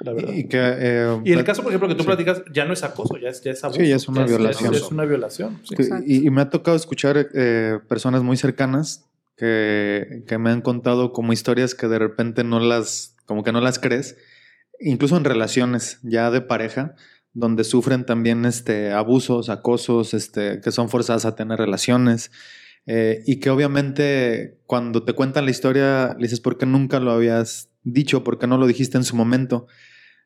la 0.00 0.12
verdad. 0.12 0.32
Y, 0.32 0.48
que, 0.48 0.58
eh, 0.60 1.20
Y 1.24 1.30
el 1.30 1.44
caso, 1.44 1.62
por 1.62 1.70
ejemplo, 1.70 1.88
que 1.88 1.94
tú 1.94 2.04
platicas, 2.04 2.42
ya 2.52 2.64
no 2.64 2.72
es 2.72 2.82
acoso, 2.82 3.16
ya 3.16 3.28
es, 3.28 3.40
ya 3.44 3.52
es 3.52 3.62
abuso. 3.62 3.80
Sí, 3.80 3.86
ya 3.86 3.94
es 3.94 4.08
una 4.08 4.26
violación. 4.26 4.72
Ya 4.72 4.78
es, 4.78 4.90
una 4.90 5.04
violación. 5.04 5.60
sí. 5.62 5.76
y, 6.04 6.26
y 6.26 6.30
me 6.30 6.40
ha 6.40 6.50
tocado 6.50 6.76
escuchar 6.76 7.28
eh, 7.32 7.78
personas 7.88 8.24
muy 8.24 8.36
cercanas 8.38 9.08
que, 9.36 10.24
que 10.26 10.36
me 10.38 10.50
han 10.50 10.62
contado 10.62 11.12
como 11.12 11.32
historias 11.32 11.76
que 11.76 11.86
de 11.86 12.00
repente 12.00 12.42
no 12.42 12.58
las, 12.58 13.14
como 13.24 13.44
que 13.44 13.52
no 13.52 13.60
las 13.60 13.78
crees, 13.78 14.16
incluso 14.80 15.16
en 15.16 15.22
relaciones 15.22 16.00
ya 16.02 16.32
de 16.32 16.40
pareja, 16.40 16.96
donde 17.32 17.64
sufren 17.64 18.04
también 18.06 18.44
este, 18.44 18.92
abusos, 18.92 19.48
acosos, 19.50 20.14
este, 20.14 20.60
que 20.60 20.72
son 20.72 20.88
forzadas 20.88 21.24
a 21.24 21.34
tener 21.36 21.58
relaciones. 21.58 22.30
eh, 22.86 23.22
y 23.26 23.40
que 23.40 23.50
obviamente 23.50 24.58
cuando 24.66 25.04
te 25.04 25.12
cuentan 25.12 25.44
la 25.44 25.50
historia, 25.50 26.14
le 26.18 26.22
dices, 26.24 26.40
¿por 26.40 26.56
qué 26.58 26.66
nunca 26.66 26.98
lo 26.98 27.12
habías 27.12 27.68
dicho? 27.84 28.24
¿Por 28.24 28.38
qué 28.38 28.46
no 28.46 28.56
lo 28.58 28.66
dijiste 28.66 28.96
en 28.96 29.04
su 29.04 29.14
momento? 29.16 29.66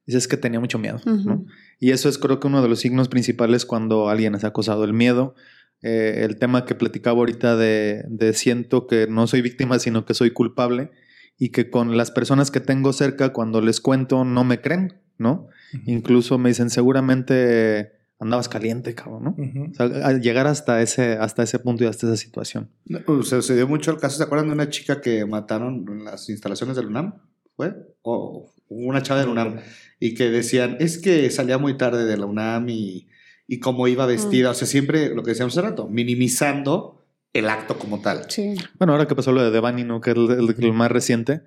Dices 0.07 0.29
que 0.29 0.37
tenía 0.37 0.61
mucho 0.61 0.79
miedo, 0.79 1.01
¿no? 1.05 1.45
Y 1.81 1.91
eso 1.91 2.09
es 2.09 2.19
creo 2.19 2.39
que 2.41 2.47
uno 2.47 2.63
de 2.63 2.69
los 2.69 2.79
signos 2.81 3.09
principales 3.09 3.65
cuando 3.67 4.09
alguien 4.09 4.35
es 4.35 4.45
acosado, 4.45 4.85
el 4.85 4.93
miedo. 4.93 5.35
eh, 5.83 6.25
el 6.25 6.39
tema 6.39 6.65
que 6.65 6.75
platicaba 6.75 7.19
ahorita 7.19 7.57
de, 7.57 8.05
de 8.09 8.33
siento 8.33 8.87
que 8.87 9.07
no 9.07 9.27
soy 9.27 9.43
víctima, 9.43 9.79
sino 9.79 10.05
que 10.07 10.15
soy 10.15 10.31
culpable 10.31 10.91
y 11.39 11.51
que 11.51 11.69
con 11.71 11.97
las 11.97 12.11
personas 12.11 12.51
que 12.51 12.61
tengo 12.61 12.93
cerca, 12.93 13.33
cuando 13.33 13.61
les 13.61 13.81
cuento, 13.81 14.25
no 14.25 14.45
me 14.45 14.61
creen, 14.61 14.95
¿no? 15.19 15.49
Incluso 15.87 16.39
me 16.39 16.51
dicen, 16.51 16.71
seguramente 16.71 17.93
andabas 18.21 18.49
caliente, 18.49 18.95
cabrón, 18.95 19.25
¿no? 19.25 19.37
O 19.71 19.75
sea, 19.75 20.13
llegar 20.19 20.47
hasta 20.47 20.81
ese, 20.83 21.13
hasta 21.15 21.43
ese 21.43 21.59
punto 21.59 21.85
y 21.85 21.87
hasta 21.89 22.07
esa 22.07 22.17
situación. 22.17 22.71
No, 22.87 23.23
Se, 23.23 23.43
se 23.43 23.55
dio 23.57 23.67
mucho 23.69 23.91
el 23.91 23.99
caso, 23.99 24.17
¿se 24.17 24.23
acuerdan 24.23 24.49
de 24.49 24.55
una 24.55 24.71
chica 24.71 25.01
que 25.01 25.27
mataron 25.27 25.85
en 25.89 26.05
las 26.05 26.29
instalaciones 26.31 26.77
del 26.77 26.87
UNAM? 26.87 27.15
¿Fue? 27.57 27.75
O 28.03 28.51
una 28.69 29.03
chava 29.03 29.21
del 29.21 29.29
UNAM. 29.29 29.57
Y 30.01 30.15
que 30.15 30.31
decían, 30.31 30.77
es 30.81 30.99
que 30.99 31.29
salía 31.31 31.59
muy 31.59 31.77
tarde 31.77 32.05
de 32.05 32.17
la 32.17 32.27
UNAM 32.27 32.69
y, 32.69 33.09
y 33.47 33.59
cómo 33.59 33.89
iba 33.89 34.07
vestida. 34.07 34.51
O 34.51 34.55
sea, 34.55 34.67
siempre 34.67 35.15
lo 35.15 35.23
que 35.23 35.31
decíamos 35.33 35.57
hace 35.57 35.67
rato, 35.67 35.89
minimizando 35.89 37.05
el 37.33 37.49
acto 37.49 37.79
como 37.79 38.01
tal. 38.01 38.27
Sí. 38.31 38.55
Bueno, 38.79 38.93
ahora 38.93 39.07
que 39.09 39.15
pasó 39.17 39.33
lo 39.33 39.43
de 39.43 39.51
Devani, 39.51 39.83
¿no? 39.85 40.01
Que 40.01 40.13
es 40.13 40.17
el, 40.17 40.31
el- 40.31 40.55
el 40.65 40.73
más 40.73 40.91
reciente. 40.91 41.43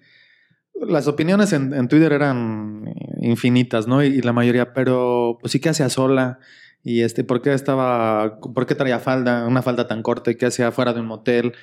Las 0.76 1.08
opiniones 1.08 1.54
en, 1.54 1.74
en 1.74 1.88
Twitter 1.88 2.12
eran 2.14 2.84
infinitas, 3.22 3.88
¿no? 3.88 4.04
Y, 4.04 4.08
y 4.08 4.22
la 4.22 4.34
mayoría, 4.34 4.74
pero 4.74 5.38
pues 5.42 5.52
sí 5.52 5.60
que 5.60 5.70
hacía 5.70 5.90
sola. 5.90 6.40
Y 6.84 7.02
este, 7.02 7.24
¿por 7.24 7.42
qué 7.42 7.54
estaba, 7.54 8.40
por 8.40 8.66
qué 8.66 8.74
traía 8.76 9.00
falda, 9.00 9.46
una 9.48 9.62
falda 9.62 9.88
tan 9.88 10.02
corta 10.04 10.32
y 10.32 10.36
qué 10.36 10.46
hacía 10.46 10.72
fuera 10.72 10.94
de 10.94 11.02
un 11.02 11.08
motel? 11.08 11.54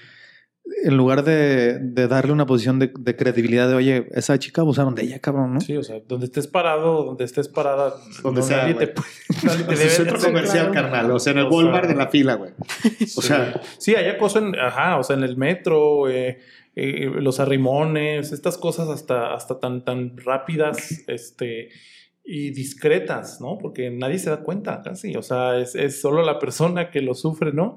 En 0.82 0.96
lugar 0.96 1.24
de, 1.24 1.78
de 1.78 2.08
darle 2.08 2.32
una 2.32 2.46
posición 2.46 2.78
de, 2.78 2.90
de 2.98 3.16
credibilidad 3.16 3.68
de, 3.68 3.74
oye, 3.74 4.08
esa 4.12 4.38
chica 4.38 4.62
abusaron 4.62 4.94
de 4.94 5.02
ella, 5.02 5.18
cabrón, 5.18 5.52
¿no? 5.54 5.60
Sí, 5.60 5.76
o 5.76 5.82
sea, 5.82 5.96
donde 6.08 6.24
estés 6.24 6.46
parado, 6.46 7.04
donde 7.04 7.24
estés 7.24 7.48
parada, 7.48 7.92
Donde 8.22 8.40
no, 8.40 8.46
sea, 8.46 8.56
nadie 8.62 8.74
te 8.74 8.86
puede. 8.88 9.08
nadie 9.42 9.64
te 9.64 9.64
En 9.64 9.70
el 9.72 9.78
debe- 9.78 9.90
centro 9.90 10.18
comercial, 10.18 10.70
claro. 10.70 10.90
carnal. 10.90 11.10
O 11.10 11.18
sea, 11.18 11.32
en 11.34 11.38
el 11.40 11.44
O 11.46 11.50
sea, 11.50 11.56
Walmart 11.58 11.86
de 11.88 11.94
la 11.94 12.08
fila, 12.08 12.34
güey. 12.36 12.52
O 12.82 12.86
Sí. 13.06 13.22
sea, 13.22 13.60
Sí, 13.78 13.94
hay 13.94 14.08
acoso 14.08 14.38
en, 14.38 14.58
ajá, 14.58 14.98
o 14.98 15.02
sea, 15.02 15.16
en 15.16 15.24
el 15.24 15.36
metro, 15.36 16.08
eh, 16.08 16.38
eh, 16.76 17.10
los 17.20 17.40
arrimones, 17.40 18.32
estas 18.32 18.58
cosas 18.58 18.88
hasta, 18.88 19.34
hasta 19.34 19.60
tan, 19.60 19.84
tan 19.84 20.16
rápidas, 20.16 21.04
este, 21.08 21.68
y 22.24 22.50
discretas, 22.50 23.40
¿no? 23.40 23.58
Porque 23.58 23.90
nadie 23.90 24.18
se 24.18 24.30
da 24.30 24.42
cuenta 24.42 24.82
casi, 24.82 25.14
o 25.16 25.22
sea, 25.22 25.58
es, 25.58 25.74
es 25.74 26.00
solo 26.00 26.22
la 26.22 26.38
persona 26.38 26.90
que 26.90 27.00
lo 27.02 27.14
sufre, 27.14 27.52
¿no? 27.52 27.76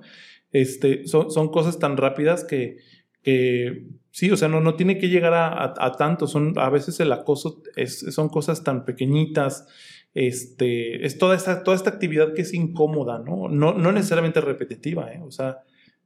Este, 0.51 1.05
son, 1.07 1.29
son 1.31 1.49
cosas 1.49 1.79
tan 1.79 1.97
rápidas 1.97 2.45
que, 2.45 2.77
que 3.21 3.87
sí, 4.11 4.31
o 4.31 4.37
sea, 4.37 4.47
no, 4.47 4.61
no 4.61 4.75
tiene 4.75 4.97
que 4.97 5.09
llegar 5.09 5.33
a, 5.33 5.47
a- 5.49 5.73
a 5.77 5.91
tanto, 5.93 6.25
son, 6.27 6.53
a 6.57 6.69
veces 6.69 6.99
el 7.01 7.11
acoso 7.11 7.61
es, 7.75 7.99
son 7.99 8.29
cosas 8.29 8.63
tan 8.63 8.85
pequeñitas, 8.85 9.67
este, 10.13 11.05
es 11.05 11.17
toda 11.17 11.35
esta, 11.35 11.63
toda 11.63 11.75
esta 11.75 11.89
actividad 11.91 12.33
que 12.33 12.41
es 12.41 12.53
incómoda, 12.53 13.19
¿no? 13.19 13.49
No, 13.49 13.73
no 13.73 13.91
necesariamente 13.91 14.41
repetitiva, 14.41 15.11
¿eh? 15.13 15.19
O 15.23 15.29
sea, 15.31 15.59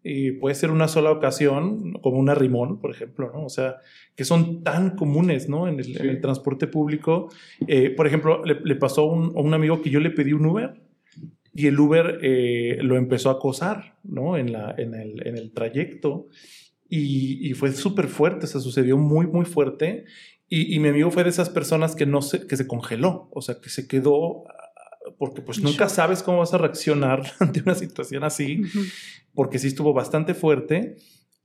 y 0.04 0.32
puede 0.32 0.56
ser 0.56 0.72
una 0.72 0.88
sola 0.88 1.12
ocasión, 1.12 1.93
como 2.02 2.18
un 2.18 2.30
arrimón, 2.30 2.80
por 2.80 2.91
ejemplo, 2.91 3.32
¿no? 3.34 3.45
O 3.45 3.49
sea, 3.49 3.78
que 4.16 4.26
son 4.26 4.64
tan 4.64 4.95
comunes, 4.95 5.47
¿no? 5.47 5.68
En 5.68 5.80
el, 5.80 5.99
en 5.99 6.10
el 6.10 6.22
transporte 6.22 6.68
público. 6.68 7.30
Eh, 7.68 7.91
por 7.91 8.08
ejemplo, 8.08 8.43
le, 8.43 8.60
le 8.64 8.76
pasó 8.76 9.02
a 9.02 9.14
un, 9.14 9.38
a 9.38 9.41
un 9.41 9.54
amigo 9.54 9.82
que 9.82 9.89
yo 9.89 9.99
le 9.99 10.10
pedí 10.10 10.34
un 10.34 10.45
Uber 10.45 10.82
y 11.54 11.68
el 11.68 11.80
Uber 11.80 12.20
eh, 12.22 12.78
lo 12.82 12.97
empezó 12.97 13.30
a 13.30 13.34
acosar, 13.34 13.97
¿no? 14.04 14.38
En, 14.38 14.52
la, 14.54 14.74
en, 14.78 14.95
el, 14.95 15.28
en 15.28 15.38
el 15.38 15.52
trayecto. 15.52 16.28
Y, 16.89 17.49
y 17.49 17.54
fue 17.54 17.72
súper 17.72 18.08
fuerte, 18.08 18.45
o 18.45 18.47
sea, 18.47 18.62
sucedió 18.62 18.97
muy, 18.97 19.28
muy 19.28 19.45
fuerte. 19.45 20.06
Y, 20.47 20.76
y 20.76 20.80
mi 20.80 20.89
amigo 20.89 21.12
fue 21.12 21.24
de 21.24 21.30
esas 21.30 21.49
personas 21.49 21.95
que 21.95 22.06
no 22.06 22.22
se, 22.22 22.47
que 22.47 22.58
se 22.58 22.68
congeló, 22.68 23.30
o 23.32 23.41
sea, 23.41 23.60
que 23.62 23.70
se 23.70 23.88
quedó, 23.88 24.43
porque 25.18 25.41
pues 25.41 25.62
nunca 25.62 25.89
sabes 25.89 26.24
cómo 26.24 26.39
vas 26.39 26.54
a 26.54 26.58
reaccionar 26.58 27.24
ante 27.39 27.62
una 27.62 27.76
situación 27.76 28.24
así. 28.24 28.64
Porque 29.34 29.60
sí 29.60 29.68
estuvo 29.68 29.94
bastante 29.94 30.34
fuerte. 30.34 30.98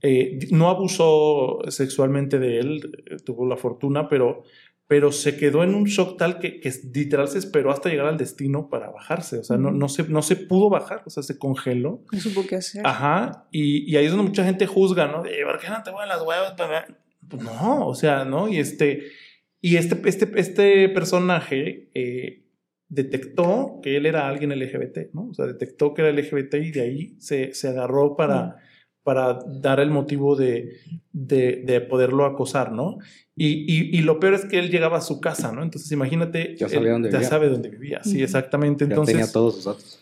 Eh, 0.03 0.39
no 0.51 0.69
abusó 0.69 1.59
sexualmente 1.69 2.39
de 2.39 2.61
él, 2.61 3.05
eh, 3.07 3.17
tuvo 3.25 3.47
la 3.47 3.57
fortuna, 3.57 4.09
pero, 4.09 4.43
pero 4.87 5.11
se 5.11 5.37
quedó 5.37 5.65
en 5.65 5.75
un 5.75 5.85
shock 5.85 6.19
tal 6.19 6.39
que, 6.39 6.61
que 6.61 6.71
literal 6.93 7.29
se 7.29 7.39
esperó 7.39 7.71
hasta 7.71 7.89
llegar 7.89 8.07
al 8.07 8.19
destino 8.19 8.69
para 8.69 8.91
bajarse. 8.91 9.39
O 9.39 9.45
sea, 9.45 9.57
no, 9.57 9.71
no, 9.71 9.89
se, 9.89 10.05
no 10.05 10.23
se 10.23 10.37
pudo 10.37 10.69
bajar, 10.69 11.03
o 11.07 11.11
sea, 11.11 11.23
se 11.23 11.39
congeló. 11.39 12.03
No 12.13 12.21
supo 12.21 12.45
qué 12.47 12.57
hacer. 12.57 12.87
Ajá, 12.87 13.49
y, 13.51 13.91
y 13.91 13.97
ahí 13.97 14.05
es 14.05 14.13
donde 14.13 14.29
mucha 14.29 14.45
gente 14.45 14.67
juzga, 14.67 15.07
¿no? 15.07 15.23
De, 15.23 15.45
¿por 15.45 15.59
qué 15.59 15.69
no 15.69 15.83
te 15.83 15.91
mueven 15.91 16.09
las 16.09 16.23
huevas? 16.23 16.55
Pues 17.29 17.43
no, 17.43 17.87
o 17.87 17.95
sea, 17.95 18.25
¿no? 18.25 18.49
Y 18.49 18.59
este, 18.59 19.09
y 19.61 19.77
este, 19.77 20.01
este, 20.09 20.31
este 20.37 20.89
personaje 20.91 21.91
eh, 21.95 22.46
detectó 22.89 23.81
que 23.83 23.97
él 23.97 24.07
era 24.07 24.29
alguien 24.29 24.51
LGBT, 24.57 25.13
¿no? 25.13 25.29
O 25.31 25.35
sea, 25.35 25.47
detectó 25.47 25.95
que 25.95 26.03
era 26.03 26.13
LGBT 26.13 26.55
y 26.55 26.71
de 26.71 26.81
ahí 26.83 27.17
se, 27.19 27.53
se 27.55 27.69
agarró 27.69 28.17
para, 28.17 28.57
para 29.03 29.39
dar 29.61 29.81
el 29.81 29.91
motivo 29.91 30.37
de, 30.37 30.77
de, 31.13 31.63
de 31.67 31.81
poderlo 31.81 32.25
acosar, 32.25 32.73
¿no? 32.73 32.99
Y, 33.35 33.49
y, 33.73 33.97
y 33.99 34.03
lo 34.03 34.19
peor 34.21 34.35
es 34.35 34.45
que 34.45 34.59
él 34.59 34.71
llegaba 34.71 34.99
a 34.99 35.03
su 35.03 35.21
casa, 35.21 35.53
¿no? 35.53 35.63
Entonces 35.63 35.91
imagínate, 35.93 36.55
Ya 36.57 36.69
sabía 36.69 36.89
él 36.89 36.93
dónde 36.95 37.11
ya 37.11 37.19
vivía. 37.19 37.29
sabe 37.29 37.49
dónde 37.49 37.69
vivía, 37.71 38.01
sí, 38.05 38.23
exactamente. 38.23 38.85
Ya 38.85 38.91
Entonces, 38.91 39.15
tenía 39.15 39.31
todos 39.33 39.57
sus 39.57 39.65
datos. 39.65 40.01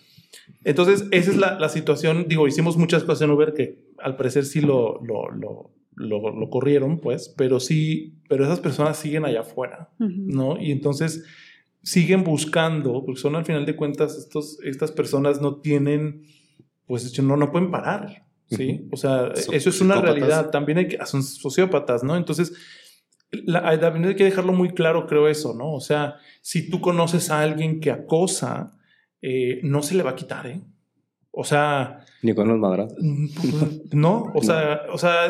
entonces, 0.65 1.07
esa 1.11 1.31
es 1.31 1.37
la, 1.39 1.59
la 1.59 1.69
situación. 1.69 2.27
Digo, 2.29 2.47
hicimos 2.47 2.77
muchas 2.77 3.03
cosas 3.05 3.23
en 3.23 3.31
Uber 3.31 3.55
que 3.55 3.79
al 3.99 4.17
parecer 4.17 4.45
sí 4.45 4.61
lo, 4.61 5.01
lo, 5.03 5.31
lo, 5.31 5.71
lo, 5.97 6.31
lo 6.39 6.51
corrieron, 6.51 7.01
pues, 7.01 7.33
pero 7.37 7.61
sí, 7.61 8.19
pero 8.29 8.45
esas 8.45 8.61
personas 8.61 8.97
siguen 8.99 9.25
allá 9.25 9.41
afuera. 9.41 9.91
¿no? 9.99 10.61
Y 10.61 10.71
entonces 10.71 11.25
siguen 11.85 12.25
buscando, 12.25 13.05
porque 13.05 13.21
son 13.21 13.37
al 13.37 13.45
final 13.45 13.67
de 13.67 13.77
cuentas, 13.77 14.17
estos, 14.17 14.59
estas 14.65 14.91
personas 14.91 15.41
no 15.41 15.61
tienen, 15.61 16.23
pues, 16.87 17.23
no, 17.23 17.37
no 17.37 17.53
pueden 17.53 17.71
parar, 17.71 18.27
¿sí? 18.49 18.89
O 18.91 18.97
sea, 18.97 19.29
eso 19.35 19.69
es 19.69 19.81
una 19.81 20.01
realidad. 20.01 20.51
También 20.51 20.79
hay 20.79 20.89
que, 20.89 21.07
son 21.07 21.23
sociópatas, 21.23 22.03
¿no? 22.03 22.17
Entonces, 22.17 22.55
la, 23.31 23.79
también 23.79 24.07
hay 24.07 24.17
que 24.17 24.25
dejarlo 24.25 24.53
muy 24.53 24.71
claro, 24.71 25.07
creo 25.07 25.29
eso, 25.29 25.55
¿no? 25.55 25.73
O 25.73 25.81
sea, 25.81 26.17
si 26.41 26.71
tú 26.71 26.81
conoces 26.81 27.31
a 27.31 27.43
alguien 27.43 27.81
que 27.81 27.91
acosa, 27.91 28.73
eh, 29.21 29.61
no 29.63 29.83
se 29.83 29.95
le 29.95 30.03
va 30.03 30.11
a 30.11 30.17
quitar, 30.17 30.47
¿eh? 30.47 30.63
O 31.31 31.45
sea, 31.45 32.05
Ni 32.23 32.35
con 32.35 32.49
los 32.49 32.59
madrazos. 32.59 32.97
no, 33.93 34.33
o 34.35 34.43
sea, 34.43 34.83
o 34.93 34.99
sea, 34.99 35.27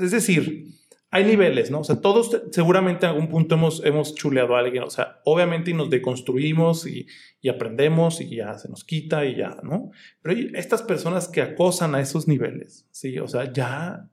es 0.00 0.10
decir, 0.12 0.66
hay 1.14 1.24
niveles, 1.24 1.70
¿no? 1.70 1.80
O 1.80 1.84
sea, 1.84 2.00
todos 2.00 2.30
te- 2.30 2.40
seguramente 2.52 3.04
en 3.06 3.10
algún 3.12 3.28
punto 3.28 3.54
hemos, 3.54 3.84
hemos 3.84 4.14
chuleado 4.14 4.56
a 4.56 4.60
alguien, 4.60 4.82
o 4.82 4.90
sea, 4.90 5.20
obviamente 5.24 5.70
y 5.70 5.74
nos 5.74 5.90
deconstruimos 5.90 6.86
y, 6.86 7.06
y 7.40 7.48
aprendemos 7.50 8.20
y 8.22 8.36
ya 8.36 8.58
se 8.58 8.68
nos 8.70 8.82
quita 8.82 9.24
y 9.26 9.36
ya, 9.36 9.58
¿no? 9.62 9.90
Pero 10.22 10.34
hay 10.36 10.50
estas 10.54 10.82
personas 10.82 11.28
que 11.28 11.42
acosan 11.42 11.94
a 11.94 12.00
esos 12.00 12.26
niveles, 12.26 12.86
sí, 12.90 13.18
o 13.18 13.28
sea, 13.28 13.52
ya 13.52 14.08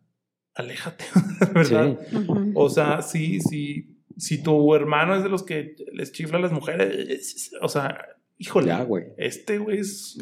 aléjate, 0.53 1.05
¿verdad? 1.53 1.97
Ujú. 2.13 2.51
O 2.55 2.69
sea, 2.69 3.01
si, 3.01 3.39
si, 3.39 3.95
si 4.17 4.43
tu 4.43 4.75
hermano 4.75 5.15
es 5.15 5.23
de 5.23 5.29
los 5.29 5.43
que 5.43 5.75
les 5.93 6.11
chifla 6.11 6.37
a 6.37 6.41
las 6.41 6.51
mujeres, 6.51 7.51
o 7.61 7.69
sea, 7.69 7.97
híjole, 8.37 8.67
Ya, 8.67 8.83
güey. 8.83 9.05
este 9.17 9.57
güey 9.57 9.79
es. 9.79 10.17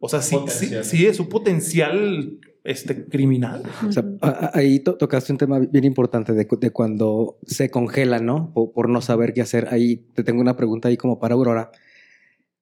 O 0.00 0.08
sea, 0.08 0.22
sí, 0.22 0.36
sí, 0.48 0.70
sí, 0.82 1.06
es 1.06 1.20
un 1.20 1.28
potencial 1.28 2.38
este, 2.64 3.04
criminal. 3.06 3.62
O 3.86 3.92
sea, 3.92 4.04
ahí 4.54 4.80
to- 4.80 4.96
tocaste 4.96 5.32
un 5.32 5.38
tema 5.38 5.58
bien 5.58 5.84
importante 5.84 6.32
de, 6.34 6.46
cu- 6.46 6.58
de 6.58 6.70
cuando 6.70 7.38
se 7.46 7.70
congela, 7.70 8.18
¿no? 8.18 8.52
Por, 8.52 8.72
por 8.72 8.88
no 8.88 9.00
saber 9.00 9.32
qué 9.32 9.40
hacer. 9.42 9.68
Ahí 9.70 10.06
te 10.14 10.22
tengo 10.24 10.40
una 10.40 10.56
pregunta 10.56 10.88
ahí 10.88 10.96
como 10.96 11.18
para 11.18 11.34
Aurora. 11.34 11.70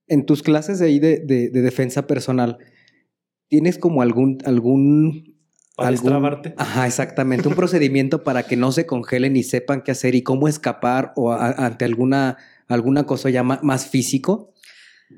En 0.06 0.24
tus 0.24 0.42
clases 0.42 0.78
de 0.78 0.86
ahí 0.86 0.98
de, 0.98 1.18
de- 1.18 1.50
de 1.50 1.60
defensa 1.62 2.06
personal, 2.06 2.58
¿tienes 3.48 3.78
como 3.78 4.00
algún, 4.02 4.38
algún 4.44 5.36
Para 5.76 5.88
algún- 5.88 6.04
destrabarte. 6.04 6.54
Ajá, 6.56 6.86
exactamente. 6.86 7.48
Un 7.48 7.54
procedimiento 7.54 8.24
para 8.24 8.44
que 8.44 8.56
no 8.56 8.72
se 8.72 8.86
congelen 8.86 9.36
y 9.36 9.42
sepan 9.42 9.82
qué 9.82 9.90
hacer 9.90 10.14
y 10.14 10.22
cómo 10.22 10.48
escapar 10.48 11.12
o 11.16 11.32
a- 11.32 11.50
ante 11.66 11.84
alguna, 11.84 12.36
alguna 12.68 13.04
cosa 13.04 13.30
ya 13.30 13.42
más 13.42 13.86
físico. 13.88 14.52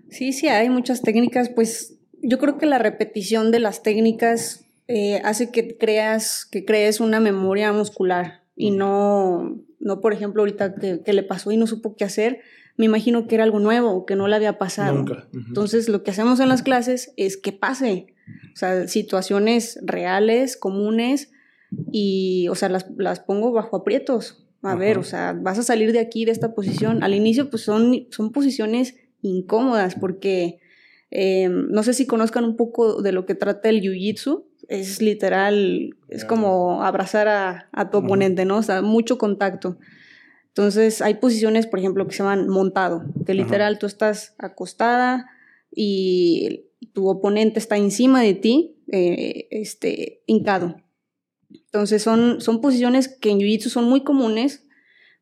Sí, 0.08 0.32
sí, 0.32 0.48
hay 0.48 0.70
muchas 0.70 1.02
técnicas. 1.02 1.48
Pues 1.50 1.96
yo 2.22 2.38
creo 2.38 2.58
que 2.58 2.66
la 2.66 2.78
repetición 2.78 3.50
de 3.50 3.58
las 3.60 3.82
técnicas 3.82 4.66
eh, 4.92 5.20
hace 5.24 5.50
que 5.50 5.76
creas, 5.78 6.44
que 6.44 6.64
crees 6.64 7.00
una 7.00 7.20
memoria 7.20 7.72
muscular 7.72 8.42
y 8.56 8.72
no, 8.72 9.62
no 9.78 10.00
por 10.00 10.12
ejemplo, 10.12 10.42
ahorita 10.42 10.74
que, 10.74 11.12
le 11.12 11.22
pasó 11.22 11.52
y 11.52 11.56
no 11.56 11.66
supo 11.66 11.94
qué 11.96 12.04
hacer, 12.04 12.40
me 12.76 12.86
imagino 12.86 13.26
que 13.26 13.36
era 13.36 13.44
algo 13.44 13.60
nuevo, 13.60 14.04
que 14.04 14.16
no 14.16 14.26
le 14.26 14.36
había 14.36 14.58
pasado. 14.58 14.96
Nunca. 14.96 15.28
Entonces, 15.32 15.88
lo 15.88 16.02
que 16.02 16.10
hacemos 16.10 16.40
en 16.40 16.48
las 16.48 16.62
clases 16.62 17.12
es 17.16 17.36
que 17.36 17.52
pase, 17.52 18.14
o 18.52 18.56
sea, 18.56 18.88
situaciones 18.88 19.78
reales, 19.82 20.56
comunes, 20.56 21.30
y, 21.92 22.48
o 22.48 22.54
sea, 22.54 22.68
las, 22.68 22.86
las 22.96 23.20
pongo 23.20 23.52
bajo 23.52 23.76
aprietos. 23.76 24.46
A 24.62 24.74
ver, 24.74 24.98
o 24.98 25.02
sea, 25.02 25.32
vas 25.32 25.58
a 25.58 25.62
salir 25.62 25.92
de 25.92 26.00
aquí, 26.00 26.24
de 26.24 26.32
esta 26.32 26.54
posición. 26.54 27.02
Al 27.02 27.14
inicio, 27.14 27.48
pues 27.48 27.62
son, 27.62 28.08
son 28.10 28.30
posiciones 28.30 28.94
incómodas 29.22 29.94
porque 29.94 30.58
eh, 31.10 31.48
no 31.48 31.82
sé 31.82 31.94
si 31.94 32.06
conozcan 32.06 32.44
un 32.44 32.56
poco 32.56 33.00
de 33.00 33.12
lo 33.12 33.24
que 33.24 33.34
trata 33.34 33.70
el 33.70 33.80
jiu-jitsu. 33.80 34.44
Es 34.68 35.02
literal, 35.02 35.96
es 36.08 36.24
como 36.24 36.82
abrazar 36.82 37.28
a, 37.28 37.90
tu 37.90 37.98
oponente, 37.98 38.44
¿no? 38.44 38.58
O 38.58 38.62
sea, 38.62 38.82
mucho 38.82 39.18
contacto. 39.18 39.78
Entonces, 40.48 41.00
hay 41.02 41.14
posiciones, 41.14 41.66
por 41.66 41.78
ejemplo, 41.78 42.06
que 42.06 42.12
se 42.12 42.22
llaman 42.22 42.48
montado, 42.48 43.04
que 43.24 43.34
literal 43.34 43.78
tú 43.78 43.86
estás 43.86 44.34
acostada 44.38 45.30
y 45.70 46.66
tu 46.92 47.08
oponente 47.08 47.58
está 47.58 47.76
encima 47.76 48.22
de 48.22 48.34
ti, 48.34 48.76
eh, 48.88 49.48
este, 49.50 50.22
hincado. 50.26 50.76
Entonces, 51.50 52.02
son, 52.02 52.40
son 52.40 52.60
posiciones 52.60 53.08
que 53.08 53.30
en 53.30 53.38
Jiu-Jitsu 53.38 53.68
son 53.68 53.84
muy 53.84 54.02
comunes, 54.02 54.66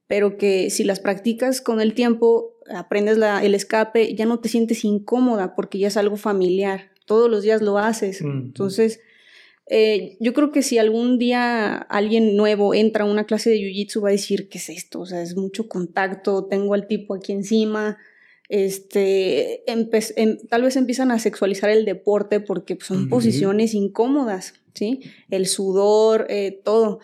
pero 0.06 0.38
que 0.38 0.70
si 0.70 0.84
las 0.84 1.00
practicas 1.00 1.60
con 1.60 1.80
el 1.80 1.94
tiempo, 1.94 2.54
aprendes 2.74 3.18
el 3.18 3.54
escape, 3.54 4.14
ya 4.14 4.26
no 4.26 4.40
te 4.40 4.48
sientes 4.48 4.84
incómoda 4.84 5.54
porque 5.54 5.78
ya 5.78 5.88
es 5.88 5.96
algo 5.96 6.16
familiar. 6.16 6.90
Todos 7.04 7.30
los 7.30 7.42
días 7.42 7.62
lo 7.62 7.78
haces. 7.78 8.20
Entonces, 8.20 9.00
eh, 9.70 10.16
yo 10.20 10.32
creo 10.32 10.50
que 10.50 10.62
si 10.62 10.78
algún 10.78 11.18
día 11.18 11.76
alguien 11.76 12.36
nuevo 12.36 12.74
entra 12.74 13.04
a 13.04 13.06
una 13.06 13.24
clase 13.24 13.50
de 13.50 13.58
jiu-jitsu 13.58 14.02
va 14.02 14.08
a 14.08 14.12
decir, 14.12 14.48
¿qué 14.48 14.58
es 14.58 14.68
esto? 14.70 15.00
O 15.00 15.06
sea, 15.06 15.22
es 15.22 15.36
mucho 15.36 15.68
contacto, 15.68 16.46
tengo 16.46 16.74
al 16.74 16.86
tipo 16.86 17.14
aquí 17.14 17.32
encima. 17.32 17.98
Este, 18.48 19.70
em, 19.70 19.88
tal 20.48 20.62
vez 20.62 20.76
empiezan 20.76 21.10
a 21.10 21.18
sexualizar 21.18 21.68
el 21.68 21.84
deporte 21.84 22.40
porque 22.40 22.78
son 22.80 23.10
posiciones 23.10 23.74
incómodas, 23.74 24.54
¿sí? 24.74 25.02
El 25.28 25.46
sudor, 25.46 26.26
eh, 26.30 26.62
todo. 26.64 27.00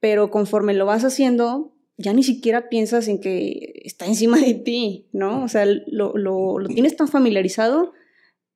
Pero 0.00 0.30
conforme 0.30 0.74
lo 0.74 0.86
vas 0.86 1.04
haciendo, 1.04 1.76
ya 1.96 2.12
ni 2.12 2.24
siquiera 2.24 2.68
piensas 2.68 3.06
en 3.06 3.20
que 3.20 3.82
está 3.84 4.06
encima 4.06 4.38
de 4.40 4.54
ti, 4.54 5.06
¿no? 5.12 5.44
O 5.44 5.48
sea, 5.48 5.64
lo, 5.64 6.16
lo, 6.16 6.66
tienes 6.66 6.96
tan 6.96 7.06
familiarizado 7.06 7.92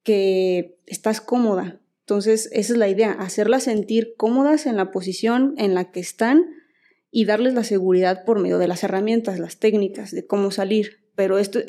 que 0.03 0.79
estás 0.87 1.21
cómoda. 1.21 1.81
Entonces, 2.05 2.51
esa 2.53 2.75
es 2.75 2.79
la 2.79 2.89
idea, 2.89 3.13
hacerlas 3.13 3.63
sentir 3.63 4.13
cómodas 4.19 4.67
en 4.67 4.77
la 4.77 4.91
posición 4.91 5.55
en 5.57 5.75
la 5.75 5.91
que 5.91 6.01
están 6.01 6.45
y 7.11 7.25
darles 7.25 7.55
la 7.55 7.65
seguridad 7.65 8.25
por 8.27 8.41
medio 8.41 8.59
de 8.59 8.69
las 8.69 8.85
herramientas, 8.85 9.39
las 9.39 9.59
técnicas, 9.59 10.11
de 10.11 10.27
cómo 10.27 10.51
salir. 10.51 10.99
Pero 11.15 11.39
esto, 11.39 11.61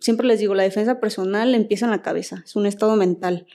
siempre 0.00 0.26
les 0.26 0.38
digo, 0.38 0.54
la 0.54 0.64
defensa 0.64 1.00
personal 1.00 1.54
empieza 1.54 1.86
en 1.86 1.92
la 1.92 2.02
cabeza, 2.02 2.42
es 2.44 2.56
un 2.56 2.66
estado 2.66 2.94
mental, 2.96 3.46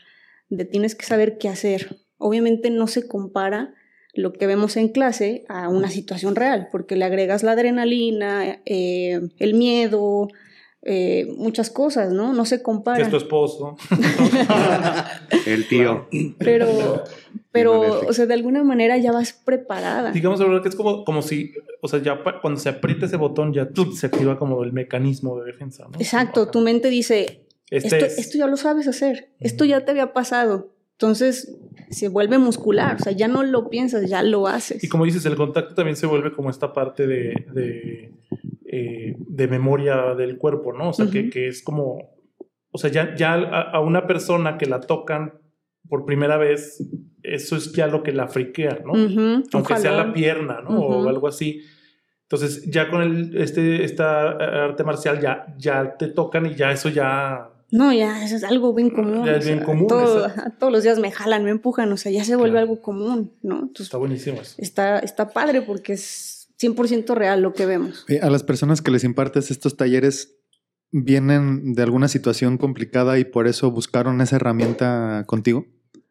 de 0.50 0.66
tienes 0.66 0.96
que 0.96 1.06
saber 1.06 1.38
qué 1.38 1.48
hacer. 1.48 1.98
Obviamente 2.18 2.72
no 2.72 2.88
se 2.88 3.08
compara 3.08 3.76
lo 4.16 4.34
que 4.34 4.48
vemos 4.48 4.78
en 4.78 4.88
clase 4.90 5.46
a 5.48 5.70
una 5.70 5.90
situación 5.90 6.36
real, 6.36 6.70
porque 6.72 6.96
le 6.96 7.06
agregas 7.06 7.44
la 7.44 7.52
adrenalina, 7.52 8.62
eh, 8.66 9.20
el 9.38 9.54
miedo, 9.54 10.30
eh, 10.88 11.34
muchas 11.38 11.72
cosas, 11.72 12.14
¿no? 12.14 12.32
No 12.32 12.46
se 12.46 12.62
compara. 12.62 13.04
es 13.04 13.10
tu 13.10 13.18
esposo. 13.18 13.76
el 15.48 15.68
tío. 15.68 16.08
Pero, 16.38 17.04
pero, 17.52 18.02
o 18.08 18.14
sea, 18.14 18.28
de 18.28 18.36
alguna 18.36 18.64
manera 18.64 18.96
ya 18.98 19.12
vas 19.12 19.34
preparada. 19.34 20.12
Digamos, 20.12 20.40
que 20.62 20.70
es 20.70 20.76
como, 20.76 21.04
como 21.04 21.24
si, 21.24 21.54
o 21.82 21.88
sea, 21.88 22.04
ya 22.04 22.20
cuando 22.40 22.60
se 22.60 22.70
aprieta 22.70 23.08
ese 23.08 23.18
botón, 23.18 23.52
ya 23.52 23.68
se 23.96 24.06
activa 24.06 24.38
como 24.38 24.64
el 24.64 24.74
mecanismo 24.74 25.40
de 25.40 25.52
defensa, 25.52 25.88
¿no? 25.92 25.98
Exacto, 25.98 26.50
tu 26.50 26.62
mente 26.62 26.90
dice, 26.90 27.48
este 27.72 28.06
esto, 28.06 28.22
esto 28.22 28.38
ya 28.38 28.46
lo 28.46 28.56
sabes 28.56 28.88
hacer, 28.88 29.30
esto 29.40 29.66
ya 29.66 29.86
te 29.86 29.92
había 29.92 30.14
pasado. 30.14 30.70
Entonces, 30.92 31.58
se 31.90 32.10
vuelve 32.10 32.38
muscular, 32.38 32.98
o 33.00 33.04
sea, 33.04 33.12
ya 33.12 33.28
no 33.28 33.42
lo 33.42 33.70
piensas, 33.70 34.08
ya 34.08 34.22
lo 34.22 34.48
haces. 34.48 34.84
Y 34.84 34.88
como 34.88 35.06
dices, 35.06 35.26
el 35.26 35.36
contacto 35.36 35.74
también 35.74 35.96
se 35.96 36.06
vuelve 36.06 36.32
como 36.32 36.52
esta 36.52 36.74
parte 36.74 37.08
de, 37.08 37.46
de, 37.54 38.12
eh, 38.78 39.48
memoria 39.48 40.16
del 40.16 40.38
cuerpo, 40.38 40.74
¿no? 40.74 40.90
O 40.90 40.94
sea, 40.94 41.08
que, 41.10 41.30
que, 41.30 41.48
es 41.48 41.64
como, 41.64 41.98
o 42.72 42.78
sea, 42.78 42.90
ya, 42.90 43.16
ya 43.16 43.34
a, 43.34 43.80
una 43.80 44.08
persona 44.08 44.58
que 44.58 44.66
la 44.66 44.82
tocan 44.82 45.34
por 45.88 46.06
primera 46.06 46.38
vez, 46.38 46.84
eso 47.24 47.56
es 47.56 47.72
ya 47.74 47.88
lo 47.88 48.04
que 48.04 48.12
la 48.12 48.28
friquea, 48.28 48.82
¿no? 48.86 48.94
Aunque 49.54 49.78
sea 49.78 49.92
la 49.92 50.14
pierna, 50.14 50.62
¿no? 50.62 50.80
O 50.80 51.10
algo 51.10 51.28
así. 51.28 51.62
Entonces, 52.24 52.70
ya 52.70 52.90
con 52.90 53.02
el, 53.02 53.38
este, 53.38 53.84
esta 53.84 54.32
arte 54.66 54.84
marcial 54.84 55.22
ya, 55.22 55.46
ya 55.58 55.96
te 55.98 56.08
tocan 56.08 56.48
y 56.48 56.56
ya 56.56 56.72
eso 56.72 56.90
ya 56.90 57.52
no, 57.72 57.92
ya, 57.92 58.24
eso 58.24 58.36
es 58.36 58.44
algo 58.44 58.74
bien 58.74 58.90
común. 58.90 59.26
Ya 59.26 59.36
es 59.36 59.46
bien 59.46 59.62
común. 59.64 59.88
todos 59.88 60.72
los 60.72 60.84
días 60.84 61.00
me 61.00 61.12
jalan, 61.12 61.44
me 61.44 61.50
empujan, 61.50 61.92
o 61.92 61.98
sea, 61.98 62.12
ya 62.12 62.24
se 62.24 62.36
vuelve 62.36 62.60
algo 62.60 62.82
común, 62.82 63.34
¿no? 63.42 63.70
está 63.78 63.98
buenísimo. 63.98 64.40
Está, 64.58 65.00
está 65.00 65.30
padre 65.30 65.62
porque 65.62 65.94
es 65.94 66.35
100% 66.60 67.14
real 67.16 67.42
lo 67.42 67.54
que 67.54 67.66
vemos. 67.66 68.06
A 68.22 68.30
las 68.30 68.44
personas 68.44 68.82
que 68.82 68.92
les 68.92 69.04
impartes 69.04 69.52
estos 69.52 69.78
talleres, 69.78 70.38
¿vienen 70.92 71.74
de 71.74 71.84
alguna 71.84 72.08
situación 72.08 72.58
complicada 72.58 73.20
y 73.20 73.26
por 73.26 73.48
eso 73.48 73.72
buscaron 73.72 74.22
esa 74.22 74.38
herramienta 74.38 75.24
contigo? 75.28 75.66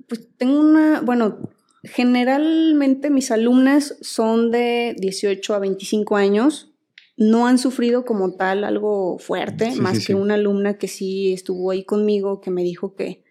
Pues 0.08 0.28
tengo 0.36 0.60
una, 0.60 1.00
bueno, 1.00 1.50
generalmente 1.82 3.10
mis 3.10 3.30
alumnas 3.30 3.96
son 4.00 4.50
de 4.50 4.94
18 4.98 5.54
a 5.54 5.58
25 5.58 6.16
años 6.16 6.74
no 7.16 7.46
han 7.46 7.58
sufrido 7.58 8.04
como 8.04 8.34
tal 8.34 8.64
algo 8.64 9.18
fuerte, 9.18 9.74
más 9.76 10.04
que 10.04 10.14
una 10.14 10.34
alumna 10.34 10.78
que 10.78 10.88
sí 10.88 11.32
estuvo 11.32 11.70
ahí 11.70 11.84
conmigo, 11.84 12.40
que 12.40 12.50
me 12.50 12.62
dijo 12.62 12.94
que 12.94 13.22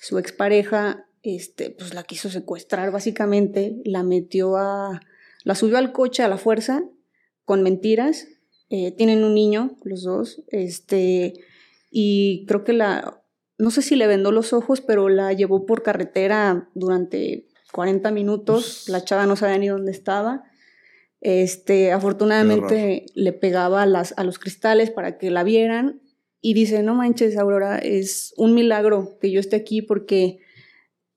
su 0.00 0.18
expareja, 0.18 1.06
este, 1.22 1.70
pues 1.70 1.94
la 1.94 2.02
quiso 2.02 2.28
secuestrar 2.28 2.90
básicamente, 2.90 3.80
la 3.84 4.02
metió 4.02 4.56
a, 4.56 5.00
la 5.44 5.54
subió 5.54 5.78
al 5.78 5.92
coche 5.92 6.22
a 6.22 6.28
la 6.28 6.38
fuerza 6.38 6.84
con 7.44 7.62
mentiras, 7.62 8.28
eh, 8.68 8.92
tienen 8.92 9.24
un 9.24 9.34
niño 9.34 9.76
los 9.84 10.04
dos, 10.04 10.42
este, 10.48 11.34
y 11.90 12.44
creo 12.46 12.64
que 12.64 12.72
la, 12.72 13.22
no 13.58 13.70
sé 13.70 13.82
si 13.82 13.96
le 13.96 14.06
vendó 14.06 14.32
los 14.32 14.52
ojos, 14.52 14.80
pero 14.80 15.08
la 15.08 15.32
llevó 15.32 15.66
por 15.66 15.82
carretera 15.82 16.68
durante 16.74 17.48
40 17.72 18.10
minutos, 18.10 18.88
la 18.88 19.04
chava 19.04 19.26
no 19.26 19.36
sabía 19.36 19.58
ni 19.58 19.68
dónde 19.68 19.90
estaba, 19.90 20.44
este, 21.20 21.92
afortunadamente 21.92 23.06
le 23.14 23.32
pegaba 23.32 23.82
a, 23.82 23.86
las, 23.86 24.14
a 24.16 24.24
los 24.24 24.38
cristales 24.38 24.90
para 24.90 25.18
que 25.18 25.30
la 25.30 25.44
vieran. 25.44 26.00
Y 26.40 26.54
dice, 26.54 26.82
no 26.82 26.94
manches, 26.94 27.36
Aurora, 27.36 27.78
es 27.78 28.32
un 28.38 28.54
milagro 28.54 29.18
que 29.20 29.30
yo 29.30 29.40
esté 29.40 29.56
aquí 29.56 29.82
porque 29.82 30.38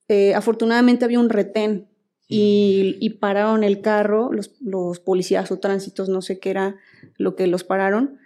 eh, 0.09 0.33
afortunadamente 0.33 1.05
había 1.05 1.19
un 1.19 1.29
retén 1.29 1.87
y, 2.27 2.97
y 2.99 3.09
pararon 3.11 3.63
el 3.63 3.81
carro, 3.81 4.31
los, 4.31 4.51
los, 4.61 4.99
policías 4.99 5.51
o 5.51 5.59
tránsitos, 5.59 6.09
no 6.09 6.21
sé 6.21 6.39
qué 6.39 6.49
era 6.49 6.75
lo 7.17 7.35
que 7.35 7.47
los 7.47 7.63
pararon, 7.63 8.17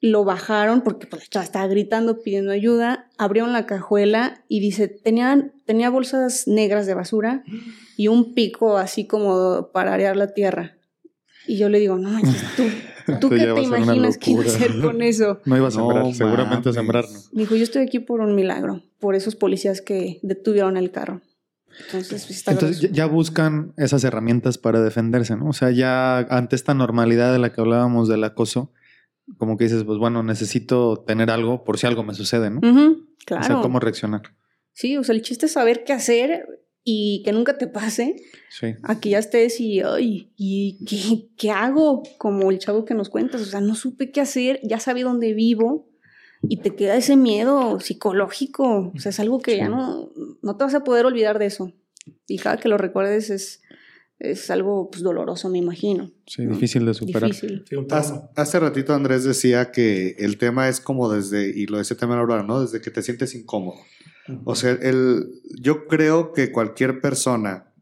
lo 0.00 0.24
bajaron 0.24 0.82
porque 0.82 1.06
pues, 1.06 1.22
estaba 1.22 1.66
gritando, 1.68 2.22
pidiendo 2.22 2.52
ayuda, 2.52 3.08
abrieron 3.18 3.52
la 3.52 3.66
cajuela 3.66 4.44
y 4.48 4.60
dice, 4.60 4.88
tenían, 4.88 5.52
tenía 5.64 5.90
bolsas 5.90 6.48
negras 6.48 6.86
de 6.86 6.94
basura 6.94 7.44
y 7.96 8.08
un 8.08 8.34
pico 8.34 8.78
así 8.78 9.06
como 9.06 9.70
para 9.72 9.94
arear 9.94 10.16
la 10.16 10.34
tierra. 10.34 10.76
Y 11.46 11.56
yo 11.56 11.68
le 11.68 11.78
digo, 11.78 11.98
no 11.98 12.20
tú, 12.56 12.62
¿tú 13.20 13.30
qué 13.30 13.46
te 13.46 13.62
imaginas 13.62 14.18
que 14.18 14.32
iba 14.32 14.42
a 14.42 14.46
hacer 14.46 14.80
con 14.80 15.02
eso? 15.02 15.40
No 15.44 15.56
iba 15.56 15.68
a 15.68 15.70
sembrar, 15.70 16.14
seguramente 16.14 16.68
a 16.68 16.72
sembrar. 16.72 17.04
Dijo, 17.32 17.54
yo 17.54 17.62
estoy 17.62 17.82
aquí 17.82 18.00
por 18.00 18.20
un 18.20 18.34
milagro, 18.34 18.82
por 18.98 19.14
esos 19.14 19.36
policías 19.36 19.80
que 19.80 20.18
detuvieron 20.22 20.76
el 20.76 20.90
carro. 20.90 21.20
Entonces, 21.86 22.30
está 22.30 22.52
Entonces 22.52 22.92
ya 22.92 23.06
buscan 23.06 23.72
esas 23.76 24.04
herramientas 24.04 24.58
para 24.58 24.80
defenderse, 24.80 25.36
¿no? 25.36 25.48
O 25.48 25.52
sea, 25.52 25.70
ya 25.70 26.18
ante 26.18 26.56
esta 26.56 26.74
normalidad 26.74 27.32
de 27.32 27.38
la 27.38 27.52
que 27.52 27.60
hablábamos 27.60 28.08
del 28.08 28.24
acoso, 28.24 28.72
como 29.38 29.56
que 29.56 29.64
dices, 29.64 29.84
pues 29.84 29.98
bueno, 29.98 30.22
necesito 30.22 31.04
tener 31.06 31.30
algo 31.30 31.64
por 31.64 31.78
si 31.78 31.86
algo 31.86 32.02
me 32.02 32.14
sucede, 32.14 32.50
¿no? 32.50 32.60
claro. 33.24 33.42
O 33.42 33.46
sea, 33.46 33.60
cómo 33.60 33.80
reaccionar. 33.80 34.22
Sí, 34.72 34.96
o 34.96 35.04
sea, 35.04 35.14
el 35.14 35.22
chiste 35.22 35.46
es 35.46 35.52
saber 35.52 35.84
qué 35.84 35.92
hacer 35.92 36.46
y 36.84 37.22
que 37.24 37.32
nunca 37.32 37.58
te 37.58 37.66
pase. 37.66 38.16
Sí. 38.50 38.74
Aquí 38.82 39.10
ya 39.10 39.18
estés 39.18 39.60
y, 39.60 39.80
ay, 39.80 40.32
¿y 40.36 40.84
qué, 40.84 41.28
qué, 41.36 41.50
hago? 41.50 42.02
Como 42.18 42.50
el 42.50 42.58
chavo 42.58 42.84
que 42.84 42.94
nos 42.94 43.08
cuentas, 43.08 43.40
o 43.40 43.44
sea, 43.44 43.60
no 43.60 43.74
supe 43.74 44.10
qué 44.10 44.20
hacer, 44.20 44.60
ya 44.62 44.80
sabía 44.80 45.04
dónde 45.04 45.34
vivo 45.34 45.91
y 46.48 46.58
te 46.58 46.74
queda 46.74 46.96
ese 46.96 47.16
miedo 47.16 47.78
psicológico, 47.80 48.92
o 48.94 48.98
sea, 48.98 49.10
es 49.10 49.20
algo 49.20 49.40
que 49.40 49.56
ya 49.56 49.68
no, 49.68 50.10
no 50.42 50.56
te 50.56 50.64
vas 50.64 50.74
a 50.74 50.84
poder 50.84 51.06
olvidar 51.06 51.38
de 51.38 51.46
eso. 51.46 51.72
Y 52.26 52.38
cada 52.38 52.56
que 52.56 52.68
lo 52.68 52.78
recuerdes 52.78 53.30
es, 53.30 53.62
es 54.18 54.50
algo 54.50 54.90
pues, 54.90 55.02
doloroso, 55.02 55.48
me 55.48 55.58
imagino. 55.58 56.10
Sí, 56.26 56.44
difícil 56.46 56.84
de 56.84 56.94
superar. 56.94 57.30
Difícil. 57.30 57.64
Sí, 57.68 57.76
un 57.76 57.86
Hace, 57.90 58.14
hace 58.36 58.60
ratito 58.60 58.92
Andrés 58.94 59.24
decía 59.24 59.70
que 59.70 60.16
el 60.18 60.38
tema 60.38 60.68
es 60.68 60.80
como 60.80 61.12
desde, 61.12 61.48
y 61.48 61.66
lo 61.66 61.76
de 61.76 61.82
ese 61.82 61.94
tema 61.94 62.16
lo 62.16 62.22
hablaron, 62.22 62.46
¿no? 62.48 62.60
Desde 62.60 62.80
que 62.80 62.90
te 62.90 63.02
sientes 63.02 63.34
incómodo. 63.34 63.78
O 64.44 64.54
sea, 64.54 64.70
el, 64.72 65.26
yo 65.60 65.86
creo 65.86 66.32
que 66.32 66.52
cualquier 66.52 67.00
persona 67.00 67.72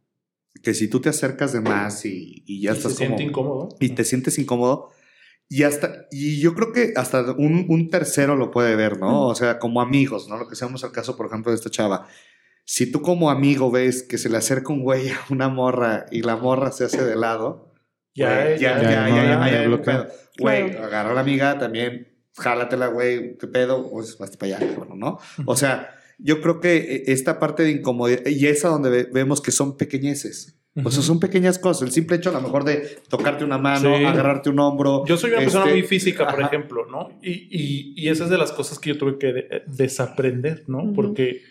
que 0.62 0.74
si 0.74 0.88
tú 0.88 1.00
te 1.00 1.08
acercas 1.08 1.52
de 1.52 1.60
más 1.60 2.04
y, 2.04 2.42
y 2.46 2.62
ya 2.62 2.72
Y 2.72 2.76
estás 2.76 2.92
se 2.94 3.04
como... 3.04 3.16
siente 3.16 3.22
incómodo. 3.24 3.68
y 3.80 3.90
te 3.90 4.04
sientes 4.04 4.38
incómodo. 4.38 4.90
Y 5.52 5.64
hasta, 5.64 6.06
y 6.12 6.40
yo 6.40 6.54
creo 6.54 6.72
que 6.72 6.92
hasta 6.94 7.32
un, 7.32 7.66
un 7.68 7.90
tercero 7.90 8.36
lo 8.36 8.52
puede 8.52 8.76
ver, 8.76 8.98
¿no? 9.00 9.26
O 9.26 9.34
sea, 9.34 9.58
como 9.58 9.80
amigos, 9.82 10.28
¿no? 10.28 10.36
Lo 10.38 10.46
que 10.48 10.54
seamos 10.54 10.84
el 10.84 10.92
caso, 10.92 11.16
por 11.16 11.26
ejemplo, 11.26 11.50
de 11.50 11.56
esta 11.56 11.68
chava. 11.70 12.06
Si 12.64 12.90
tú 12.90 13.02
como 13.02 13.30
amigo 13.30 13.68
ves 13.72 14.04
que 14.04 14.16
se 14.16 14.28
le 14.28 14.36
acerca 14.36 14.72
un 14.72 14.82
güey 14.84 15.08
a 15.10 15.18
una 15.30 15.48
morra 15.48 16.06
y 16.12 16.22
la 16.22 16.36
morra 16.36 16.70
se 16.70 16.84
hace 16.84 17.04
de 17.04 17.16
lado, 17.16 17.72
Ya, 18.14 18.44
güey, 18.44 18.58
ya, 18.60 18.80
ya, 18.80 18.82
ya, 18.82 18.90
ya, 18.90 18.90
ya, 18.90 19.00
no, 19.02 19.08
ya, 19.08 19.14
ya, 19.16 19.22
ya, 19.24 19.50
ya 19.50 19.58
hay 19.60 19.66
un 19.66 19.72
bloquea. 19.74 20.06
pedo. 20.06 20.14
Güey, 20.38 20.70
Claro. 20.70 20.86
agarra 20.86 21.10
a 21.10 21.14
la 21.14 21.20
amiga 21.20 21.58
también, 21.58 22.06
jálatela, 22.36 22.86
güey, 22.86 23.36
qué 23.36 23.48
pedo, 23.48 23.90
pues 23.90 24.16
vas 24.18 24.36
para 24.36 24.56
allá, 24.56 24.72
bueno, 24.76 24.94
¿no? 24.94 25.18
O 25.46 25.56
sea, 25.56 25.90
yo 26.18 26.40
creo 26.40 26.60
que 26.60 26.76
eh, 26.76 27.04
esta 27.08 27.40
parte 27.40 27.64
de 27.64 27.72
incomodidad, 27.72 28.24
y 28.26 28.46
es 28.46 28.64
a 28.64 28.68
donde 28.68 28.88
ve- 28.90 29.08
vemos 29.12 29.40
que 29.40 29.50
son 29.50 29.76
pequeñeces. 29.76 30.59
O 30.76 30.82
sea, 30.90 31.00
Ujú. 31.00 31.02
son 31.02 31.20
pequeñas 31.20 31.58
cosas. 31.58 31.82
El 31.82 31.90
simple 31.92 32.16
hecho, 32.16 32.30
a 32.30 32.32
lo 32.32 32.40
mejor, 32.40 32.62
de 32.64 32.98
tocarte 33.08 33.44
una 33.44 33.58
mano, 33.58 33.96
Sí. 33.96 34.04
agarrarte 34.04 34.50
un 34.50 34.60
hombro. 34.60 35.04
Yo 35.04 35.16
soy 35.16 35.30
una 35.30 35.40
persona 35.40 35.64
este, 35.64 35.78
muy 35.78 35.82
física, 35.88 36.26
por 36.28 36.38
ajá. 36.40 36.46
ejemplo, 36.48 36.86
¿no? 36.86 37.08
Y, 37.22 37.32
y, 37.50 37.94
y 37.96 38.08
esa 38.08 38.24
es 38.24 38.30
de 38.30 38.38
las 38.38 38.52
cosas 38.52 38.78
que 38.78 38.90
yo 38.90 38.98
tuve 38.98 39.18
que 39.18 39.32
de- 39.32 39.62
desaprender, 39.66 40.62
¿no? 40.68 40.92
Porque, 40.94 41.42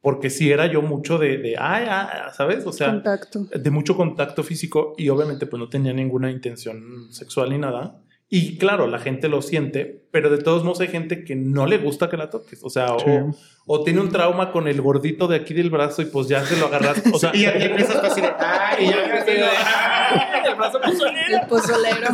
porque 0.00 0.30
si 0.30 0.52
era 0.52 0.66
yo 0.66 0.82
mucho 0.82 1.18
de, 1.18 1.38
de 1.38 1.56
ay, 1.58 1.86
ah, 1.88 2.30
¿sabes? 2.36 2.64
O 2.64 2.72
sea, 2.72 2.90
Contacto. 2.92 3.40
de 3.52 3.70
mucho 3.70 3.96
contacto 3.96 4.44
físico 4.44 4.94
y 4.96 5.08
obviamente 5.08 5.46
pues 5.46 5.58
no 5.58 5.68
tenía 5.68 5.92
ninguna 5.92 6.30
intención 6.30 7.12
sexual 7.12 7.50
ni 7.50 7.58
nada. 7.58 8.00
Y 8.32 8.58
claro, 8.58 8.86
la 8.86 9.00
gente 9.00 9.28
lo 9.28 9.42
siente, 9.42 10.04
pero 10.12 10.30
de 10.30 10.38
todos 10.38 10.62
modos 10.62 10.80
hay 10.80 10.86
gente 10.86 11.24
que 11.24 11.34
no 11.34 11.66
le 11.66 11.78
gusta 11.78 12.08
que 12.08 12.16
la 12.16 12.30
toques. 12.30 12.60
O 12.62 12.70
sea, 12.70 12.94
o, 12.94 13.00
Sí. 13.00 13.10
o 13.66 13.82
tiene 13.82 14.00
un 14.00 14.08
trauma 14.10 14.52
con 14.52 14.68
el 14.68 14.80
gordito 14.80 15.26
de 15.26 15.34
aquí 15.36 15.52
del 15.52 15.68
brazo 15.68 16.00
y 16.00 16.04
pues 16.04 16.28
ya 16.28 16.44
se 16.44 16.56
lo 16.56 16.66
agarras. 16.66 17.02
O 17.12 17.18
sea, 17.18 17.32
Y 17.34 17.42
ya 17.42 17.50
empiezas 17.52 18.00
tú 18.00 18.06
así 18.06 18.20
de, 18.20 18.28
ay, 18.38 18.84
y 18.84 18.88
ya 18.88 19.24
de, 19.24 19.42
¡ay! 19.42 20.42
el 20.48 20.54
brazo 20.54 20.80
pozolero. 20.80 21.38
El 21.42 21.46
pozolero. 21.48 22.06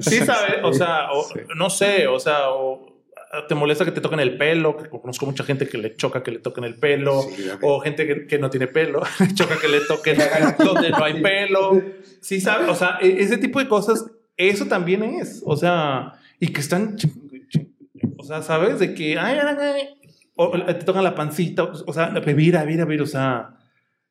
Sí, 0.00 0.18
¿sabes? 0.18 0.56
O 0.62 0.74
sea, 0.74 1.10
o- 1.12 1.26
no 1.56 1.70
sé, 1.70 2.06
o 2.06 2.20
sea, 2.20 2.50
o 2.50 2.94
te 3.48 3.54
molesta 3.54 3.84
que 3.86 3.90
te 3.92 4.00
toquen 4.02 4.20
el 4.20 4.36
pelo, 4.36 4.76
que 4.76 4.88
conozco 4.90 5.24
mucha 5.26 5.42
gente 5.42 5.66
que 5.68 5.78
le 5.78 5.96
choca 5.96 6.22
que 6.22 6.30
le 6.32 6.38
toquen 6.38 6.64
el 6.64 6.74
pelo, 6.78 7.22
Sí, 7.22 7.48
o 7.62 7.80
gente 7.80 8.06
que, 8.06 8.26
que 8.26 8.38
no 8.38 8.50
tiene 8.50 8.66
pelo, 8.66 9.02
le 9.20 9.34
choca 9.34 9.56
que 9.58 9.68
le 9.68 9.80
toquen 9.80 10.18
donde 10.58 10.90
no 10.90 11.02
hay 11.02 11.22
pelo. 11.22 11.82
Sí, 12.20 12.40
¿sabes? 12.42 12.68
O 12.68 12.74
sea, 12.74 12.98
e- 13.00 13.22
ese 13.22 13.36
tipo 13.38 13.58
de 13.58 13.68
cosas, 13.68 14.04
eso 14.36 14.66
también 14.66 15.02
es, 15.02 15.42
o 15.44 15.56
sea, 15.56 16.12
y 16.40 16.48
que 16.48 16.60
están, 16.60 16.96
o 18.18 18.22
sea, 18.24 18.42
¿sabes? 18.42 18.78
De 18.78 18.94
que, 18.94 19.18
ay, 19.18 19.38
ay, 19.42 19.56
ay, 19.58 19.88
o 20.34 20.50
te 20.66 20.74
tocan 20.84 21.04
la 21.04 21.14
pancita, 21.14 21.62
o 21.64 21.92
sea, 21.92 22.10
mira, 22.34 22.64
mira, 22.64 22.86
mira, 22.86 23.02
o 23.02 23.06
sea, 23.06 23.52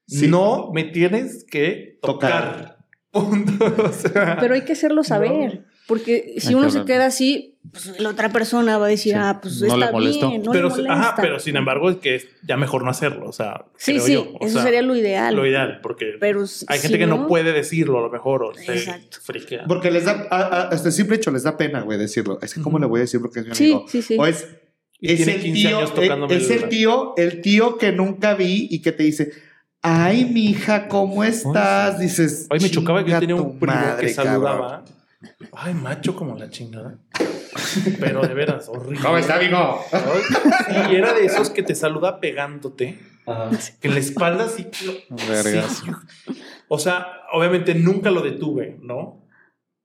Sí. 0.08 0.28
no 0.28 0.72
me 0.72 0.84
tienes 0.84 1.44
que 1.50 1.98
Tocar. 2.02 2.76
tocar. 2.76 2.78
Punto. 3.12 3.76
O 3.84 3.92
sea, 3.92 4.38
Pero 4.40 4.54
hay 4.54 4.62
que 4.62 4.74
hacerlo 4.74 5.04
saber. 5.04 5.66
Porque 5.88 6.36
si 6.38 6.50
Hay 6.50 6.56
uno 6.56 6.70
se 6.70 6.84
queda 6.86 7.06
así, 7.08 7.55
pues 7.72 8.00
la 8.00 8.10
otra 8.10 8.30
persona 8.30 8.78
va 8.78 8.86
a 8.86 8.90
decir, 8.90 9.14
Sí. 9.14 9.20
ah, 9.22 9.40
pues 9.42 9.62
No 9.62 9.76
le 9.78 9.86
está 9.86 9.92
molestó. 9.92 10.30
bien, 10.30 10.44
no 10.44 10.52
pero, 10.52 10.70
le 10.70 10.76
molesta. 10.76 10.94
ajá, 10.94 11.16
pero 11.22 11.40
sin 11.40 11.56
embargo 11.56 11.90
es 11.90 11.98
que 11.98 12.16
es 12.16 12.28
ya 12.44 12.58
mejor 12.58 12.84
no 12.84 12.90
hacerlo, 12.90 13.28
o 13.28 13.32
sea, 13.34 13.66
Sí, 13.78 13.94
creo 13.94 14.06
sí, 14.06 14.14
yo, 14.14 14.32
o 14.40 14.46
eso 14.46 14.54
sea, 14.56 14.64
sería 14.64 14.82
lo 14.82 14.96
ideal. 14.96 15.36
lo 15.36 15.46
ideal, 15.46 15.80
porque 15.82 16.14
Pero 16.20 16.42
hay 16.42 16.48
si 16.48 16.82
gente 16.82 16.98
que 16.98 17.08
no, 17.08 17.28
puede 17.28 17.54
decirlo 17.54 18.00
a 18.00 18.02
lo 18.02 18.10
mejor 18.10 18.44
o 18.44 18.54
se 18.54 18.74
Exacto. 18.74 19.18
friquea. 19.22 19.66
Porque 19.68 19.92
les 19.92 20.06
da, 20.06 20.28
a- 20.30 20.36
a- 20.42 20.62
hasta 20.70 20.90
el 20.90 20.94
simple 20.94 21.16
hecho 21.18 21.32
les 21.32 21.44
da 21.44 21.58
pena, 21.58 21.82
güey, 21.82 21.98
decirlo. 21.98 22.40
Es 22.42 22.54
que, 22.54 22.62
¿cómo 22.62 22.80
le 22.80 22.86
voy 22.86 23.00
a 23.00 23.02
decir 23.02 23.20
porque 23.22 23.40
es 23.42 23.48
mi 23.48 23.56
Sí, 23.56 23.64
amigo? 23.72 23.86
sí, 23.88 24.02
sí. 24.02 24.18
O 24.20 24.26
es, 24.26 24.48
es 25.02 25.18
tiene 25.18 25.36
el 25.36 25.42
15 25.42 25.68
tío, 25.68 25.78
años 25.78 25.94
tocándome 25.94 26.36
es 26.36 26.50
el- 26.50 26.64
el 26.64 26.70
tío, 26.70 27.14
el 27.18 27.42
tío 27.42 27.78
que 27.78 27.92
nunca 27.92 28.34
vi 28.36 28.68
y 28.72 28.82
que 28.82 28.92
te 28.92 29.04
dice, 29.04 29.32
ay, 29.82 30.26
mija, 30.26 30.88
¿cómo 30.88 31.24
estás? 31.24 32.00
Dices, 32.00 32.48
Hoy 32.50 32.60
me 32.60 32.70
chocaba 32.72 33.04
que 33.04 33.12
yo 33.12 33.20
"Chinga 33.20 33.20
tenía 33.20 33.36
un 33.36 33.60
primo 33.60 33.74
madre, 33.76 34.08
que 34.08 34.16
cabrón". 34.16 34.34
saludaba. 34.34 34.86
Ay, 35.54 35.74
macho 35.74 36.16
como 36.16 36.36
la 36.38 36.50
chingada. 36.50 36.98
Pero 38.00 38.22
de 38.22 38.34
veras, 38.34 38.68
horrible. 38.70 39.00
¿Cómo 39.02 39.18
está, 39.18 39.36
amigo? 39.38 39.80
Y 40.92 40.96
era 40.96 41.14
de 41.14 41.26
esos 41.26 41.50
que 41.50 41.64
te 41.64 41.76
saluda 41.76 42.20
pegándote. 42.20 43.00
Que 43.82 43.88
en 43.88 43.94
la 43.96 44.00
espalda 44.00 44.48
sí. 44.48 44.66
que- 44.66 45.06
Vergas. 45.28 45.84
sí. 45.84 45.92
O 46.68 46.78
sea, 46.78 47.22
obviamente 47.32 47.74
nunca 47.76 48.12
lo 48.12 48.22
detuve, 48.22 48.78
¿no? 48.82 49.22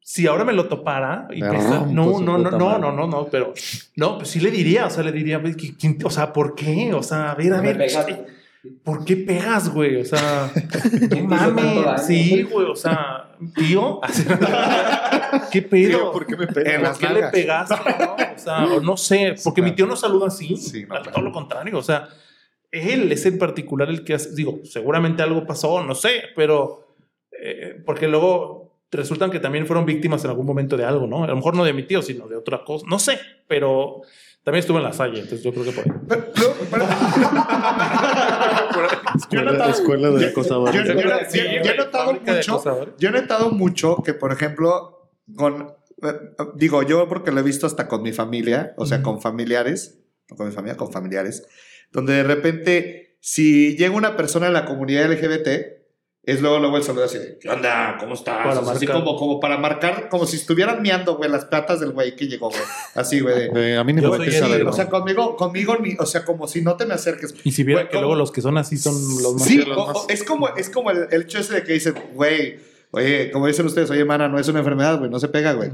Si 0.03 0.27
ahora 0.27 0.45
me 0.45 0.53
lo 0.53 0.67
topara 0.67 1.29
y 1.31 1.41
Me 1.41 1.51
pensara- 1.51 1.81
rompo 1.81 2.21
no, 2.21 2.39
no, 2.39 2.39
no, 2.39 2.51
no, 2.59 2.79
no, 2.79 2.93
no, 2.93 3.07
no, 3.07 3.27
pero 3.27 3.55
no, 3.97 4.19
pues 4.19 4.31
sí 4.31 4.41
le 4.41 4.51
diría, 4.51 4.87
o 4.87 4.91
sea, 4.91 5.05
le 5.05 5.13
diría, 5.13 5.39
"Ve, 5.39 5.51
¿qui- 5.57 5.77
quién- 5.79 5.99
o 6.05 6.11
sea, 6.11 6.33
¿por 6.33 6.55
qué? 6.55 6.93
O 6.95 7.03
sea, 7.03 7.31
a 7.31 7.35
ver, 7.37 7.53
a 7.55 7.61
ver, 7.61 7.79
¿por 8.83 9.05
qué 9.05 9.17
pegas, 9.17 9.69
güey? 9.73 9.97
O 9.97 10.05
sea, 10.05 10.51
no 11.11 11.25
mames, 11.25 12.07
sí, 12.07 12.43
güey, 12.43 12.67
o 12.67 12.75
sea, 12.75 13.30
tío, 13.55 14.01
¿qué 15.53 15.63
pedo? 15.63 16.13
¿por 16.13 16.27
qué 16.27 16.37
me 16.37 16.45
En 16.45 16.53
¿Por 16.53 16.81
las 16.83 16.99
qué 16.99 17.09
le 17.09 17.23
pegaste? 17.29 17.75
no? 17.99 18.17
O 18.35 18.39
sea, 18.39 18.65
o 18.65 18.81
no 18.81 18.97
sé, 18.97 19.35
porque 19.45 19.63
mi 19.63 19.73
tío 19.73 19.87
no 19.87 19.97
saluda 19.97 20.29
así. 20.29 20.57
Sí, 20.57 20.85
no, 20.89 21.01
todo 21.03 21.23
lo 21.23 21.33
contrario. 21.33 21.79
O 21.79 21.83
sea, 21.83 22.09
él 22.71 23.11
es 23.13 23.27
en 23.27 23.39
particular 23.39 23.89
el 23.89 24.05
que 24.05 24.15
hace. 24.15 24.35
Digo, 24.35 24.61
seguramente 24.65 25.23
algo 25.23 25.47
pasó, 25.47 25.83
no 25.83 25.95
sé, 25.95 26.23
pero. 26.37 26.97
eh, 27.33 27.83
porque 27.85 28.09
luego 28.09 28.71
resultan 28.93 29.31
que 29.31 29.39
también 29.41 29.67
fueron 29.67 29.87
víctimas 29.87 30.25
en 30.25 30.31
algún 30.31 30.47
momento 30.47 30.77
de 30.77 30.85
algo, 30.85 31.07
¿no? 31.07 31.25
A 31.25 31.29
lo 31.29 31.37
mejor 31.37 31.55
no 31.55 31.65
de 31.65 31.73
mi 31.73 31.85
tío, 31.85 32.03
sino 32.03 32.27
de 32.27 32.37
otra 32.37 32.65
cosa. 32.65 32.85
No 32.89 32.99
sé, 32.99 33.19
pero 33.47 34.03
también 34.45 34.61
estuve 34.61 34.79
en 34.79 34.85
la 34.85 34.93
salle, 34.93 35.21
entonces 35.21 35.43
yo 35.43 35.53
creo 35.53 35.65
que 35.65 35.73
por 35.73 35.85
ahí. 35.85 36.01
Pero- 36.09 36.33
he 39.15 39.19
Escuela, 39.19 39.53
notado- 39.53 39.71
escuela 39.71 40.11
de 40.11 40.27
acosadores. 40.27 40.75
yo- 40.75 40.83
yo- 40.95 41.01
yo- 41.01 41.11
Sí, 41.29 41.39
yo 41.65 41.71
he 41.73 41.77
notado 41.77 42.13
de 42.13 42.21
mucho 42.21 42.53
acosadores. 42.55 42.95
Yo 42.99 43.09
he 43.09 43.13
notado 43.13 43.51
mucho 43.51 43.97
que, 44.05 44.15
por 44.15 44.33
ejemplo, 44.33 45.11
con. 45.37 45.75
eh, 46.03 46.15
Digo, 46.55 46.83
yo 46.83 47.09
porque 47.09 47.31
lo 47.33 47.41
he 47.41 47.43
visto 47.43 47.67
hasta 47.67 47.87
con 47.89 48.03
mi 48.03 48.13
familia, 48.13 48.73
o 48.77 48.87
sea, 48.87 49.03
con 49.03 49.21
familiares, 49.21 50.01
no 50.31 50.37
con 50.37 50.47
mi 50.49 50.53
familia, 50.55 50.77
con 50.77 50.91
familiares, 50.93 51.47
donde 51.93 52.15
de 52.15 52.23
repente, 52.23 53.17
si 53.21 53.77
llega 53.77 53.95
una 53.95 54.17
persona 54.17 54.47
en 54.47 54.55
la 54.55 54.65
comunidad 54.65 55.11
LGBT, 55.11 55.80
es 56.23 56.41
luego, 56.43 56.59
luego 56.59 56.77
el 56.77 56.83
saludo 56.83 57.05
así 57.07 57.19
de, 57.19 57.39
¿qué 57.41 57.49
onda? 57.49 57.97
¿Cómo 57.99 58.15
estás? 58.15 58.37
Para 58.47 58.61
O 58.61 58.65
sea, 58.65 58.73
así 58.75 58.87
marcar. 58.87 59.05
como, 59.05 59.17
como 59.19 59.41
para 59.41 59.57
marcar, 59.57 60.09
como 60.11 60.27
si 60.27 60.37
estuvieran 60.37 60.83
miando, 60.83 61.17
güey, 61.17 61.31
las 61.31 61.47
patas 61.47 61.81
del 61.81 61.93
güey 61.93 62.15
que 62.15 62.27
llegó, 62.29 62.51
güey. 62.51 62.61
Así, 62.95 63.21
güey. 63.21 63.51
de- 63.51 63.73
Eh, 63.73 63.77
a 63.79 63.85
mí 63.85 63.93
ni 63.95 64.01
me 64.03 64.31
Sí, 64.31 64.39
lo- 64.59 64.71
o 64.71 64.73
sea, 64.73 64.89
conmigo, 64.89 65.35
conmigo, 65.37 65.77
ni, 65.81 65.95
o 65.99 66.05
sea, 66.07 66.25
como 66.25 66.47
si 66.47 66.61
no 66.63 66.77
te 66.77 66.85
me 66.87 66.95
acerques. 66.95 67.35
Y 67.43 67.53
si 67.53 67.63
viera 67.65 67.83
Güey, 67.83 67.91
que 67.91 67.99
luego 67.99 68.15
los 68.17 68.31
que 68.33 68.43
son 68.43 68.59
así 68.59 68.77
son 68.77 68.95
los 69.23 69.35
más. 69.35 69.45
Sí, 69.45 69.59
los 69.59 69.77
o- 69.79 69.87
más- 69.87 69.97
o- 69.97 70.07
es 70.09 70.23
como, 70.23 70.49
es 70.57 70.69
como 70.71 70.91
el, 70.91 71.09
el 71.11 71.23
hecho 71.23 71.39
ese 71.39 71.55
de 71.55 71.65
que 71.65 71.73
dicen, 71.73 71.95
güey, 72.15 72.59
oye, 72.93 73.31
como 73.31 73.47
dicen 73.47 73.67
ustedes, 73.67 73.91
oye, 73.91 74.05
mana, 74.05 74.29
no 74.29 74.39
es 74.39 74.49
una 74.49 74.59
enfermedad, 74.61 74.99
güey, 74.99 75.11
no 75.11 75.19
se 75.21 75.29
pega, 75.29 75.53
güey. 75.53 75.71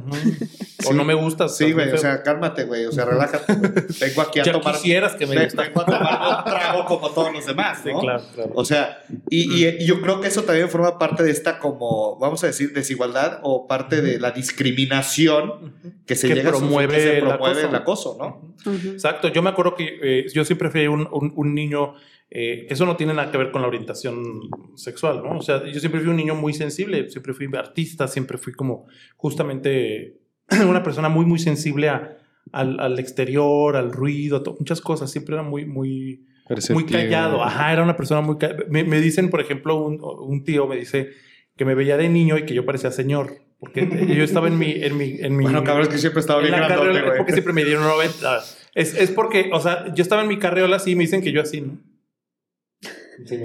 O 0.86 0.90
Sí. 0.90 0.94
no 0.94 1.04
me 1.04 1.14
gusta. 1.14 1.48
Sí, 1.48 1.72
güey, 1.72 1.90
o 1.90 1.96
sea, 1.98 2.22
cálmate, 2.22 2.64
güey, 2.64 2.84
o 2.84 2.92
sea, 2.92 3.04
relájate. 3.06 3.54
güey. 3.54 3.72
Vengo 4.00 4.20
aquí 4.22 4.40
a 4.40 4.44
ya 4.44 4.52
tomar. 4.52 4.74
quisieras 4.74 5.14
que 5.16 5.26
me 5.26 5.42
gusta. 5.44 5.62
Vengo 5.62 5.80
a 5.80 5.84
tomar 5.86 6.38
un 6.38 6.44
trago 6.52 6.84
como 6.84 7.10
todos 7.10 7.32
los 7.32 7.46
demás, 7.46 7.80
Sí, 7.82 7.90
¿no? 7.92 8.00
claro, 8.00 8.22
claro. 8.34 8.50
O 8.54 8.64
sea, 8.64 9.02
y, 9.30 9.64
y- 9.64 9.76
y 9.80 9.86
yo 9.86 10.00
creo 10.02 10.20
que 10.20 10.28
eso 10.28 10.42
también 10.44 10.68
forma 10.68 10.98
parte 10.98 11.22
de 11.24 11.30
esta 11.30 11.58
como, 11.58 12.16
vamos 12.18 12.44
a 12.44 12.48
decir, 12.48 12.72
desigualdad 12.72 13.40
o 13.42 13.66
parte 13.66 14.00
de 14.02 14.20
la 14.20 14.30
discriminación 14.32 15.74
que 16.06 16.14
se 16.14 16.28
Que 16.28 16.34
llega 16.36 16.50
a 16.50 16.52
promueve 16.52 16.94
que 16.94 17.00
se 17.00 17.18
el 17.18 17.30
acoso. 17.30 17.68
el 17.68 17.74
acoso, 17.74 18.16
¿no? 18.18 18.72
Exacto, 18.92 19.28
yo 19.28 19.42
me 19.42 19.50
acuerdo 19.50 19.74
que 19.74 19.98
eh, 20.02 20.26
yo 20.32 20.44
siempre 20.44 20.70
fui 20.70 20.86
un, 20.86 21.08
un- 21.10 21.32
un 21.34 21.54
niño, 21.54 21.94
eh, 22.30 22.66
eso 22.70 22.86
no 22.86 22.96
tiene 22.96 23.14
nada 23.14 23.30
que 23.30 23.38
ver 23.38 23.50
con 23.50 23.62
la 23.62 23.68
orientación 23.68 24.40
sexual, 24.74 25.22
¿no? 25.22 25.38
O 25.38 25.42
sea, 25.42 25.64
yo 25.66 25.78
siempre 25.80 26.00
fui 26.00 26.10
un 26.10 26.16
niño 26.16 26.34
muy 26.34 26.52
sensible, 26.52 27.08
siempre 27.08 27.32
fui 27.34 27.48
artista, 27.56 28.08
siempre 28.08 28.36
fui 28.38 28.52
como 28.52 28.86
justamente 29.16 30.18
una 30.68 30.82
persona 30.82 31.08
muy, 31.08 31.24
muy 31.26 31.38
sensible 31.38 31.88
a- 31.88 32.16
al, 32.52 32.78
al 32.80 32.98
exterior, 32.98 33.76
al 33.76 33.92
ruido, 33.92 34.36
a 34.36 34.42
muchas 34.58 34.80
cosas, 34.80 35.10
siempre 35.10 35.34
era 35.34 35.42
muy, 35.42 35.64
muy, 35.66 36.24
muy 36.70 36.84
callado, 36.86 37.42
ajá, 37.42 37.72
era 37.72 37.82
una 37.82 37.96
persona 37.96 38.20
muy 38.20 38.38
callada. 38.38 38.64
Me, 38.70 38.84
me 38.84 39.00
dicen, 39.00 39.30
por 39.30 39.40
ejemplo, 39.40 39.74
un, 39.84 39.98
un 40.00 40.44
tío 40.44 40.66
me 40.68 40.76
dice 40.76 41.10
que 41.56 41.64
me 41.64 41.74
veía 41.74 41.96
de 41.96 42.08
niño 42.08 42.38
y 42.38 42.44
que 42.44 42.54
yo 42.54 42.64
parecía 42.64 42.92
señor, 42.92 43.32
porque 43.58 43.88
yo 44.14 44.22
estaba 44.22 44.46
en 44.46 44.58
mi... 44.58 44.70
En 44.72 44.96
mi, 44.96 45.16
en 45.20 45.36
mi 45.36 45.42
Bueno, 45.44 45.64
cabrón, 45.64 45.82
es 45.84 45.88
que 45.88 45.98
siempre 45.98 46.20
estaba 46.20 46.40
en 46.40 46.46
bien 46.48 46.56
grandote, 46.58 46.86
carriola, 46.86 47.06
güey. 47.06 47.16
porque 47.18 47.32
siempre 47.32 47.52
me 47.52 47.64
dieron 47.64 47.82
90. 47.82 48.38
Es, 48.74 48.94
es 48.94 49.10
porque, 49.10 49.50
o 49.52 49.60
sea, 49.60 49.92
yo 49.94 50.02
estaba 50.02 50.22
en 50.22 50.28
mi 50.28 50.38
carriola 50.38 50.76
así 50.76 50.92
y 50.92 50.94
me 50.94 51.02
dicen 51.04 51.22
que 51.22 51.32
yo 51.32 51.40
así, 51.40 51.62
¿no? 51.62 51.78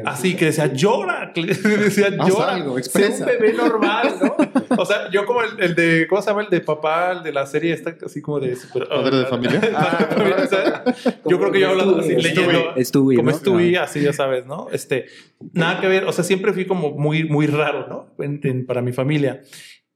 Así 0.06 0.36
que 0.36 0.46
decía, 0.46 0.72
llora, 0.74 1.32
que 1.36 1.46
decía, 1.46 2.08
Haz 2.20 2.28
llora, 2.30 2.56
algo, 2.56 2.74
sé 2.76 2.80
expresa. 2.80 3.20
un 3.26 3.26
bebé 3.26 3.54
normal, 3.54 4.16
¿no? 4.22 4.36
O 4.78 4.86
sea, 4.86 5.10
yo 5.12 5.26
como 5.26 5.42
el, 5.44 5.50
el 5.60 5.76
de, 5.76 6.08
¿cómo 6.10 6.22
se 6.22 6.30
llama? 6.30 6.44
El 6.44 6.50
de 6.50 6.62
papá, 6.62 7.12
el 7.14 7.24
de 7.24 7.32
la 7.32 7.46
serie 7.46 7.74
esta, 7.74 7.96
así 8.06 8.22
como 8.22 8.40
de 8.40 8.56
super. 8.56 8.88
¿Padre 8.88 9.18
de 9.18 9.26
familia? 9.26 9.60
O 10.44 10.48
sea, 10.48 10.84
yo 11.26 11.40
creo 11.40 11.52
que 11.52 11.60
yo 11.60 11.68
he 11.68 11.70
hablado 11.70 12.00
así, 12.00 12.16
leyendo. 12.16 12.74
Stewie, 12.78 13.18
como 13.18 13.32
¿no? 13.32 13.38
Stewie, 13.38 13.78
así 13.78 14.02
ya 14.02 14.14
sabes, 14.14 14.46
¿no? 14.46 14.68
Este, 14.72 15.06
nada 15.54 15.80
que 15.80 15.88
ver. 15.88 16.06
O 16.06 16.12
sea, 16.12 16.24
siempre 16.24 16.54
fui 16.54 16.66
como 16.66 16.92
muy, 16.92 17.24
muy 17.26 17.48
raro, 17.48 17.88
¿no? 17.88 18.24
En- 18.24 18.40
en- 18.44 18.66
para 18.66 18.82
mi 18.82 18.92
familia. 18.92 19.42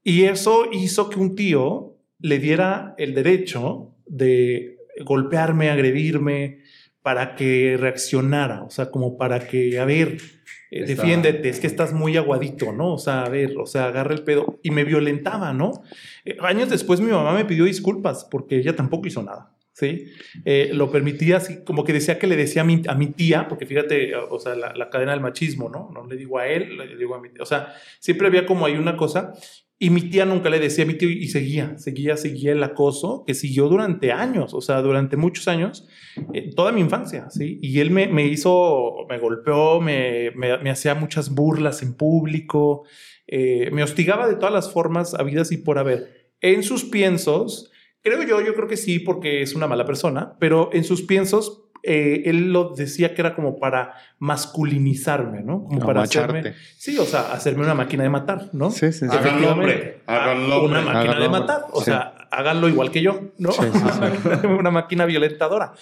Y 0.02 0.24
eso 0.24 0.66
hizo 0.72 1.10
que 1.10 1.18
un 1.18 1.34
tío 1.34 1.96
le 2.20 2.38
diera 2.38 2.94
el 2.98 3.14
derecho 3.14 3.94
de 4.06 4.76
golpearme, 5.04 5.68
agredirme, 5.70 6.60
para 7.06 7.36
que 7.36 7.76
reaccionara. 7.78 8.64
O 8.64 8.70
sea, 8.70 8.90
como 8.90 9.16
para 9.16 9.38
que, 9.46 9.78
a 9.78 9.84
ver, 9.84 10.16
eh, 10.72 10.80
Está- 10.80 10.86
defiéndete, 11.04 11.48
es 11.48 11.60
que 11.60 11.68
estás 11.68 11.92
muy 11.92 12.16
aguadito, 12.16 12.72
¿no? 12.72 12.94
O 12.94 12.98
sea, 12.98 13.22
a 13.22 13.28
ver, 13.28 13.56
o 13.56 13.64
sea, 13.64 13.84
agarra 13.86 14.12
el 14.12 14.24
pedo. 14.24 14.58
Y 14.64 14.72
me 14.72 14.82
violentaba, 14.82 15.52
¿no? 15.52 15.84
Eh, 16.24 16.36
años 16.40 16.68
después 16.68 17.00
mi 17.00 17.12
mamá 17.12 17.32
me 17.32 17.44
pidió 17.44 17.62
disculpas 17.64 18.26
porque 18.28 18.56
ella 18.56 18.74
tampoco 18.74 19.06
hizo 19.06 19.22
nada. 19.22 19.52
¿Sí? 19.72 20.06
Eh, 20.44 20.70
lo 20.72 20.90
permitía 20.90 21.36
así, 21.36 21.62
como 21.62 21.84
que 21.84 21.92
decía 21.92 22.18
que 22.18 22.26
le 22.26 22.34
decía 22.34 22.62
a 22.62 22.64
mi, 22.64 22.82
a 22.88 22.94
mi 22.96 23.06
tía, 23.08 23.46
porque 23.46 23.66
fíjate, 23.66 24.16
o 24.16 24.40
sea, 24.40 24.56
la, 24.56 24.74
la 24.74 24.90
cadena 24.90 25.12
del 25.12 25.20
machismo, 25.20 25.68
¿no? 25.68 25.90
No 25.94 26.08
le 26.08 26.16
digo 26.16 26.38
a 26.40 26.48
él, 26.48 26.76
le 26.76 26.96
digo 26.96 27.14
a 27.14 27.20
mi 27.20 27.28
tía. 27.28 27.42
O 27.42 27.46
sea, 27.46 27.72
siempre 28.00 28.26
había 28.26 28.46
como 28.46 28.66
ahí 28.66 28.76
una 28.76 28.96
cosa. 28.96 29.32
Y 29.78 29.90
mi 29.90 30.08
tía 30.08 30.24
nunca 30.24 30.48
le 30.48 30.58
decía 30.58 30.84
a 30.84 30.86
mi 30.86 30.94
tío 30.94 31.10
y 31.10 31.28
seguía, 31.28 31.76
seguía, 31.76 32.16
seguía 32.16 32.52
el 32.52 32.62
acoso 32.62 33.24
que 33.26 33.34
siguió 33.34 33.68
durante 33.68 34.10
años, 34.10 34.54
o 34.54 34.62
sea, 34.62 34.80
durante 34.80 35.18
muchos 35.18 35.48
años, 35.48 35.86
eh, 36.32 36.50
toda 36.56 36.72
mi 36.72 36.80
infancia, 36.80 37.28
¿sí? 37.28 37.58
Y 37.60 37.80
él 37.80 37.90
me, 37.90 38.06
me 38.06 38.24
hizo, 38.24 39.06
me 39.10 39.18
golpeó, 39.18 39.82
me, 39.82 40.30
me, 40.30 40.70
hacía 40.70 40.94
muchas 40.94 41.34
burlas 41.34 41.82
en 41.82 41.92
público, 41.92 42.84
eh, 43.26 43.68
me 43.70 43.82
hostigaba 43.82 44.26
de 44.26 44.36
todas 44.36 44.54
las 44.54 44.72
formas 44.72 45.12
habidas 45.12 45.52
y 45.52 45.58
por 45.58 45.78
haber. 45.78 46.30
En 46.40 46.62
sus 46.62 46.84
piensos, 46.84 47.70
creo 48.00 48.22
yo, 48.22 48.40
yo 48.40 48.54
creo 48.54 48.68
que 48.68 48.78
sí, 48.78 48.98
porque 48.98 49.42
es 49.42 49.54
una 49.54 49.66
mala 49.66 49.84
persona, 49.84 50.38
pero 50.40 50.70
en 50.72 50.84
sus 50.84 51.02
piensos, 51.02 51.65
eh, 51.86 52.22
él 52.26 52.52
lo 52.52 52.70
decía 52.74 53.14
que 53.14 53.22
era 53.22 53.34
como 53.34 53.58
para 53.58 53.94
masculinizarme, 54.18 55.42
¿no? 55.42 55.64
Como 55.64 55.80
para 55.80 56.00
Amacharte. 56.00 56.38
hacerme, 56.38 56.56
sí, 56.76 56.98
o 56.98 57.04
sea, 57.04 57.32
hacerme 57.32 57.62
una 57.64 57.74
máquina 57.74 58.02
de 58.02 58.10
matar, 58.10 58.50
¿no? 58.52 58.70
Sí, 58.70 58.92
sí, 58.92 59.06
sí. 59.08 59.16
Háganlo, 59.16 59.52
hombre. 59.52 60.02
Háganlo, 60.06 60.64
Una 60.64 60.80
máquina 60.80 61.00
Háganlo, 61.00 61.22
de 61.22 61.28
matar. 61.28 61.60
O 61.72 61.78
Sí. 61.80 61.86
sea, 61.86 62.14
háganlo 62.30 62.68
igual 62.68 62.90
que 62.90 63.02
yo, 63.02 63.20
¿no? 63.38 63.52
Sí, 63.52 63.62
sí, 63.72 64.46
una 64.46 64.70
máquina 64.70 65.04
violentadora. 65.06 65.72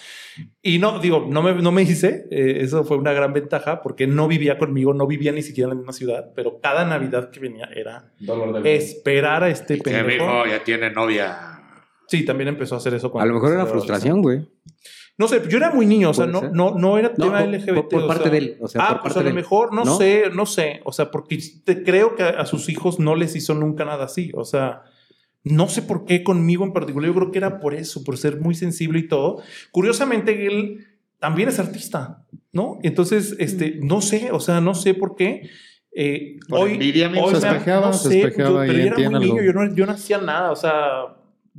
Y 0.61 0.79
no, 0.79 0.99
digo, 0.99 1.25
no 1.29 1.41
me, 1.41 1.53
no 1.55 1.71
me 1.71 1.81
hice. 1.83 2.25
eh, 2.31 2.57
eso 2.61 2.83
fue 2.83 2.97
una 2.97 3.13
gran 3.13 3.33
ventaja 3.33 3.81
porque 3.81 4.07
no 4.07 4.27
vivía 4.27 4.57
conmigo, 4.57 4.93
no 4.93 5.07
vivía 5.07 5.31
ni 5.31 5.41
siquiera 5.41 5.65
en 5.67 5.69
la 5.71 5.75
misma 5.75 5.93
ciudad, 5.93 6.31
pero 6.35 6.59
cada 6.61 6.85
Navidad 6.85 7.29
que 7.31 7.39
venía 7.39 7.69
era 7.75 8.11
esperar 8.63 9.43
a 9.43 9.49
este 9.49 9.77
Que 9.77 9.83
pendejo. 9.91 10.25
mijo 10.25 10.45
ya 10.47 10.63
tiene 10.63 10.91
novia. 10.91 11.51
Sí, 12.07 12.23
también 12.23 12.49
empezó 12.49 12.75
a 12.75 12.77
hacer 12.77 12.93
eso. 12.93 13.07
A 13.07 13.11
cuando 13.11 13.29
lo 13.29 13.33
mejor 13.35 13.53
era 13.53 13.63
a- 13.63 13.65
frustración, 13.67 14.21
güey. 14.21 14.47
No 15.17 15.27
sé, 15.29 15.41
yo 15.49 15.57
era 15.57 15.71
muy 15.71 15.85
niño, 15.85 16.09
o 16.09 16.13
sea, 16.13 16.25
no, 16.25 16.41
no, 16.51 16.75
no 16.77 16.97
era 16.97 17.13
No, 17.17 17.25
tema 17.25 17.41
LGBT. 17.45 17.73
por- 17.75 17.87
por 17.87 18.03
o 18.03 18.07
parte 18.07 18.23
sea. 18.23 18.31
de 18.33 18.37
él, 18.37 18.57
o 18.59 18.67
sea, 18.67 18.81
ah, 18.83 18.87
por 18.89 19.01
pues 19.01 19.13
parte 19.13 19.19
a 19.19 19.23
lo 19.23 19.29
de 19.29 19.33
mejor, 19.35 19.73
no, 19.73 19.85
¿No? 19.85 19.95
sé, 19.97 20.23
no 20.33 20.45
sé. 20.45 20.81
O 20.83 20.91
sea, 20.91 21.09
porque 21.09 21.39
te 21.63 21.83
creo 21.83 22.15
que 22.15 22.23
a, 22.23 22.29
a 22.31 22.45
sus 22.45 22.67
hijos 22.67 22.99
no 22.99 23.15
les 23.15 23.33
hizo 23.35 23.53
nunca 23.53 23.85
nada 23.85 24.03
así. 24.05 24.31
O 24.35 24.43
sea, 24.43 24.81
no 25.43 25.69
sé 25.69 25.81
por 25.83 26.03
qué 26.05 26.21
conmigo 26.23 26.65
en 26.65 26.73
particular. 26.73 27.07
Yo 27.09 27.15
creo 27.15 27.31
que 27.31 27.37
era 27.37 27.59
por 27.61 27.73
eso, 27.75 28.03
por 28.03 28.17
ser 28.17 28.41
muy 28.41 28.55
sensible 28.55 28.99
y 28.99 29.07
todo. 29.07 29.41
Curiosamente, 29.71 30.47
él 30.47 30.85
también 31.19 31.47
es 31.47 31.59
artista, 31.59 32.25
¿no? 32.51 32.79
Entonces, 32.83 33.35
este, 33.39 33.79
no 33.81 34.01
sé, 34.01 34.31
o 34.33 34.39
sea, 34.41 34.59
no 34.59 34.75
sé 34.75 34.93
por 34.95 35.15
qué. 35.15 35.49
Eh, 35.97 36.35
Por 36.49 36.59
hoy, 36.59 36.73
envidia, 36.73 37.07
hoy 37.09 37.31
Se 37.35 37.47
espejeaba, 37.47 37.87
no 37.87 37.93
se 37.93 38.09
sé, 38.09 38.19
espejeaba 38.19 38.49
yo- 38.51 38.59
ahí 38.59 38.67
pero 38.67 38.79
yo 38.79 38.85
era 39.07 39.09
muy 39.11 39.19
niño, 39.29 39.41
yo 39.43 39.53
no, 39.53 39.73
yo 39.73 39.85
no 39.85 39.93
hacía 39.93 40.17
nada, 40.17 40.51
o 40.51 40.55
sea, 40.57 40.81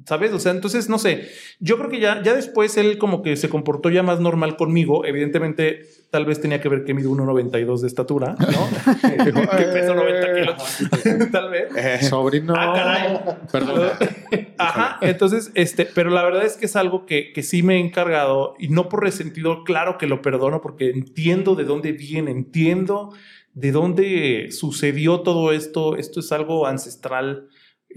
¿sabes? 0.04 0.32
O 0.32 0.38
sea, 0.38 0.52
entonces, 0.52 0.88
no 0.88 0.98
sé, 0.98 1.28
yo 1.58 1.78
creo 1.78 1.88
que 1.88 2.00
ya, 2.00 2.22
ya 2.22 2.34
después 2.34 2.76
él 2.76 2.98
como 2.98 3.22
que 3.22 3.36
se 3.36 3.48
comportó 3.48 3.90
ya 3.90 4.02
más 4.02 4.20
normal 4.20 4.56
conmigo, 4.56 5.04
evidentemente 5.04 5.86
tal 6.10 6.24
vez 6.24 6.40
tenía 6.40 6.60
que 6.60 6.68
ver 6.68 6.84
que 6.84 6.94
mido 6.94 7.10
1,92 7.10 7.80
de 7.80 7.86
estatura, 7.86 8.36
¿no? 8.38 9.00
que 9.56 9.64
peso 9.64 9.94
90 9.94 10.34
kilos, 10.34 11.30
tal 11.32 11.50
vez. 11.50 12.08
Sobrino. 12.08 12.54
Ah, 12.56 12.72
caray. 12.74 13.36
Perdón. 13.50 13.90
Ajá, 14.58 14.98
entonces, 15.00 15.50
este, 15.54 15.86
pero 15.86 16.10
la 16.10 16.22
verdad 16.22 16.44
es 16.44 16.56
que 16.56 16.66
es 16.66 16.76
algo 16.76 17.06
que, 17.06 17.32
que 17.32 17.42
sí 17.42 17.62
me 17.62 17.76
he 17.76 17.80
encargado 17.80 18.54
y 18.58 18.68
no 18.68 18.88
por 18.88 19.02
resentido, 19.02 19.64
claro 19.64 19.98
que 19.98 20.06
lo 20.06 20.22
perdono 20.22 20.60
porque 20.60 20.90
entiendo 20.90 21.54
de 21.54 21.64
dónde 21.64 21.92
viene, 21.92 22.30
entiendo 22.30 23.12
de 23.56 23.72
dónde 23.72 24.48
sucedió 24.52 25.20
todo 25.20 25.50
esto. 25.50 25.96
Esto 25.96 26.20
es 26.20 26.30
algo 26.30 26.66
ancestral, 26.66 27.48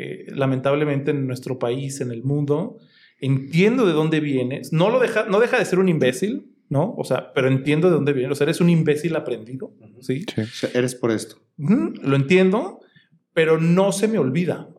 eh, 0.01 0.25
lamentablemente 0.29 1.11
en 1.11 1.27
nuestro 1.27 1.59
país, 1.59 1.99
en 1.99 2.11
el 2.11 2.23
mundo. 2.23 2.77
Entiendo 3.19 3.85
de 3.85 3.91
dónde 3.91 4.21
viene. 4.21 4.61
No 4.71 4.89
lo 4.89 5.01
deja, 5.01 5.25
no 5.25 5.41
deja 5.41 5.59
de 5.59 5.65
ser 5.65 5.77
un 5.79 5.89
imbécil, 5.89 6.55
¿no? 6.69 6.95
O 6.97 7.03
sea, 7.03 7.33
pero 7.33 7.49
entiendo 7.49 7.89
de 7.89 7.95
dónde 7.95 8.13
viene. 8.13 8.31
O 8.31 8.35
sea, 8.35 8.45
eres 8.45 8.61
un 8.61 8.69
imbécil 8.69 9.13
aprendido, 9.17 9.73
¿sí? 9.99 10.23
Sí. 10.33 10.41
O 10.41 10.45
sea, 10.45 10.69
eres 10.73 10.95
por 10.95 11.11
esto. 11.11 11.35
Lo 11.57 12.15
entiendo, 12.15 12.79
pero 13.33 13.59
no 13.59 13.91
se 13.91 14.07
me 14.07 14.19
olvida. 14.19 14.69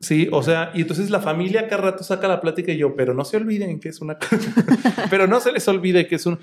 Sí, 0.00 0.28
o 0.32 0.42
sea, 0.42 0.72
y 0.74 0.80
entonces 0.80 1.10
la 1.10 1.20
familia 1.20 1.68
cada 1.68 1.82
rato 1.82 2.02
saca 2.02 2.26
la 2.26 2.40
plática 2.40 2.72
y 2.72 2.78
yo, 2.78 2.96
pero 2.96 3.12
no 3.12 3.26
se 3.26 3.36
olviden 3.36 3.80
que 3.80 3.90
es 3.90 4.00
una 4.00 4.16
pero 5.10 5.26
no 5.26 5.40
se 5.40 5.52
les 5.52 5.68
olvide 5.68 6.06
que 6.06 6.14
es 6.14 6.24
un 6.24 6.38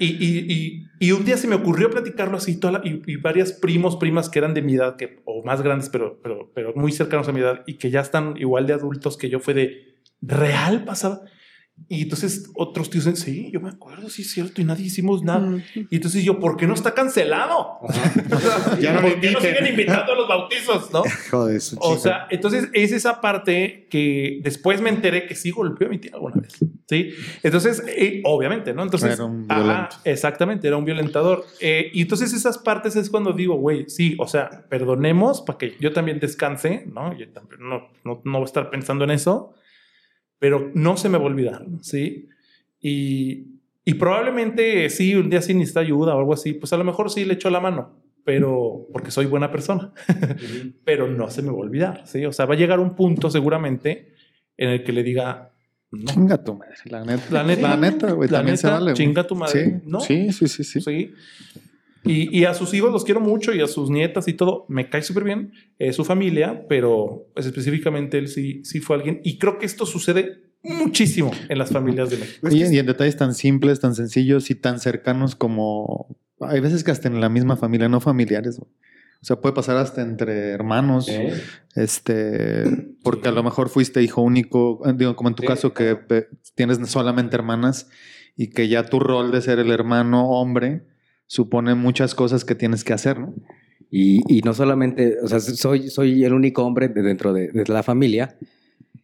y, 0.00 0.06
y, 0.06 0.88
y, 0.98 1.12
un 1.12 1.24
día 1.24 1.36
se 1.36 1.46
me 1.46 1.54
ocurrió 1.54 1.90
platicarlo 1.90 2.36
así 2.36 2.58
toda 2.58 2.80
la- 2.80 2.86
y, 2.86 3.02
y 3.06 3.16
varias 3.16 3.52
primos, 3.52 3.96
primas 3.96 4.28
que 4.28 4.38
eran 4.40 4.52
de 4.54 4.62
mi 4.62 4.74
edad, 4.74 4.96
que, 4.96 5.20
o 5.24 5.44
más 5.44 5.62
grandes, 5.62 5.88
pero, 5.90 6.20
pero, 6.22 6.50
pero 6.54 6.72
muy 6.74 6.92
cercanos 6.92 7.28
a 7.28 7.32
mi 7.32 7.40
edad 7.40 7.62
y 7.66 7.74
que 7.78 7.90
ya 7.90 8.00
están 8.00 8.36
igual 8.36 8.66
de 8.66 8.72
adultos 8.74 9.16
que 9.16 9.28
yo, 9.28 9.38
fue 9.40 9.54
de 9.54 9.96
real 10.20 10.84
pasaba. 10.84 11.20
Y 11.88 12.02
entonces 12.02 12.50
otros 12.54 12.90
tíos 12.90 13.04
dicen, 13.04 13.16
sí, 13.16 13.50
yo 13.52 13.60
me 13.60 13.68
acuerdo, 13.68 14.08
sí 14.08 14.22
es 14.22 14.30
cierto, 14.32 14.60
y 14.60 14.64
nadie 14.64 14.86
hicimos 14.86 15.22
nada. 15.22 15.62
Y 15.74 15.94
entonces 15.96 16.24
yo, 16.24 16.40
¿por 16.40 16.56
qué 16.56 16.66
no 16.66 16.74
está 16.74 16.94
cancelado? 16.94 17.78
Ya 18.80 18.92
no 18.92 19.02
¿Por 19.02 19.10
le 19.10 19.20
qué 19.20 19.30
no 19.30 19.40
siguen 19.40 19.66
invitando 19.66 20.12
a 20.12 20.16
los 20.16 20.28
bautizos, 20.28 20.92
no? 20.92 21.02
Joder, 21.30 21.60
su 21.60 21.76
O 21.80 21.96
sea, 21.96 22.26
entonces 22.30 22.68
es 22.72 22.92
esa 22.92 23.20
parte 23.20 23.86
que 23.90 24.40
después 24.42 24.80
me 24.80 24.90
enteré 24.90 25.26
que 25.26 25.34
sí 25.34 25.50
golpeó 25.50 25.86
a 25.86 25.90
mi 25.90 25.98
tía 25.98 26.12
alguna 26.14 26.36
vez. 26.40 26.58
Sí. 26.88 27.10
Entonces, 27.42 27.82
eh, 27.86 28.20
obviamente, 28.24 28.74
¿no? 28.74 28.82
Entonces, 28.82 29.14
Era 29.14 29.24
un 29.24 29.46
ajá, 29.48 29.62
violento. 29.62 29.96
exactamente, 30.04 30.66
era 30.66 30.76
un 30.76 30.84
violentador. 30.84 31.44
Eh, 31.60 31.90
y 31.92 32.02
entonces 32.02 32.32
esas 32.32 32.58
partes 32.58 32.96
es 32.96 33.10
cuando 33.10 33.32
digo, 33.32 33.54
güey, 33.56 33.88
sí, 33.88 34.16
o 34.18 34.26
sea, 34.26 34.66
perdonemos 34.68 35.42
para 35.42 35.58
que 35.58 35.76
yo 35.80 35.92
también 35.92 36.18
descanse, 36.18 36.84
¿no? 36.92 37.16
Yo 37.16 37.28
también 37.30 37.60
no, 37.60 37.88
no, 38.04 38.20
no 38.24 38.32
voy 38.38 38.42
a 38.42 38.44
estar 38.44 38.70
pensando 38.70 39.04
en 39.04 39.10
eso, 39.10 39.54
pero 40.38 40.70
no 40.74 40.96
se 40.96 41.08
me 41.08 41.18
va 41.18 41.24
a 41.24 41.28
olvidar, 41.28 41.66
¿sí? 41.80 42.28
Y, 42.80 43.60
y 43.84 43.94
probablemente 43.94 44.90
sí, 44.90 45.14
un 45.14 45.30
día 45.30 45.42
sí 45.42 45.54
necesita 45.54 45.80
ayuda 45.80 46.14
o 46.14 46.18
algo 46.18 46.34
así, 46.34 46.52
pues 46.52 46.72
a 46.72 46.76
lo 46.76 46.84
mejor 46.84 47.10
sí 47.10 47.24
le 47.24 47.34
echo 47.34 47.50
la 47.50 47.60
mano, 47.60 48.02
pero 48.24 48.86
porque 48.92 49.10
soy 49.10 49.26
buena 49.26 49.50
persona, 49.50 49.92
pero 50.84 51.08
no 51.08 51.30
se 51.30 51.42
me 51.42 51.48
va 51.48 51.54
a 51.54 51.60
olvidar, 51.60 52.02
¿sí? 52.06 52.24
O 52.26 52.32
sea, 52.32 52.46
va 52.46 52.54
a 52.54 52.58
llegar 52.58 52.80
un 52.80 52.94
punto 52.94 53.30
seguramente 53.30 54.12
en 54.56 54.70
el 54.70 54.84
que 54.84 54.92
le 54.92 55.02
diga, 55.02 55.52
no, 55.90 56.12
Chinga 56.12 56.42
tu 56.42 56.54
madre. 56.54 56.74
La 56.86 57.04
neta. 57.04 57.24
La 57.30 57.44
neta. 57.44 57.68
La 57.68 57.76
neta, 57.76 58.12
güey. 58.12 58.28
También 58.28 58.58
se 58.58 58.66
neta, 58.66 58.78
vale. 58.78 58.92
güey. 58.92 58.94
chinga 58.96 59.26
tu 59.26 59.36
madre. 59.36 59.64
Sí. 59.64 59.72
No. 59.84 60.00
sí, 60.00 60.32
sí, 60.32 60.48
sí, 60.48 60.64
sí. 60.64 60.80
Sí. 60.80 61.14
Y, 62.06 62.38
y 62.38 62.44
a 62.44 62.54
sus 62.54 62.72
hijos 62.74 62.92
los 62.92 63.04
quiero 63.04 63.20
mucho 63.20 63.52
y 63.54 63.60
a 63.60 63.66
sus 63.66 63.90
nietas 63.90 64.28
y 64.28 64.34
todo. 64.34 64.64
Me 64.68 64.88
cae 64.88 65.02
súper 65.02 65.24
bien 65.24 65.52
eh, 65.78 65.92
su 65.92 66.04
familia, 66.04 66.66
pero 66.68 67.28
pues, 67.34 67.46
específicamente 67.46 68.18
él 68.18 68.28
sí, 68.28 68.64
sí 68.64 68.80
fue 68.80 68.96
alguien. 68.96 69.20
Y 69.24 69.38
creo 69.38 69.58
que 69.58 69.66
esto 69.66 69.86
sucede 69.86 70.44
muchísimo 70.62 71.30
en 71.48 71.58
las 71.58 71.70
familias 71.70 72.10
de 72.10 72.18
México. 72.18 72.48
Y, 72.50 72.62
y 72.62 72.78
en 72.78 72.86
detalles 72.86 73.16
tan 73.16 73.34
simples, 73.34 73.80
tan 73.80 73.94
sencillos 73.94 74.50
y 74.50 74.54
tan 74.54 74.80
cercanos 74.80 75.36
como... 75.36 76.16
Hay 76.40 76.60
veces 76.60 76.84
que 76.84 76.90
hasta 76.90 77.08
en 77.08 77.20
la 77.20 77.28
misma 77.28 77.56
familia, 77.56 77.88
no 77.88 78.00
familiares. 78.00 78.58
O 78.58 78.68
sea, 79.22 79.40
puede 79.40 79.54
pasar 79.54 79.76
hasta 79.76 80.02
entre 80.02 80.50
hermanos. 80.50 81.10
Este, 81.74 82.64
porque 83.02 83.28
a 83.28 83.32
lo 83.32 83.42
mejor 83.42 83.70
fuiste 83.70 84.02
hijo 84.02 84.22
único, 84.22 84.82
eh, 84.86 84.92
digo, 84.94 85.16
como 85.16 85.30
en 85.30 85.34
tu 85.34 85.42
caso, 85.42 85.72
que 85.72 85.96
tienes 86.54 86.78
solamente 86.88 87.36
hermanas 87.36 87.88
y 88.36 88.50
que 88.50 88.68
ya 88.68 88.84
tu 88.84 89.00
rol 89.00 89.32
de 89.32 89.40
ser 89.40 89.58
el 89.58 89.70
hermano 89.70 90.28
hombre 90.28 90.84
supone 91.26 91.74
muchas 91.74 92.14
cosas 92.14 92.44
que 92.44 92.54
tienes 92.54 92.84
que 92.84 92.92
hacer, 92.92 93.18
¿no? 93.18 93.34
Y, 93.90 94.20
y 94.28 94.42
no 94.42 94.52
solamente, 94.52 95.16
o 95.22 95.28
sea, 95.28 95.40
soy, 95.40 95.88
soy 95.90 96.24
el 96.24 96.32
único 96.32 96.64
hombre 96.64 96.88
de 96.88 97.02
dentro 97.02 97.32
de, 97.32 97.48
de 97.48 97.64
la 97.72 97.82
familia 97.82 98.36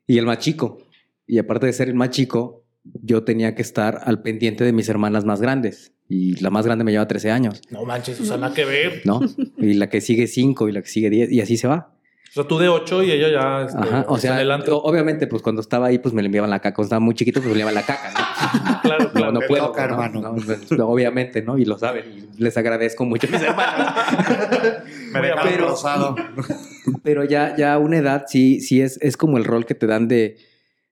y 0.07 0.19
el 0.19 0.27
más 0.27 0.39
chico. 0.39 0.79
Y 1.27 1.39
aparte 1.39 1.67
de 1.67 1.73
ser 1.73 1.89
el 1.89 1.95
más 1.95 2.11
chico, 2.11 2.65
yo 2.85 3.23
tenía 3.23 3.55
que 3.55 3.63
estar 3.63 4.01
al 4.05 4.23
pendiente 4.23 4.65
de 4.65 4.73
mis 4.73 4.89
hermanas 4.89 5.25
más 5.25 5.41
grandes. 5.41 5.93
Y 6.09 6.39
la 6.43 6.51
más 6.51 6.67
grande 6.67 6.85
me 6.85 6.91
lleva 6.93 7.07
13 7.09 7.31
años, 7.31 7.63
No 7.71 7.85
manches, 7.85 8.21
nada 8.29 8.53
que 8.53 8.65
ver. 8.65 9.03
¿no? 9.05 9.21
y 9.57 9.75
la 9.75 9.89
que 9.89 10.01
sigue 10.01 10.27
5 10.27 10.69
y 10.69 10.73
la 10.73 10.83
que 10.83 10.89
sigue 10.89 11.09
10 11.09 11.33
y 11.33 11.41
así 11.41 11.57
se 11.57 11.69
va. 11.69 11.95
O 12.33 12.35
sea, 12.35 12.45
tú 12.45 12.59
de 12.59 12.69
8 12.69 13.03
y 13.03 13.11
ella 13.11 13.29
ya. 13.31 13.63
este, 13.67 13.79
Ajá, 13.79 14.07
o 14.09 14.17
sea, 14.17 14.35
en 14.37 14.41
el 14.41 14.51
antro. 14.51 14.79
obviamente, 14.79 15.27
pues 15.27 15.43
cuando 15.43 15.61
estaba 15.61 15.89
ahí, 15.89 15.99
pues 15.99 16.15
me 16.15 16.23
le 16.23 16.27
enviaban 16.27 16.49
la 16.49 16.61
caca. 16.61 16.75
Cuando 16.75 16.87
estaba 16.87 17.01
muy 17.01 17.15
chiquito, 17.15 17.41
pues 17.41 17.53
me 17.53 17.57
le 17.59 17.63
enviaban 17.63 17.75
la 17.75 17.83
caca, 17.83 18.11
¿no? 18.11 18.81
Claro, 18.83 19.05
No, 19.05 19.13
claro. 19.13 19.33
no 19.33 19.41
Me 19.41 19.47
puedo, 19.49 19.67
toca, 19.67 19.87
¿no? 19.87 19.93
hermano. 20.03 20.21
No, 20.23 20.35
pues, 20.37 20.73
obviamente, 20.81 21.43
¿no? 21.43 21.59
Y 21.59 21.67
lo 21.67 21.79
saben. 21.79 22.27
Y 22.39 22.43
les 22.43 22.57
agradezco 22.57 23.05
mucho 23.05 23.27
a 23.27 23.31
mis 23.31 23.43
hermanos. 23.43 23.93
Me 25.13 25.21
dejaron 25.21 25.49
pero- 25.53 25.69
rosado. 25.69 26.17
Pero 27.05 27.25
ya, 27.25 27.55
ya 27.57 27.75
a 27.75 27.79
una 27.79 27.99
edad 27.99 28.25
sí, 28.29 28.61
sí 28.61 28.81
es, 28.81 28.99
es 29.03 29.17
como 29.17 29.37
el 29.39 29.45
rol 29.45 29.67
que 29.67 29.75
te 29.75 29.87
dan 29.87 30.09
de, 30.09 30.37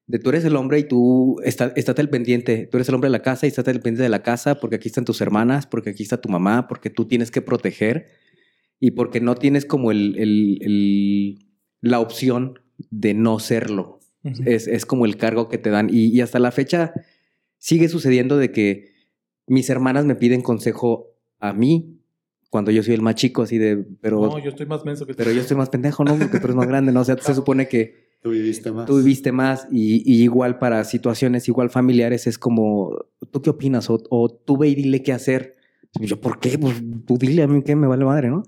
de 0.06 0.18
tú 0.20 0.28
eres 0.30 0.44
el 0.44 0.54
hombre 0.56 0.78
y 0.78 0.84
tú 0.84 1.40
está, 1.44 1.72
estate 1.74 2.00
al 2.02 2.08
pendiente. 2.10 2.68
Tú 2.70 2.76
eres 2.76 2.88
el 2.88 2.94
hombre 2.94 3.08
de 3.08 3.12
la 3.12 3.22
casa 3.22 3.46
y 3.46 3.48
estate 3.48 3.70
al 3.70 3.80
pendiente 3.80 4.02
de 4.04 4.08
la 4.08 4.22
casa 4.22 4.56
porque 4.56 4.76
aquí 4.76 4.88
están 4.88 5.04
tus 5.04 5.20
hermanas, 5.20 5.66
porque 5.66 5.90
aquí 5.90 6.02
está 6.02 6.20
tu 6.20 6.28
mamá, 6.28 6.68
porque 6.68 6.90
tú 6.90 7.06
tienes 7.06 7.30
que 7.30 7.42
proteger 7.42 8.08
y 8.80 8.92
porque 8.92 9.20
no 9.20 9.34
tienes 9.34 9.66
como 9.66 9.90
el, 9.90 10.16
el- 10.18 10.58
el- 10.62 11.38
la 11.82 12.00
opción 12.00 12.58
de 12.90 13.14
no 13.14 13.38
serlo. 13.38 14.00
Es, 14.44 14.66
es 14.66 14.84
como 14.84 15.06
el 15.06 15.16
cargo 15.16 15.48
que 15.48 15.56
te 15.58 15.70
dan. 15.70 15.88
Y, 15.90 16.06
y 16.06 16.20
hasta 16.20 16.38
la 16.38 16.50
fecha 16.50 16.92
sigue 17.58 17.88
sucediendo 17.88 18.36
de 18.36 18.52
que 18.52 18.90
mis 19.46 19.70
hermanas 19.70 20.04
me 20.04 20.14
piden 20.14 20.42
consejo 20.42 21.14
a 21.38 21.52
mí 21.54 21.96
cuando 22.50 22.70
yo 22.70 22.82
soy 22.82 22.94
el 22.94 23.00
más 23.02 23.14
chico, 23.14 23.42
así 23.42 23.58
de, 23.58 23.76
pero, 24.00 24.20
No, 24.20 24.38
yo 24.38 24.50
estoy 24.50 24.66
más 24.66 24.84
menso 24.84 25.06
que 25.06 25.12
tú. 25.12 25.18
pero 25.18 25.30
yo 25.32 25.40
estoy 25.40 25.56
más 25.56 25.70
pendejo, 25.70 26.04
¿no? 26.04 26.18
Porque 26.18 26.38
tú 26.38 26.46
eres 26.46 26.56
más 26.56 26.66
grande, 26.66 26.90
¿no? 26.92 27.00
O 27.00 27.04
sea, 27.04 27.16
se 27.16 27.34
supone 27.34 27.68
que 27.68 28.10
Tú 28.22 28.30
viviste 28.30 28.70
más. 28.72 28.86
tú 28.86 28.96
viviste 28.98 29.32
más 29.32 29.66
y, 29.70 30.02
y 30.04 30.22
igual 30.22 30.58
para 30.58 30.84
situaciones 30.84 31.48
igual 31.48 31.70
familiares 31.70 32.26
es 32.26 32.36
como, 32.38 32.94
¿tú 33.30 33.40
qué 33.40 33.50
opinas? 33.50 33.88
O, 33.88 34.02
o 34.10 34.28
tú 34.28 34.58
ve 34.58 34.68
y 34.68 34.74
dile 34.74 35.02
qué 35.02 35.12
hacer. 35.12 35.56
Yo, 35.98 36.20
¿por 36.20 36.38
qué? 36.40 36.58
Pues 36.58 36.82
tú 37.06 37.16
dile 37.16 37.42
a 37.44 37.46
mí 37.48 37.62
que 37.62 37.74
me 37.76 37.86
vale 37.86 38.04
madre, 38.04 38.28
¿no? 38.30 38.42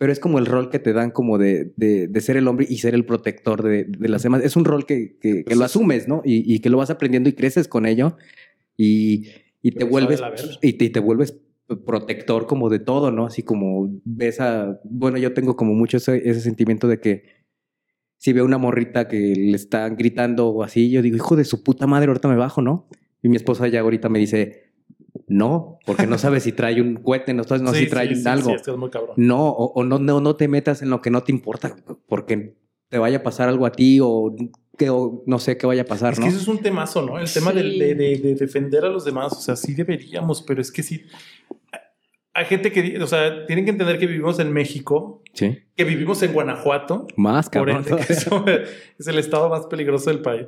Pero 0.00 0.12
es 0.12 0.18
como 0.18 0.38
el 0.38 0.46
rol 0.46 0.70
que 0.70 0.78
te 0.78 0.94
dan 0.94 1.10
como 1.10 1.36
de, 1.36 1.74
de, 1.76 2.08
de 2.08 2.20
ser 2.22 2.38
el 2.38 2.48
hombre 2.48 2.66
y 2.66 2.78
ser 2.78 2.94
el 2.94 3.04
protector 3.04 3.62
de, 3.62 3.84
de 3.84 4.08
las 4.08 4.22
demás. 4.22 4.42
Es 4.42 4.56
un 4.56 4.64
rol 4.64 4.86
que, 4.86 5.18
que, 5.20 5.44
que 5.44 5.54
lo 5.54 5.62
asumes, 5.66 6.08
¿no? 6.08 6.22
Y, 6.24 6.54
y 6.54 6.60
que 6.60 6.70
lo 6.70 6.78
vas 6.78 6.88
aprendiendo 6.88 7.28
y 7.28 7.34
creces 7.34 7.68
con 7.68 7.84
ello 7.84 8.16
y, 8.78 9.26
y 9.60 9.72
te 9.72 9.84
vuelves 9.84 10.22
y 10.62 10.72
te, 10.72 10.86
y 10.86 10.88
te 10.88 11.00
vuelves 11.00 11.38
protector 11.84 12.46
como 12.46 12.70
de 12.70 12.78
todo, 12.78 13.12
¿no? 13.12 13.26
Así 13.26 13.42
como 13.42 14.00
ves 14.06 14.40
a... 14.40 14.80
Bueno, 14.84 15.18
yo 15.18 15.34
tengo 15.34 15.54
como 15.54 15.74
mucho 15.74 15.98
ese, 15.98 16.26
ese 16.30 16.40
sentimiento 16.40 16.88
de 16.88 16.98
que 16.98 17.24
si 18.16 18.32
veo 18.32 18.46
una 18.46 18.56
morrita 18.56 19.06
que 19.06 19.18
le 19.36 19.54
están 19.54 19.96
gritando 19.96 20.48
o 20.48 20.62
así, 20.62 20.90
yo 20.90 21.02
digo, 21.02 21.16
hijo 21.16 21.36
de 21.36 21.44
su 21.44 21.62
puta 21.62 21.86
madre, 21.86 22.08
ahorita 22.08 22.26
me 22.26 22.36
bajo, 22.36 22.62
¿no? 22.62 22.88
Y 23.22 23.28
mi 23.28 23.36
esposa 23.36 23.68
ya 23.68 23.80
ahorita 23.80 24.08
me 24.08 24.18
dice, 24.18 24.69
no, 25.32 25.78
porque 25.86 26.06
no 26.06 26.18
sabes 26.18 26.42
si 26.42 26.52
trae 26.52 26.80
un 26.82 26.96
cohete, 26.96 27.32
no 27.34 27.44
sabes 27.44 27.62
no 27.62 27.72
Sí, 27.72 27.84
si 27.84 27.90
trae 27.90 28.08
sí, 28.08 28.14
un 28.14 28.20
sí, 28.22 28.28
algo. 28.28 28.48
sí, 28.50 28.54
es 28.56 28.62
que 28.62 28.70
es 28.72 28.76
muy 28.76 28.90
cabrón. 28.90 29.14
No, 29.16 29.48
o, 29.48 29.72
o 29.72 29.84
no, 29.84 29.98
no, 29.98 30.20
no 30.20 30.34
te 30.36 30.48
metas 30.48 30.82
en 30.82 30.90
lo 30.90 31.00
que 31.00 31.10
no 31.10 31.22
te 31.22 31.30
importa, 31.32 31.76
porque 32.08 32.56
te 32.88 32.98
vaya 32.98 33.18
a 33.18 33.22
pasar 33.22 33.48
algo 33.48 33.64
a 33.66 33.72
ti 33.72 34.00
o 34.02 34.34
que 34.76 34.90
o 34.90 35.22
no 35.26 35.38
sé 35.38 35.56
qué 35.56 35.66
vaya 35.66 35.82
a 35.82 35.84
pasar, 35.86 36.14
Es 36.14 36.18
¿no? 36.18 36.24
que 36.24 36.30
eso 36.30 36.40
es 36.40 36.48
un 36.48 36.58
temazo, 36.58 37.02
¿no? 37.02 37.18
El 37.18 37.32
tema 37.32 37.52
de, 37.52 37.62
de- 37.62 37.94
de 37.94 38.34
defender 38.34 38.84
a 38.84 38.88
los 38.88 39.04
demás. 39.04 39.32
O 39.32 39.40
sea, 39.40 39.54
sí 39.54 39.74
deberíamos, 39.74 40.42
pero 40.42 40.60
es 40.60 40.72
que 40.72 40.82
sí. 40.82 41.04
Hay 42.32 42.44
gente 42.46 42.70
que, 42.72 43.00
o 43.02 43.06
sea, 43.06 43.44
tienen 43.46 43.64
que 43.64 43.72
entender 43.72 43.98
que 43.98 44.06
vivimos 44.06 44.38
en 44.38 44.52
México, 44.52 45.22
Sí. 45.34 45.58
que 45.76 45.84
vivimos 45.84 46.22
en 46.22 46.32
Guanajuato, 46.32 47.06
Más 47.16 47.46
por 47.50 47.52
cabrón. 47.68 47.84
ende, 47.88 48.04
que 48.06 48.12
eso 48.12 48.44
es 48.98 49.06
el 49.06 49.18
estado 49.18 49.48
más 49.48 49.66
peligroso 49.66 50.10
del 50.10 50.22
país. 50.22 50.46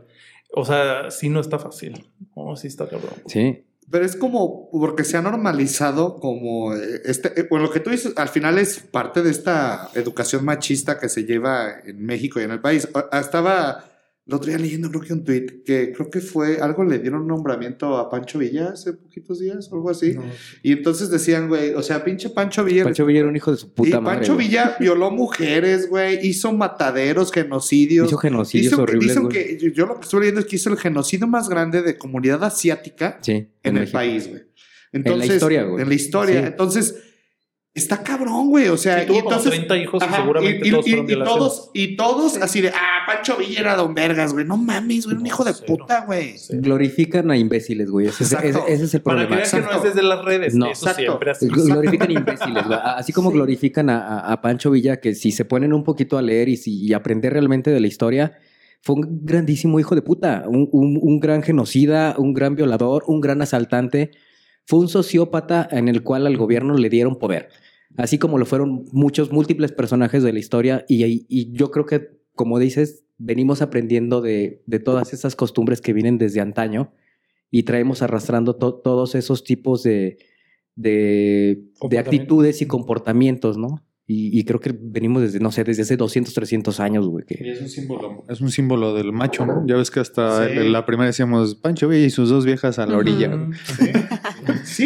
O 0.55 0.65
sea, 0.65 1.11
sí 1.11 1.29
no 1.29 1.41
está 1.41 1.59
fácil. 1.59 2.05
No, 2.37 2.57
sí 2.57 2.69
está 2.69 2.89
cabrón. 2.89 3.15
Sí. 3.27 3.65
Pero 3.93 4.07
es 4.07 4.17
como 4.17 4.71
porque 4.71 5.05
se 5.05 5.19
ha 5.19 5.23
normalizado 5.23 6.19
como 6.19 6.75
eh, 6.75 7.03
este, 7.05 7.39
eh, 7.39 7.47
bueno, 7.51 7.67
lo 7.67 7.71
que 7.71 7.81
tú 7.81 7.91
dices 7.91 8.15
al 8.17 8.31
final 8.31 8.57
es 8.57 8.81
parte 8.81 9.23
de 9.23 9.31
esta 9.31 9.91
educación 9.93 10.47
machista 10.47 10.99
que 10.99 11.11
se 11.11 11.27
lleva 11.27 11.75
en 11.85 12.03
México 12.03 12.41
y 12.41 12.45
en 12.45 12.53
el 12.53 12.61
país. 12.61 12.89
Ah, 12.95 13.21
Estaba 13.21 13.92
el 14.25 14.35
otro 14.35 14.51
día 14.51 14.59
leyendo 14.59 14.89
creo 14.89 15.01
que 15.03 15.13
un 15.13 15.25
tweet 15.25 15.63
que 15.65 15.93
creo 15.93 16.09
que 16.09 16.21
fue 16.21 16.59
algo 16.59 16.85
le 16.85 17.01
dieron 17.01 17.23
un 17.23 17.27
nombramiento 17.27 17.97
a 17.97 18.09
Pancho 18.09 18.39
Villa 18.39 18.69
hace 18.73 18.93
poquitos 18.93 19.41
días 19.41 19.69
o 19.73 19.75
algo 19.75 19.91
así. 19.91 20.15
No. 20.15 20.23
Y 20.63 20.71
entonces 20.73 21.11
decían, 21.11 21.49
güey, 21.49 21.75
o 21.75 21.83
sea, 21.83 22.05
pinche 22.05 22.31
Pancho 22.31 22.63
Villa. 22.65 22.85
Pancho 22.85 23.05
Villa 23.05 23.21
era 23.21 23.29
un 23.29 23.35
hijo 23.35 23.51
de 23.51 23.57
su 23.57 23.75
puta 23.75 23.89
y 23.99 24.01
madre. 24.01 24.19
Pancho 24.19 24.35
güey. 24.35 24.47
Villa 24.47 24.77
violó 24.79 25.11
mujeres, 25.11 25.89
güey, 25.89 26.25
hizo 26.25 26.53
mataderos, 26.53 27.33
genocidios. 27.33 28.07
Hizo 28.09 28.17
genocidios 28.19 28.73
Hizo- 28.75 28.83
horribles, 28.83 29.11
hizo 29.11 29.29
que, 29.29 29.59
yo- 29.61 29.71
yo 29.71 29.87
lo 29.87 29.97
que 29.97 30.03
estuve 30.03 30.21
leyendo 30.21 30.41
es 30.41 30.47
que 30.47 30.55
hizo 30.57 30.71
el 30.71 30.79
genocidio 30.79 31.27
más 31.27 31.49
grande 31.49 31.83
de 31.83 31.99
comunidad 31.99 32.45
asiática 32.45 33.19
Sí, 33.23 33.49
en, 33.65 33.77
el 33.77 33.89
país, 33.91 34.29
güey. 34.29 34.41
la 34.43 34.99
Entonces, 34.99 35.31
historia, 35.35 35.65
güey. 35.65 35.83
En 35.83 35.89
la 35.89 35.95
historia. 35.95 36.41
Sí. 36.43 36.47
Entonces, 36.47 36.95
está 37.75 38.03
cabrón, 38.03 38.49
güey. 38.51 38.69
O 38.69 38.77
sea, 38.77 39.01
Sí, 39.01 39.07
tuvo 39.07 39.19
y 39.19 39.21
como 39.23 39.31
entonces. 39.37 39.53
30 39.67 39.77
hijos 39.79 40.03
y 40.03 40.07
Ajá, 40.07 40.17
seguramente 40.19 40.69
y, 40.69 40.71
todos 40.71 40.87
y- 40.87 40.91
fueron 40.91 41.05
y 41.05 41.09
violaciones. 41.09 41.39
todos, 41.39 41.71
y 41.73 41.97
todos 41.97 42.37
así 42.37 42.61
de, 42.61 42.69
ah, 42.69 43.01
Pancho 43.07 43.37
Villa 43.37 43.61
era 43.61 43.77
Don 43.77 43.95
Vergas, 43.95 44.33
güey. 44.35 44.45
No 44.45 44.57
mames, 44.57 45.07
güey, 45.07 45.17
un 45.17 45.23
No, 45.23 45.27
hijo 45.29 45.43
de 45.45 45.55
cero. 45.55 45.65
puta, 45.79 46.05
güey. 46.05 46.37
Sí. 46.39 46.57
Glorifican 46.59 47.31
a 47.31 47.37
imbéciles, 47.37 47.91
güey. 47.91 48.09
Ese, 48.09 48.25
es- 48.25 48.33
Exacto. 48.33 48.49
ese- 48.67 48.73
ese 48.75 48.85
es 48.85 48.95
el 48.95 49.01
Para 49.03 49.23
que 49.23 49.27
problema. 49.29 49.51
vean 49.51 49.65
que 49.65 49.71
no 49.73 49.77
es 49.79 49.83
desde 49.95 50.03
las 50.07 50.25
redes. 50.25 50.55
No. 50.55 50.67
Eso 50.67 50.87
Exacto. 50.87 51.01
siempre 51.03 51.31
así. 51.31 51.47
Gl- 51.49 51.65
Glorifican 51.67 52.11
imbéciles, 52.11 52.67
güey. 52.67 52.79
Así 52.83 53.13
como 53.13 53.31
glorifican 53.31 53.89
a, 53.91 53.99
a- 54.19 54.33
a 54.33 54.41
Pancho 54.43 54.71
Villa, 54.71 54.99
que 55.01 55.15
si 55.15 55.33
se 55.33 55.45
ponen 55.45 55.73
un 55.73 55.85
poquito 55.85 56.19
a 56.19 56.23
leer 56.23 56.49
y, 56.49 56.57
si, 56.57 56.85
y 56.85 56.93
aprender 56.93 57.33
realmente 57.33 57.71
de 57.71 57.81
la 57.81 57.87
historia, 57.87 58.39
fue 58.83 58.97
un 58.97 59.21
grandísimo 59.25 59.79
hijo 59.81 59.95
de 59.95 60.03
puta, 60.03 60.45
un, 60.47 60.69
un- 60.73 60.99
un 61.01 61.21
gran 61.21 61.43
genocida, 61.43 62.17
un 62.19 62.35
gran 62.35 62.55
violador, 62.57 63.05
un 63.07 63.21
gran 63.21 63.41
asaltante. 63.41 64.11
Fue 64.67 64.79
un 64.79 64.89
sociópata 64.89 65.69
en 65.71 65.89
el 65.89 66.03
cual 66.03 66.27
al 66.27 66.37
gobierno 66.37 66.77
le 66.77 66.89
dieron 66.89 67.19
poder, 67.19 67.49
así 67.97 68.19
como 68.19 68.39
lo 68.39 68.47
fueron 68.47 68.85
muchos 68.93 69.33
múltiples 69.33 69.73
personajes 69.73 70.23
de 70.23 70.33
la 70.33 70.39
historia. 70.39 70.85
Y, 70.89 71.05
y 71.29 71.53
yo 71.53 71.71
creo 71.71 71.85
que, 71.87 72.09
como 72.35 72.59
dices, 72.59 73.05
venimos 73.19 73.61
aprendiendo 73.63 74.21
de, 74.21 74.63
de 74.67 74.79
todas 74.79 75.13
esas 75.13 75.37
costumbres 75.37 75.81
que 75.81 75.93
vienen 75.93 76.19
desde 76.19 76.41
antaño 76.41 76.93
y 77.51 77.65
traemos 77.65 78.03
arrastrando 78.03 78.57
to- 78.57 78.75
todos 78.83 79.15
esos 79.15 79.45
tipos 79.45 79.83
de, 79.83 80.19
de, 80.75 80.91
de 80.91 81.63
Comportamientos. 81.79 82.15
actitudes 82.21 82.63
y 82.63 82.67
comportamientos, 82.67 83.59
¿no? 83.59 83.85
Y, 84.07 84.37
y 84.39 84.45
creo 84.45 84.59
que 84.59 84.75
venimos 84.79 85.23
desde, 85.23 85.39
no 85.39 85.53
sé, 85.53 85.63
desde 85.63 85.83
hace 85.83 85.97
200, 85.97 86.35
300 86.35 86.81
años, 86.81 87.07
güey. 87.07 87.25
Y 87.29 87.35
Que... 87.37 87.53
es 87.53 87.61
un 87.61 87.69
símbolo. 87.69 88.25
Es 88.29 88.41
un 88.41 88.51
símbolo 88.51 88.95
del 88.95 89.13
macho, 89.13 89.47
¿no? 89.47 89.65
Ya 89.67 89.77
ves 89.77 89.91
que 89.91 90.01
hasta 90.01 90.49
Sí. 90.49 90.69
la 90.69 90.85
primera 90.85 91.07
decíamos 91.07 91.55
Pancho 91.55 91.89
Villa 91.89 92.07
y 92.07 92.11
sus 92.11 92.29
dos 92.29 92.45
viejas 92.45 92.79
a 92.79 92.87
la 92.87 92.97
orilla. 92.97 93.31
Sí, 93.79 93.87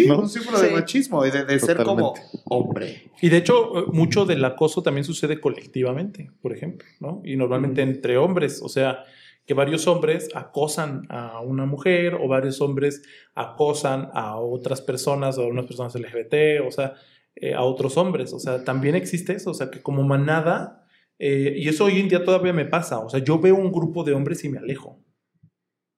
¿No? 0.07 0.21
un 0.21 0.29
símbolo 0.29 0.59
de 0.61 0.69
Sí. 0.69 0.75
machismo 0.75 1.25
y 1.27 1.31
de, 1.31 1.45
de 1.45 1.59
ser 1.59 1.83
como 1.83 2.15
hombre. 2.45 3.11
Y 3.21 3.29
de 3.29 3.37
hecho, 3.39 3.79
eh, 3.79 3.85
mucho 3.93 4.25
del 4.25 4.45
acoso 4.45 4.83
también 4.83 5.05
sucede 5.05 5.41
colectivamente, 5.41 6.31
por 6.43 6.53
ejemplo, 6.53 6.87
¿no? 7.01 7.23
Y 7.25 7.37
normalmente 7.37 7.83
entre 7.83 8.17
hombres, 8.19 8.61
o 8.63 8.69
sea, 8.69 9.05
que 9.47 9.55
varios 9.55 9.87
hombres 9.87 10.29
acosan 10.35 11.07
a 11.09 11.41
una 11.41 11.67
mujer 11.67 12.15
o 12.15 12.27
varios 12.27 12.61
hombres 12.61 13.03
acosan 13.35 14.09
a 14.13 14.37
otras 14.39 14.81
personas 14.81 15.39
o 15.39 15.43
a 15.43 15.47
unas 15.47 15.67
personas 15.67 15.95
LGBT, 15.95 16.67
o 16.67 16.71
sea, 16.73 16.95
eh, 17.37 17.55
a 17.55 17.63
otros 17.63 17.97
hombres, 17.97 18.33
o 18.33 18.39
sea, 18.41 18.65
también 18.65 18.95
existe 18.97 19.35
eso, 19.35 19.51
o 19.51 19.55
sea, 19.55 19.71
que 19.71 19.83
como 19.83 20.03
manada, 20.03 20.85
eh, 21.19 21.55
y 21.57 21.69
eso 21.69 21.85
hoy 21.85 22.01
en 22.01 22.09
día 22.09 22.25
todavía 22.25 22.53
me 22.53 22.65
pasa, 22.65 22.99
o 22.99 23.09
sea, 23.11 23.21
yo 23.21 23.39
veo 23.39 23.55
un 23.57 23.71
grupo 23.71 24.03
de 24.05 24.15
hombres 24.15 24.43
y 24.45 24.49
me 24.49 24.59
alejo 24.59 24.99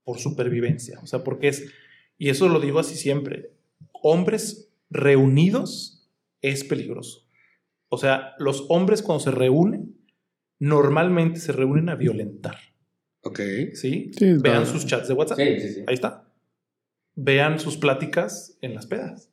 por 0.05 0.19
supervivencia, 0.19 0.99
o 1.03 1.07
sea, 1.07 1.23
porque 1.25 1.49
es, 1.49 1.71
y 2.19 2.31
eso 2.31 2.49
lo 2.49 2.61
digo 2.61 2.81
así 2.81 2.97
siempre, 2.97 3.53
hombres 3.93 4.71
reunidos 4.91 6.11
es 6.43 6.65
peligroso. 6.65 7.27
O 7.89 7.97
sea, 7.97 8.35
los 8.39 8.67
hombres 8.69 9.03
cuando 9.03 9.25
se 9.25 9.31
reúnen, 9.31 9.97
normalmente 10.59 11.41
se 11.41 11.53
reúnen 11.53 11.89
a 11.89 11.95
violentar. 11.95 12.57
Ok. 13.23 13.41
¿Sí? 13.75 14.11
Vean 14.21 14.67
sus 14.67 14.87
chats 14.87 15.09
de 15.09 15.15
WhatsApp. 15.15 15.39
sí, 15.39 15.61
sí. 15.61 15.85
Ahí 15.87 15.95
está. 15.95 16.31
Vean 17.15 17.59
sus 17.59 17.77
pláticas 17.77 18.59
en 18.61 18.75
las 18.75 18.87
pedas. 18.87 19.33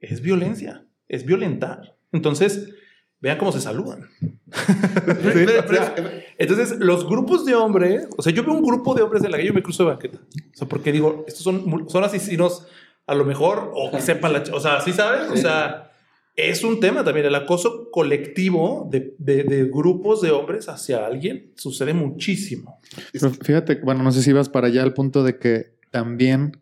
Es 0.00 0.20
violencia, 0.20 0.86
es 1.08 1.24
violentar. 1.24 1.98
Entonces, 2.12 2.74
vean 3.20 3.38
cómo 3.38 3.52
se 3.52 3.60
saludan. 3.60 4.08
Entonces, 6.38 6.78
los 6.78 7.06
grupos 7.08 7.44
de 7.44 7.54
hombres, 7.54 8.08
o 8.16 8.22
sea, 8.22 8.32
yo 8.32 8.42
veo 8.44 8.54
un 8.54 8.62
grupo 8.62 8.94
de 8.94 9.02
hombres 9.02 9.22
en 9.24 9.30
la 9.30 9.38
que 9.38 9.46
yo 9.46 9.54
me 9.54 9.62
cruzo 9.62 9.84
de 9.84 9.90
banqueta. 9.90 10.18
O 10.18 10.56
sea, 10.56 10.68
porque 10.68 10.92
digo, 10.92 11.24
estos 11.26 11.42
son, 11.42 11.88
son 11.88 12.04
asesinos 12.04 12.66
a 13.06 13.14
lo 13.14 13.24
mejor, 13.24 13.72
o 13.74 13.90
que 13.90 14.00
sepan 14.00 14.32
la... 14.32 14.42
O 14.52 14.60
sea, 14.60 14.80
¿sí 14.80 14.92
sabes? 14.92 15.30
O 15.30 15.36
sea, 15.36 15.90
es 16.36 16.62
un 16.62 16.78
tema 16.80 17.02
también. 17.04 17.26
El 17.26 17.34
acoso 17.34 17.90
colectivo 17.90 18.88
de, 18.90 19.14
de- 19.18 19.42
de 19.44 19.64
grupos 19.64 20.20
de 20.20 20.30
hombres 20.30 20.68
hacia 20.68 21.04
alguien 21.06 21.52
sucede 21.56 21.92
muchísimo. 21.92 22.80
Pero 23.12 23.30
fíjate, 23.32 23.76
bueno, 23.82 24.02
no 24.02 24.12
sé 24.12 24.22
si 24.22 24.32
vas 24.32 24.48
para 24.48 24.68
allá 24.68 24.82
al 24.82 24.94
punto 24.94 25.24
de 25.24 25.38
que 25.38 25.74
también 25.90 26.60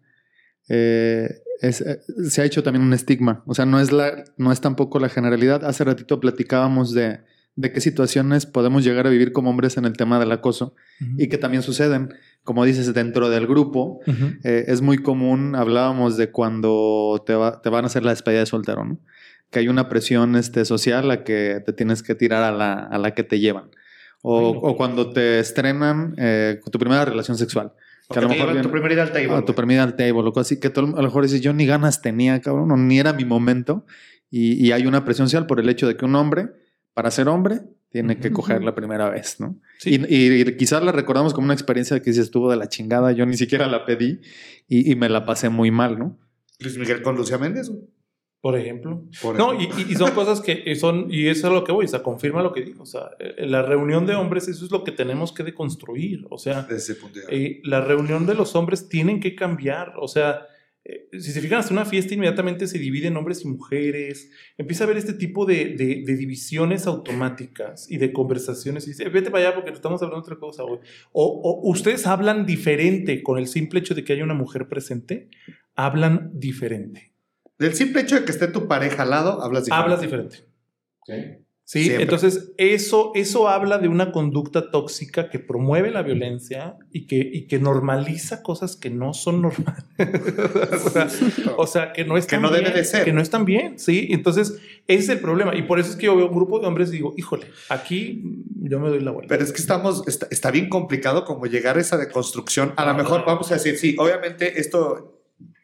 eh, 0.71 1.29
es, 1.61 1.81
eh, 1.81 2.01
se 2.29 2.43
ha 2.43 2.45
hecho 2.45 2.63
también 2.63 2.85
un 2.85 2.93
estigma. 2.93 3.43
O 3.47 3.55
sea, 3.55 3.67
no 3.67 3.81
es, 3.81 3.93
la, 3.93 4.25
no 4.37 4.53
es 4.53 4.61
tampoco 4.61 4.99
la 5.01 5.09
generalidad. 5.09 5.65
Hace 5.65 5.85
ratito 5.85 6.21
platicábamos 6.21 6.93
de, 6.95 7.21
de 7.57 7.73
qué 7.73 7.81
situaciones 7.81 8.47
podemos 8.47 8.85
llegar 8.85 9.07
a 9.07 9.11
vivir 9.11 9.33
como 9.33 9.51
hombres 9.51 9.77
en 9.77 9.85
el 9.85 9.95
tema 9.97 10.19
del 10.21 10.31
acoso 10.33 10.75
y 11.17 11.29
que 11.29 11.39
también 11.39 11.63
suceden, 11.63 12.15
como 12.45 12.65
dices, 12.65 12.93
dentro 12.95 13.29
del 13.31 13.47
grupo. 13.47 14.01
Eh, 14.45 14.65
es 14.69 14.81
muy 14.83 14.99
común, 14.99 15.55
hablábamos 15.57 16.17
de 16.17 16.31
cuando 16.31 17.23
te, 17.27 17.35
va- 17.35 17.61
te 17.63 17.69
van 17.71 17.85
a 17.85 17.87
hacer 17.87 18.05
la 18.05 18.11
despedida 18.11 18.41
de 18.41 18.47
soltero, 18.47 18.85
¿no? 18.85 18.99
Que 19.51 19.61
hay 19.61 19.69
una 19.69 19.89
presión 19.89 20.37
este, 20.37 20.65
social 20.65 21.11
a 21.11 21.25
que 21.25 21.63
te 21.65 21.73
tienes 21.73 22.03
que 22.03 22.15
tirar 22.15 22.43
a 22.43 22.53
la, 22.53 22.75
a 22.75 22.99
la 22.99 23.15
que 23.15 23.25
te 23.25 23.41
llevan. 23.41 23.71
O, 24.21 24.39
Ay, 24.49 24.53
no. 24.53 24.59
o 24.61 24.77
cuando 24.77 25.11
te 25.13 25.39
estrenan 25.39 26.15
eh, 26.19 26.59
con 26.63 26.71
tu 26.71 26.79
primera 26.79 27.05
relación 27.05 27.39
sexual. 27.39 27.73
Que 28.11 28.19
a 28.19 28.23
lo 28.23 28.29
mejor 28.29 28.47
tu 28.49 28.53
viene- 28.55 28.69
primer 28.69 28.93
ida 28.93 29.03
al 29.03 29.13
table. 29.13 29.33
a 29.35 29.41
tu 29.41 29.43
güey. 29.47 29.57
primera 29.57 29.83
al 29.83 29.97
table 29.97 30.13
o 30.13 30.21
algo 30.21 30.41
así, 30.41 30.59
que 30.59 30.71
tú 30.71 30.81
a 30.81 30.85
lo 30.85 31.03
mejor 31.03 31.23
dices, 31.25 31.41
yo 31.43 31.53
ni 31.53 31.67
ganas 31.67 32.01
tenía, 32.01 32.41
cabrón, 32.41 32.71
o 32.73 32.77
ni 32.77 32.99
era 32.99 33.13
mi 33.13 33.25
momento. 33.25 33.85
Y, 34.31 34.55
y 34.67 34.73
hay 34.73 34.87
una 34.87 35.05
presión 35.05 35.27
social 35.29 35.47
por 35.47 35.61
el 35.61 35.69
hecho 35.69 35.87
de 35.87 35.97
que 35.97 36.05
un 36.05 36.15
hombre, 36.15 36.49
para 36.95 37.11
ser 37.11 37.29
hombre, 37.29 37.61
tiene 37.91 38.19
que 38.19 38.31
coger 38.31 38.63
la 38.63 38.75
primera 38.75 39.09
vez, 39.09 39.41
¿no? 39.41 39.59
Sí. 39.79 40.01
Y, 40.09 40.33
y 40.43 40.57
quizás 40.57 40.83
la 40.83 40.93
recordamos 40.93 41.33
como 41.33 41.47
una 41.47 41.55
experiencia 41.55 42.01
que 42.03 42.13
sí 42.13 42.21
estuvo 42.21 42.51
de 42.51 42.57
la 42.57 42.69
chingada. 42.69 43.13
Yo 43.13 43.25
ni 43.25 43.37
siquiera 43.37 43.67
la 43.67 43.87
pedí 43.87 44.21
y, 44.69 44.91
y 44.93 44.95
me 44.97 45.09
la 45.09 45.25
pasé 45.25 45.49
muy 45.49 45.71
mal, 45.71 45.99
¿no? 45.99 46.19
Luis 46.61 46.77
Miguel 46.77 47.01
con 47.03 47.17
Lucía 47.17 47.39
Méndez. 47.39 47.69
güey. 47.71 47.83
Por 48.41 48.57
ejemplo. 48.57 49.05
Por 49.21 49.37
No, 49.37 49.53
y, 49.61 49.95
son 49.97 50.13
cosas 50.13 50.41
que 50.41 50.75
son, 50.77 51.09
y 51.11 51.27
eso 51.27 51.49
es 51.49 51.53
lo 51.53 51.65
que 51.65 51.73
voy, 51.73 51.87
o 51.87 51.89
sea, 51.89 52.03
confirma 52.05 52.41
lo 52.43 52.53
que 52.53 52.63
dijo. 52.63 52.85
O 52.85 52.87
sea, 52.87 53.11
eh, 53.19 53.47
la 53.47 53.63
reunión 53.63 54.07
de 54.07 54.15
hombres, 54.15 54.47
eso 54.47 54.65
es 54.65 54.71
lo 54.71 54.85
que 54.85 54.93
tenemos 54.93 55.33
que 55.33 55.43
deconstruir. 55.43 56.25
O 56.31 56.39
sea, 56.39 56.63
Desde 56.63 56.77
ese 56.93 56.95
punto 56.97 57.19
de 57.19 57.27
eh, 57.37 57.61
la 57.65 57.81
reunión 57.81 58.27
de 58.27 58.35
los 58.35 58.55
hombres 58.55 58.89
tienen 58.89 59.19
que 59.19 59.35
cambiar. 59.35 59.95
O 60.01 60.07
sea, 60.07 60.43
eh, 60.85 61.09
si 61.19 61.33
se 61.33 61.41
fijan, 61.41 61.59
hasta 61.59 61.73
una 61.75 61.85
fiesta 61.85 62.15
inmediatamente 62.15 62.69
se 62.69 62.79
divide 62.79 63.09
en 63.09 63.17
hombres 63.17 63.45
y 63.45 63.49
mujeres. 63.49 64.31
Empieza 64.57 64.85
a 64.85 64.87
haber 64.87 64.99
este 64.99 65.15
tipo 65.15 65.45
de, 65.45 65.75
de- 65.77 66.03
de 66.07 66.17
divisiones 66.17 66.87
automáticas 66.87 67.91
y 67.91 67.97
de 67.99 68.13
conversaciones. 68.13 68.87
Y 68.87 68.91
dice, 68.91 69.09
vete 69.09 69.33
para 69.33 69.49
allá 69.49 69.55
porque 69.57 69.73
estamos 69.73 70.01
hablando 70.01 70.25
de 70.25 70.33
otra 70.33 70.39
cosa, 70.41 70.63
güey. 70.63 70.79
O, 71.13 71.25
o 71.43 71.69
ustedes 71.71 72.07
hablan 72.07 72.47
diferente 72.47 73.21
con 73.25 73.37
el 73.37 73.49
simple 73.49 73.81
hecho 73.81 73.97
de 73.97 74.05
que 74.05 74.13
haya 74.13 74.23
una 74.23 74.35
mujer 74.35 74.69
presente. 74.69 75.29
Hablan 75.75 76.31
diferente. 76.35 77.08
Del 77.59 77.75
simple 77.75 78.03
hecho 78.03 78.15
de 78.15 78.25
que 78.25 78.33
esté 78.33 78.47
tu 78.49 78.69
pareja 78.69 79.03
al 79.03 79.11
lado, 79.11 79.43
hablas 79.43 79.65
diferente. 79.65 79.85
Hablas 79.85 80.01
diferente. 80.01 80.49
Sí, 81.69 81.85
Siempre. 81.85 82.05
entonces 82.05 82.53
eso, 82.57 83.13
eso 83.15 83.47
habla 83.47 83.77
de 83.77 83.89
una 83.89 84.11
conducta 84.11 84.71
tóxica 84.71 85.29
que 85.29 85.39
promueve 85.39 85.91
la 85.91 86.01
violencia 86.01 86.77
y 86.91 87.07
que, 87.07 87.17
y 87.17 87.47
que 87.47 87.59
normaliza 87.59 88.43
cosas 88.43 88.75
que 88.75 88.89
no 88.89 89.13
son 89.13 89.43
normales. 89.43 89.85
o, 90.87 90.89
sea, 90.89 91.09
o 91.59 91.67
sea, 91.67 91.93
que 91.93 92.07
no 92.07 92.17
están 92.17 92.41
Que 92.41 92.43
no 92.43 92.51
debe 92.51 92.71
bien, 92.71 92.75
de 92.75 92.85
ser. 92.87 93.05
Que 93.05 93.13
no 93.13 93.21
están 93.21 93.45
bien, 93.45 93.79
sí. 93.79 94.09
Entonces, 94.13 94.59
ese 94.87 95.03
es 95.03 95.09
el 95.11 95.21
problema. 95.21 95.55
Y 95.57 95.63
por 95.65 95.79
eso 95.79 95.91
es 95.91 95.97
que 95.97 96.07
yo 96.07 96.17
veo 96.17 96.29
un 96.29 96.35
grupo 96.35 96.59
de 96.59 96.67
hombres 96.67 96.89
y 96.89 96.93
digo, 96.93 97.13
híjole, 97.19 97.49
aquí 97.69 98.23
yo 98.63 98.81
me 98.81 98.89
doy 98.89 99.01
la 99.01 99.11
vuelta. 99.11 99.29
Pero 99.29 99.45
es 99.45 99.53
que 99.53 99.61
estamos, 99.61 100.09
está, 100.09 100.27
está 100.31 100.51
bien 100.51 100.71
complicado 100.71 101.27
como 101.27 101.45
llegar 101.45 101.77
a 101.77 101.83
esa 101.83 101.99
deconstrucción. 101.99 102.73
A 102.77 102.87
lo 102.87 102.93
No, 102.93 102.99
mejor 102.99 103.27
vamos 103.27 103.51
a 103.51 103.57
decir, 103.57 103.77
sí, 103.77 103.95
obviamente 103.99 104.59
esto 104.59 105.18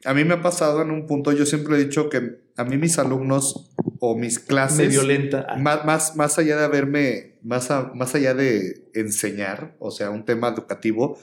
a 0.04 0.14
mí 0.14 0.24
me 0.24 0.34
ha 0.34 0.42
pasado 0.42 0.82
en 0.82 0.90
un 0.90 1.06
punto, 1.06 1.32
yo 1.32 1.46
siempre 1.46 1.76
he 1.76 1.84
dicho 1.84 2.08
que 2.10 2.42
a 2.56 2.64
mí 2.64 2.76
mis 2.76 2.98
alumnos 2.98 3.70
o 4.00 4.16
mis 4.16 4.38
clases... 4.38 4.78
me 4.78 4.88
violenta. 4.88 5.46
Más, 5.58 5.84
más, 5.84 6.16
más 6.16 6.38
allá 6.38 6.56
de 6.56 6.64
haberme, 6.64 7.38
más, 7.42 7.70
a- 7.70 7.92
más 7.94 8.14
allá 8.14 8.34
de 8.34 8.90
enseñar, 8.94 9.76
o 9.78 9.90
sea, 9.90 10.10
un 10.10 10.24
tema 10.24 10.48
educativo, 10.48 11.18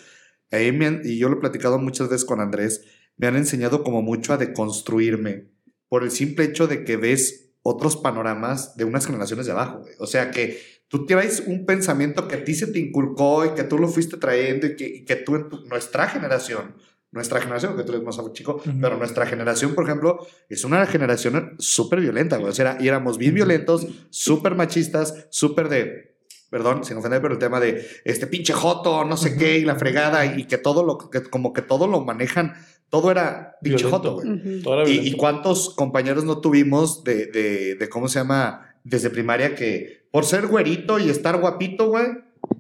ahí 0.52 0.72
me 0.72 0.88
han- 0.88 1.02
y 1.06 1.18
yo 1.18 1.30
lo 1.30 1.38
he 1.38 1.40
platicado 1.42 1.78
muchas 1.80 2.10
veces 2.10 2.26
con 2.26 2.40
Andrés, 2.40 2.84
me 3.18 3.28
han 3.28 3.36
enseñado 3.36 3.84
como 3.84 4.02
mucho 4.02 4.34
a 4.34 4.38
deconstruirme 4.38 5.52
por 5.88 6.04
el 6.04 6.12
simple 6.12 6.46
hecho 6.46 6.68
de 6.68 6.84
que 6.84 6.98
ves 6.98 7.52
otros 7.62 7.98
panoramas 7.98 8.76
de 8.78 8.86
unas 8.86 9.06
generaciones 9.06 9.46
de 9.46 9.52
abajo. 9.52 9.80
güey. 9.82 9.94
O 10.00 10.08
sea, 10.08 10.32
que 10.32 10.60
tú 10.88 11.06
traes 11.06 11.44
un 11.46 11.66
pensamiento 11.66 12.28
que 12.28 12.36
a 12.36 12.44
ti 12.44 12.56
se 12.56 12.68
te 12.68 12.80
inculcó 12.80 13.46
y 13.46 13.50
que 13.52 13.64
tú 13.64 13.78
lo 13.78 13.88
fuiste 13.88 14.18
trayendo 14.18 14.66
y 14.68 14.76
que, 14.76 14.88
y 14.88 15.06
que 15.06 15.16
tú 15.18 15.36
en 15.36 15.50
tu- 15.50 15.64
nuestra 15.66 16.08
generación, 16.08 16.76
nuestra 17.12 17.42
generación, 17.42 17.76
que 17.76 17.84
tú 17.84 17.92
eres 17.92 18.04
más 18.06 18.18
chico, 18.34 18.56
Ujú. 18.56 18.72
pero 18.82 18.98
nuestra 18.98 19.26
generación, 19.26 19.76
por 19.76 19.84
ejemplo, 19.86 20.26
es 20.50 20.64
una 20.64 20.86
generación 20.86 21.56
súper 21.60 22.00
violenta, 22.00 22.38
güey. 22.38 22.52
O 22.52 22.54
sea, 22.54 22.72
era- 22.74 22.84
y 22.84 22.88
éramos 22.88 23.18
bien 23.18 23.34
violentos, 23.36 23.86
súper 24.10 24.56
machistas, 24.56 25.28
súper 25.30 25.68
de, 25.68 26.16
perdón, 26.50 26.84
sin 26.86 26.98
ofender, 26.98 27.22
pero 27.22 27.34
el 27.34 27.40
tema 27.40 27.60
de 27.60 27.86
este 28.06 28.28
pinche 28.28 28.54
joto, 28.54 29.04
no 29.06 29.18
sé 29.18 29.36
qué, 29.36 29.58
y 29.58 29.66
la 29.66 29.76
fregada, 29.76 30.26
y 30.26 30.46
que 30.46 30.58
todo 30.58 30.84
lo, 30.86 30.98
que 31.10 31.22
como 31.24 31.52
que 31.54 31.62
todo 31.62 31.86
lo 31.88 32.02
manejan, 32.06 32.54
todo 32.90 33.12
era 33.12 33.56
pinche 33.62 33.86
joto, 33.86 34.16
güey. 34.16 34.62
Y, 34.88 35.00
y 35.10 35.12
cuántos 35.14 35.70
compañeros 35.76 36.24
no 36.26 36.40
tuvimos 36.40 37.04
de, 37.04 37.26
de, 37.28 37.76
de, 37.76 37.90
¿cómo 37.90 38.08
se 38.08 38.20
llama? 38.20 38.76
Desde 38.84 39.10
primaria 39.10 39.54
que 39.56 40.08
por 40.12 40.26
ser 40.26 40.48
güerito 40.48 40.98
y 41.00 41.10
estar 41.10 41.40
guapito, 41.40 41.88
güey, 41.90 42.06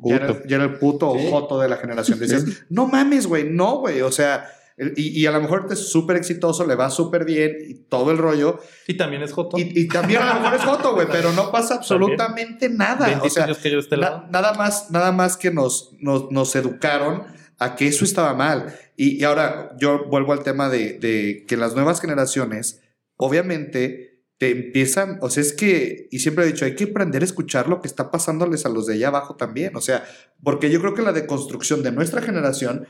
ya 0.03 0.16
era, 0.16 0.64
el 0.64 0.78
puto 0.80 1.16
Sí. 1.18 1.28
joto 1.30 1.60
de 1.60 1.70
la 1.70 1.78
generación. 1.78 2.20
Decías, 2.20 2.45
no 2.70 2.88
mames, 2.88 3.28
güey, 3.28 3.49
no, 3.49 3.80
güey. 3.80 4.02
O 4.02 4.12
sea, 4.12 4.49
y, 4.95 5.22
y 5.22 5.26
a 5.28 5.32
lo 5.32 5.41
mejor 5.41 5.68
te 5.68 5.76
es 5.76 5.90
súper 5.91 6.16
exitoso, 6.18 6.66
le 6.66 6.76
va 6.76 6.90
súper 6.90 7.24
bien 7.26 7.56
y 7.68 7.76
todo 7.76 8.10
el 8.12 8.18
rollo. 8.18 8.60
Y 8.88 8.95
también 8.95 9.22
es 9.22 9.32
Joto. 9.32 9.58
Y, 9.60 9.72
y 9.76 9.88
también 9.88 10.22
a 10.22 10.34
lo 10.34 10.40
mejor 10.40 10.56
es 10.56 10.64
joto, 10.64 10.94
güey, 10.95 11.08
pero 11.12 11.32
no 11.34 11.52
pasa 11.52 11.76
absolutamente 11.76 12.68
nada. 12.70 13.06
Bendito 13.08 13.28
O 13.28 13.30
sea, 13.30 13.45
que 13.62 13.70
yo 13.72 13.80
este 13.80 13.98
na- 13.98 14.28
nada 14.32 14.53
más, 14.53 14.90
nada 14.90 15.12
más 15.12 15.38
que 15.38 15.52
nos, 15.52 15.91
nos, 15.99 16.32
nos 16.32 16.56
educaron 16.56 17.24
a 17.60 17.76
que 17.76 17.88
eso 17.88 18.06
estaba 18.06 18.34
mal. 18.34 18.74
Y, 18.98 19.20
y 19.20 19.24
ahora 19.24 19.72
yo 19.78 20.06
vuelvo 20.10 20.34
al 20.34 20.41
tema 20.41 20.68
de, 20.70 20.94
de 20.98 21.45
que 21.48 21.58
las 21.58 21.76
nuevas 21.76 22.02
generaciones, 22.02 22.82
obviamente, 23.18 24.11
te 24.41 24.49
empiezan, 24.49 25.19
o 25.22 25.30
sea, 25.30 25.43
es 25.43 25.53
que, 25.53 26.07
y 26.09 26.18
siempre 26.18 26.43
he 26.43 26.47
dicho, 26.47 26.65
hay 26.65 26.73
que 26.73 26.85
aprender 26.85 27.22
a 27.22 27.26
escuchar 27.26 27.69
lo 27.69 27.80
que 27.80 27.88
está 27.88 28.09
pasándoles 28.09 28.65
a 28.65 28.69
los 28.69 28.88
de 28.88 28.95
allá 28.95 29.09
abajo 29.09 29.35
también. 29.35 29.76
O 29.76 29.81
sea, 29.81 30.03
porque 30.41 30.72
yo 30.72 30.81
creo 30.81 30.95
que 30.95 31.03
la 31.03 31.13
deconstrucción 31.13 31.84
de 31.84 31.91
nuestra 31.91 32.23
generación, 32.23 32.88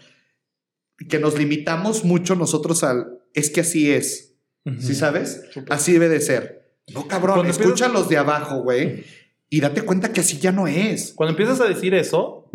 que 1.10 1.20
nos 1.20 1.38
limitamos 1.38 2.06
mucho 2.06 2.36
nosotros 2.36 2.86
al, 2.86 3.20
es 3.34 3.50
que 3.50 3.60
así 3.60 3.92
es, 3.92 4.36
Ujú. 4.64 4.80
¿sí 4.80 4.96
sabes? 4.96 5.44
Así 5.68 5.92
debe 5.92 6.08
de 6.08 6.22
ser. 6.22 6.72
No, 6.94 7.06
cabrón, 7.10 7.40
Cuando 7.40 7.52
escucha 7.52 7.88
a 7.88 7.90
los 7.90 8.08
de 8.08 8.16
abajo, 8.16 8.64
güey, 8.64 9.04
y 9.50 9.60
date 9.60 9.82
cuenta 9.82 10.14
que 10.14 10.22
así 10.22 10.38
ya 10.38 10.54
no 10.54 10.70
es. 10.70 11.12
Cuando 11.18 11.32
empiezas 11.32 11.60
a 11.60 11.66
decir 11.66 11.94
eso, 11.94 12.50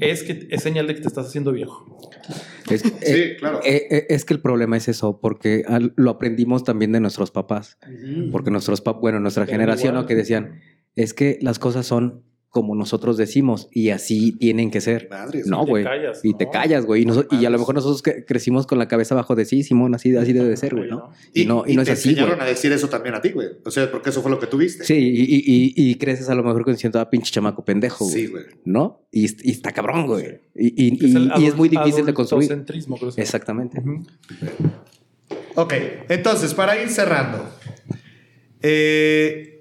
es 0.00 0.22
que 0.22 0.46
es 0.50 0.62
señal 0.62 0.86
de 0.86 0.94
que 0.94 1.00
te 1.02 1.08
estás 1.08 1.26
haciendo 1.26 1.52
viejo. 1.52 1.86
Es, 2.70 2.82
eh, 3.02 3.36
claro. 3.38 3.60
eh, 3.64 3.86
eh, 3.90 4.06
es 4.10 4.24
que 4.24 4.34
el 4.34 4.40
problema 4.40 4.76
es 4.76 4.88
eso, 4.88 5.20
porque 5.20 5.64
al- 5.66 5.92
lo 5.96 6.10
aprendimos 6.10 6.64
también 6.64 6.92
de 6.92 7.00
nuestros 7.00 7.30
papás. 7.30 7.78
Porque 8.30 8.50
nuestros 8.50 8.80
papás, 8.80 9.00
bueno, 9.00 9.20
nuestra 9.20 9.44
Pero 9.46 9.52
generación, 9.56 9.88
igual. 9.94 10.02
lo 10.02 10.06
que 10.06 10.14
decían, 10.14 10.60
es 10.94 11.14
que 11.14 11.38
las 11.40 11.58
cosas 11.58 11.86
son 11.86 12.24
como 12.50 12.74
nosotros 12.74 13.16
decimos 13.18 13.68
y 13.72 13.90
así 13.90 14.32
tienen 14.32 14.70
que 14.70 14.80
ser. 14.80 15.06
Madres. 15.10 15.46
No, 15.46 15.66
güey. 15.66 15.84
Y 16.22 16.34
te 16.34 16.48
callas, 16.48 16.86
güey. 16.86 17.02
Y, 17.04 17.36
y 17.36 17.44
a 17.46 17.50
lo 17.50 17.58
mejor 17.58 17.74
nosotros 17.74 18.00
que 18.02 18.24
crecimos 18.24 18.66
con 18.66 18.78
la 18.78 18.88
cabeza 18.88 19.14
abajo 19.14 19.34
de 19.36 19.44
sí, 19.44 19.62
Simón, 19.62 19.94
así, 19.94 20.16
así 20.16 20.32
debe 20.32 20.48
de 20.48 20.56
ser, 20.56 20.74
güey, 20.74 20.88
¿no? 20.90 21.10
Y, 21.34 21.44
no, 21.44 21.64
y 21.66 21.74
no 21.76 21.82
es 21.82 21.86
te 21.88 21.92
así, 21.92 22.08
enseñaron 22.10 22.36
güey. 22.36 22.48
a 22.48 22.50
decir 22.50 22.72
eso 22.72 22.88
también 22.88 23.14
a 23.14 23.20
ti, 23.20 23.30
güey. 23.30 23.48
O 23.64 23.70
sea, 23.70 23.90
porque 23.90 24.10
eso 24.10 24.22
fue 24.22 24.30
lo 24.30 24.38
que 24.38 24.46
tuviste. 24.46 24.84
Sí, 24.84 24.94
y, 24.94 25.20
y- 25.22 25.74
y- 25.76 25.90
y 25.90 25.94
creces 25.96 26.28
a 26.30 26.34
lo 26.34 26.42
mejor 26.42 26.64
diciendo, 26.64 26.98
ah, 27.00 27.10
pinche 27.10 27.30
chamaco 27.30 27.64
pendejo, 27.64 28.04
güey. 28.06 28.16
Sí, 28.16 28.26
güey. 28.28 28.44
¿No? 28.64 29.02
Y, 29.12 29.26
y 29.46 29.50
está 29.52 29.72
cabrón, 29.72 30.06
güey. 30.06 30.40
Y, 30.54 30.86
y- 30.86 31.04
Es 31.04 31.14
y- 31.14 31.46
y 31.46 31.52
muy 31.52 31.68
difícil 31.68 32.06
de 32.06 32.14
construir. 32.14 32.48
creo. 32.64 33.10
Exactamente. 33.16 33.80
Ujú. 33.80 34.04
Ok, 35.54 35.74
entonces, 36.08 36.54
para 36.54 36.80
ir 36.82 36.88
cerrando. 36.88 37.44
Eh, 38.62 39.57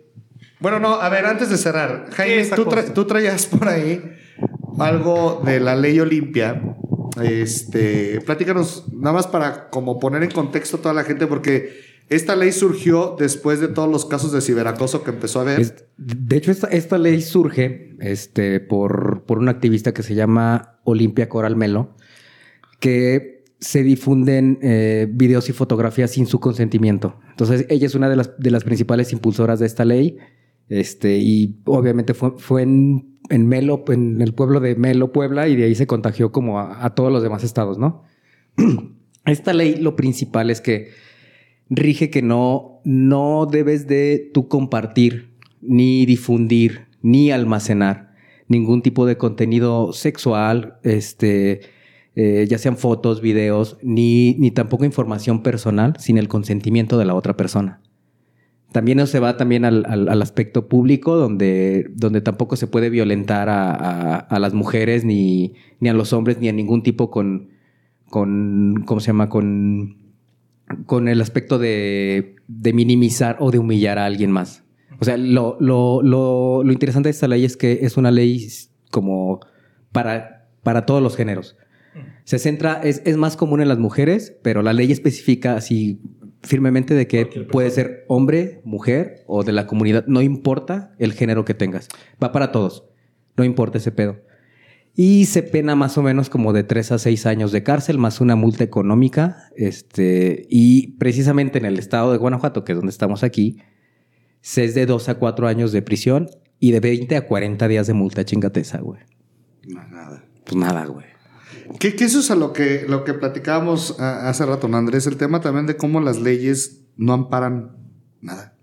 bueno, 0.60 0.80
no, 0.80 0.96
a 0.96 1.10
ver, 1.10 1.26
antes 1.26 1.50
de 1.50 1.58
cerrar, 1.58 2.08
Jaime, 2.14 2.46
tú, 2.56 2.66
tra- 2.66 2.82
cosa. 2.82 2.94
tú 2.94 3.06
traías 3.06 3.46
por 3.46 3.68
ahí 3.68 4.02
algo 4.80 5.42
de 5.46 5.60
la 5.60 5.76
ley 5.76 6.00
Olimpia. 6.00 6.62
Este, 7.22 8.22
platícanos, 8.22 8.86
nada 8.94 9.14
más 9.14 9.28
para 9.28 9.70
como 9.70 10.00
poner 10.00 10.24
en 10.24 10.32
contexto 10.32 10.78
a 10.78 10.82
toda 10.82 10.94
la 10.94 11.04
gente, 11.04 11.26
porque 11.28 11.72
esta 12.10 12.36
ley 12.36 12.52
surgió 12.52 13.16
después 13.20 13.60
de 13.60 13.68
todos 13.68 13.90
los 13.90 14.06
casos 14.06 14.32
de 14.32 14.42
ciberacoso 14.42 15.04
que 15.04 15.12
empezó 15.12 15.40
a 15.40 15.42
haber. 15.44 15.60
Es- 15.60 15.74
de 15.98 16.38
hecho, 16.38 16.52
esta, 16.52 16.68
esta 16.68 16.98
ley 16.98 17.22
surge 17.22 17.96
este, 18.00 18.60
por, 18.60 19.24
por 19.26 19.40
una 19.40 19.52
activista 19.52 19.94
que 19.94 20.04
se 20.04 20.14
llama 20.16 20.80
Olimpia 20.84 21.28
Coral 21.28 21.56
Melo, 21.56 21.96
que 22.80 23.44
se 23.60 23.82
difunden 23.82 24.60
eh, 24.62 25.08
videos 25.10 25.50
y 25.50 25.54
fotografías 25.54 26.12
sin 26.12 26.28
su 26.28 26.40
consentimiento. 26.40 27.20
Entonces, 27.32 27.66
ella 27.70 27.88
es 27.88 27.96
una 27.96 28.10
de 28.10 28.16
las, 28.16 28.38
de 28.38 28.52
las 28.52 28.64
principales 28.64 29.12
impulsoras 29.12 29.60
de 29.60 29.66
esta 29.66 29.84
ley. 29.86 30.18
Este, 30.69 31.18
y 31.18 31.60
obviamente 31.65 32.14
fue, 32.14 32.61
en, 32.61 33.18
Melo, 33.30 33.84
en 33.88 34.22
el 34.22 34.34
pueblo 34.34 34.60
de 34.60 34.76
Melo, 34.76 35.11
Puebla, 35.11 35.48
y 35.48 35.56
de 35.56 35.65
ahí 35.65 35.76
se 35.76 35.88
contagió 35.88 36.31
como 36.31 36.60
a, 36.60 36.85
a 36.85 36.95
todos 36.95 37.11
los 37.11 37.23
demás 37.23 37.44
estados, 37.44 37.77
¿no? 37.77 38.03
Esta 39.26 39.53
ley, 39.53 39.76
lo 39.76 39.95
principal 39.95 40.49
es 40.49 40.61
que 40.61 40.89
rige 41.69 42.10
que 42.10 42.22
no, 42.22 42.81
no 42.84 43.45
debes 43.45 43.88
de 43.88 44.31
tú 44.34 44.48
compartir, 44.48 45.35
ni 45.61 46.06
difundir, 46.06 46.88
ni 47.02 47.31
almacenar 47.31 48.07
ningún 48.48 48.81
tipo 48.81 49.06
de 49.06 49.18
contenido 49.18 49.94
sexual, 49.94 50.77
este, 50.84 51.61
eh, 52.15 52.45
ya 52.49 52.57
sean 52.57 52.77
fotos, 52.77 53.22
videos, 53.22 53.77
ni, 53.84 54.35
ni 54.35 54.52
tampoco 54.52 54.85
información 54.85 55.44
personal 55.44 55.95
sin 55.99 56.18
el 56.18 56.27
consentimiento 56.27 56.98
de 56.98 57.06
la 57.06 57.15
otra 57.15 57.35
persona. 57.35 57.81
También 58.72 58.99
eso 58.99 59.07
se 59.07 59.19
va 59.19 59.38
también 59.38 59.64
al, 59.65 59.85
al- 59.88 60.10
al 60.10 60.22
aspecto 60.22 60.68
público, 60.68 61.15
donde, 61.15 61.89
donde 61.95 62.22
tampoco 62.22 62.56
se 62.57 62.68
puede 62.68 62.89
violentar 62.89 63.48
a, 63.49 63.72
a- 63.72 64.15
a 64.18 64.39
las 64.39 64.53
mujeres, 64.53 65.06
ni, 65.06 65.53
ni 65.80 65.89
a 65.89 65.94
los 65.94 66.11
hombres, 66.14 66.38
ni 66.39 66.49
a 66.49 66.53
ningún 66.53 66.84
tipo 66.84 67.10
con, 67.10 67.49
con 68.10 68.84
¿cómo 68.85 68.99
se 68.99 69.07
llama? 69.07 69.30
Con, 69.30 69.98
con 70.85 71.07
el 71.07 71.22
aspecto 71.22 71.60
de, 71.60 72.35
de 72.48 72.73
minimizar 72.73 73.38
o 73.39 73.52
de 73.52 73.60
humillar 73.60 73.98
a 73.99 74.06
alguien 74.06 74.31
más. 74.31 74.64
O 74.99 75.06
sea, 75.06 75.15
lo, 75.18 75.57
lo, 75.60 76.02
lo, 76.02 76.64
lo 76.64 76.72
interesante 76.73 77.07
de 77.07 77.11
esta 77.11 77.27
ley 77.27 77.45
es 77.45 77.56
que 77.56 77.80
es 77.84 77.98
una 77.98 78.11
ley 78.11 78.48
como 78.91 79.39
para, 79.91 80.49
para 80.64 80.85
todos 80.85 81.02
los 81.02 81.15
géneros. 81.15 81.56
Se 82.26 82.38
centra, 82.39 82.81
es, 82.84 83.02
es 83.06 83.15
más 83.18 83.38
común 83.38 83.61
en 83.61 83.69
las 83.69 83.80
mujeres, 83.80 84.35
pero 84.44 84.61
la 84.61 84.73
ley 84.73 84.91
especifica 84.91 85.56
así 85.56 85.99
firmemente 86.44 86.94
de 86.94 87.08
que 87.08 87.26
puede 87.26 87.70
ser 87.72 88.06
hombre, 88.08 88.62
mujer 88.64 89.24
o 89.28 89.44
de 89.44 89.52
la 89.52 89.68
comunidad. 89.68 90.06
No 90.08 90.22
importa 90.22 90.94
el 91.00 91.14
género 91.14 91.46
que 91.46 91.54
tengas. 91.54 91.88
Va 92.22 92.32
para 92.32 92.52
todos. 92.52 92.86
No 93.36 93.44
importa 93.44 93.78
ese 93.78 93.92
pedo. 93.92 94.18
Y 94.96 95.26
se 95.26 95.44
pena 95.44 95.76
más 95.76 95.98
o 96.00 96.02
menos 96.02 96.30
como 96.30 96.54
de 96.54 96.64
3 96.64 96.94
a 96.94 96.98
6 96.98 97.28
años 97.28 97.52
de 97.52 97.62
cárcel, 97.62 98.00
más 98.00 98.20
una 98.20 98.36
multa 98.36 98.64
económica. 98.64 99.44
Este, 99.56 100.48
y 100.50 100.94
precisamente 100.98 101.60
en 101.60 101.66
el 101.66 101.78
estado 101.78 102.12
de 102.12 102.18
Guanajuato, 102.18 102.64
que 102.64 102.72
es 102.72 102.78
donde 102.78 102.90
estamos 102.90 103.24
aquí, 103.24 103.58
se 104.42 104.64
es 104.64 104.74
de 104.74 104.88
2 104.88 105.10
a 105.10 105.16
4 105.16 105.48
años 105.48 105.72
de 105.72 105.84
prisión 105.84 106.30
y 106.60 106.72
de 106.72 106.80
20 106.80 107.16
a 107.16 107.28
40 107.28 107.68
días 107.68 107.86
de 107.86 107.94
multa 107.94 108.26
chingateza, 108.26 108.80
güey. 108.80 109.02
No, 109.68 109.88
nada. 109.88 110.26
Pues 110.44 110.56
nada, 110.56 110.86
güey. 110.86 111.06
Que, 111.80 111.95
que 111.95 112.06
eso 112.06 112.19
es 112.19 112.31
a 112.31 112.35
lo 112.35 112.53
que, 112.53 112.85
lo 112.88 113.03
que 113.03 113.14
platicábamos 113.14 113.99
a- 113.99 114.30
hace 114.30 114.45
rato, 114.45 114.68
¿no, 114.68 114.77
Andrés? 114.77 115.07
El 115.07 115.18
tema 115.18 115.41
también 115.41 115.65
de 115.68 115.76
cómo 115.77 115.99
las 116.02 116.19
leyes 116.19 116.81
no 116.98 117.14
amparan 117.14 117.76
nada. 118.22 118.53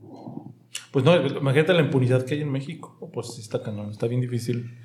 Pues 0.91 1.05
no, 1.05 1.15
imagínate 1.27 1.73
la 1.73 1.81
impunidad 1.83 2.25
que 2.25 2.35
hay 2.35 2.43
en 2.43 2.53
México. 2.53 2.97
Pues 3.13 3.35
sí 3.35 3.41
está 3.41 3.63
cañón, 3.63 3.91
está 3.91 4.07
bien 4.07 4.21
difícil. 4.21 4.79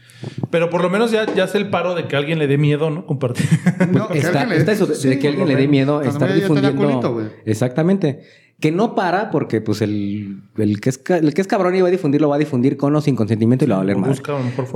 Pero 0.49 0.69
por 0.69 0.81
lo 0.81 0.89
menos 0.89 1.11
ya, 1.11 1.25
ya 1.35 1.43
hace 1.45 1.57
el 1.59 1.69
paro 1.69 1.93
de 1.95 2.07
que 2.07 2.15
alguien 2.15 2.39
le 2.39 2.47
dé 2.47 2.57
miedo, 2.57 2.89
¿no? 2.89 3.05
Compartir. 3.05 3.45
No, 3.91 4.07
que 4.07 4.17
está, 4.19 4.29
alguien 4.41 4.49
le- 4.49 4.57
está 4.57 4.71
eso 4.71 4.87
de, 4.87 5.19
que 5.19 5.27
alguien 5.27 5.47
le 5.47 5.55
dé 5.55 5.67
miedo 5.67 6.01
estar 6.01 6.33
difundiendo. 6.33 6.75
culito. 6.81 7.29
Exactamente. 7.45 8.21
Que 8.59 8.71
no 8.73 8.93
para 8.93 9.29
porque 9.31 9.61
pues 9.61 9.81
el, 9.81 10.41
el, 10.57 10.81
que 10.81 10.89
es, 10.89 11.01
el 11.09 11.33
que 11.33 11.41
es 11.41 11.47
cabrón 11.47 11.75
y 11.75 11.81
va 11.81 11.87
a 11.87 11.91
difundir, 11.91 12.19
lo 12.19 12.27
va 12.29 12.35
a 12.35 12.39
difundir 12.39 12.75
con 12.75 12.93
o 12.95 13.01
sin 13.01 13.15
consentimiento 13.15 13.63
y 13.65 13.67
lo 13.69 13.75
va 13.75 13.81
a 13.81 13.83
valer 13.85 13.97
más. 13.97 14.21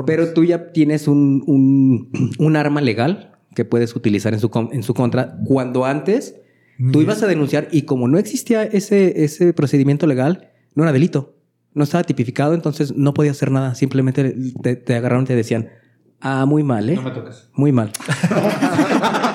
Pero 0.06 0.34
tú 0.34 0.46
ya 0.46 0.72
tienes 0.72 1.08
un, 1.08 1.44
un, 1.48 2.32
un 2.40 2.56
arma 2.56 2.80
legal 2.80 3.33
que 3.56 3.66
puedes 3.66 3.96
utilizar 3.96 4.34
en 4.34 4.40
su, 4.40 4.52
en 4.72 4.84
su 4.84 4.94
contra 4.94 5.38
cuando 5.46 5.86
antes 5.86 6.36
tú 6.92 7.02
ibas 7.02 7.22
a 7.24 7.28
denunciar 7.28 7.68
y 7.72 7.84
como 7.84 8.08
no 8.08 8.18
existía 8.18 8.64
ese, 8.64 9.24
ese 9.24 9.54
procedimiento 9.54 10.08
legal, 10.08 10.52
no 10.76 10.84
era 10.84 10.92
delito. 10.92 11.38
No 11.74 11.84
estaba 11.84 12.04
tipificado, 12.04 12.54
entonces 12.54 12.96
no 12.96 13.14
podía 13.14 13.32
hacer 13.32 13.50
nada. 13.50 13.74
Simplemente 13.74 14.36
te, 14.62 14.76
te 14.76 14.96
agarraron 14.96 15.24
y 15.24 15.28
te 15.28 15.36
decían, 15.36 15.70
ah, 16.20 16.46
muy 16.46 16.64
mal, 16.64 16.90
¿eh? 16.90 16.96
No 16.96 17.02
me 17.02 17.12
toques. 17.12 17.50
Muy 17.54 17.72
mal. 17.72 17.92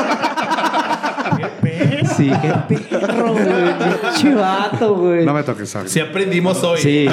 sí, 2.19 2.31
qué 2.69 2.99
perro, 2.99 3.33
güey. 3.33 3.47
Chivato, 4.17 4.95
güey. 4.97 5.25
No 5.25 5.33
me 5.33 5.43
toques, 5.43 5.69
¿sabes? 5.69 5.91
Si 5.91 6.01
aprendimos 6.01 6.63
hoy. 6.63 6.79
Sí, 6.79 7.07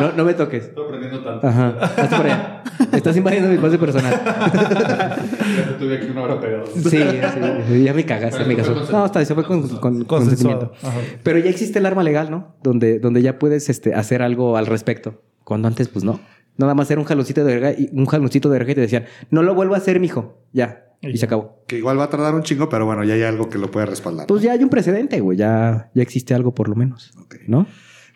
no, 0.00 0.12
no 0.12 0.24
me 0.24 0.34
toques. 0.34 0.64
Estoy 0.66 0.84
aprendiendo 0.84 1.20
tanto. 1.20 1.46
Ajá, 1.46 1.74
hazte 1.80 2.16
por 2.16 2.26
allá. 2.26 2.62
Estás 2.92 3.16
invadiendo 3.16 3.48
mi 3.48 3.56
espacio 3.56 3.78
personal. 3.80 4.20
Ya 4.24 5.78
tuve 5.78 5.96
aquí 5.96 6.06
una 6.10 6.22
hora 6.22 6.40
pegado. 6.40 6.66
Sí, 6.66 7.84
ya 7.84 7.94
me 7.94 8.04
cagaste, 8.04 8.44
me 8.44 8.56
casó. 8.56 8.74
No, 8.90 9.04
hasta 9.04 9.24
se 9.24 9.34
fue 9.34 9.44
con, 9.44 9.68
con, 9.78 10.04
consentimiento. 10.04 10.72
Ajá. 10.82 10.98
Pero 11.22 11.38
ya 11.38 11.50
existe 11.50 11.78
el 11.78 11.86
arma 11.86 12.02
legal, 12.02 12.30
¿no? 12.30 12.56
Donde, 12.62 12.98
donde 12.98 13.22
ya 13.22 13.38
puedes 13.38 13.68
este, 13.68 13.94
hacer 13.94 14.22
algo 14.22 14.56
al 14.56 14.66
respecto. 14.66 15.22
Cuando 15.44 15.68
antes, 15.68 15.88
pues 15.88 16.04
no. 16.04 16.20
Nada 16.56 16.74
más 16.74 16.90
era 16.90 17.00
un 17.00 17.06
jaloncito 17.06 17.44
de 17.44 17.54
verga 17.54 17.72
y 17.72 17.88
un 17.92 18.06
jaloncito 18.06 18.50
de 18.50 18.58
verga 18.58 18.72
y 18.72 18.74
te 18.74 18.80
decían, 18.82 19.06
no 19.30 19.42
lo 19.42 19.54
vuelvo 19.54 19.74
a 19.74 19.78
hacer, 19.78 19.98
mijo. 19.98 20.44
Ya. 20.52 20.89
Y 21.02 21.16
se 21.16 21.24
acabó. 21.24 21.64
Que 21.66 21.78
igual 21.78 21.98
va 21.98 22.04
a 22.04 22.10
tardar 22.10 22.34
un 22.34 22.42
chingo, 22.42 22.68
pero 22.68 22.84
bueno, 22.86 23.04
ya 23.04 23.14
hay 23.14 23.22
algo 23.22 23.48
que 23.48 23.56
lo 23.58 23.70
puede 23.70 23.86
respaldar. 23.86 24.26
Pues 24.26 24.42
ya 24.42 24.52
hay 24.52 24.62
un 24.62 24.68
precedente, 24.68 25.20
güey. 25.20 25.38
Ya, 25.38 25.90
ya 25.94 26.02
existe 26.02 26.34
algo 26.34 26.54
por 26.54 26.68
lo 26.68 26.74
menos. 26.76 27.12
Ok. 27.18 27.36
¿No? 27.46 27.66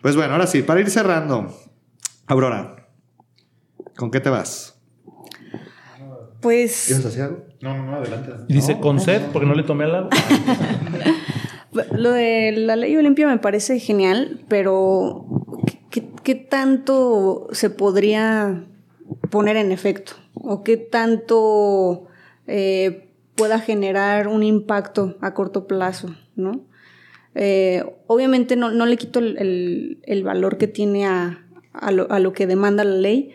Pues 0.01 0.15
bueno, 0.15 0.33
ahora 0.33 0.45
sí, 0.45 0.61
para 0.61 0.81
ir 0.81 0.89
cerrando. 0.91 1.51
Aurora, 2.27 2.87
¿con 3.97 4.11
qué 4.11 4.19
te 4.19 4.29
vas? 4.29 4.79
Pues 6.41 6.85
¿Quieres 6.87 7.05
hacer 7.05 7.23
algo? 7.23 7.43
No, 7.61 7.75
no, 7.75 7.85
no, 7.89 7.95
adelante. 7.97 8.31
Y 8.47 8.53
dice 8.53 8.79
con 8.79 8.99
sed, 8.99 9.21
porque 9.33 9.47
no 9.47 9.55
le 9.55 9.63
tomé 9.63 9.85
al 9.85 9.95
agua. 9.95 10.09
lo 11.91 12.11
de 12.11 12.51
la 12.51 12.75
ley 12.75 12.95
Olimpia 12.97 13.27
me 13.27 13.37
parece 13.39 13.79
genial, 13.79 14.41
pero 14.47 15.25
¿qué, 15.65 15.79
qué- 15.89 16.09
qué 16.23 16.35
tanto 16.35 17.47
se 17.51 17.69
podría 17.71 18.63
poner 19.31 19.57
en 19.57 19.71
efecto? 19.71 20.13
¿O 20.35 20.63
qué 20.63 20.77
tanto 20.77 22.05
eh, 22.47 23.09
pueda 23.35 23.59
generar 23.59 24.27
un 24.27 24.43
impacto 24.43 25.17
a 25.21 25.33
corto 25.33 25.67
plazo? 25.67 26.15
¿no? 26.35 26.61
Eh, 27.33 27.83
obviamente 28.07 28.55
no, 28.55 28.71
no 28.71 28.85
le 28.85 28.97
quito 28.97 29.19
el, 29.19 29.37
el- 29.37 29.99
el 30.03 30.23
valor 30.23 30.57
que 30.57 30.67
tiene 30.67 31.05
a, 31.05 31.45
a 31.73 31.91
lo, 31.91 32.09
a 32.11 32.19
lo 32.19 32.33
que 32.33 32.47
demanda 32.47 32.83
la 32.83 32.95
ley, 32.95 33.31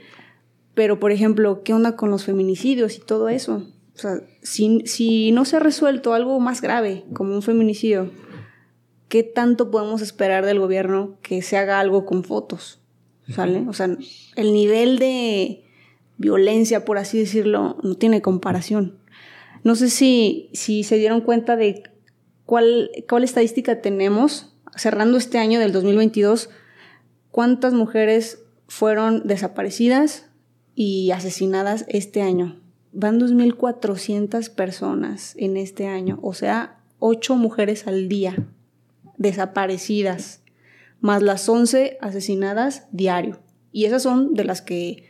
pero 0.74 0.99
por 0.99 1.12
ejemplo, 1.12 1.62
¿qué 1.62 1.74
onda 1.74 1.97
con 1.97 2.11
los 2.11 2.24
feminicidios 2.24 2.97
y 2.97 3.01
todo 3.01 3.28
eso? 3.28 3.66
O 3.95 3.99
sea, 3.99 4.23
si, 4.43 4.81
si 4.87 5.32
no 5.32 5.45
se 5.45 5.57
ha 5.57 5.61
resuelto 5.61 6.15
algo 6.15 6.41
más 6.41 6.62
grave, 6.62 7.05
como 7.12 7.35
un 7.35 7.43
feminicidio, 7.43 8.11
¿qué 9.09 9.23
tanto 9.23 9.70
podemos 9.70 10.01
esperar 10.01 10.47
del 10.47 10.59
gobierno 10.59 11.16
que 11.20 11.43
se 11.43 11.59
haga 11.59 11.81
algo 11.81 12.07
con 12.07 12.24
fotos? 12.24 12.78
¿Sale? 13.28 13.65
O 13.69 13.73
sea, 13.74 13.87
el 14.37 14.53
nivel 14.55 14.99
de 14.99 15.62
violencia, 16.16 16.85
por 16.85 16.97
así 16.99 17.19
decirlo, 17.19 17.77
no 17.82 17.95
tiene 17.97 18.23
comparación. 18.23 18.97
No 19.62 19.74
sé 19.74 19.91
si, 19.91 20.51
si 20.53 20.85
se 20.85 20.97
dieron 20.97 21.20
cuenta 21.20 21.57
de 21.57 21.82
cuál, 22.47 22.91
cuál 23.09 23.24
estadística 23.24 23.81
tenemos 23.81 24.55
cerrando 24.77 25.19
este 25.19 25.39
año 25.39 25.61
del 25.61 25.73
2022, 25.73 26.51
cuántas 27.31 27.73
mujeres 27.73 28.43
fueron 28.66 29.27
desaparecidas 29.27 30.31
y 30.74 31.11
asesinadas 31.11 31.85
este 31.89 32.23
año. 32.23 32.61
Van 32.93 33.20
2.400 33.20 34.51
personas 34.55 35.35
en 35.37 35.57
este 35.57 35.87
año, 35.87 36.19
o 36.23 36.35
sea, 36.35 36.81
8 36.99 37.37
mujeres 37.37 37.87
al 37.87 38.09
día 38.09 38.37
desaparecidas, 39.16 40.43
más 41.01 41.23
las 41.23 41.49
11 41.49 41.99
asesinadas 42.01 42.87
diario. 42.91 43.41
Y 43.73 43.85
esas 43.85 44.03
son 44.03 44.35
de 44.35 44.45
las 44.45 44.62
que, 44.62 45.10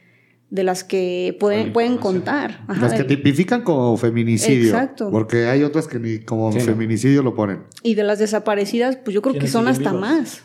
de 0.51 0.65
las 0.65 0.83
que 0.83 1.37
pueden, 1.39 1.73
pueden 1.73 1.97
contar. 1.97 2.65
Ajá, 2.67 2.81
Las 2.89 2.95
que 2.95 3.05
tipifican 3.05 3.63
como 3.63 3.97
feminicidio. 3.97 4.71
Exacto. 4.71 5.09
Porque 5.11 5.47
hay 5.47 5.63
otras 5.63 5.87
que 5.87 5.99
ni 6.01 6.19
como 6.19 6.51
Sí, 6.53 6.59
no. 6.59 6.65
feminicidio 6.65 7.23
lo 7.23 7.35
ponen. 7.35 7.63
Y 7.85 7.95
de 7.95 8.03
las 8.03 8.19
desaparecidas, 8.19 8.97
pues 8.97 9.15
yo 9.15 9.23
creo 9.23 9.35
que 9.35 9.39
¿Quiénes 9.39 9.53
son 9.53 9.69
hasta 9.69 9.93
más. 9.93 10.43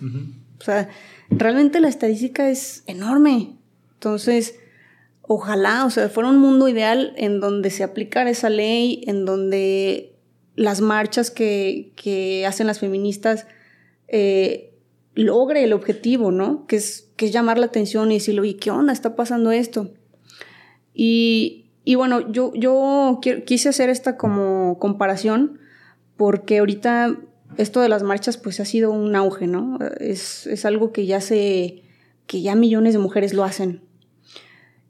O 0.60 0.64
sea, 0.64 0.90
realmente 1.32 1.80
la 1.80 1.90
estadística 1.90 2.50
es 2.50 2.84
enorme. 2.86 3.56
Entonces, 3.94 4.56
ojalá, 5.24 5.86
o 5.86 5.90
sea, 5.90 6.08
fuera 6.10 6.30
un 6.30 6.38
mundo 6.38 6.68
ideal 6.70 7.14
en 7.18 7.40
donde 7.40 7.72
se 7.72 7.84
aplicara 7.84 8.30
esa 8.30 8.52
ley, 8.52 9.04
en 9.08 9.26
donde 9.26 10.14
las 10.56 10.82
marchas 10.82 11.32
que, 11.32 11.94
que 11.96 12.46
hacen 12.46 12.68
las 12.68 12.80
feministas 12.80 13.48
eh, 14.08 14.75
logre 15.16 15.64
el 15.64 15.74
objetivo, 15.74 16.32
¿no? 16.32 16.68
Que 16.68 16.76
es, 16.76 17.10
que 17.16 17.26
es 17.26 17.32
llamar 17.32 17.58
la 17.58 17.66
atención 17.68 18.12
y 18.12 18.16
decirle, 18.16 18.42
oye, 18.42 18.58
¿qué 18.58 18.70
onda? 18.72 18.94
Está 18.94 19.16
pasando 19.16 19.52
esto. 19.52 19.92
Y, 20.94 21.66
y 21.84 21.96
bueno, 21.96 22.32
yo, 22.32 22.52
yo 22.56 23.20
qui- 23.22 23.44
quise 23.44 23.70
hacer 23.70 23.90
esta 23.90 24.18
como 24.18 24.78
comparación 24.80 25.60
porque 26.18 26.60
ahorita 26.60 27.18
esto 27.58 27.82
de 27.82 27.90
las 27.90 28.04
marchas 28.04 28.38
pues 28.38 28.60
ha 28.60 28.66
sido 28.66 28.92
un 28.92 29.16
auge, 29.16 29.48
¿no? 29.48 29.78
Es, 30.00 30.48
es 30.48 30.66
algo 30.66 30.92
que 30.92 31.06
ya 31.06 31.22
se, 31.22 31.84
que 32.28 32.42
ya 32.42 32.56
millones 32.56 32.94
de 32.94 33.00
mujeres 33.00 33.34
lo 33.34 33.44
hacen. 33.44 33.82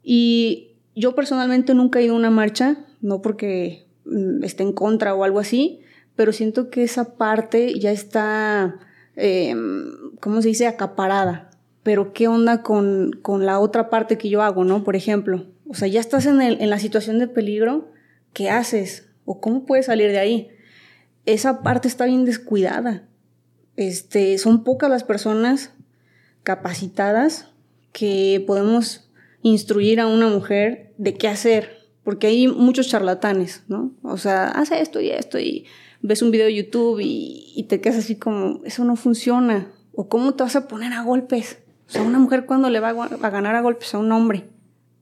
Y 0.02 0.72
yo 0.94 1.14
personalmente 1.14 1.74
nunca 1.74 1.98
he 2.00 2.04
ido 2.04 2.14
a 2.14 2.18
una 2.18 2.30
marcha, 2.30 2.84
no 3.00 3.22
porque 3.22 3.86
mm, 4.04 4.44
esté 4.44 4.62
en 4.62 4.72
contra 4.72 5.14
o 5.14 5.24
algo 5.24 5.38
así, 5.40 5.80
pero 6.14 6.32
siento 6.32 6.70
que 6.70 6.82
esa 6.82 7.16
parte 7.16 7.78
ya 7.78 7.90
está, 7.92 8.78
eh, 9.16 9.54
¿cómo 10.20 10.42
se 10.42 10.48
dice?, 10.48 10.66
acaparada. 10.66 11.50
Pero 11.82 12.12
¿qué 12.12 12.26
onda 12.28 12.62
con, 12.62 13.12
con 13.22 13.46
la 13.46 13.60
otra 13.60 13.90
parte 13.90 14.18
que 14.18 14.28
yo 14.28 14.42
hago, 14.42 14.64
no? 14.64 14.82
Por 14.84 14.96
ejemplo, 14.96 15.46
o 15.68 15.74
sea, 15.74 15.88
ya 15.88 16.00
estás 16.00 16.26
en, 16.26 16.40
el- 16.42 16.60
en 16.60 16.70
la 16.70 16.78
situación 16.78 17.18
de 17.18 17.28
peligro, 17.28 17.88
¿qué 18.32 18.50
haces? 18.50 19.08
¿O 19.24 19.40
cómo 19.40 19.66
puedes 19.66 19.86
salir 19.86 20.10
de 20.10 20.18
ahí? 20.18 20.48
Esa 21.26 21.62
parte 21.62 21.88
está 21.88 22.06
bien 22.06 22.24
descuidada. 22.24 23.04
Este, 23.76 24.38
son 24.38 24.64
pocas 24.64 24.90
las 24.90 25.04
personas 25.04 25.72
capacitadas 26.42 27.48
que 27.92 28.42
podemos 28.46 29.10
instruir 29.42 30.00
a 30.00 30.06
una 30.06 30.28
mujer 30.28 30.92
de 30.98 31.14
qué 31.14 31.28
hacer, 31.28 31.78
porque 32.04 32.28
hay 32.28 32.46
muchos 32.48 32.88
charlatanes, 32.88 33.62
¿no? 33.68 33.92
O 34.02 34.16
sea, 34.16 34.46
hace 34.48 34.80
esto 34.80 35.00
y 35.00 35.10
esto 35.10 35.38
y 35.38 35.66
ves 36.02 36.22
un 36.22 36.30
video 36.30 36.46
de 36.46 36.54
YouTube 36.54 37.00
y, 37.00 37.52
y 37.56 37.64
te 37.64 37.80
quedas 37.80 37.98
así 37.98 38.16
como, 38.16 38.60
eso 38.64 38.84
no 38.84 38.96
funciona. 38.96 39.72
¿O 39.96 40.08
cómo 40.08 40.34
te 40.34 40.42
vas 40.42 40.54
a 40.54 40.68
poner 40.68 40.92
a 40.92 41.02
golpes? 41.02 41.58
O 41.88 41.90
sea, 41.90 42.02
una 42.02 42.18
mujer 42.18 42.46
cuando 42.46 42.68
le 42.70 42.80
va 42.80 42.90
a, 42.90 43.30
ganar 43.30 43.54
a 43.54 43.60
golpes 43.62 43.94
a 43.94 43.98
un 43.98 44.12
hombre, 44.12 44.44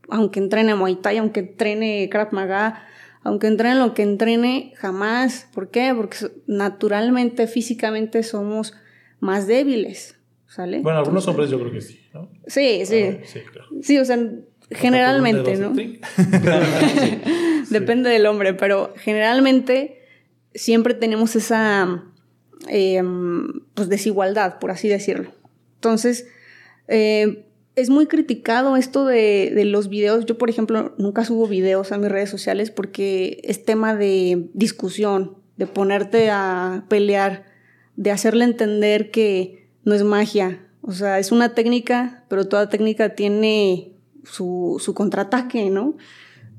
aunque 0.08 0.38
entrene 0.38 0.74
Muay 0.74 0.96
Thai, 0.96 1.18
aunque 1.18 1.40
entrene 1.40 2.08
Krav 2.10 2.32
Maga, 2.32 2.84
aunque 3.22 3.48
entrene 3.48 3.74
lo 3.76 3.92
que 3.92 4.02
entrene, 4.02 4.72
jamás. 4.76 5.48
¿Por 5.52 5.70
qué? 5.70 5.92
Porque 5.96 6.16
naturalmente, 6.46 7.46
físicamente 7.46 8.22
somos 8.22 8.74
más 9.18 9.46
débiles, 9.46 10.16
¿sale? 10.46 10.80
Bueno, 10.80 10.98
algunos 11.00 11.26
Entonces- 11.26 11.28
hombres 11.28 11.50
yo 11.50 11.58
creo 11.58 11.72
que 11.72 11.80
sí, 11.80 12.00
¿no? 12.12 12.30
Sí, 12.46 12.86
sí. 12.86 13.02
Ah, 13.02 13.24
sí, 13.24 13.40
claro. 13.50 13.68
Sí, 13.82 13.98
o 13.98 14.04
sea, 14.04 14.18
generalmente, 14.70 15.56
¿no? 15.56 15.74
Sí. 15.74 16.00
Depende 17.70 18.10
del 18.10 18.26
hombre, 18.26 18.54
pero 18.54 18.92
generalmente 18.96 20.02
siempre 20.54 20.94
tenemos 20.94 21.34
esa, 21.34 22.04
em, 22.68 23.60
pues 23.74 23.88
desigualdad, 23.88 24.58
por 24.58 24.70
así 24.70 24.88
decirlo. 24.88 25.32
Entonces, 25.76 26.26
eh, 26.88 27.46
es 27.76 27.90
muy 27.90 28.06
criticado 28.06 28.76
esto 28.76 29.04
de, 29.04 29.52
de, 29.54 29.64
los 29.64 29.88
videos. 29.88 30.26
Yo, 30.26 30.38
por 30.38 30.48
ejemplo, 30.48 30.94
nunca 30.96 31.24
subo 31.24 31.48
videos 31.48 31.92
a 31.92 31.98
mis 31.98 32.10
redes 32.10 32.30
sociales 32.30 32.70
porque 32.70 33.40
es 33.44 33.64
tema 33.64 33.94
de 33.94 34.48
discusión, 34.54 35.36
de 35.56 35.66
ponerte 35.66 36.30
a 36.30 36.84
pelear, 36.88 37.44
de 37.96 38.10
hacerle 38.10 38.44
entender 38.44 39.10
que 39.10 39.68
no 39.84 39.94
es 39.94 40.04
magia. 40.04 40.60
O 40.82 40.92
sea, 40.92 41.18
es 41.18 41.32
una 41.32 41.54
técnica, 41.54 42.24
pero 42.28 42.46
toda 42.46 42.68
técnica 42.68 43.14
tiene 43.14 43.92
su, 44.24 44.80
su 44.80 44.94
contraataque, 44.94 45.70
¿no? 45.70 45.96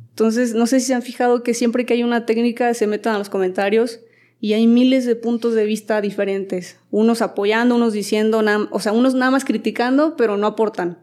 Entonces, 0.10 0.53
no 0.53 0.65
sé 0.65 0.80
si 0.80 0.88
se 0.88 0.94
han 0.94 1.02
fijado 1.02 1.44
que 1.44 1.53
siempre 1.53 1.86
que 1.86 1.94
hay 1.94 2.03
una 2.03 2.26
técnica 2.26 2.73
se 2.73 2.88
metan 2.88 3.15
a 3.15 3.18
los 3.18 3.30
comentarios 3.30 3.99
y 4.40 4.53
hay 4.53 4.68
miles 4.68 5.06
de 5.06 5.16
puntos 5.16 5.53
de 5.53 5.66
vista 5.66 6.02
diferentes. 6.02 6.78
Unos 6.91 7.22
apoyando, 7.22 7.76
unos 7.76 7.94
diciendo, 7.94 8.44
o 8.72 8.80
sea, 8.80 8.91
unos 8.91 9.16
nada 9.16 9.32
más 9.32 9.45
criticando, 9.45 10.16
pero 10.16 10.38
no 10.38 10.48
aportan. 10.48 10.99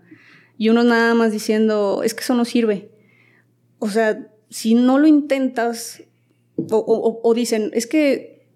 Y 0.59 0.69
unos 0.69 0.85
nada 0.85 1.15
más 1.15 1.33
diciendo, 1.33 2.03
es 2.05 2.15
que 2.15 2.21
eso 2.21 2.35
no 2.35 2.45
sirve. 2.45 2.91
O 3.79 3.89
sea, 3.89 4.29
si 4.49 4.75
no 4.75 4.99
lo 4.99 5.07
intentas, 5.07 6.05
o, 6.57 7.33
dicen, 7.35 7.71
es 7.73 7.87
que 7.87 8.47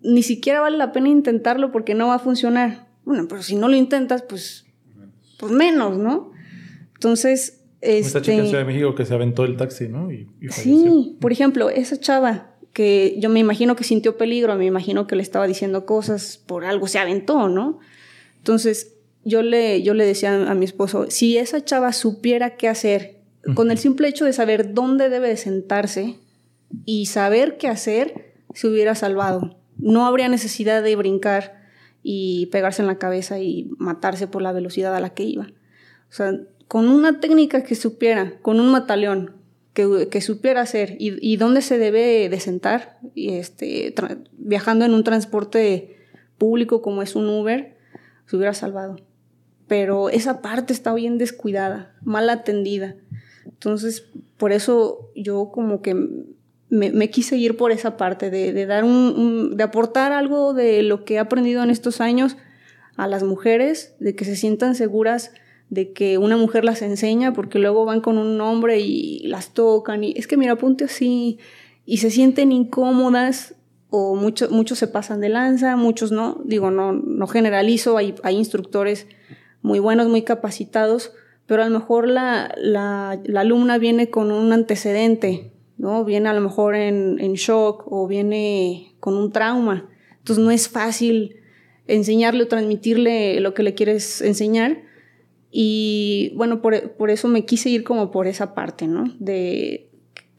ni 0.00 0.22
siquiera 0.22 0.60
vale 0.60 0.78
la 0.78 0.92
pena 0.92 1.08
intentarlo 1.08 1.70
porque 1.70 1.94
no 1.94 2.08
va 2.08 2.16
a 2.16 2.18
funcionar. 2.18 2.88
Bueno, 3.04 3.26
pero 3.28 3.42
si 3.42 3.54
no 3.54 3.68
lo 3.68 3.76
intentas, 3.76 4.22
pues, 4.22 4.66
pues 5.38 5.52
menos, 5.52 5.98
¿no? 5.98 6.32
Entonces, 6.94 7.62
esta 7.80 8.22
chica 8.22 8.38
en 8.38 8.46
Ciudad 8.46 8.60
de 8.60 8.64
México 8.64 8.94
que 8.94 9.04
se 9.04 9.14
aventó 9.14 9.44
el 9.44 9.56
taxi, 9.56 9.88
¿no? 9.88 10.08
sí, 10.50 11.18
por 11.20 11.30
ejemplo, 11.30 11.68
esa 11.68 12.00
chava 12.00 12.53
que 12.74 13.14
yo 13.18 13.30
me 13.30 13.40
imagino 13.40 13.76
que 13.76 13.84
sintió 13.84 14.18
peligro, 14.18 14.54
me 14.56 14.66
imagino 14.66 15.06
que 15.06 15.16
le 15.16 15.22
estaba 15.22 15.46
diciendo 15.46 15.86
cosas, 15.86 16.42
por 16.44 16.64
algo 16.64 16.88
se 16.88 16.98
aventó, 16.98 17.48
¿no? 17.48 17.78
Entonces, 18.36 18.96
yo 19.24 19.42
le, 19.42 19.82
yo 19.82 19.94
le 19.94 20.04
decía 20.04 20.50
a 20.50 20.54
mi 20.54 20.64
esposo, 20.64 21.06
si 21.08 21.38
esa 21.38 21.64
chava 21.64 21.92
supiera 21.92 22.56
qué 22.56 22.68
hacer, 22.68 23.20
con 23.54 23.70
el 23.70 23.78
simple 23.78 24.08
hecho 24.08 24.24
de 24.24 24.32
saber 24.32 24.74
dónde 24.74 25.08
debe 25.08 25.28
de 25.28 25.36
sentarse 25.36 26.18
y 26.84 27.06
saber 27.06 27.58
qué 27.58 27.68
hacer, 27.68 28.34
se 28.54 28.66
hubiera 28.66 28.94
salvado. 28.94 29.56
No 29.76 30.06
habría 30.06 30.28
necesidad 30.28 30.82
de 30.82 30.96
brincar 30.96 31.62
y 32.02 32.46
pegarse 32.46 32.82
en 32.82 32.88
la 32.88 32.98
cabeza 32.98 33.38
y 33.38 33.70
matarse 33.78 34.26
por 34.26 34.42
la 34.42 34.52
velocidad 34.52 34.94
a 34.96 35.00
la 35.00 35.10
que 35.10 35.22
iba. 35.22 35.44
O 36.10 36.12
sea, 36.12 36.32
con 36.66 36.88
una 36.88 37.20
técnica 37.20 37.62
que 37.62 37.76
supiera, 37.76 38.38
con 38.42 38.58
un 38.58 38.70
mataleón, 38.70 39.43
que, 39.74 40.20
supiera 40.20 40.60
hacer 40.60 40.96
y, 40.98 41.36
dónde 41.36 41.60
se 41.60 41.78
debe 41.78 42.28
de 42.28 42.40
sentar, 42.40 42.98
y 43.12 43.34
este, 43.34 43.92
viajando 44.32 44.84
en 44.84 44.94
un 44.94 45.02
transporte 45.02 45.96
público 46.38 46.80
como 46.80 47.02
es 47.02 47.16
un 47.16 47.28
Uber, 47.28 47.76
se 48.26 48.36
hubiera 48.36 48.54
salvado. 48.54 48.96
Pero 49.66 50.10
esa 50.10 50.40
parte 50.42 50.72
está 50.72 50.94
bien 50.94 51.18
descuidada, 51.18 51.96
mal 52.02 52.30
atendida. 52.30 52.94
Entonces, 53.46 54.06
por 54.36 54.52
eso 54.52 55.10
yo 55.16 55.50
como 55.52 55.82
que 55.82 55.96
me, 56.68 57.10
quise 57.10 57.36
ir 57.36 57.56
por 57.56 57.72
esa 57.72 57.96
parte, 57.96 58.30
de 58.30 58.66
dar 58.66 58.84
un, 58.84 59.56
de 59.56 59.64
aportar 59.64 60.12
algo 60.12 60.54
de 60.54 60.82
lo 60.84 61.04
que 61.04 61.14
he 61.14 61.18
aprendido 61.18 61.64
en 61.64 61.70
estos 61.70 62.00
años 62.00 62.36
a 62.96 63.08
las 63.08 63.24
mujeres, 63.24 63.96
de 63.98 64.14
que 64.14 64.24
se 64.24 64.36
sientan 64.36 64.76
seguras 64.76 65.32
de 65.70 65.92
que 65.92 66.18
una 66.18 66.36
mujer 66.36 66.64
las 66.64 66.82
enseña 66.82 67.32
porque 67.32 67.58
luego 67.58 67.84
van 67.84 68.00
con 68.00 68.18
un 68.18 68.40
hombre 68.40 68.80
y 68.80 69.20
las 69.26 69.50
tocan 69.54 70.04
y 70.04 70.14
es 70.16 70.26
que 70.26 70.36
mira, 70.36 70.56
ponte 70.56 70.84
así 70.84 71.38
y 71.86 71.98
se 71.98 72.10
sienten 72.10 72.52
incómodas 72.52 73.54
o 73.90 74.16
muchos 74.16 74.50
muchos 74.50 74.78
se 74.78 74.88
pasan 74.88 75.20
de 75.20 75.28
lanza, 75.28 75.76
muchos 75.76 76.10
no, 76.10 76.40
digo, 76.44 76.70
no, 76.70 76.92
no 76.92 77.26
generalizo, 77.26 77.96
hay, 77.96 78.14
hay 78.22 78.36
instructores 78.36 79.06
muy 79.62 79.78
buenos, 79.78 80.08
muy 80.08 80.22
capacitados, 80.22 81.12
pero 81.46 81.62
a 81.62 81.68
lo 81.68 81.78
mejor 81.78 82.08
la, 82.08 82.54
la, 82.56 83.20
la 83.24 83.40
alumna 83.40 83.78
viene 83.78 84.10
con 84.10 84.30
un 84.30 84.52
antecedente, 84.52 85.52
¿no? 85.78 86.04
Viene 86.04 86.28
a 86.28 86.34
lo 86.34 86.40
mejor 86.40 86.74
en, 86.74 87.18
en 87.20 87.34
shock 87.34 87.84
o 87.86 88.06
viene 88.06 88.94
con 89.00 89.16
un 89.16 89.32
trauma. 89.32 89.88
Entonces 90.18 90.44
no 90.44 90.50
es 90.50 90.68
fácil 90.68 91.36
enseñarle 91.86 92.44
o 92.44 92.48
transmitirle 92.48 93.40
lo 93.40 93.54
que 93.54 93.62
le 93.62 93.74
quieres 93.74 94.20
enseñar 94.22 94.82
y 95.56 96.32
bueno, 96.34 96.60
por, 96.60 96.74
eso 97.10 97.28
me 97.28 97.44
quise 97.46 97.68
ir 97.68 97.84
como 97.84 98.10
por 98.10 98.26
esa 98.26 98.56
parte, 98.56 98.88
¿no? 98.88 99.14
De 99.20 99.88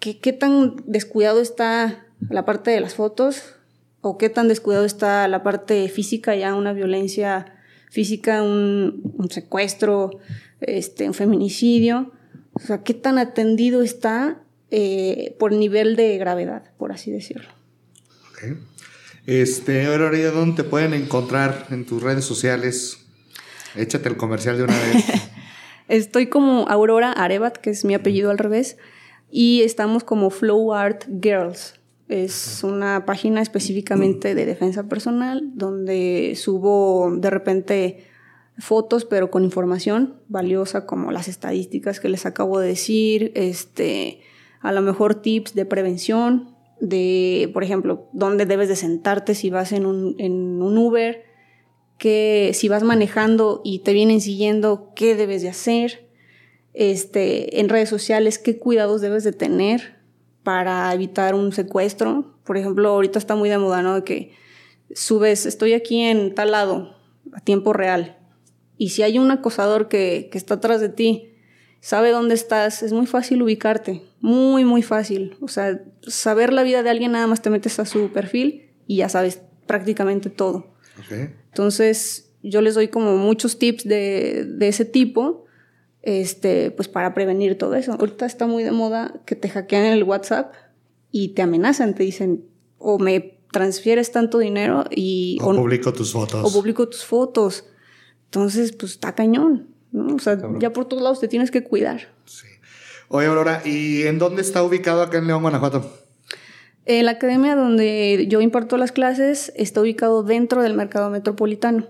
qué, 0.01 0.33
tan 0.33 0.75
descuidado 0.87 1.39
está 1.39 2.05
la 2.29 2.43
parte 2.43 2.71
de 2.71 2.81
las 2.81 2.95
fotos 2.95 3.55
o 4.01 4.17
qué 4.17 4.29
tan 4.29 4.49
descuidado 4.49 4.83
está 4.83 5.25
la 5.29 5.41
parte 5.41 5.87
física, 5.87 6.35
ya 6.35 6.53
una 6.53 6.73
violencia 6.73 7.55
física, 7.89 8.43
un, 8.43 9.29
secuestro, 9.29 10.19
este, 10.59 11.07
un 11.07 11.13
feminicidio. 11.13 12.11
O 12.51 12.59
sea, 12.59 12.83
qué 12.83 12.93
tan 12.93 13.17
atendido 13.17 13.83
está 13.83 14.43
eh, 14.69 15.37
por 15.39 15.53
nivel 15.53 15.95
de 15.95 16.17
gravedad, 16.17 16.73
por 16.77 16.91
así 16.91 17.09
decirlo. 17.09 17.47
Ok. 18.31 18.57
Este, 19.27 19.85
ahora, 19.85 20.11
¿dónde 20.31 20.61
te 20.61 20.69
pueden 20.69 20.93
encontrar 20.93 21.67
en 21.69 21.85
tus 21.85 22.03
redes 22.03 22.25
sociales? 22.25 23.04
Échate 23.75 24.09
el 24.09 24.17
comercial 24.17 24.57
de 24.57 24.63
una 24.63 24.73
vez. 24.73 25.05
Estoy 25.87 26.27
como 26.27 26.67
Aurora 26.67 27.11
Arebat, 27.11 27.57
que 27.57 27.69
es 27.69 27.85
mi 27.85 27.93
apellido 27.93 28.31
al 28.31 28.37
revés, 28.37 28.77
y 29.29 29.61
estamos 29.61 30.03
como 30.03 30.29
Flow 30.29 30.73
Art 30.73 31.03
Girls. 31.21 31.79
Es 32.07 32.63
una 32.63 33.05
página 33.05 33.41
específicamente 33.41 34.35
de 34.35 34.45
defensa 34.45 34.83
personal 34.83 35.51
donde 35.55 36.33
subo 36.35 37.11
de 37.17 37.29
repente 37.29 38.07
fotos, 38.57 39.05
pero 39.05 39.31
con 39.31 39.43
información 39.43 40.21
valiosa 40.27 40.85
como 40.85 41.11
las 41.11 41.27
estadísticas 41.27 41.99
que 41.99 42.09
les 42.09 42.25
acabo 42.25 42.59
de 42.59 42.67
decir, 42.67 43.31
este, 43.35 44.21
a 44.61 44.71
lo 44.71 44.81
mejor 44.81 45.15
tips 45.15 45.55
de 45.55 45.65
prevención, 45.65 46.55
de, 46.79 47.49
por 47.53 47.63
ejemplo, 47.63 48.07
dónde 48.13 48.45
debes 48.45 48.69
de 48.69 48.75
sentarte 48.75 49.33
si 49.33 49.49
vas 49.49 49.71
en 49.71 49.85
un, 49.85 50.15
en 50.19 50.61
un 50.61 50.77
Uber, 50.77 51.23
que 51.97 52.51
si 52.53 52.67
vas 52.67 52.83
manejando 52.83 53.61
y 53.63 53.79
te 53.79 53.93
vienen 53.93 54.21
siguiendo, 54.21 54.91
qué 54.95 55.15
debes 55.15 55.41
de 55.41 55.49
hacer, 55.49 56.09
este, 56.73 57.59
en 57.59 57.69
redes 57.69 57.89
sociales, 57.89 58.37
qué 58.37 58.57
cuidados 58.57 59.01
debes 59.01 59.23
de 59.23 59.31
tener 59.31 59.95
para 60.43 60.93
evitar 60.93 61.35
un 61.35 61.51
secuestro. 61.53 62.35
Por 62.43 62.57
ejemplo, 62.57 62.89
ahorita 62.89 63.17
está 63.17 63.35
muy 63.35 63.49
de 63.49 63.57
moda, 63.57 63.81
¿no? 63.81 63.95
De 63.95 64.03
que 64.03 64.33
subes, 64.93 65.45
estoy 65.45 65.73
aquí 65.73 66.01
en 66.01 66.35
tal 66.35 66.51
lado, 66.51 66.95
a 67.33 67.39
tiempo 67.39 67.73
real. 67.73 68.17
Y 68.77 68.89
si 68.89 69.03
hay 69.03 69.17
un 69.17 69.31
acosador 69.31 69.87
que, 69.87 70.27
que 70.31 70.37
está 70.37 70.55
atrás 70.55 70.81
de 70.81 70.89
ti, 70.89 71.31
sabe 71.79 72.11
dónde 72.11 72.35
estás, 72.35 72.83
es 72.83 72.91
muy 72.91 73.05
fácil 73.05 73.41
ubicarte, 73.41 74.03
muy, 74.19 74.65
muy 74.65 74.81
fácil. 74.81 75.37
O 75.39 75.47
sea, 75.47 75.81
saber 76.05 76.51
la 76.51 76.63
vida 76.63 76.83
de 76.83 76.89
alguien 76.89 77.13
nada 77.13 77.27
más 77.27 77.41
te 77.41 77.49
metes 77.49 77.79
a 77.79 77.85
su 77.85 78.09
perfil 78.11 78.71
y 78.85 78.97
ya 78.97 79.09
sabes 79.09 79.41
prácticamente 79.65 80.29
todo. 80.29 80.74
Entonces, 81.09 82.31
yo 82.43 82.61
les 82.61 82.75
doy 82.75 82.87
como 82.87 83.17
muchos 83.17 83.59
tips 83.59 83.83
de, 83.85 84.45
de, 84.45 84.67
ese 84.67 84.85
tipo, 84.85 85.45
este, 86.01 86.71
pues 86.71 86.87
para 86.87 87.13
prevenir 87.13 87.57
todo 87.57 87.75
eso. 87.75 87.93
Ahorita 87.93 88.25
está 88.25 88.47
muy 88.47 88.63
de 88.63 88.71
moda 88.71 89.21
que 89.25 89.35
te 89.35 89.49
hackean 89.49 89.85
el 89.85 90.03
WhatsApp 90.03 90.53
y 91.11 91.29
te 91.29 91.41
amenazan, 91.41 91.95
te 91.95 92.03
dicen, 92.03 92.45
o 92.77 92.99
me 92.99 93.39
transfieres 93.51 94.11
tanto 94.11 94.37
dinero 94.37 94.85
y... 94.91 95.37
O, 95.41 95.55
publico 95.55 95.93
tus 95.93 96.11
fotos. 96.11 96.43
O 96.43 96.51
publico 96.51 96.87
tus 96.87 97.05
fotos. 97.05 97.65
Entonces, 98.25 98.73
pues 98.73 98.93
está 98.93 99.15
cañón, 99.15 99.69
¿no? 99.91 100.15
O 100.15 100.19
sea, 100.19 100.37
ya 100.59 100.73
por 100.73 100.85
todos 100.85 101.01
lados 101.01 101.19
te 101.19 101.27
tienes 101.27 101.51
que 101.51 101.63
cuidar. 101.63 102.13
Sí. 102.25 102.47
Oye, 103.07 103.27
Aurora, 103.27 103.61
¿y 103.63 104.03
en 104.03 104.19
dónde 104.19 104.41
está 104.41 104.61
ubicado 104.63 105.01
acá 105.01 105.19
en 105.19 105.27
León, 105.27 105.41
Guanajuato? 105.41 106.04
Eh, 106.85 107.01
la 107.01 107.11
academia 107.11 107.55
donde 107.55 108.27
yo 108.29 108.41
imparto 108.41 108.77
las 108.77 108.91
clases 108.91 109.51
está 109.55 109.81
ubicado 109.81 110.23
dentro 110.23 110.61
del 110.61 110.75
mercado 110.75 111.09
metropolitano. 111.09 111.87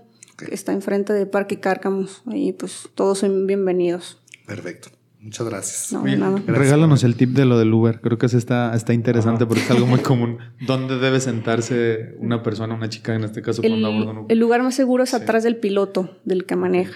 está 0.50 0.72
enfrente 0.72 1.12
de 1.12 1.26
Parque 1.26 1.60
Cárcamos. 1.60 2.22
Ahí 2.26 2.52
pues 2.52 2.88
todos 2.94 3.18
son 3.18 3.46
bienvenidos. 3.46 4.18
Perfecto. 4.46 4.88
Muchas 5.20 5.48
gracias. 5.48 5.92
No, 5.92 6.04
nada. 6.04 6.40
Regálanos 6.46 7.02
el 7.02 7.16
tip 7.16 7.30
de 7.30 7.44
lo 7.44 7.58
del 7.58 7.74
Uber. 7.74 8.00
Creo 8.00 8.16
que 8.16 8.26
eso 8.26 8.38
está, 8.38 8.74
está 8.74 8.94
interesante 8.94 9.44
porque 9.44 9.62
es 9.62 9.70
algo 9.70 9.86
muy 9.86 9.98
común. 9.98 10.38
¿Dónde 10.60 10.98
debe 10.98 11.20
sentarse 11.20 12.14
una 12.18 12.42
persona, 12.42 12.74
una 12.74 12.88
chica 12.88 13.14
en 13.14 13.24
este 13.24 13.42
caso, 13.42 13.60
cuando 13.60 13.88
aborda 13.88 14.12
un 14.12 14.18
Uber? 14.18 14.32
El 14.32 14.38
lugar 14.38 14.62
más 14.62 14.76
seguro 14.76 15.02
es 15.02 15.14
atrás 15.14 15.42
del 15.42 15.56
piloto, 15.56 16.16
del 16.24 16.46
que 16.46 16.54
maneja. 16.54 16.94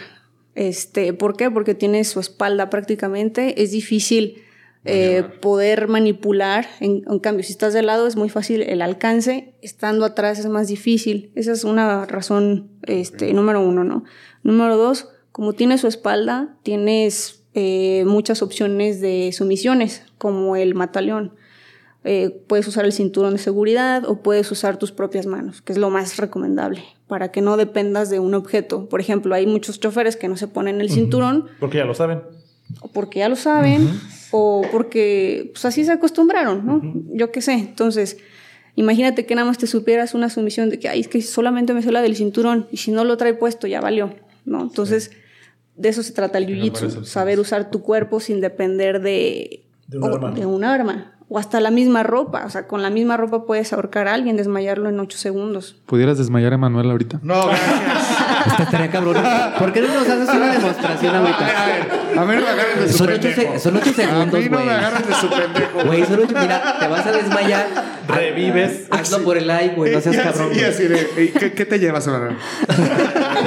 Este, 0.55 1.13
¿Por 1.13 1.37
qué? 1.37 1.51
Porque 1.51 1.75
tiene 1.75 2.05
su 2.05 2.21
espalda 2.21 2.71
prácticamente. 2.71 3.63
Es 3.63 3.73
difícil 3.73 4.43
eh, 4.85 5.25
poder 5.41 5.89
manipular. 5.89 6.67
En, 6.81 7.03
cambio, 7.19 7.45
si 7.45 7.53
estás 7.53 7.75
de 7.75 7.83
lado 7.83 8.07
es 8.07 8.17
muy 8.17 8.29
fácil 8.29 8.63
el 8.63 8.81
alcance, 8.83 9.55
estando 9.61 10.05
atrás 10.05 10.39
es 10.39 10.47
más 10.47 10.69
difícil. 10.69 11.33
Esa 11.35 11.53
es 11.53 11.65
una 11.65 12.07
razón 12.07 12.71
este, 12.87 13.33
número 13.33 13.61
uno, 13.61 13.85
¿no? 13.85 14.05
Número 14.43 14.77
dos, 14.77 15.09
como 15.33 15.53
tienes 15.53 15.83
su 15.83 15.87
espalda, 15.87 16.57
tienes 16.63 17.45
eh, 17.55 18.05
muchas 18.07 18.43
opciones 18.43 19.01
de 19.01 19.33
sumisiones, 19.33 20.03
como 20.19 20.57
el 20.57 20.75
mataleón. 20.75 21.35
eh, 22.03 22.43
puedes 22.47 22.67
usar 22.67 22.87
el 22.87 22.93
cinturón 22.95 23.35
de 23.35 23.39
seguridad 23.39 24.07
o 24.07 24.23
puedes 24.23 24.51
usar 24.51 24.79
tus 24.79 24.91
propias 24.91 25.27
manos, 25.27 25.61
que 25.61 25.73
es 25.73 25.79
lo 25.79 25.91
más 25.91 26.17
recomendable, 26.17 26.83
para 27.07 27.31
que 27.31 27.43
no 27.43 27.59
dependas 27.59 28.09
de 28.09 28.19
un 28.19 28.33
objeto. 28.35 28.89
Por 28.89 29.01
ejemplo, 29.01 29.35
hay 29.35 29.47
muchos 29.47 29.79
choferes 29.79 30.17
que 30.17 30.29
no 30.29 30.39
se 30.39 30.49
ponen 30.49 30.81
el 30.81 30.91
cinturón. 30.91 31.49
Porque 31.59 31.77
ya 31.77 31.85
lo 31.85 31.93
saben. 31.93 32.23
O 32.81 32.89
porque 32.89 33.19
ya 33.19 33.29
lo 33.29 33.37
saben, 33.37 34.01
o 34.31 34.63
porque 34.71 35.51
pues, 35.53 35.65
así 35.65 35.85
se 35.85 35.93
acostumbraron, 35.93 36.65
¿no? 36.67 36.81
Yo 37.13 37.31
qué 37.33 37.41
sé. 37.43 37.53
Entonces, 37.55 38.19
imagínate 38.77 39.27
que 39.27 39.35
nada 39.35 39.47
más 39.47 39.59
te 39.59 39.67
supieras 39.67 40.15
una 40.15 40.31
sumisión 40.31 40.71
de 40.71 40.79
que, 40.79 40.89
ay, 40.89 41.01
es 41.01 41.09
que 41.09 41.21
solamente 41.23 41.75
me 41.75 41.83
sé 41.83 41.93
la 41.93 42.03
del 42.03 42.17
cinturón 42.17 42.67
y 42.71 42.77
si 42.79 42.91
no 42.93 43.05
lo 43.05 43.17
trae 43.17 43.35
puesto 43.35 43.67
ya 43.67 43.81
valió, 43.81 44.15
¿no? 44.45 44.63
Entonces, 44.63 45.11
de 45.77 45.89
eso 45.89 46.03
se 46.03 46.13
trata 46.13 46.39
el 46.39 46.47
jiu-jitsu, 46.47 47.05
saber 47.05 47.41
usar 47.41 47.71
tu 47.71 47.83
cuerpo 47.83 48.21
sin 48.21 48.41
depender 48.41 49.01
de, 49.01 49.65
De 49.89 49.99
un 49.99 50.05
arma. 50.13 50.31
de 50.33 50.47
un 50.47 50.65
arma. 50.65 51.17
O 51.33 51.39
hasta 51.39 51.61
la 51.61 51.71
misma 51.71 52.03
ropa. 52.03 52.45
O 52.45 52.51
sea, 52.51 52.67
con 52.67 52.83
la 52.83 52.91
misma 52.91 53.17
ropa 53.17 53.47
puedes 53.47 53.73
ahorcar 53.73 54.09
a 54.09 54.15
alguien, 54.15 54.37
desmayarlo 54.37 54.89
en 54.89 54.99
ocho 54.99 55.17
segundos. 55.17 55.81
¿Pudieras 55.87 56.19
desmayar 56.19 56.53
a 56.53 56.57
Emanuel 56.57 56.91
ahorita? 56.91 57.21
No, 57.23 57.47
gracias. 57.47 58.20
Esta 58.47 58.63
estaría 58.63 58.91
cabrón. 58.91 59.17
¿Por 59.59 59.73
qué 59.73 59.81
no 59.83 59.89
nos 59.89 60.09
haces 60.09 60.29
una 60.29 60.53
demostración 60.53 61.15
A 61.15 61.21
ver, 61.21 61.33
ahorita? 61.33 61.63
a 61.63 61.67
ver, 61.67 62.19
a 62.19 62.25
mí 62.25 62.35
no 62.35 62.41
me 62.43 62.49
agarren 62.49 62.81
de 62.81 62.89
su 62.93 62.99
Son 62.99 63.09
ocho, 63.11 63.21
pendejo. 63.23 63.53
se- 63.53 63.59
son 63.61 63.77
ocho 63.77 63.91
A 63.91 63.93
segundos, 63.93 64.41
mí 64.41 64.49
no 64.49 64.57
güey. 64.57 64.67
me 64.69 64.73
agarren 64.75 65.03
de 65.09 65.15
su 65.15 65.29
pendejo. 65.31 65.85
Güey, 65.85 66.05
son 66.07 66.19
ocho. 66.21 66.35
Mira, 66.41 66.77
te 66.79 66.89
vas 66.89 67.07
a 67.07 67.13
desmayar. 67.13 67.67
Revives. 68.09 68.87
Hazlo 68.91 69.19
por 69.23 69.37
el 69.39 69.47
like, 69.47 69.75
güey. 69.77 69.93
No 69.95 70.01
seas 70.01 70.15
Y 70.17 70.19
así- 70.19 70.29
cabrón. 70.29 70.49
Y 70.53 70.59
güey. 70.59 70.65
así 70.71 70.83
de, 70.89 71.11
"Ey, 71.17 71.29
¿qué, 71.39 71.53
¿qué 71.53 71.65
te 71.65 71.79
llevas, 71.79 72.07
Emanuel? 72.07 72.37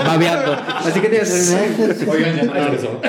Babeando. 0.05 0.57
Así 0.85 0.99
que 0.99 1.09
te 1.09 1.19
vas 1.19 1.29
a 1.31 2.11
Oigan, 2.11 2.35
ya 2.35 2.43
no 2.43 2.53
regresó. 2.53 3.01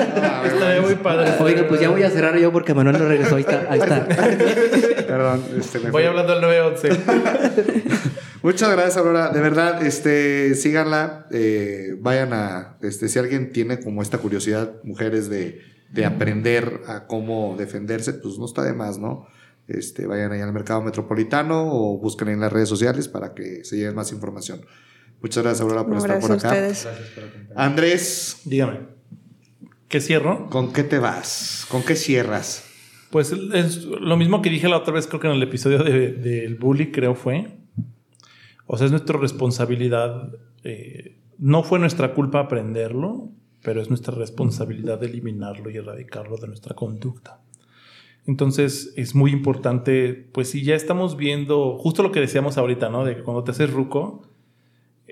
Estaría 0.45 0.81
muy 0.81 0.95
padre. 0.95 1.31
Oiga, 1.39 1.67
pues 1.67 1.79
ya 1.81 1.89
voy 1.89 2.03
a 2.03 2.09
cerrar 2.09 2.37
yo 2.37 2.51
porque 2.51 2.73
Manuel 2.73 2.97
no 2.99 3.07
regresó. 3.07 3.35
Ahí 3.35 3.41
está. 3.47 3.63
Ahí 3.69 3.79
está. 3.79 4.05
Perdón, 4.05 5.43
este, 5.59 5.79
me 5.79 5.91
Voy 5.91 6.01
fui. 6.03 6.09
hablando 6.09 6.33
al 6.33 6.41
911. 6.41 6.89
Muchas 8.45 8.69
gracias, 8.71 8.97
Aurora. 8.97 9.29
De 9.29 9.41
verdad, 9.41 9.83
este, 9.83 10.53
síganla. 10.55 11.25
eh, 11.31 11.95
vayan 11.99 12.31
a, 12.33 12.77
este, 12.83 13.09
si 13.09 13.17
alguien 13.17 13.51
tiene 13.51 13.79
como 13.79 14.01
esta 14.03 14.19
curiosidad, 14.19 14.75
mujeres, 14.83 15.29
de, 15.29 15.61
de 15.91 16.05
aprender 16.05 16.81
a 16.87 17.07
cómo 17.07 17.55
defenderse, 17.57 18.13
pues 18.13 18.37
no 18.37 18.45
está 18.45 18.61
de 18.63 18.73
más, 18.73 18.99
¿no? 18.99 19.25
Este, 19.67 20.05
vayan 20.05 20.31
ahí 20.31 20.41
al 20.41 20.53
mercado 20.53 20.81
metropolitano 20.83 21.63
o 21.73 21.97
busquen 21.97 22.27
en 22.27 22.39
las 22.39 22.53
redes 22.53 22.69
sociales 22.69 23.07
para 23.07 23.33
que 23.33 23.63
se 23.65 23.77
lleven 23.77 23.95
más 23.95 24.11
información. 24.11 24.61
Muchas 25.21 25.41
gracias, 25.43 25.61
Aurora, 25.61 25.81
por 25.83 25.93
No, 25.93 25.97
estar 25.97 26.11
gracias 26.19 26.29
por 26.29 26.45
a 26.45 26.49
acá. 26.51 26.67
ustedes. 26.69 26.87
Andrés, 27.55 28.41
Dígame. 28.45 28.79
¿Qué 29.87 30.01
cierro? 30.01 30.49
¿con 30.51 30.71
qué 30.73 30.83
te 30.83 30.99
vas? 30.99 31.65
¿Con 31.69 31.81
qué 31.83 31.95
cierras? 31.95 32.63
Pues 33.09 33.31
es 33.53 33.85
lo 33.85 34.17
mismo 34.17 34.41
que 34.41 34.49
dije 34.49 34.67
la 34.67 34.77
otra 34.77 34.93
vez, 34.93 35.07
creo 35.07 35.19
que 35.19 35.27
en 35.27 35.33
el 35.33 35.43
episodio 35.43 35.83
de- 35.83 36.11
del 36.11 36.55
bully, 36.55 36.91
creo 36.91 37.15
fue. 37.15 37.57
O 38.67 38.77
sea, 38.77 38.85
es 38.85 38.91
nuestra 38.91 39.17
responsabilidad. 39.19 40.33
eh, 40.63 41.17
no 41.37 41.63
fue 41.63 41.79
nuestra 41.79 42.13
culpa 42.13 42.39
aprenderlo, 42.39 43.29
pero 43.61 43.81
es 43.81 43.89
nuestra 43.89 44.15
responsabilidad 44.15 45.03
eliminarlo 45.03 45.69
y 45.69 45.77
erradicarlo 45.77 46.37
de 46.37 46.47
nuestra 46.47 46.75
conducta. 46.75 47.41
Entonces 48.27 48.93
es 48.95 49.13
muy 49.13 49.31
importante, 49.31 50.13
pues 50.31 50.49
si 50.49 50.63
ya 50.63 50.75
estamos 50.75 51.17
viendo 51.17 51.77
justo 51.77 52.01
lo 52.01 52.11
que 52.11 52.19
decíamos 52.19 52.57
ahorita, 52.57 52.89
¿no? 52.89 53.05
De 53.05 53.15
que 53.15 53.23
cuando 53.23 53.43
te 53.43 53.51
haces 53.51 53.71
ruco, 53.71 54.27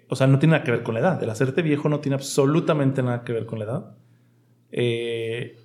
o 0.10 0.16
sea, 0.16 0.28
no 0.28 0.40
tiene 0.40 0.54
nada 0.54 0.64
que 0.64 0.72
ver 0.72 0.84
con 0.84 0.96
la 0.96 1.02
edad. 1.02 1.22
El 1.22 1.30
hacerte 1.30 1.62
viejo 1.62 1.90
no 1.90 2.00
tiene 2.00 2.16
absolutamente 2.16 3.04
nada 3.04 3.24
que 3.24 3.34
ver 3.34 3.46
con 3.46 3.60
la 3.60 3.66
edad. 3.66 3.98
Eh, 4.72 5.58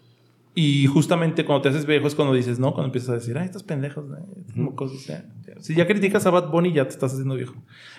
y 0.61 0.87
justamente 0.87 1.45
cuando 1.45 1.63
te 1.63 1.69
haces 1.69 1.87
viejo 1.87 2.07
es 2.09 2.15
cuando 2.15 2.35
dices, 2.35 2.59
¿no? 2.59 2.73
Cuando 2.73 2.87
empiezas 2.87 3.11
a 3.11 3.15
decir, 3.15 3.37
ay, 3.39 3.45
estos 3.47 3.63
pendejos, 3.63 4.07
¿no? 4.09 4.17
Mocosos, 4.55 5.07
ya, 5.07 5.25
ya". 5.47 5.55
Si 5.61 5.75
ya 5.75 5.87
criticas 5.87 6.27
a 6.27 6.31
Bad 6.31 6.49
Bunny, 6.51 6.73
ya 6.73 6.85
te 6.85 6.91
estás 6.91 7.13
haciendo 7.13 7.35
viejo. 7.37 7.55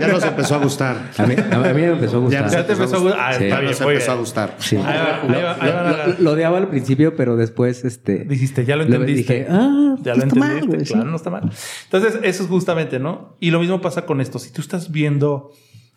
Ya 0.00 0.08
nos 0.08 0.24
empezó 0.24 0.54
a 0.56 0.58
gustar. 0.58 1.10
A 1.18 1.26
mí, 1.26 1.34
a 1.38 1.58
mí 1.58 1.80
me 1.80 1.86
empezó 1.86 2.16
a 2.16 2.20
gustar. 2.20 2.50
Ya 2.50 2.66
te 2.66 2.72
empezó 2.72 2.96
a 2.96 2.98
gustar. 3.00 3.20
Ah, 3.20 3.32
Sí. 3.38 3.44
está 3.44 3.58
bien, 3.60 3.70
nos 3.70 3.80
empezó 3.80 4.12
a 4.12 4.14
gustar. 4.16 4.54
Sí. 4.58 4.76
Ahí 4.76 4.82
va, 4.82 5.22
ahí 5.22 5.42
va, 5.42 5.52
ahí 5.60 5.66
Lo, 5.70 5.74
van 5.74 5.86
a- 5.86 6.06
lo- 6.08 6.14
lo 6.18 6.30
odiaba 6.32 6.58
al 6.58 6.68
principio, 6.68 7.14
pero 7.16 7.36
después, 7.36 7.84
este. 7.84 8.24
Dijiste, 8.24 8.64
ya 8.64 8.76
lo 8.76 8.82
entendiste. 8.84 9.34
dije, 9.34 9.46
ah, 9.50 9.96
ya 10.02 10.14
lo 10.14 10.26
mal, 10.36 10.50
entendiste. 10.56 10.86
sí. 10.86 10.92
claro, 10.94 11.10
no 11.10 11.16
está 11.16 11.30
mal. 11.30 11.50
Entonces, 11.84 12.18
eso 12.22 12.42
es 12.44 12.48
justamente, 12.48 12.98
¿no? 12.98 13.36
Y 13.40 13.50
lo 13.50 13.60
mismo 13.60 13.80
pasa 13.80 14.04
con 14.06 14.20
esto. 14.20 14.38
Si 14.38 14.52
tú 14.52 14.60
estás 14.60 14.90
viendo 14.90 15.50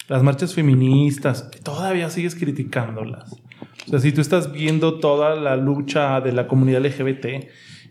las 0.08 0.22
marchas 0.24 0.54
feministas, 0.54 1.50
todavía 1.64 2.10
sigues 2.10 2.36
criticándolas. 2.36 3.36
O 3.86 3.90
sea, 3.90 4.00
si 4.00 4.12
tú 4.12 4.22
estás 4.22 4.52
viendo 4.52 5.00
toda 5.00 5.36
la 5.36 5.56
lucha 5.56 6.22
de 6.22 6.32
la 6.32 6.48
comunidad 6.48 6.86
LGBT 6.86 7.26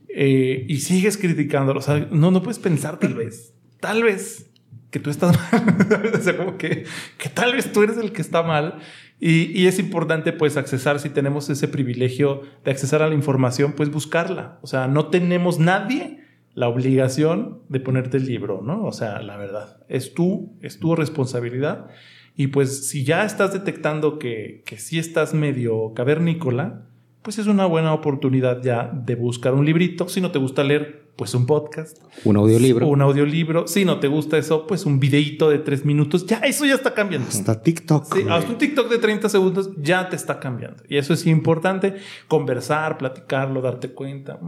eh, 0.09 0.67
y 0.69 0.77
sigues 0.79 1.17
criticándolo, 1.17 1.79
o 1.79 1.83
sea, 1.83 2.09
no, 2.11 2.31
no 2.31 2.43
puedes 2.43 2.59
pensar 2.59 2.99
tal 2.99 3.15
vez, 3.15 3.55
tal 3.81 4.03
vez 4.03 4.51
que 4.91 5.01
tú 5.01 5.11
estás 5.11 5.37
mal. 5.53 6.13
o 6.15 6.21
sea, 6.21 6.37
como 6.37 6.57
que, 6.57 6.85
que 7.19 7.29
tal 7.29 7.53
vez 7.53 7.73
tú 7.73 7.83
eres 7.83 7.97
el 7.99 8.13
que 8.13 8.23
está 8.23 8.43
mal. 8.43 8.79
Y, 9.21 9.59
y 9.59 9.67
es 9.67 9.79
importante 9.79 10.33
pues 10.33 10.57
accesar, 10.57 10.99
si 11.01 11.09
tenemos 11.09 11.49
ese 11.49 11.69
privilegio 11.69 12.43
de 12.65 12.71
accesar 12.71 13.03
a 13.03 13.09
la 13.09 13.15
información, 13.15 13.73
pues 13.73 13.91
buscarla. 13.91 14.59
O 14.63 14.67
sea, 14.67 14.89
no 14.89 15.07
tenemos 15.07 15.59
nadie 15.59 16.25
la 16.55 16.69
obligación 16.69 17.63
de 17.69 17.81
ponerte 17.81 18.17
el 18.17 18.27
libro, 18.27 18.63
¿no? 18.63 18.85
O 18.85 18.93
sea, 18.93 19.21
la 19.23 19.37
verdad, 19.37 19.79
es 19.89 20.15
tú, 20.15 20.57
es 20.63 20.79
tu 20.79 20.95
responsabilidad. 20.95 21.89
Y 22.37 22.49
pues 22.49 22.89
si 22.89 23.05
ya 23.05 23.25
estás 23.25 23.53
detectando 23.53 24.19
que, 24.19 24.63
que 24.67 24.79
sí 24.79 24.99
estás 24.99 25.35
medio 25.35 25.93
cavernícola, 25.95 26.87
pues 27.25 27.39
es 27.39 27.47
una 27.47 27.65
buena 27.65 27.95
oportunidad 27.95 28.63
ya 28.63 28.93
de 28.93 29.15
buscar 29.15 29.55
un 29.55 29.65
librito. 29.65 30.11
Si 30.11 30.21
no 30.21 30.31
te 30.31 30.39
gusta 30.39 30.63
leer, 30.63 31.09
pues 31.17 31.33
un 31.35 31.47
podcast. 31.47 31.97
Un 32.25 32.37
audiolibro. 32.37 32.87
Un 32.87 33.01
audiolibro. 33.01 33.67
Si 33.67 33.87
no 33.87 33.99
te 33.99 34.09
gusta 34.09 34.37
eso, 34.37 34.67
pues 34.67 34.85
un 34.85 35.01
videíto 35.01 35.49
de 35.49 35.59
tres 35.59 35.87
minutos. 35.87 36.27
Ya, 36.27 36.41
eso 36.41 36.67
ya 36.67 36.75
está 36.75 36.93
cambiando. 36.93 37.27
Hasta 37.29 37.63
TikTok. 37.63 38.15
Sí, 38.15 38.27
hasta 38.29 38.51
un 38.51 38.59
TikTok 38.59 38.91
de 38.91 38.99
30 38.99 39.31
segundos 39.31 39.71
ya 39.81 40.11
te 40.11 40.17
está 40.17 40.39
cambiando. 40.39 40.83
Y 40.87 40.99
eso 40.99 41.15
es 41.15 41.27
importante, 41.27 41.95
conversar, 42.29 42.99
platicarlo, 42.99 43.63
darte 43.63 43.89
cuenta. 43.89 44.39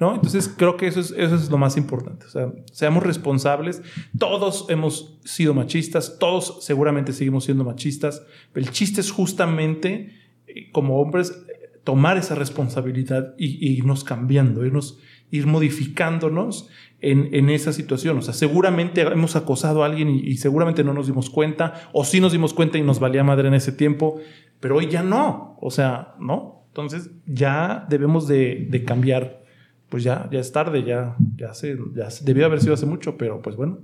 ¿no? 0.00 0.14
Entonces 0.14 0.48
creo 0.48 0.78
que 0.78 0.86
eso 0.86 1.00
es, 1.00 1.10
eso 1.10 1.34
es 1.34 1.50
lo 1.50 1.58
más 1.58 1.76
importante. 1.76 2.24
O 2.24 2.30
sea, 2.30 2.50
seamos 2.72 3.02
responsables. 3.02 3.82
Todos 4.18 4.64
hemos 4.70 5.18
sido 5.24 5.52
machistas, 5.52 6.16
todos 6.18 6.64
seguramente 6.64 7.12
seguimos 7.12 7.44
siendo 7.44 7.64
machistas. 7.64 8.22
El 8.54 8.70
chiste 8.70 9.02
es 9.02 9.10
justamente, 9.10 10.14
eh, 10.46 10.70
como 10.72 11.02
hombres, 11.02 11.43
tomar 11.84 12.16
esa 12.16 12.34
responsabilidad 12.34 13.34
y, 13.38 13.66
y 13.66 13.72
irnos 13.78 14.04
cambiando, 14.04 14.64
irnos, 14.64 14.98
ir 15.30 15.46
modificándonos 15.46 16.68
en, 17.00 17.28
en 17.34 17.50
esa 17.50 17.72
situación. 17.72 18.18
O 18.18 18.22
sea, 18.22 18.34
seguramente 18.34 19.02
hemos 19.02 19.36
acosado 19.36 19.82
a 19.82 19.86
alguien 19.86 20.08
y, 20.10 20.20
y 20.20 20.36
seguramente 20.38 20.82
no 20.82 20.94
nos 20.94 21.06
dimos 21.06 21.28
cuenta, 21.30 21.74
o 21.92 22.04
sí 22.04 22.20
nos 22.20 22.32
dimos 22.32 22.54
cuenta 22.54 22.78
y 22.78 22.82
nos 22.82 22.98
valía 23.00 23.22
madre 23.24 23.48
en 23.48 23.54
ese 23.54 23.72
tiempo, 23.72 24.20
pero 24.60 24.76
hoy 24.76 24.88
ya 24.88 25.02
no. 25.02 25.56
O 25.60 25.70
sea, 25.70 26.14
¿no? 26.18 26.64
Entonces 26.68 27.10
ya 27.26 27.86
debemos 27.88 28.26
de, 28.26 28.66
de 28.70 28.84
cambiar. 28.84 29.44
Pues 29.90 30.02
ya, 30.02 30.28
ya 30.32 30.40
es 30.40 30.50
tarde, 30.50 30.82
ya, 30.82 31.14
ya, 31.36 31.54
se, 31.54 31.76
ya 31.94 32.10
se- 32.10 32.24
debió 32.24 32.46
haber 32.46 32.60
sido 32.60 32.74
hace 32.74 32.86
mucho, 32.86 33.16
pero 33.16 33.40
pues 33.42 33.54
bueno, 33.54 33.78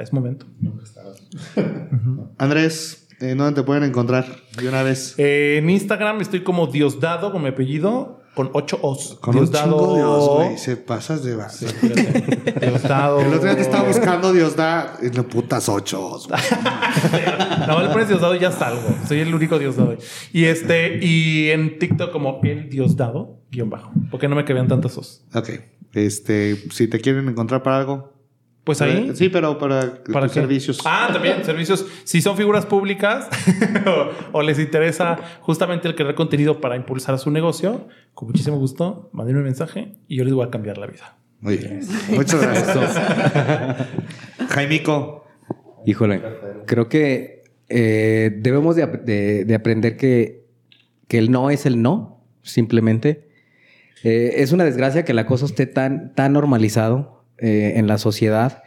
es 0.00 0.12
momento. 0.12 0.46
Andrés, 2.38 3.01
¿en 3.22 3.38
dónde 3.38 3.60
te 3.60 3.64
pueden 3.64 3.84
encontrar? 3.84 4.26
De 4.56 4.68
una 4.68 4.82
vez. 4.82 5.14
Eh, 5.18 5.56
en 5.58 5.70
Instagram 5.70 6.20
estoy 6.20 6.42
como 6.42 6.66
Diosdado 6.66 7.32
con 7.32 7.42
mi 7.42 7.48
apellido, 7.48 8.20
con 8.34 8.50
ocho 8.52 8.78
os. 8.82 9.16
Con 9.20 9.36
un 9.36 9.50
chingo 9.50 9.94
de 9.96 10.02
os, 10.02 10.28
güey. 10.28 10.58
Se 10.58 10.76
pasas 10.76 11.22
de 11.22 11.36
vas. 11.36 11.60
Diosdado. 12.60 13.20
El 13.20 13.28
otro 13.28 13.44
día 13.44 13.54
te 13.54 13.62
estaba 13.62 13.86
buscando 13.86 14.32
Dios 14.32 14.56
da 14.56 14.98
en 15.00 15.14
las 15.14 15.26
putas 15.26 15.68
ocho. 15.68 16.04
os, 16.04 16.28
güey. 16.28 16.40
Más 17.66 17.82
le 17.82 17.88
pones 17.90 18.08
Diosdado 18.08 18.34
y 18.34 18.40
ya 18.40 18.50
salgo. 18.50 18.94
Soy 19.06 19.20
el 19.20 19.34
único 19.34 19.58
Diosdado. 19.58 19.96
Y 20.32 20.44
este, 20.44 20.98
y 21.02 21.50
en 21.50 21.78
TikTok 21.78 22.10
como 22.10 22.40
el 22.42 22.68
Diosdado, 22.68 23.40
guion 23.50 23.70
bajo. 23.70 23.92
Porque 24.10 24.28
no 24.28 24.34
me 24.34 24.44
cabían 24.44 24.68
tantas 24.68 24.98
os. 24.98 25.24
Ok. 25.34 25.50
Este, 25.94 26.56
si 26.70 26.88
te 26.88 27.00
quieren 27.00 27.28
encontrar 27.28 27.62
para 27.62 27.78
algo. 27.78 28.12
Pues 28.64 28.80
ahí. 28.80 29.10
Sí, 29.14 29.28
pero 29.28 29.58
para, 29.58 30.02
¿Para 30.12 30.28
servicios. 30.28 30.78
Ah, 30.84 31.10
también, 31.12 31.44
servicios. 31.44 31.84
Si 32.04 32.20
son 32.22 32.36
figuras 32.36 32.64
públicas 32.64 33.28
o, 34.32 34.38
o 34.38 34.42
les 34.42 34.58
interesa 34.60 35.18
justamente 35.40 35.88
el 35.88 35.96
crear 35.96 36.14
contenido 36.14 36.60
para 36.60 36.76
impulsar 36.76 37.18
su 37.18 37.30
negocio, 37.32 37.88
con 38.14 38.28
muchísimo 38.28 38.56
gusto, 38.58 39.10
manden 39.12 39.36
un 39.36 39.42
mensaje 39.44 39.94
y 40.06 40.16
yo 40.16 40.24
les 40.24 40.32
voy 40.32 40.46
a 40.46 40.50
cambiar 40.50 40.78
la 40.78 40.86
vida. 40.86 41.16
Muy 41.40 41.56
bien. 41.56 41.80
Muchas 42.10 42.40
gracias. 42.40 43.00
Jaimico. 44.50 45.24
Híjole, 45.84 46.22
creo 46.66 46.88
que 46.88 47.42
eh, 47.68 48.30
debemos 48.38 48.76
de, 48.76 48.86
de- 48.86 49.44
de 49.44 49.54
aprender 49.56 49.96
que, 49.96 50.46
que 51.08 51.18
el 51.18 51.32
no 51.32 51.50
es 51.50 51.66
el 51.66 51.82
no, 51.82 52.24
simplemente. 52.42 53.28
Eh, 54.04 54.34
es 54.36 54.52
una 54.52 54.62
desgracia 54.64 55.04
que 55.04 55.10
el 55.12 55.18
acoso 55.18 55.46
esté 55.46 55.66
tan, 55.66 56.14
tan 56.14 56.32
normalizado 56.32 57.21
eh, 57.42 57.74
en 57.76 57.86
la 57.86 57.98
sociedad, 57.98 58.62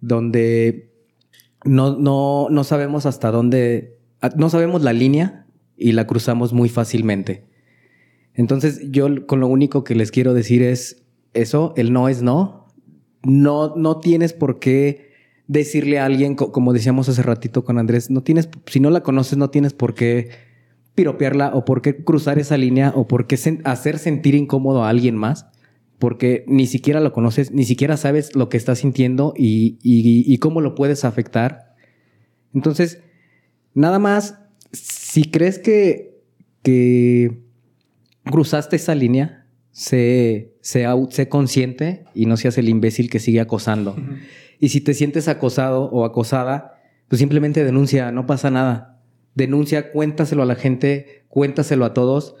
donde 0.00 0.90
no, 1.64 1.96
no, 1.98 2.48
no 2.50 2.64
sabemos 2.64 3.06
hasta 3.06 3.30
dónde, 3.30 3.98
a- 4.20 4.30
no 4.30 4.50
sabemos 4.50 4.82
la 4.82 4.92
línea 4.92 5.46
y 5.76 5.92
la 5.92 6.06
cruzamos 6.06 6.52
muy 6.52 6.68
fácilmente. 6.68 7.44
Entonces 8.34 8.80
yo 8.90 9.26
con 9.26 9.40
lo 9.40 9.48
único 9.48 9.84
que 9.84 9.94
les 9.94 10.10
quiero 10.10 10.34
decir 10.34 10.62
es 10.62 11.04
eso, 11.32 11.72
el 11.76 11.92
no 11.92 12.08
es 12.08 12.22
no, 12.22 12.66
no, 13.22 13.74
no 13.76 14.00
tienes 14.00 14.32
por 14.32 14.58
qué 14.58 15.06
decirle 15.46 15.98
a 15.98 16.04
alguien, 16.06 16.34
como 16.34 16.72
decíamos 16.72 17.08
hace 17.08 17.22
ratito 17.22 17.64
con 17.64 17.78
Andrés, 17.78 18.10
no 18.10 18.22
tienes, 18.22 18.48
si 18.66 18.80
no 18.80 18.90
la 18.90 19.02
conoces, 19.02 19.38
no 19.38 19.50
tienes 19.50 19.74
por 19.74 19.94
qué 19.94 20.30
piropearla 20.94 21.50
o 21.54 21.64
por 21.64 21.82
qué 21.82 22.02
cruzar 22.02 22.38
esa 22.38 22.56
línea 22.56 22.92
o 22.96 23.06
por 23.06 23.26
qué 23.26 23.38
hacer 23.64 23.98
sentir 23.98 24.34
incómodo 24.34 24.82
a 24.82 24.88
alguien 24.88 25.14
más, 25.16 25.46
porque 25.98 26.44
ni 26.46 26.66
siquiera 26.66 27.00
lo 27.00 27.12
conoces, 27.12 27.52
ni 27.52 27.64
siquiera 27.64 27.96
sabes 27.96 28.34
lo 28.34 28.48
que 28.48 28.56
está 28.56 28.74
sintiendo 28.74 29.32
y, 29.36 29.78
y 29.82 30.38
cómo 30.38 30.60
lo 30.60 30.74
puedes 30.74 31.04
afectar. 31.04 31.74
Entonces, 32.54 33.00
nada 33.74 33.98
más, 33.98 34.38
si 34.72 35.24
crees 35.24 35.58
que, 35.58 36.20
que 36.62 37.38
cruzaste 38.24 38.76
esa 38.76 38.94
línea, 38.94 39.46
sé, 39.70 40.54
sé, 40.60 41.28
consciente 41.28 42.04
y 42.14 42.26
no 42.26 42.36
seas 42.36 42.58
el 42.58 42.68
imbécil 42.68 43.10
que 43.10 43.20
sigue 43.20 43.40
acosando. 43.40 43.94
Y 44.58 44.70
si 44.70 44.80
te 44.80 44.94
sientes 44.94 45.28
acosado 45.28 45.84
o 45.84 46.04
acosada, 46.04 46.80
pues 47.08 47.18
simplemente 47.20 47.62
denuncia, 47.62 48.10
no 48.10 48.26
pasa 48.26 48.50
nada. 48.50 49.00
Denuncia, 49.34 49.92
cuéntaselo 49.92 50.42
a 50.42 50.46
la 50.46 50.54
gente, 50.54 51.24
cuéntaselo 51.28 51.84
a 51.84 51.92
todos. 51.92 52.36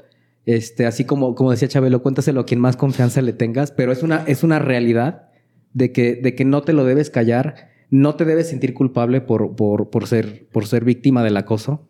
Este, 0.46 0.86
así 0.86 1.04
como, 1.04 1.34
como 1.34 1.50
decía 1.50 1.66
Chabelo, 1.66 2.02
cuéntaselo 2.02 2.40
a 2.40 2.46
quien 2.46 2.60
más 2.60 2.76
confianza 2.76 3.20
le 3.20 3.32
tengas, 3.32 3.72
pero 3.72 3.90
es 3.90 4.04
una, 4.04 4.22
es 4.26 4.44
una 4.44 4.60
realidad 4.60 5.28
de 5.74 5.92
que, 5.92 6.14
de 6.14 6.36
que 6.36 6.44
no 6.44 6.62
te 6.62 6.72
lo 6.72 6.84
debes 6.84 7.10
callar, 7.10 7.68
no 7.90 8.14
te 8.14 8.24
debes 8.24 8.48
sentir 8.48 8.72
culpable 8.72 9.20
por, 9.20 9.56
por, 9.56 9.90
por, 9.90 10.06
ser, 10.06 10.46
por 10.52 10.66
ser 10.66 10.84
víctima 10.84 11.24
del 11.24 11.36
acoso. 11.36 11.88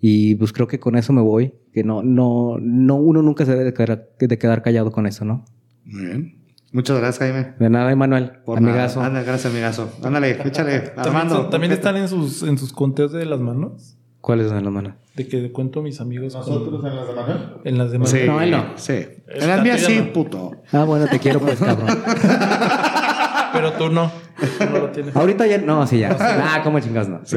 Y 0.00 0.36
pues 0.36 0.52
creo 0.52 0.68
que 0.68 0.78
con 0.78 0.96
eso 0.96 1.12
me 1.12 1.20
voy, 1.20 1.54
que 1.72 1.82
no, 1.82 2.04
no, 2.04 2.56
no, 2.60 2.94
uno 2.94 3.20
nunca 3.20 3.44
se 3.44 3.50
debe 3.50 3.64
de 3.64 3.74
quedar, 3.74 4.08
de 4.16 4.38
quedar 4.38 4.62
callado 4.62 4.92
con 4.92 5.06
eso, 5.06 5.24
¿no? 5.24 5.44
Muy 5.84 6.06
bien. 6.06 6.38
Muchas 6.70 6.98
gracias, 6.98 7.18
Jaime. 7.18 7.54
De 7.58 7.68
nada, 7.68 7.90
Emanuel. 7.90 8.32
Por 8.44 8.58
amigazo. 8.58 9.00
Anda, 9.00 9.22
gracias, 9.22 9.52
amigazo. 9.52 9.90
Ándale, 10.04 10.38
échale. 10.44 10.92
Armando. 10.96 11.48
¿También 11.48 11.72
están 11.72 11.96
en 11.96 12.08
sus, 12.08 12.44
en 12.44 12.58
sus 12.58 12.72
conteos 12.72 13.10
de 13.10 13.24
las 13.24 13.40
manos? 13.40 13.97
¿Cuáles 14.20 14.48
son 14.48 14.64
las 14.64 14.72
manos? 14.72 14.94
De 15.14 15.26
que 15.26 15.50
cuento 15.52 15.80
a 15.80 15.82
mis 15.82 16.00
amigos. 16.00 16.34
¿Nosotros 16.34 16.84
en 16.84 16.96
las 16.96 17.08
de 17.08 17.14
Manuel? 17.14 17.38
En 17.64 17.78
las 17.78 17.90
de 17.90 17.98
Manuel. 17.98 18.20
Sí, 18.20 18.26
no, 18.26 18.40
él 18.40 18.50
no. 18.50 18.64
Sí. 18.76 19.06
En 19.28 19.48
las 19.48 19.62
mías 19.62 19.80
sí, 19.80 20.10
puto. 20.12 20.52
Ah, 20.72 20.84
bueno, 20.84 21.06
te 21.06 21.18
quiero 21.18 21.40
pues, 21.40 21.58
cabrón. 21.58 21.88
Pero 23.52 23.72
tú 23.72 23.90
no. 23.90 24.10
Tú 24.58 24.64
no 24.70 24.78
lo 24.78 24.90
tienes. 24.90 25.16
Ahorita 25.16 25.46
ya, 25.46 25.58
no, 25.58 25.86
sí, 25.86 25.98
ya. 25.98 26.16
Ah, 26.20 26.60
¿cómo 26.62 26.80
chingas 26.80 27.08
no? 27.08 27.20
Sí. 27.24 27.36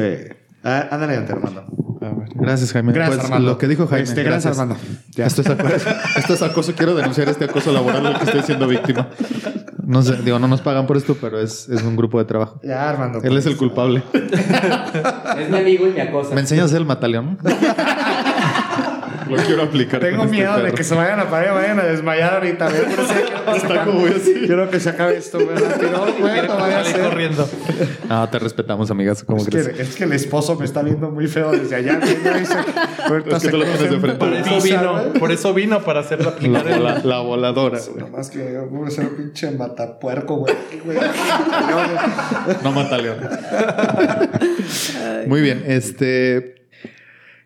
Ah, 0.63 0.87
ándale, 0.91 1.15
Armando. 1.15 1.65
Gracias, 2.35 2.73
Jaime. 2.73 2.93
Gracias, 2.93 3.17
pues, 3.17 3.25
Armando. 3.25 3.51
Lo 3.51 3.57
que 3.57 3.67
dijo 3.67 3.87
Jaime. 3.87 4.03
Este, 4.03 4.23
gracias, 4.23 4.57
Armando. 4.57 4.81
Esto, 5.15 5.41
es 5.41 5.49
acoso, 5.49 5.89
esto 6.17 6.33
es 6.33 6.41
acoso. 6.41 6.73
Quiero 6.75 6.95
denunciar 6.95 7.29
este 7.29 7.45
acoso 7.45 7.71
laboral 7.71 8.03
del 8.03 8.17
que 8.17 8.23
estoy 8.25 8.41
siendo 8.41 8.67
víctima. 8.67 9.09
No 9.85 10.01
sé, 10.01 10.17
digo, 10.23 10.39
no 10.39 10.47
nos 10.47 10.61
pagan 10.61 10.87
por 10.87 10.97
esto, 10.97 11.17
pero 11.19 11.39
es, 11.39 11.69
es 11.69 11.83
un 11.83 11.95
grupo 11.95 12.17
de 12.17 12.25
trabajo. 12.25 12.59
Ya, 12.63 12.89
Armando. 12.89 13.19
Él 13.21 13.37
es 13.37 13.45
el 13.45 13.57
culpable. 13.57 14.03
es 14.13 15.49
mi 15.49 15.57
amigo 15.57 15.87
y 15.87 15.91
me 15.91 16.01
acosa. 16.01 16.33
¿Me 16.33 16.41
enseñas 16.41 16.73
el 16.73 16.85
mataleón? 16.85 17.37
Lo 19.29 19.37
quiero 19.37 19.63
aplicar. 19.63 19.99
Tengo 19.99 20.23
este 20.23 20.35
miedo 20.35 20.57
de 20.61 20.71
que 20.73 20.83
se 20.83 20.95
vayan 20.95 21.19
a 21.19 21.29
parar 21.29 21.47
y 21.47 21.55
vayan 21.55 21.79
a 21.79 21.83
desmayar 21.83 22.33
ahorita. 22.35 22.69
güey. 22.69 22.81
Por 22.83 22.99
eso 22.99 23.13
quiero 23.13 23.19
que 23.49 23.49
se 23.51 23.57
Está 23.57 23.73
acabe. 23.73 23.91
como 23.91 24.05
así. 24.07 24.33
Quiero 24.45 24.69
que 24.69 24.79
se 24.79 24.89
acabe 24.89 25.17
esto, 25.17 25.37
¿verdad? 25.45 25.75
Que 25.79 25.87
no, 25.87 25.99
güey, 26.19 26.47
no 26.47 26.57
vaya 26.57 26.79
a 26.79 26.83
ser. 26.85 27.01
corriendo. 27.01 27.49
Ah, 28.09 28.27
te 28.31 28.39
respetamos, 28.39 28.89
amigas. 28.91 29.23
¿Cómo 29.23 29.39
Es 29.39 29.45
crees? 29.45 29.69
que, 29.69 29.81
es 29.81 29.95
que 29.95 30.03
el 30.05 30.13
esposo 30.13 30.55
me 30.57 30.65
está 30.65 30.81
viendo 30.81 31.09
muy 31.11 31.27
feo 31.27 31.51
desde 31.51 31.75
allá. 31.75 31.99
güey. 31.99 32.17
Ahorita 33.07 33.37
Es 33.37 33.43
que 33.43 33.49
te 33.49 33.57
lo 33.57 33.65
pones 33.65 33.79
de 33.91 33.99
frente. 33.99 34.17
Por 34.17 34.33
eso 34.33 34.61
vino, 34.61 34.93
güey. 34.93 35.13
por 35.19 35.31
eso 35.31 35.53
vino 35.53 35.81
para 35.81 35.99
hacer 36.01 36.23
la 36.23 36.31
La, 36.41 36.63
vola- 36.63 37.01
la 37.03 37.19
voladora. 37.19 37.79
Nomás 37.97 38.29
que 38.29 38.57
voy 38.69 38.87
a 38.87 38.91
ser 38.91 39.05
un 39.05 39.15
pinche 39.15 39.51
matapuerco, 39.51 40.37
güey. 40.37 40.55
güey. 40.83 40.97
No 42.63 42.71
mataleón. 42.71 43.17
Muy 45.27 45.41
bien, 45.41 45.63
este. 45.67 46.60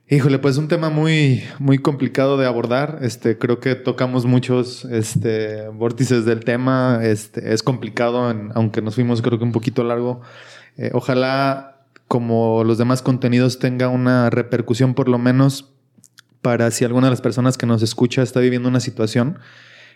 Híjole, 0.07 0.37
pues 0.37 0.57
un 0.57 0.67
tema 0.67 0.91
muy, 0.91 1.43
muy 1.57 1.79
complicado 1.79 2.37
de 2.37 2.45
abordar. 2.45 2.99
Este, 3.01 3.39
creo 3.39 3.59
que 3.59 3.73
tocamos 3.73 4.25
muchos 4.27 4.85
este, 4.85 5.67
vórtices 5.69 6.25
del 6.25 6.41
tema. 6.45 6.99
Este, 7.01 7.53
es 7.53 7.63
complicado, 7.63 8.29
en- 8.29 8.51
aunque 8.53 8.83
nos 8.83 8.93
fuimos 8.95 9.23
creo 9.23 9.39
que 9.39 9.45
un 9.45 9.51
poquito 9.51 9.83
largo. 9.83 10.21
Eh, 10.77 10.91
ojalá, 10.93 11.87
como 12.07 12.63
los 12.63 12.77
demás 12.77 13.01
contenidos, 13.01 13.57
tenga 13.57 13.87
una 13.89 14.29
repercusión 14.29 14.93
por 14.93 15.09
lo 15.09 15.17
menos 15.17 15.73
para 16.43 16.69
si 16.69 16.85
alguna 16.85 17.07
de 17.07 17.11
las 17.11 17.21
personas 17.21 17.57
que 17.57 17.65
nos 17.65 17.81
escucha 17.81 18.21
está 18.21 18.39
viviendo 18.41 18.69
una 18.69 18.81
situación. 18.81 19.39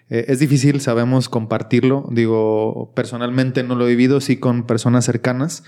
Eh, 0.10 0.26
es 0.28 0.40
difícil, 0.40 0.82
sabemos, 0.82 1.30
compartirlo. 1.30 2.10
Digo, 2.12 2.92
personalmente 2.96 3.62
no 3.62 3.76
lo 3.76 3.86
he 3.86 3.90
vivido, 3.92 4.22
sí 4.22 4.38
con 4.38 4.66
personas 4.66 5.06
cercanas. 5.06 5.64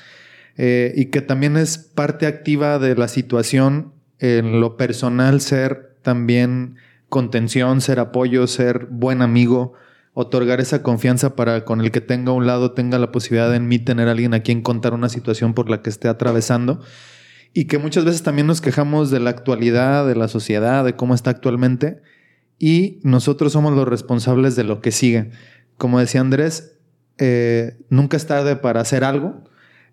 Eh, 0.57 0.93
y 0.95 1.05
que 1.11 1.21
también 1.21 1.57
es 1.57 1.77
parte 1.77 2.25
activa 2.25 2.79
de 2.79 2.95
la 2.95 3.07
situación 3.07 3.93
en 4.21 4.61
lo 4.61 4.77
personal, 4.77 5.41
ser 5.41 5.97
también 6.03 6.75
contención, 7.09 7.81
ser 7.81 7.99
apoyo, 7.99 8.47
ser 8.47 8.87
buen 8.89 9.21
amigo, 9.21 9.73
otorgar 10.13 10.61
esa 10.61 10.83
confianza 10.83 11.35
para 11.35 11.65
con 11.65 11.81
el 11.81 11.91
que 11.91 12.01
tenga 12.01 12.31
a 12.31 12.35
un 12.35 12.45
lado 12.45 12.71
tenga 12.71 12.99
la 12.99 13.11
posibilidad 13.11 13.53
en 13.55 13.67
mí 13.67 13.79
tener 13.79 14.07
a 14.07 14.11
alguien 14.11 14.33
a 14.33 14.41
quien 14.41 14.61
contar 14.61 14.93
una 14.93 15.09
situación 15.09 15.53
por 15.53 15.69
la 15.69 15.81
que 15.81 15.89
esté 15.89 16.07
atravesando 16.07 16.81
y 17.53 17.65
que 17.65 17.79
muchas 17.79 18.05
veces 18.05 18.23
también 18.23 18.47
nos 18.47 18.61
quejamos 18.61 19.09
de 19.09 19.19
la 19.19 19.31
actualidad, 19.31 20.05
de 20.05 20.15
la 20.15 20.27
sociedad, 20.27 20.85
de 20.85 20.95
cómo 20.95 21.15
está 21.15 21.31
actualmente 21.31 22.01
y 22.59 22.99
nosotros 23.03 23.53
somos 23.53 23.73
los 23.73 23.87
responsables 23.87 24.55
de 24.55 24.63
lo 24.63 24.81
que 24.81 24.91
sigue. 24.91 25.31
Como 25.77 25.99
decía 25.99 26.21
Andrés, 26.21 26.77
eh, 27.17 27.77
nunca 27.89 28.17
es 28.17 28.27
tarde 28.27 28.55
para 28.55 28.81
hacer 28.81 29.03
algo. 29.03 29.43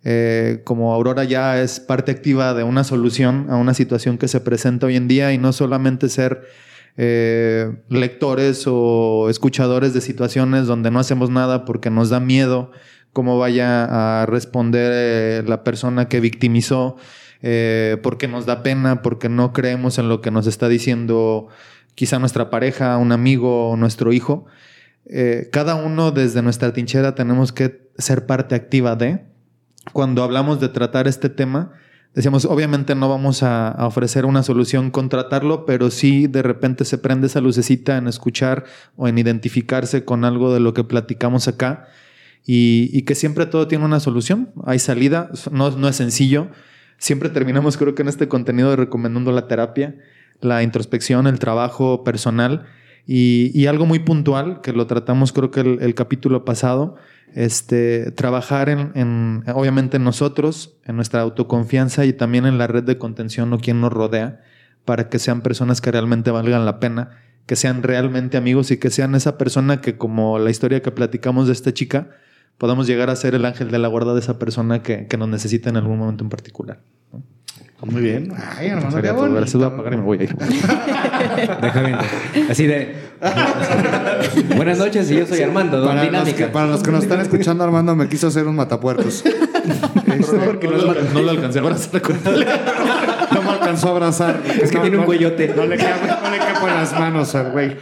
Eh, 0.04 0.60
como 0.64 0.94
Aurora 0.94 1.24
ya 1.24 1.60
es 1.60 1.80
parte 1.80 2.12
activa 2.12 2.54
de 2.54 2.62
una 2.62 2.84
solución 2.84 3.46
a 3.50 3.56
una 3.56 3.74
situación 3.74 4.16
que 4.16 4.28
se 4.28 4.40
presenta 4.40 4.86
hoy 4.86 4.96
en 4.96 5.08
día 5.08 5.32
y 5.32 5.38
no 5.38 5.52
solamente 5.52 6.08
ser 6.08 6.46
eh, 6.96 7.76
lectores 7.88 8.64
o 8.66 9.28
escuchadores 9.28 9.94
de 9.94 10.00
situaciones 10.00 10.66
donde 10.66 10.90
no 10.90 11.00
hacemos 11.00 11.30
nada 11.30 11.64
porque 11.64 11.90
nos 11.90 12.10
da 12.10 12.20
miedo 12.20 12.70
cómo 13.12 13.38
vaya 13.38 14.22
a 14.22 14.26
responder 14.26 14.92
eh, 14.94 15.42
la 15.46 15.64
persona 15.64 16.08
que 16.08 16.20
victimizó, 16.20 16.96
porque 18.02 18.28
nos 18.28 18.46
da 18.46 18.62
pena, 18.62 19.00
porque 19.02 19.28
no 19.28 19.52
creemos 19.52 19.98
en 19.98 20.08
lo 20.08 20.20
que 20.20 20.30
nos 20.30 20.46
está 20.46 20.68
diciendo 20.68 21.48
quizá 21.94 22.18
nuestra 22.18 22.50
pareja, 22.50 22.96
un 22.98 23.12
amigo 23.12 23.70
o 23.70 23.76
nuestro 23.76 24.12
hijo. 24.12 24.46
Cada 25.52 25.76
uno 25.76 26.10
desde 26.10 26.42
nuestra 26.42 26.72
trinchera 26.72 27.14
tenemos 27.14 27.52
que 27.52 27.88
ser 27.96 28.26
parte 28.26 28.56
activa 28.56 28.96
de. 28.96 29.28
Cuando 29.92 30.22
hablamos 30.22 30.60
de 30.60 30.68
tratar 30.68 31.08
este 31.08 31.28
tema, 31.28 31.72
decíamos, 32.14 32.44
obviamente 32.44 32.94
no 32.94 33.08
vamos 33.08 33.42
a, 33.42 33.76
ofrecer 33.80 34.26
una 34.26 34.42
solución 34.42 34.90
con 34.90 35.08
tratarlo, 35.08 35.66
pero 35.66 35.90
sí 35.90 36.26
de 36.26 36.42
repente 36.42 36.84
se 36.84 36.98
prende 36.98 37.26
esa 37.26 37.40
lucecita 37.40 37.96
en 37.96 38.08
escuchar 38.08 38.64
o 38.96 39.08
en 39.08 39.18
identificarse 39.18 40.04
con 40.04 40.24
algo 40.24 40.52
de 40.52 40.60
lo 40.60 40.74
que 40.74 40.84
platicamos 40.84 41.48
acá 41.48 41.86
y, 42.44 43.02
que 43.02 43.14
siempre 43.14 43.46
todo 43.46 43.68
tiene 43.68 43.84
una 43.84 44.00
solución, 44.00 44.50
hay 44.64 44.78
salida, 44.78 45.30
no, 45.50 45.70
no 45.70 45.88
es 45.88 45.96
sencillo. 45.96 46.48
Siempre 46.96 47.28
terminamos 47.28 47.76
creo 47.76 47.94
que 47.94 48.02
en 48.02 48.08
este 48.08 48.26
contenido 48.26 48.74
recomendando 48.74 49.32
la 49.32 49.46
terapia, 49.46 49.96
la 50.40 50.62
introspección, 50.62 51.26
el 51.26 51.38
trabajo 51.38 52.04
personal 52.04 52.66
y, 53.06 53.66
algo 53.66 53.86
muy 53.86 54.00
puntual 54.00 54.60
que 54.60 54.72
lo 54.72 54.86
tratamos 54.86 55.32
creo 55.32 55.50
que 55.50 55.60
el 55.60 55.94
capítulo 55.94 56.44
pasado, 56.44 56.96
este, 57.34 58.10
trabajar 58.12 58.68
en, 58.68 58.92
en, 58.94 59.44
obviamente 59.54 59.96
en 59.96 60.04
nosotros, 60.04 60.76
en 60.84 60.96
nuestra 60.96 61.20
autoconfianza 61.20 62.04
y 62.04 62.12
también 62.12 62.46
en 62.46 62.58
la 62.58 62.66
red 62.66 62.84
de 62.84 62.98
contención 62.98 63.52
o 63.52 63.58
quien 63.58 63.80
nos 63.80 63.92
rodea 63.92 64.40
para 64.84 65.08
que 65.08 65.18
sean 65.18 65.42
personas 65.42 65.80
que 65.80 65.90
realmente 65.90 66.30
valgan 66.30 66.64
la 66.64 66.80
pena, 66.80 67.10
que 67.46 67.56
sean 67.56 67.82
realmente 67.82 68.36
amigos 68.36 68.70
y 68.70 68.78
que 68.78 68.90
sean 68.90 69.14
esa 69.14 69.38
persona 69.38 69.80
que 69.80 69.96
como 69.96 70.38
la 70.38 70.50
historia 70.50 70.82
que 70.82 70.90
platicamos 70.90 71.46
de 71.46 71.52
esta 71.52 71.72
chica, 71.74 72.10
podamos 72.56 72.86
llegar 72.86 73.10
a 73.10 73.16
ser 73.16 73.34
el 73.34 73.44
ángel 73.44 73.70
de 73.70 73.78
la 73.78 73.88
guarda 73.88 74.14
de 74.14 74.20
esa 74.20 74.38
persona 74.38 74.82
que, 74.82 75.06
que 75.06 75.16
nos 75.16 75.28
necesita 75.28 75.70
en 75.70 75.76
algún 75.76 75.98
momento 75.98 76.24
en 76.24 76.30
particular. 76.30 76.80
Muy 77.82 78.02
bien. 78.02 78.32
Ay, 78.56 78.68
hermano, 78.68 78.90
Sería 78.90 79.12
qué 79.12 79.16
bonito. 79.16 79.36
Gracias, 79.36 79.54
voy 79.54 79.64
a 79.64 79.66
apagar 79.68 79.92
y 79.92 79.96
me 79.98 80.02
voy 80.02 80.18
a 80.18 80.22
ir. 80.24 80.34
Deja 81.62 81.82
bien. 81.82 81.98
Así 82.50 82.66
de. 82.66 82.96
Buenas 84.56 84.78
noches, 84.78 85.08
y 85.12 85.16
yo 85.16 85.26
soy 85.26 85.42
Armando, 85.42 85.78
don 85.78 85.88
Para 85.88 86.02
los, 86.02 86.10
que, 86.10 86.18
Dinámica. 86.18 86.52
para 86.52 86.66
los 86.66 86.82
que 86.82 86.90
nos 86.90 87.04
están 87.04 87.20
escuchando, 87.20 87.62
Armando 87.62 87.94
me 87.94 88.08
quiso 88.08 88.26
hacer 88.28 88.46
un 88.46 88.56
matapuercos. 88.56 89.24
Este, 90.08 90.36
no, 90.36 90.76
lo, 90.76 90.94
no 90.94 91.20
lo 91.20 91.30
alcancé 91.30 91.58
a 91.58 91.62
abrazar 91.62 92.00
con 92.00 92.16
no 92.24 93.42
me 93.42 93.50
alcanzó 93.50 93.88
a 93.88 93.90
abrazar. 93.90 94.42
Es 94.60 94.70
que 94.70 94.76
No, 94.76 94.82
tiene 94.82 94.98
un 94.98 95.04
cuellote. 95.04 95.52
No 95.54 95.66
le 95.66 95.76
quepo 95.76 95.90
no 96.22 96.30
le 96.30 96.38
quepo 96.38 96.68
en 96.68 96.74
las 96.74 96.98
manos 96.98 97.34
al 97.34 97.52
güey. 97.52 97.76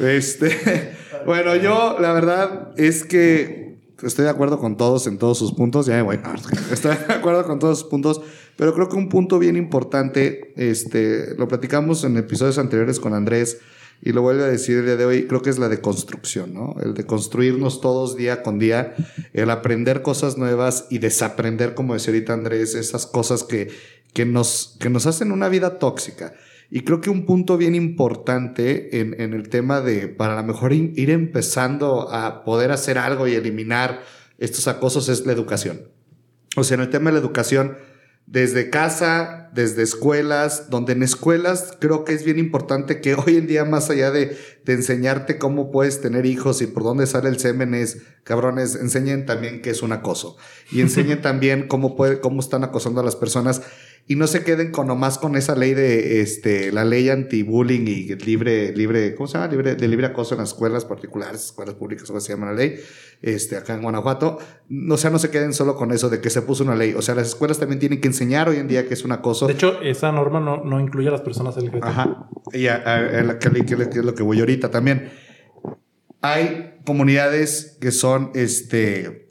Este, 0.00 0.92
bueno, 1.24 1.54
yo 1.54 1.96
la 2.00 2.12
verdad 2.12 2.70
es 2.76 3.04
que 3.04 3.71
estoy 4.02 4.24
de 4.24 4.30
acuerdo 4.30 4.58
con 4.58 4.76
todos 4.76 5.06
en 5.06 5.18
todos 5.18 5.38
sus 5.38 5.52
puntos. 5.52 5.86
Ya 5.86 5.94
me 5.94 6.02
voy. 6.02 6.20
Estoy 6.70 6.96
de 6.96 7.14
acuerdo 7.14 7.44
con 7.44 7.58
todos 7.58 7.80
sus 7.80 7.88
puntos, 7.88 8.20
pero 8.56 8.74
creo 8.74 8.88
que 8.88 8.96
un 8.96 9.08
punto 9.08 9.38
bien 9.38 9.56
importante, 9.56 10.52
este, 10.56 11.34
lo 11.36 11.48
platicamos 11.48 12.04
en 12.04 12.16
episodios 12.16 12.58
anteriores 12.58 13.00
con 13.00 13.14
Andrés 13.14 13.58
y 14.04 14.12
lo 14.12 14.22
vuelvo 14.22 14.42
a 14.42 14.48
decir 14.48 14.78
el 14.78 14.86
día 14.86 14.96
de 14.96 15.04
hoy, 15.04 15.26
creo 15.28 15.42
que 15.42 15.50
es 15.50 15.58
la 15.58 15.68
de 15.68 15.80
construcción, 15.80 16.52
¿no? 16.52 16.74
El 16.82 16.94
de 16.94 17.06
construirnos 17.06 17.80
todos 17.80 18.16
día 18.16 18.42
con 18.42 18.58
día, 18.58 18.94
el 19.32 19.48
aprender 19.48 20.02
cosas 20.02 20.36
nuevas 20.36 20.86
y 20.90 20.98
desaprender, 20.98 21.74
como 21.74 21.94
decía 21.94 22.12
ahorita 22.12 22.32
Andrés, 22.32 22.74
esas 22.74 23.06
cosas 23.06 23.44
que, 23.44 23.70
que, 24.12 24.26
nos, 24.26 24.76
que 24.80 24.90
nos 24.90 25.06
hacen 25.06 25.30
una 25.30 25.48
vida 25.48 25.78
tóxica. 25.78 26.34
Y 26.74 26.84
creo 26.84 27.02
que 27.02 27.10
un 27.10 27.26
punto 27.26 27.58
bien 27.58 27.74
importante 27.74 28.98
en, 28.98 29.20
en 29.20 29.34
el 29.34 29.50
tema 29.50 29.82
de, 29.82 30.08
para 30.08 30.38
a 30.38 30.40
lo 30.40 30.46
mejor 30.46 30.72
ir 30.72 31.10
empezando 31.10 32.10
a 32.10 32.44
poder 32.44 32.72
hacer 32.72 32.96
algo 32.96 33.28
y 33.28 33.34
eliminar 33.34 34.00
estos 34.38 34.66
acosos 34.68 35.10
es 35.10 35.26
la 35.26 35.34
educación. 35.34 35.82
O 36.56 36.64
sea, 36.64 36.76
en 36.76 36.80
el 36.80 36.88
tema 36.88 37.10
de 37.10 37.16
la 37.16 37.20
educación, 37.20 37.76
desde 38.24 38.70
casa, 38.70 39.50
desde 39.52 39.82
escuelas, 39.82 40.70
donde 40.70 40.94
en 40.94 41.02
escuelas 41.02 41.76
creo 41.78 42.04
que 42.04 42.14
es 42.14 42.24
bien 42.24 42.38
importante 42.38 43.02
que 43.02 43.16
hoy 43.16 43.36
en 43.36 43.46
día, 43.46 43.66
más 43.66 43.90
allá 43.90 44.10
de, 44.10 44.38
de 44.64 44.72
enseñarte 44.72 45.36
cómo 45.36 45.70
puedes 45.70 46.00
tener 46.00 46.24
hijos 46.24 46.62
y 46.62 46.68
por 46.68 46.84
dónde 46.84 47.06
sale 47.06 47.28
el 47.28 47.38
semen, 47.38 47.74
es, 47.74 47.98
cabrones, 48.24 48.76
enseñen 48.76 49.26
también 49.26 49.60
qué 49.60 49.68
es 49.68 49.82
un 49.82 49.92
acoso. 49.92 50.38
Y 50.70 50.80
enseñen 50.80 51.20
también 51.22 51.68
cómo, 51.68 51.96
puede, 51.96 52.20
cómo 52.20 52.40
están 52.40 52.64
acosando 52.64 53.02
a 53.02 53.04
las 53.04 53.16
personas 53.16 53.60
y 54.06 54.16
no 54.16 54.26
se 54.26 54.42
queden 54.42 54.72
con 54.72 54.88
nomás 54.88 55.16
con 55.18 55.36
esa 55.36 55.54
ley 55.54 55.74
de 55.74 56.20
este 56.20 56.72
la 56.72 56.84
ley 56.84 57.08
anti-bullying 57.08 57.86
y 57.86 58.14
libre 58.16 58.74
libre 58.76 59.14
¿cómo 59.14 59.28
se 59.28 59.34
llama? 59.34 59.46
libre 59.50 59.76
de 59.76 59.88
libre 59.88 60.06
acoso 60.06 60.34
en 60.34 60.40
las 60.40 60.50
escuelas 60.50 60.84
particulares, 60.84 61.44
escuelas 61.46 61.76
públicas, 61.76 62.10
o 62.10 62.20
se 62.20 62.32
llama 62.32 62.46
la 62.46 62.54
ley, 62.54 62.80
este 63.22 63.56
acá 63.56 63.74
en 63.74 63.82
Guanajuato, 63.82 64.38
o 64.90 64.96
sea, 64.96 65.10
no 65.10 65.18
se 65.18 65.30
queden 65.30 65.52
solo 65.52 65.76
con 65.76 65.92
eso 65.92 66.10
de 66.10 66.20
que 66.20 66.30
se 66.30 66.42
puso 66.42 66.64
una 66.64 66.74
ley, 66.74 66.94
o 66.94 67.02
sea, 67.02 67.14
las 67.14 67.28
escuelas 67.28 67.58
también 67.58 67.78
tienen 67.78 68.00
que 68.00 68.08
enseñar 68.08 68.48
hoy 68.48 68.56
en 68.56 68.68
día 68.68 68.86
que 68.88 68.94
es 68.94 69.04
un 69.04 69.12
acoso. 69.12 69.46
De 69.46 69.52
hecho, 69.52 69.80
esa 69.82 70.10
norma 70.10 70.40
no, 70.40 70.64
no 70.64 70.80
incluye 70.80 71.08
a 71.08 71.12
las 71.12 71.22
personas 71.22 71.56
LGBT. 71.56 71.84
Ajá. 71.84 72.28
Y 72.52 72.66
a, 72.66 72.76
a, 72.76 72.96
a 72.96 73.22
la 73.22 73.38
que, 73.38 73.50
que 73.64 73.74
es 73.74 74.04
lo 74.04 74.14
que 74.14 74.22
voy 74.22 74.40
ahorita 74.40 74.70
también. 74.70 75.10
Hay 76.20 76.74
comunidades 76.84 77.78
que 77.80 77.90
son 77.90 78.30
este 78.34 79.21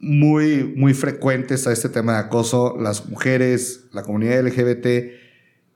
muy, 0.00 0.64
muy 0.76 0.94
frecuentes 0.94 1.66
a 1.66 1.72
este 1.72 1.90
tema 1.90 2.14
de 2.14 2.18
acoso, 2.20 2.76
las 2.80 3.06
mujeres, 3.08 3.84
la 3.92 4.02
comunidad 4.02 4.40
LGBT, 4.40 5.12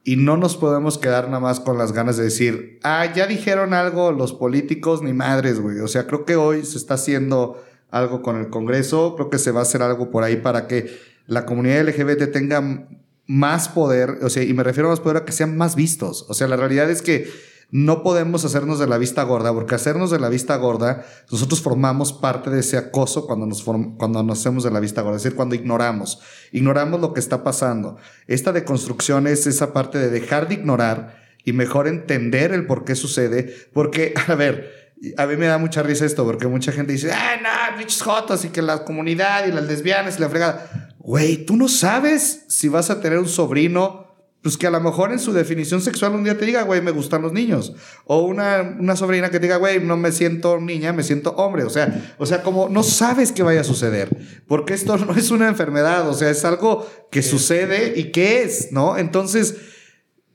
y 0.03 0.17
no 0.17 0.37
nos 0.37 0.57
podemos 0.57 0.99
quedar 0.99 1.27
nada 1.27 1.41
más 1.41 1.61
con 1.61 1.79
las 1.79 1.93
ganas 1.93 2.17
de 2.17 2.25
decir, 2.25 2.79
ah, 2.83 3.07
ya 3.15 3.27
dijeron 3.27 3.73
algo 3.75 4.13
los 4.13 4.33
políticos, 4.33 5.03
ni 5.03 5.13
madres, 5.13 5.61
güey. 5.61 5.79
O 5.81 5.89
sea, 5.89 6.07
creo 6.07 6.25
que 6.25 6.37
hoy 6.37 6.65
se 6.65 6.79
está 6.79 6.95
haciendo 6.95 7.63
algo 7.91 8.23
con 8.23 8.39
el 8.39 8.49
Congreso, 8.49 9.15
creo 9.15 9.31
que 9.31 9.39
se 9.39 9.51
va 9.51 9.61
a 9.61 9.63
hacer 9.63 9.83
algo 9.83 10.11
por 10.11 10.25
ahí 10.25 10.37
para 10.37 10.67
que 10.67 10.91
la 11.27 11.47
comunidad 11.47 11.89
LGBT 11.89 12.33
tenga 12.33 12.89
más 13.27 13.69
poder, 13.69 14.19
o 14.23 14.29
sea, 14.29 14.43
y 14.43 14.53
me 14.53 14.63
refiero 14.63 14.89
a 14.89 14.93
más 14.93 15.01
poder 15.01 15.19
a 15.19 15.25
que 15.25 15.33
sean 15.33 15.57
más 15.57 15.77
vistos. 15.77 16.27
O 16.29 16.35
sea, 16.35 16.49
la 16.49 16.57
realidad 16.57 16.91
es 16.91 17.01
que 17.01 17.31
no 17.75 18.05
podemos 18.05 18.45
hacernos 18.45 18.79
de 18.79 18.87
la 18.87 18.99
vista 18.99 19.25
gorda, 19.25 19.53
porque 19.53 19.75
hacernos 19.75 20.13
de 20.13 20.21
la 20.21 20.29
vista 20.29 20.55
gorda, 20.55 21.05
nosotros 21.29 21.61
formamos 21.61 22.13
parte 22.13 22.49
de 22.49 22.61
ese 22.61 22.77
acoso 22.77 23.27
cuando 23.27 23.47
nos, 23.47 23.65
cuando 23.65 24.23
nos 24.23 24.39
hacemos 24.39 24.63
de 24.63 24.71
la 24.71 24.79
vista 24.79 25.03
gorda, 25.03 25.17
es 25.17 25.25
decir, 25.25 25.35
cuando 25.35 25.57
ignoramos, 25.57 26.21
ignoramos 26.53 27.01
lo 27.01 27.13
que 27.13 27.19
está 27.19 27.43
pasando. 27.43 27.97
Esta 28.29 28.53
deconstrucción 28.53 29.27
es 29.27 29.49
esa 29.49 29.73
parte 29.73 29.99
de 29.99 30.09
dejar 30.09 30.47
de 30.47 30.55
ignorar 30.55 31.21
y 31.45 31.53
mejor 31.53 31.89
entender 31.89 32.53
el 32.53 32.65
por 32.65 32.85
qué 32.85 32.95
sucede, 32.95 33.53
porque, 33.73 34.15
a 34.29 34.37
ver, 34.37 34.95
a 35.17 35.27
mí 35.27 35.37
me 35.37 35.47
da 35.47 35.59
mucha 35.59 35.83
risa 35.83 36.05
esto, 36.05 36.25
porque 36.25 36.47
mucha 36.47 36.71
gente 36.71 36.93
dice, 36.93 37.11
ay, 37.11 37.41
no, 37.43 37.77
bichos 37.77 38.03
jotos, 38.03 38.45
y 38.45 38.51
que 38.51 38.63
la 38.63 38.85
comunidad 38.85 39.49
y 39.49 39.51
las 39.51 39.65
lesbianas 39.65 40.17
y 40.17 40.21
la 40.21 40.29
fregada. 40.29 40.95
Güey, 41.01 41.45
tú 41.45 41.57
no 41.57 41.69
sabes 41.69 42.45
si 42.47 42.69
vas 42.69 42.91
a 42.91 43.01
tener 43.01 43.19
un 43.19 43.29
sobrino 43.29 44.03
pues 44.45 44.59
que 44.59 44.66
a 44.66 44.71
lo 44.71 44.79
mejor 44.79 45.11
en 45.11 45.19
su 45.19 45.33
definición 45.33 45.81
sexual 45.81 46.12
un 46.12 46.23
día 46.23 46.37
te 46.37 46.45
diga, 46.45 46.65
güey, 46.65 46.83
me 46.83 46.91
gustan 46.91 47.23
los 47.23 47.33
niños. 47.33 47.73
O 48.05 48.19
una, 48.25 48.77
una 48.79 48.95
sobrina 48.95 49.31
que 49.31 49.41
te 49.41 49.47
diga, 49.47 49.57
güey, 49.57 49.81
no 49.81 49.97
me 49.97 50.12
siento 50.12 50.61
niña, 50.61 50.93
me 50.93 51.03
siento 51.03 51.31
hombre. 51.31 51.65
O 51.65 51.71
sea, 51.71 52.15
o 52.19 52.27
sea, 52.27 52.43
como 52.43 52.69
no 52.69 52.83
sabes 52.83 53.33
qué 53.33 53.43
vaya 53.43 53.62
a 53.62 53.65
suceder. 53.65 54.11
Porque 54.47 54.75
esto 54.75 54.99
no 54.99 55.15
es 55.15 55.31
una 55.31 55.49
enfermedad, 55.49 56.07
o 56.07 56.12
sea, 56.12 56.29
es 56.29 56.45
algo 56.45 56.87
que 57.11 57.23
sucede 57.23 57.95
y 57.97 58.12
que 58.12 58.43
es, 58.43 58.71
¿no? 58.71 58.99
Entonces, 58.99 59.57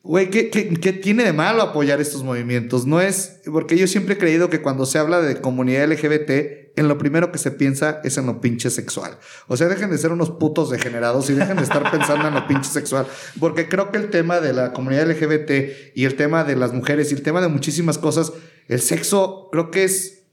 güey, 0.04 0.30
¿qué, 0.30 0.50
¿qué, 0.50 0.74
qué, 0.76 0.94
tiene 0.94 1.24
de 1.24 1.34
malo 1.34 1.62
apoyar 1.62 2.00
estos 2.02 2.24
movimientos? 2.24 2.86
No 2.86 3.02
es, 3.02 3.42
porque 3.46 3.78
yo 3.78 3.88
siempre 3.88 4.16
he 4.16 4.18
creído 4.18 4.50
que 4.50 4.62
cuando 4.62 4.86
se 4.86 4.98
habla 4.98 5.22
de 5.22 5.42
comunidad 5.42 5.92
LGBT, 5.92 6.70
en 6.80 6.88
lo 6.88 6.98
primero 6.98 7.32
que 7.32 7.38
se 7.38 7.52
piensa 7.52 8.00
es 8.04 8.18
en 8.18 8.26
lo 8.26 8.40
pinche 8.40 8.70
sexual. 8.70 9.18
O 9.48 9.58
sea, 9.58 9.68
dejen 9.68 9.90
de 9.90 9.98
ser 9.98 10.12
unos 10.12 10.32
putos 10.32 10.70
degenerados 10.70 11.30
y 11.30 11.34
dejen 11.34 11.58
de 11.58 11.64
estar 11.64 11.92
pensando 11.92 12.28
en 12.28 12.34
lo 12.34 12.48
pinche 12.48 12.70
sexual. 12.70 13.06
Porque 13.40 13.68
creo 13.68 13.92
que 13.92 13.98
el 13.98 14.10
tema 14.10 14.40
de 14.40 14.54
la 14.54 14.72
comunidad 14.72 15.10
LGBT 15.10 15.96
y 15.96 16.06
el 16.06 16.16
tema 16.16 16.46
de 16.46 16.56
las 16.56 16.74
mujeres 16.74 17.12
y 17.12 17.16
el 17.16 17.22
tema 17.22 17.42
de 17.42 17.50
muchísimas 17.50 17.98
cosas, 17.98 18.32
el 18.68 18.80
sexo 18.80 19.50
creo 19.52 19.72
que 19.72 19.84
es, 19.84 20.24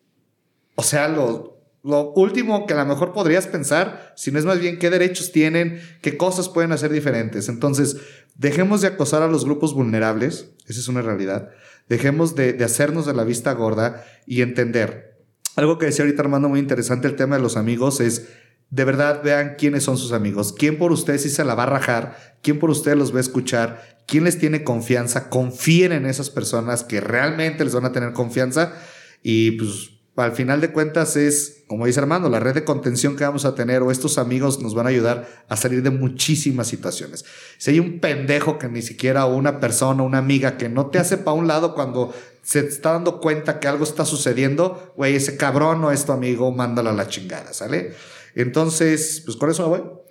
o 0.77 0.85
sea, 0.85 1.09
lo, 1.09 1.56
lo 1.87 2.13
último 2.15 2.67
que 2.67 2.75
a 2.75 2.77
lo 2.77 2.85
mejor 2.85 3.13
podrías 3.13 3.47
pensar, 3.47 4.13
si 4.17 4.33
no 4.33 4.41
es 4.41 4.45
más 4.45 4.59
bien 4.59 4.79
qué 4.79 4.91
derechos 4.91 5.31
tienen, 5.31 5.81
qué 6.03 6.17
cosas 6.17 6.49
pueden 6.49 6.73
hacer 6.73 6.91
diferentes. 6.91 7.49
Entonces, 7.49 7.97
dejemos 8.35 8.81
de 8.81 8.89
acosar 8.89 9.23
a 9.23 9.29
los 9.29 9.45
grupos 9.45 9.73
vulnerables, 9.73 10.51
esa 10.67 10.81
es 10.81 10.89
una 10.89 11.01
realidad. 11.01 11.51
Dejemos 11.89 12.35
de, 12.35 12.55
de 12.55 12.65
hacernos 12.65 13.07
de 13.07 13.15
la 13.15 13.23
vista 13.23 13.53
gorda 13.53 14.05
y 14.27 14.43
entender. 14.43 15.23
Algo 15.55 15.79
que 15.79 15.87
decía 15.87 16.05
ahorita 16.05 16.23
Armando 16.23 16.49
muy 16.49 16.59
interesante, 16.59 17.07
el 17.07 17.15
tema 17.15 17.37
de 17.37 17.43
los 17.43 17.57
amigos, 17.57 18.01
es 18.01 18.27
de 18.69 18.85
verdad 18.85 19.23
vean 19.23 19.55
quiénes 19.57 19.85
son 19.85 19.97
sus 19.97 20.11
amigos, 20.11 20.53
quién 20.53 20.79
por 20.79 20.91
ustedes 20.91 21.23
sí 21.23 21.31
se 21.31 21.45
la 21.45 21.55
va 21.55 21.63
a 21.63 21.67
rajar, 21.67 22.17
quién 22.43 22.59
por 22.59 22.71
ustedes 22.71 22.99
los 22.99 23.15
va 23.15 23.19
a 23.19 23.21
escuchar, 23.21 24.03
quién 24.09 24.25
les 24.25 24.39
tiene 24.39 24.65
confianza, 24.65 25.29
confíen 25.29 25.93
en 25.93 26.05
esas 26.05 26.31
personas 26.31 26.83
que 26.83 27.01
realmente 27.01 27.65
les 27.65 27.75
van 27.75 27.85
a 27.85 27.93
tener 27.93 28.13
confianza. 28.13 28.75
Y 29.23 29.53
pues 29.53 29.96
al 30.17 30.33
final 30.33 30.61
de 30.61 30.73
cuentas 30.73 31.17
es, 31.17 31.65
como 31.67 31.85
dice 31.85 32.01
Armando, 32.01 32.31
la 32.31 32.41
red 32.41 32.55
de 32.55 32.65
contención 32.65 33.17
que 33.17 33.25
vamos 33.25 33.45
a 33.45 33.55
tener 33.55 33.83
o 33.83 33.91
estos 33.91 34.17
amigos 34.17 34.63
nos 34.63 34.75
van 34.75 34.87
a 34.87 34.89
ayudar 34.89 35.29
a 35.49 35.57
salir 35.57 35.83
de 35.83 35.91
muchísimas 35.91 36.69
situaciones. 36.69 37.25
Si 37.59 37.71
hay 37.71 37.81
un 37.81 38.01
pendejo 38.01 38.59
que 38.59 38.69
ni 38.69 38.81
siquiera 38.81 39.27
o 39.27 39.37
una 39.37 39.61
persona, 39.61 40.03
una 40.03 40.19
amiga 40.19 40.57
que 40.57 40.71
no 40.71 40.87
te 40.87 40.99
hace 40.99 41.19
para 41.19 41.37
un 41.37 41.47
lado 41.47 41.75
cuando 41.75 42.15
se 42.43 42.61
está 42.61 42.93
dando 42.93 43.21
cuenta 43.21 43.61
que 43.61 43.69
algo 43.69 43.85
está 43.85 44.05
sucediendo, 44.07 44.95
güey, 44.97 45.17
ese 45.17 45.37
cabrón 45.37 45.83
no 45.83 45.93
es 45.93 46.07
tu 46.07 46.13
amigo, 46.13 46.51
mándalo 46.51 46.91
a 46.91 46.95
la 46.95 47.09
chingada, 47.09 47.53
¿sale? 47.53 47.95
Entonces, 48.35 49.23
pues 49.25 49.37
con 49.37 49.51
eso 49.51 49.65
me 49.65 49.79
voy. 49.79 50.06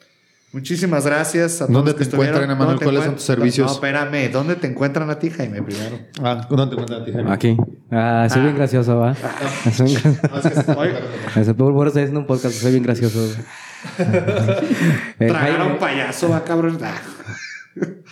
Muchísimas 0.55 1.05
gracias 1.05 1.61
a 1.61 1.67
todos 1.67 1.83
¿Dónde 1.83 1.93
te 1.93 2.05
encuentran, 2.05 2.49
Emanuel? 2.49 2.79
¿Cuáles 2.79 3.03
son 3.03 3.15
tus 3.15 3.25
servicios? 3.25 3.67
No, 3.67 3.73
espérame. 3.73 4.31
¿Dónde 4.31 4.55
te 4.55 4.67
encuentran 4.67 5.09
a 5.09 5.19
ti, 5.19 5.29
Jaime, 5.29 5.61
primero? 5.61 5.99
Ah, 6.23 6.47
¿dónde 6.49 6.67
te 6.67 6.71
encuentran 6.71 7.01
a 7.01 7.03
ti, 7.05 7.11
Jaime? 7.11 7.29
Aquí. 7.33 7.57
Ah, 7.91 8.25
soy 8.31 8.43
bien 8.43 8.55
gracioso, 8.55 8.97
va. 8.97 9.13
soy 9.73 9.87
bien 9.87 10.17
gracioso. 10.23 10.63
Por 10.73 10.87
eso 11.43 11.87
estoy 11.87 12.03
haciendo 12.03 12.21
un 12.21 12.25
podcast. 12.25 12.55
Soy 12.55 12.71
bien 12.71 12.83
gracioso. 12.83 13.19
eh, 13.99 15.27
Tragar 15.27 15.59
a 15.59 15.65
un 15.65 15.77
payaso, 15.77 16.29
va, 16.29 16.41
cabrón. 16.45 16.79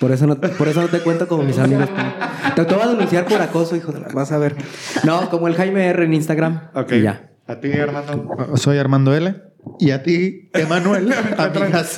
Por 0.01 0.11
eso, 0.11 0.27
no, 0.27 0.35
por 0.35 0.67
eso 0.67 0.81
no 0.81 0.89
te 0.89 0.99
cuento 0.99 1.29
como 1.29 1.43
mis 1.43 1.57
amigos. 1.57 1.87
Te, 2.57 2.65
te 2.65 2.73
voy 2.73 2.83
a 2.83 2.87
denunciar 2.87 3.25
por 3.25 3.41
acoso, 3.41 3.77
hijo 3.77 3.93
de 3.93 4.01
la... 4.01 4.09
Vas 4.09 4.33
a 4.33 4.37
ver. 4.37 4.57
No, 5.05 5.29
como 5.29 5.47
el 5.47 5.55
Jaime 5.55 5.87
R 5.87 6.03
en 6.03 6.13
Instagram. 6.13 6.71
Ok. 6.75 6.91
Y 6.91 7.03
ya. 7.03 7.29
A 7.47 7.55
ti, 7.61 7.71
Armando. 7.71 8.57
Soy 8.57 8.79
Armando 8.79 9.15
L. 9.15 9.52
Y 9.79 9.91
a 9.91 10.03
ti, 10.03 10.49
Emanuel. 10.53 11.13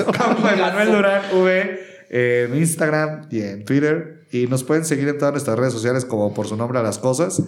como 0.06 0.50
Emanuel 0.50 0.92
Durán 0.92 1.24
V 1.34 1.80
en 2.10 2.56
Instagram 2.56 3.28
y 3.32 3.42
en 3.42 3.66
Twitter. 3.66 4.26
Y 4.32 4.48
nos 4.48 4.64
pueden 4.64 4.86
seguir 4.86 5.08
en 5.08 5.18
todas 5.18 5.34
nuestras 5.34 5.58
redes 5.58 5.74
sociales 5.74 6.06
como 6.06 6.34
por 6.34 6.48
su 6.48 6.56
nombre 6.58 6.80
a 6.80 6.84
las 6.84 7.00
cosas. 7.00 7.42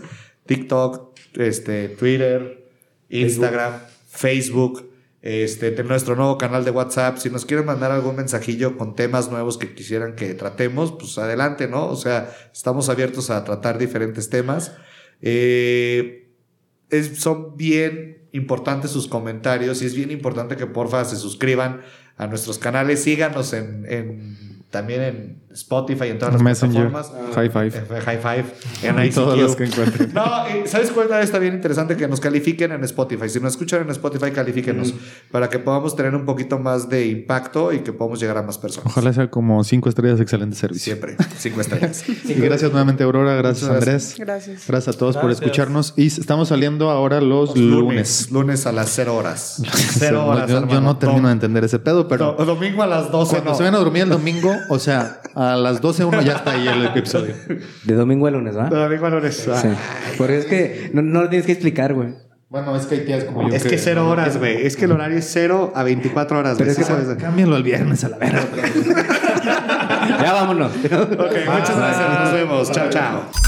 TikTok, 0.45 1.17
este, 1.35 1.89
Twitter, 1.89 2.69
Instagram, 3.09 3.73
Facebook. 4.09 4.79
Facebook 4.79 4.97
este, 5.21 5.83
nuestro 5.83 6.15
nuevo 6.15 6.37
canal 6.37 6.63
de 6.63 6.71
WhatsApp. 6.71 7.17
Si 7.17 7.29
nos 7.29 7.45
quieren 7.45 7.65
mandar 7.65 7.91
algún 7.91 8.15
mensajillo 8.15 8.77
con 8.77 8.95
temas 8.95 9.29
nuevos 9.29 9.57
que 9.57 9.73
quisieran 9.73 10.15
que 10.15 10.33
tratemos, 10.33 10.93
pues 10.93 11.17
adelante, 11.17 11.67
¿no? 11.67 11.87
O 11.87 11.97
sea, 11.97 12.33
estamos 12.53 12.87
abiertos 12.87 13.29
a 13.29 13.43
tratar 13.43 13.77
diferentes 13.77 14.29
temas. 14.29 14.73
Eh, 15.21 16.29
es, 16.89 17.17
son 17.19 17.57
bien 17.57 18.16
importantes 18.37 18.91
sus 18.91 19.07
comentarios 19.07 19.81
y 19.81 19.85
es 19.85 19.95
bien 19.95 20.11
importante 20.11 20.55
que 20.55 20.65
porfa 20.65 21.03
se 21.03 21.17
suscriban 21.17 21.81
a 22.17 22.27
nuestros 22.27 22.57
canales, 22.57 23.03
síganos 23.03 23.53
en, 23.53 23.85
en 23.89 24.37
también 24.69 25.01
en 25.01 25.41
Spotify, 25.51 26.09
en 26.09 26.19
todas 26.19 26.33
las 26.33 26.43
Messenger, 26.43 26.89
plataformas. 26.89 27.35
High 27.35 27.49
Five. 27.49 28.01
High 28.01 28.17
Five. 28.17 28.45
En 28.83 28.99
ICQ. 29.05 29.15
Todos 29.15 29.39
los 29.39 29.55
que 29.55 29.65
encuentren. 29.65 30.13
No, 30.13 30.25
¿sabes 30.65 30.91
cuál 30.91 31.11
está 31.21 31.39
bien 31.39 31.53
interesante? 31.53 31.95
Que 31.95 32.07
nos 32.07 32.19
califiquen 32.19 32.71
en 32.71 32.83
Spotify. 32.83 33.29
Si 33.29 33.39
nos 33.39 33.53
escuchan 33.53 33.81
en 33.81 33.89
Spotify, 33.89 34.31
califíquenos 34.31 34.93
mm. 34.93 34.97
para 35.31 35.49
que 35.49 35.59
podamos 35.59 35.95
tener 35.95 36.15
un 36.15 36.25
poquito 36.25 36.59
más 36.59 36.89
de 36.89 37.07
impacto 37.07 37.71
y 37.73 37.79
que 37.79 37.93
podamos 37.93 38.19
llegar 38.19 38.37
a 38.37 38.43
más 38.43 38.57
personas. 38.57 38.91
Ojalá 38.91 39.13
sea 39.13 39.29
como 39.29 39.63
cinco 39.63 39.89
estrellas, 39.89 40.19
excelente 40.19 40.55
servicio. 40.55 40.95
Siempre, 40.95 41.17
cinco 41.37 41.61
estrellas. 41.61 42.03
y 42.25 42.33
gracias 42.33 42.71
nuevamente, 42.71 43.03
Aurora. 43.03 43.35
Gracias, 43.35 43.69
Andrés. 43.69 44.15
Gracias. 44.17 44.67
Gracias 44.67 44.95
a 44.95 44.97
todos 44.99 45.17
por 45.17 45.31
escucharnos. 45.31 45.93
Y 45.95 46.07
estamos 46.07 46.49
saliendo 46.49 46.89
ahora 46.89 47.21
los, 47.21 47.49
los 47.49 47.57
lunes. 47.57 48.31
lunes. 48.31 48.65
a 48.67 48.71
las 48.71 48.89
cero 48.89 49.15
horas. 49.15 49.61
Cero 49.97 50.27
horas. 50.27 50.49
yo, 50.49 50.67
yo, 50.67 50.81
no 50.81 50.97
termino 50.97 51.27
de 51.27 51.33
entender 51.33 51.63
ese 51.63 51.79
pedo, 51.79 52.07
pero. 52.07 52.35
No, 52.37 52.45
domingo 52.45 52.83
a 52.83 52.87
las 52.87 53.11
12. 53.11 53.31
Cuando 53.31 53.51
no. 53.51 53.57
se 53.57 53.63
van 53.63 53.75
a 53.75 53.77
dormir 53.77 54.03
el 54.03 54.09
domingo, 54.09 54.53
o 54.69 54.79
sea, 54.79 55.21
a 55.35 55.46
las 55.55 55.81
12 55.81 56.05
uno 56.05 56.21
ya 56.21 56.33
está 56.33 56.51
ahí 56.51 56.67
el 56.67 56.85
episodio. 56.85 57.35
De 57.83 57.93
domingo 57.93 58.27
a 58.27 58.31
lunes, 58.31 58.57
¿va? 58.57 58.69
No, 58.69 58.83
amigo 58.83 59.03
Valores. 59.03 59.35
Sí. 59.37 59.69
Porque 60.17 60.37
es 60.39 60.45
que 60.45 60.89
no, 60.93 61.01
no 61.01 61.23
lo 61.23 61.29
tienes 61.29 61.45
que 61.45 61.53
explicar, 61.53 61.93
güey. 61.93 62.09
Bueno, 62.49 62.75
es 62.75 62.85
que 62.85 62.95
hay 62.95 63.05
tías 63.05 63.25
como 63.25 63.49
yo. 63.49 63.55
Es 63.55 63.63
que 63.63 63.77
cero 63.77 64.09
horas, 64.09 64.37
güey. 64.37 64.65
Es 64.65 64.77
que 64.77 64.85
el 64.85 64.93
horario 64.93 65.17
es 65.17 65.29
cero 65.29 65.73
a 65.75 65.83
24 65.83 66.39
horas, 66.39 66.57
Pero 66.57 66.71
güey. 66.71 66.81
es 66.81 66.87
que 66.87 66.93
sabes. 66.93 67.17
Cámbialo 67.17 67.55
al 67.55 67.63
viernes 67.63 68.03
a 68.03 68.09
la 68.09 68.17
verga. 68.17 68.41
ya 70.21 70.33
vámonos. 70.33 70.71
Ok, 70.71 70.85
muchas 70.85 71.77
gracias. 71.77 72.19
Nos 72.23 72.33
vemos. 72.33 72.71
Chao, 72.71 72.89
chao. 72.89 73.46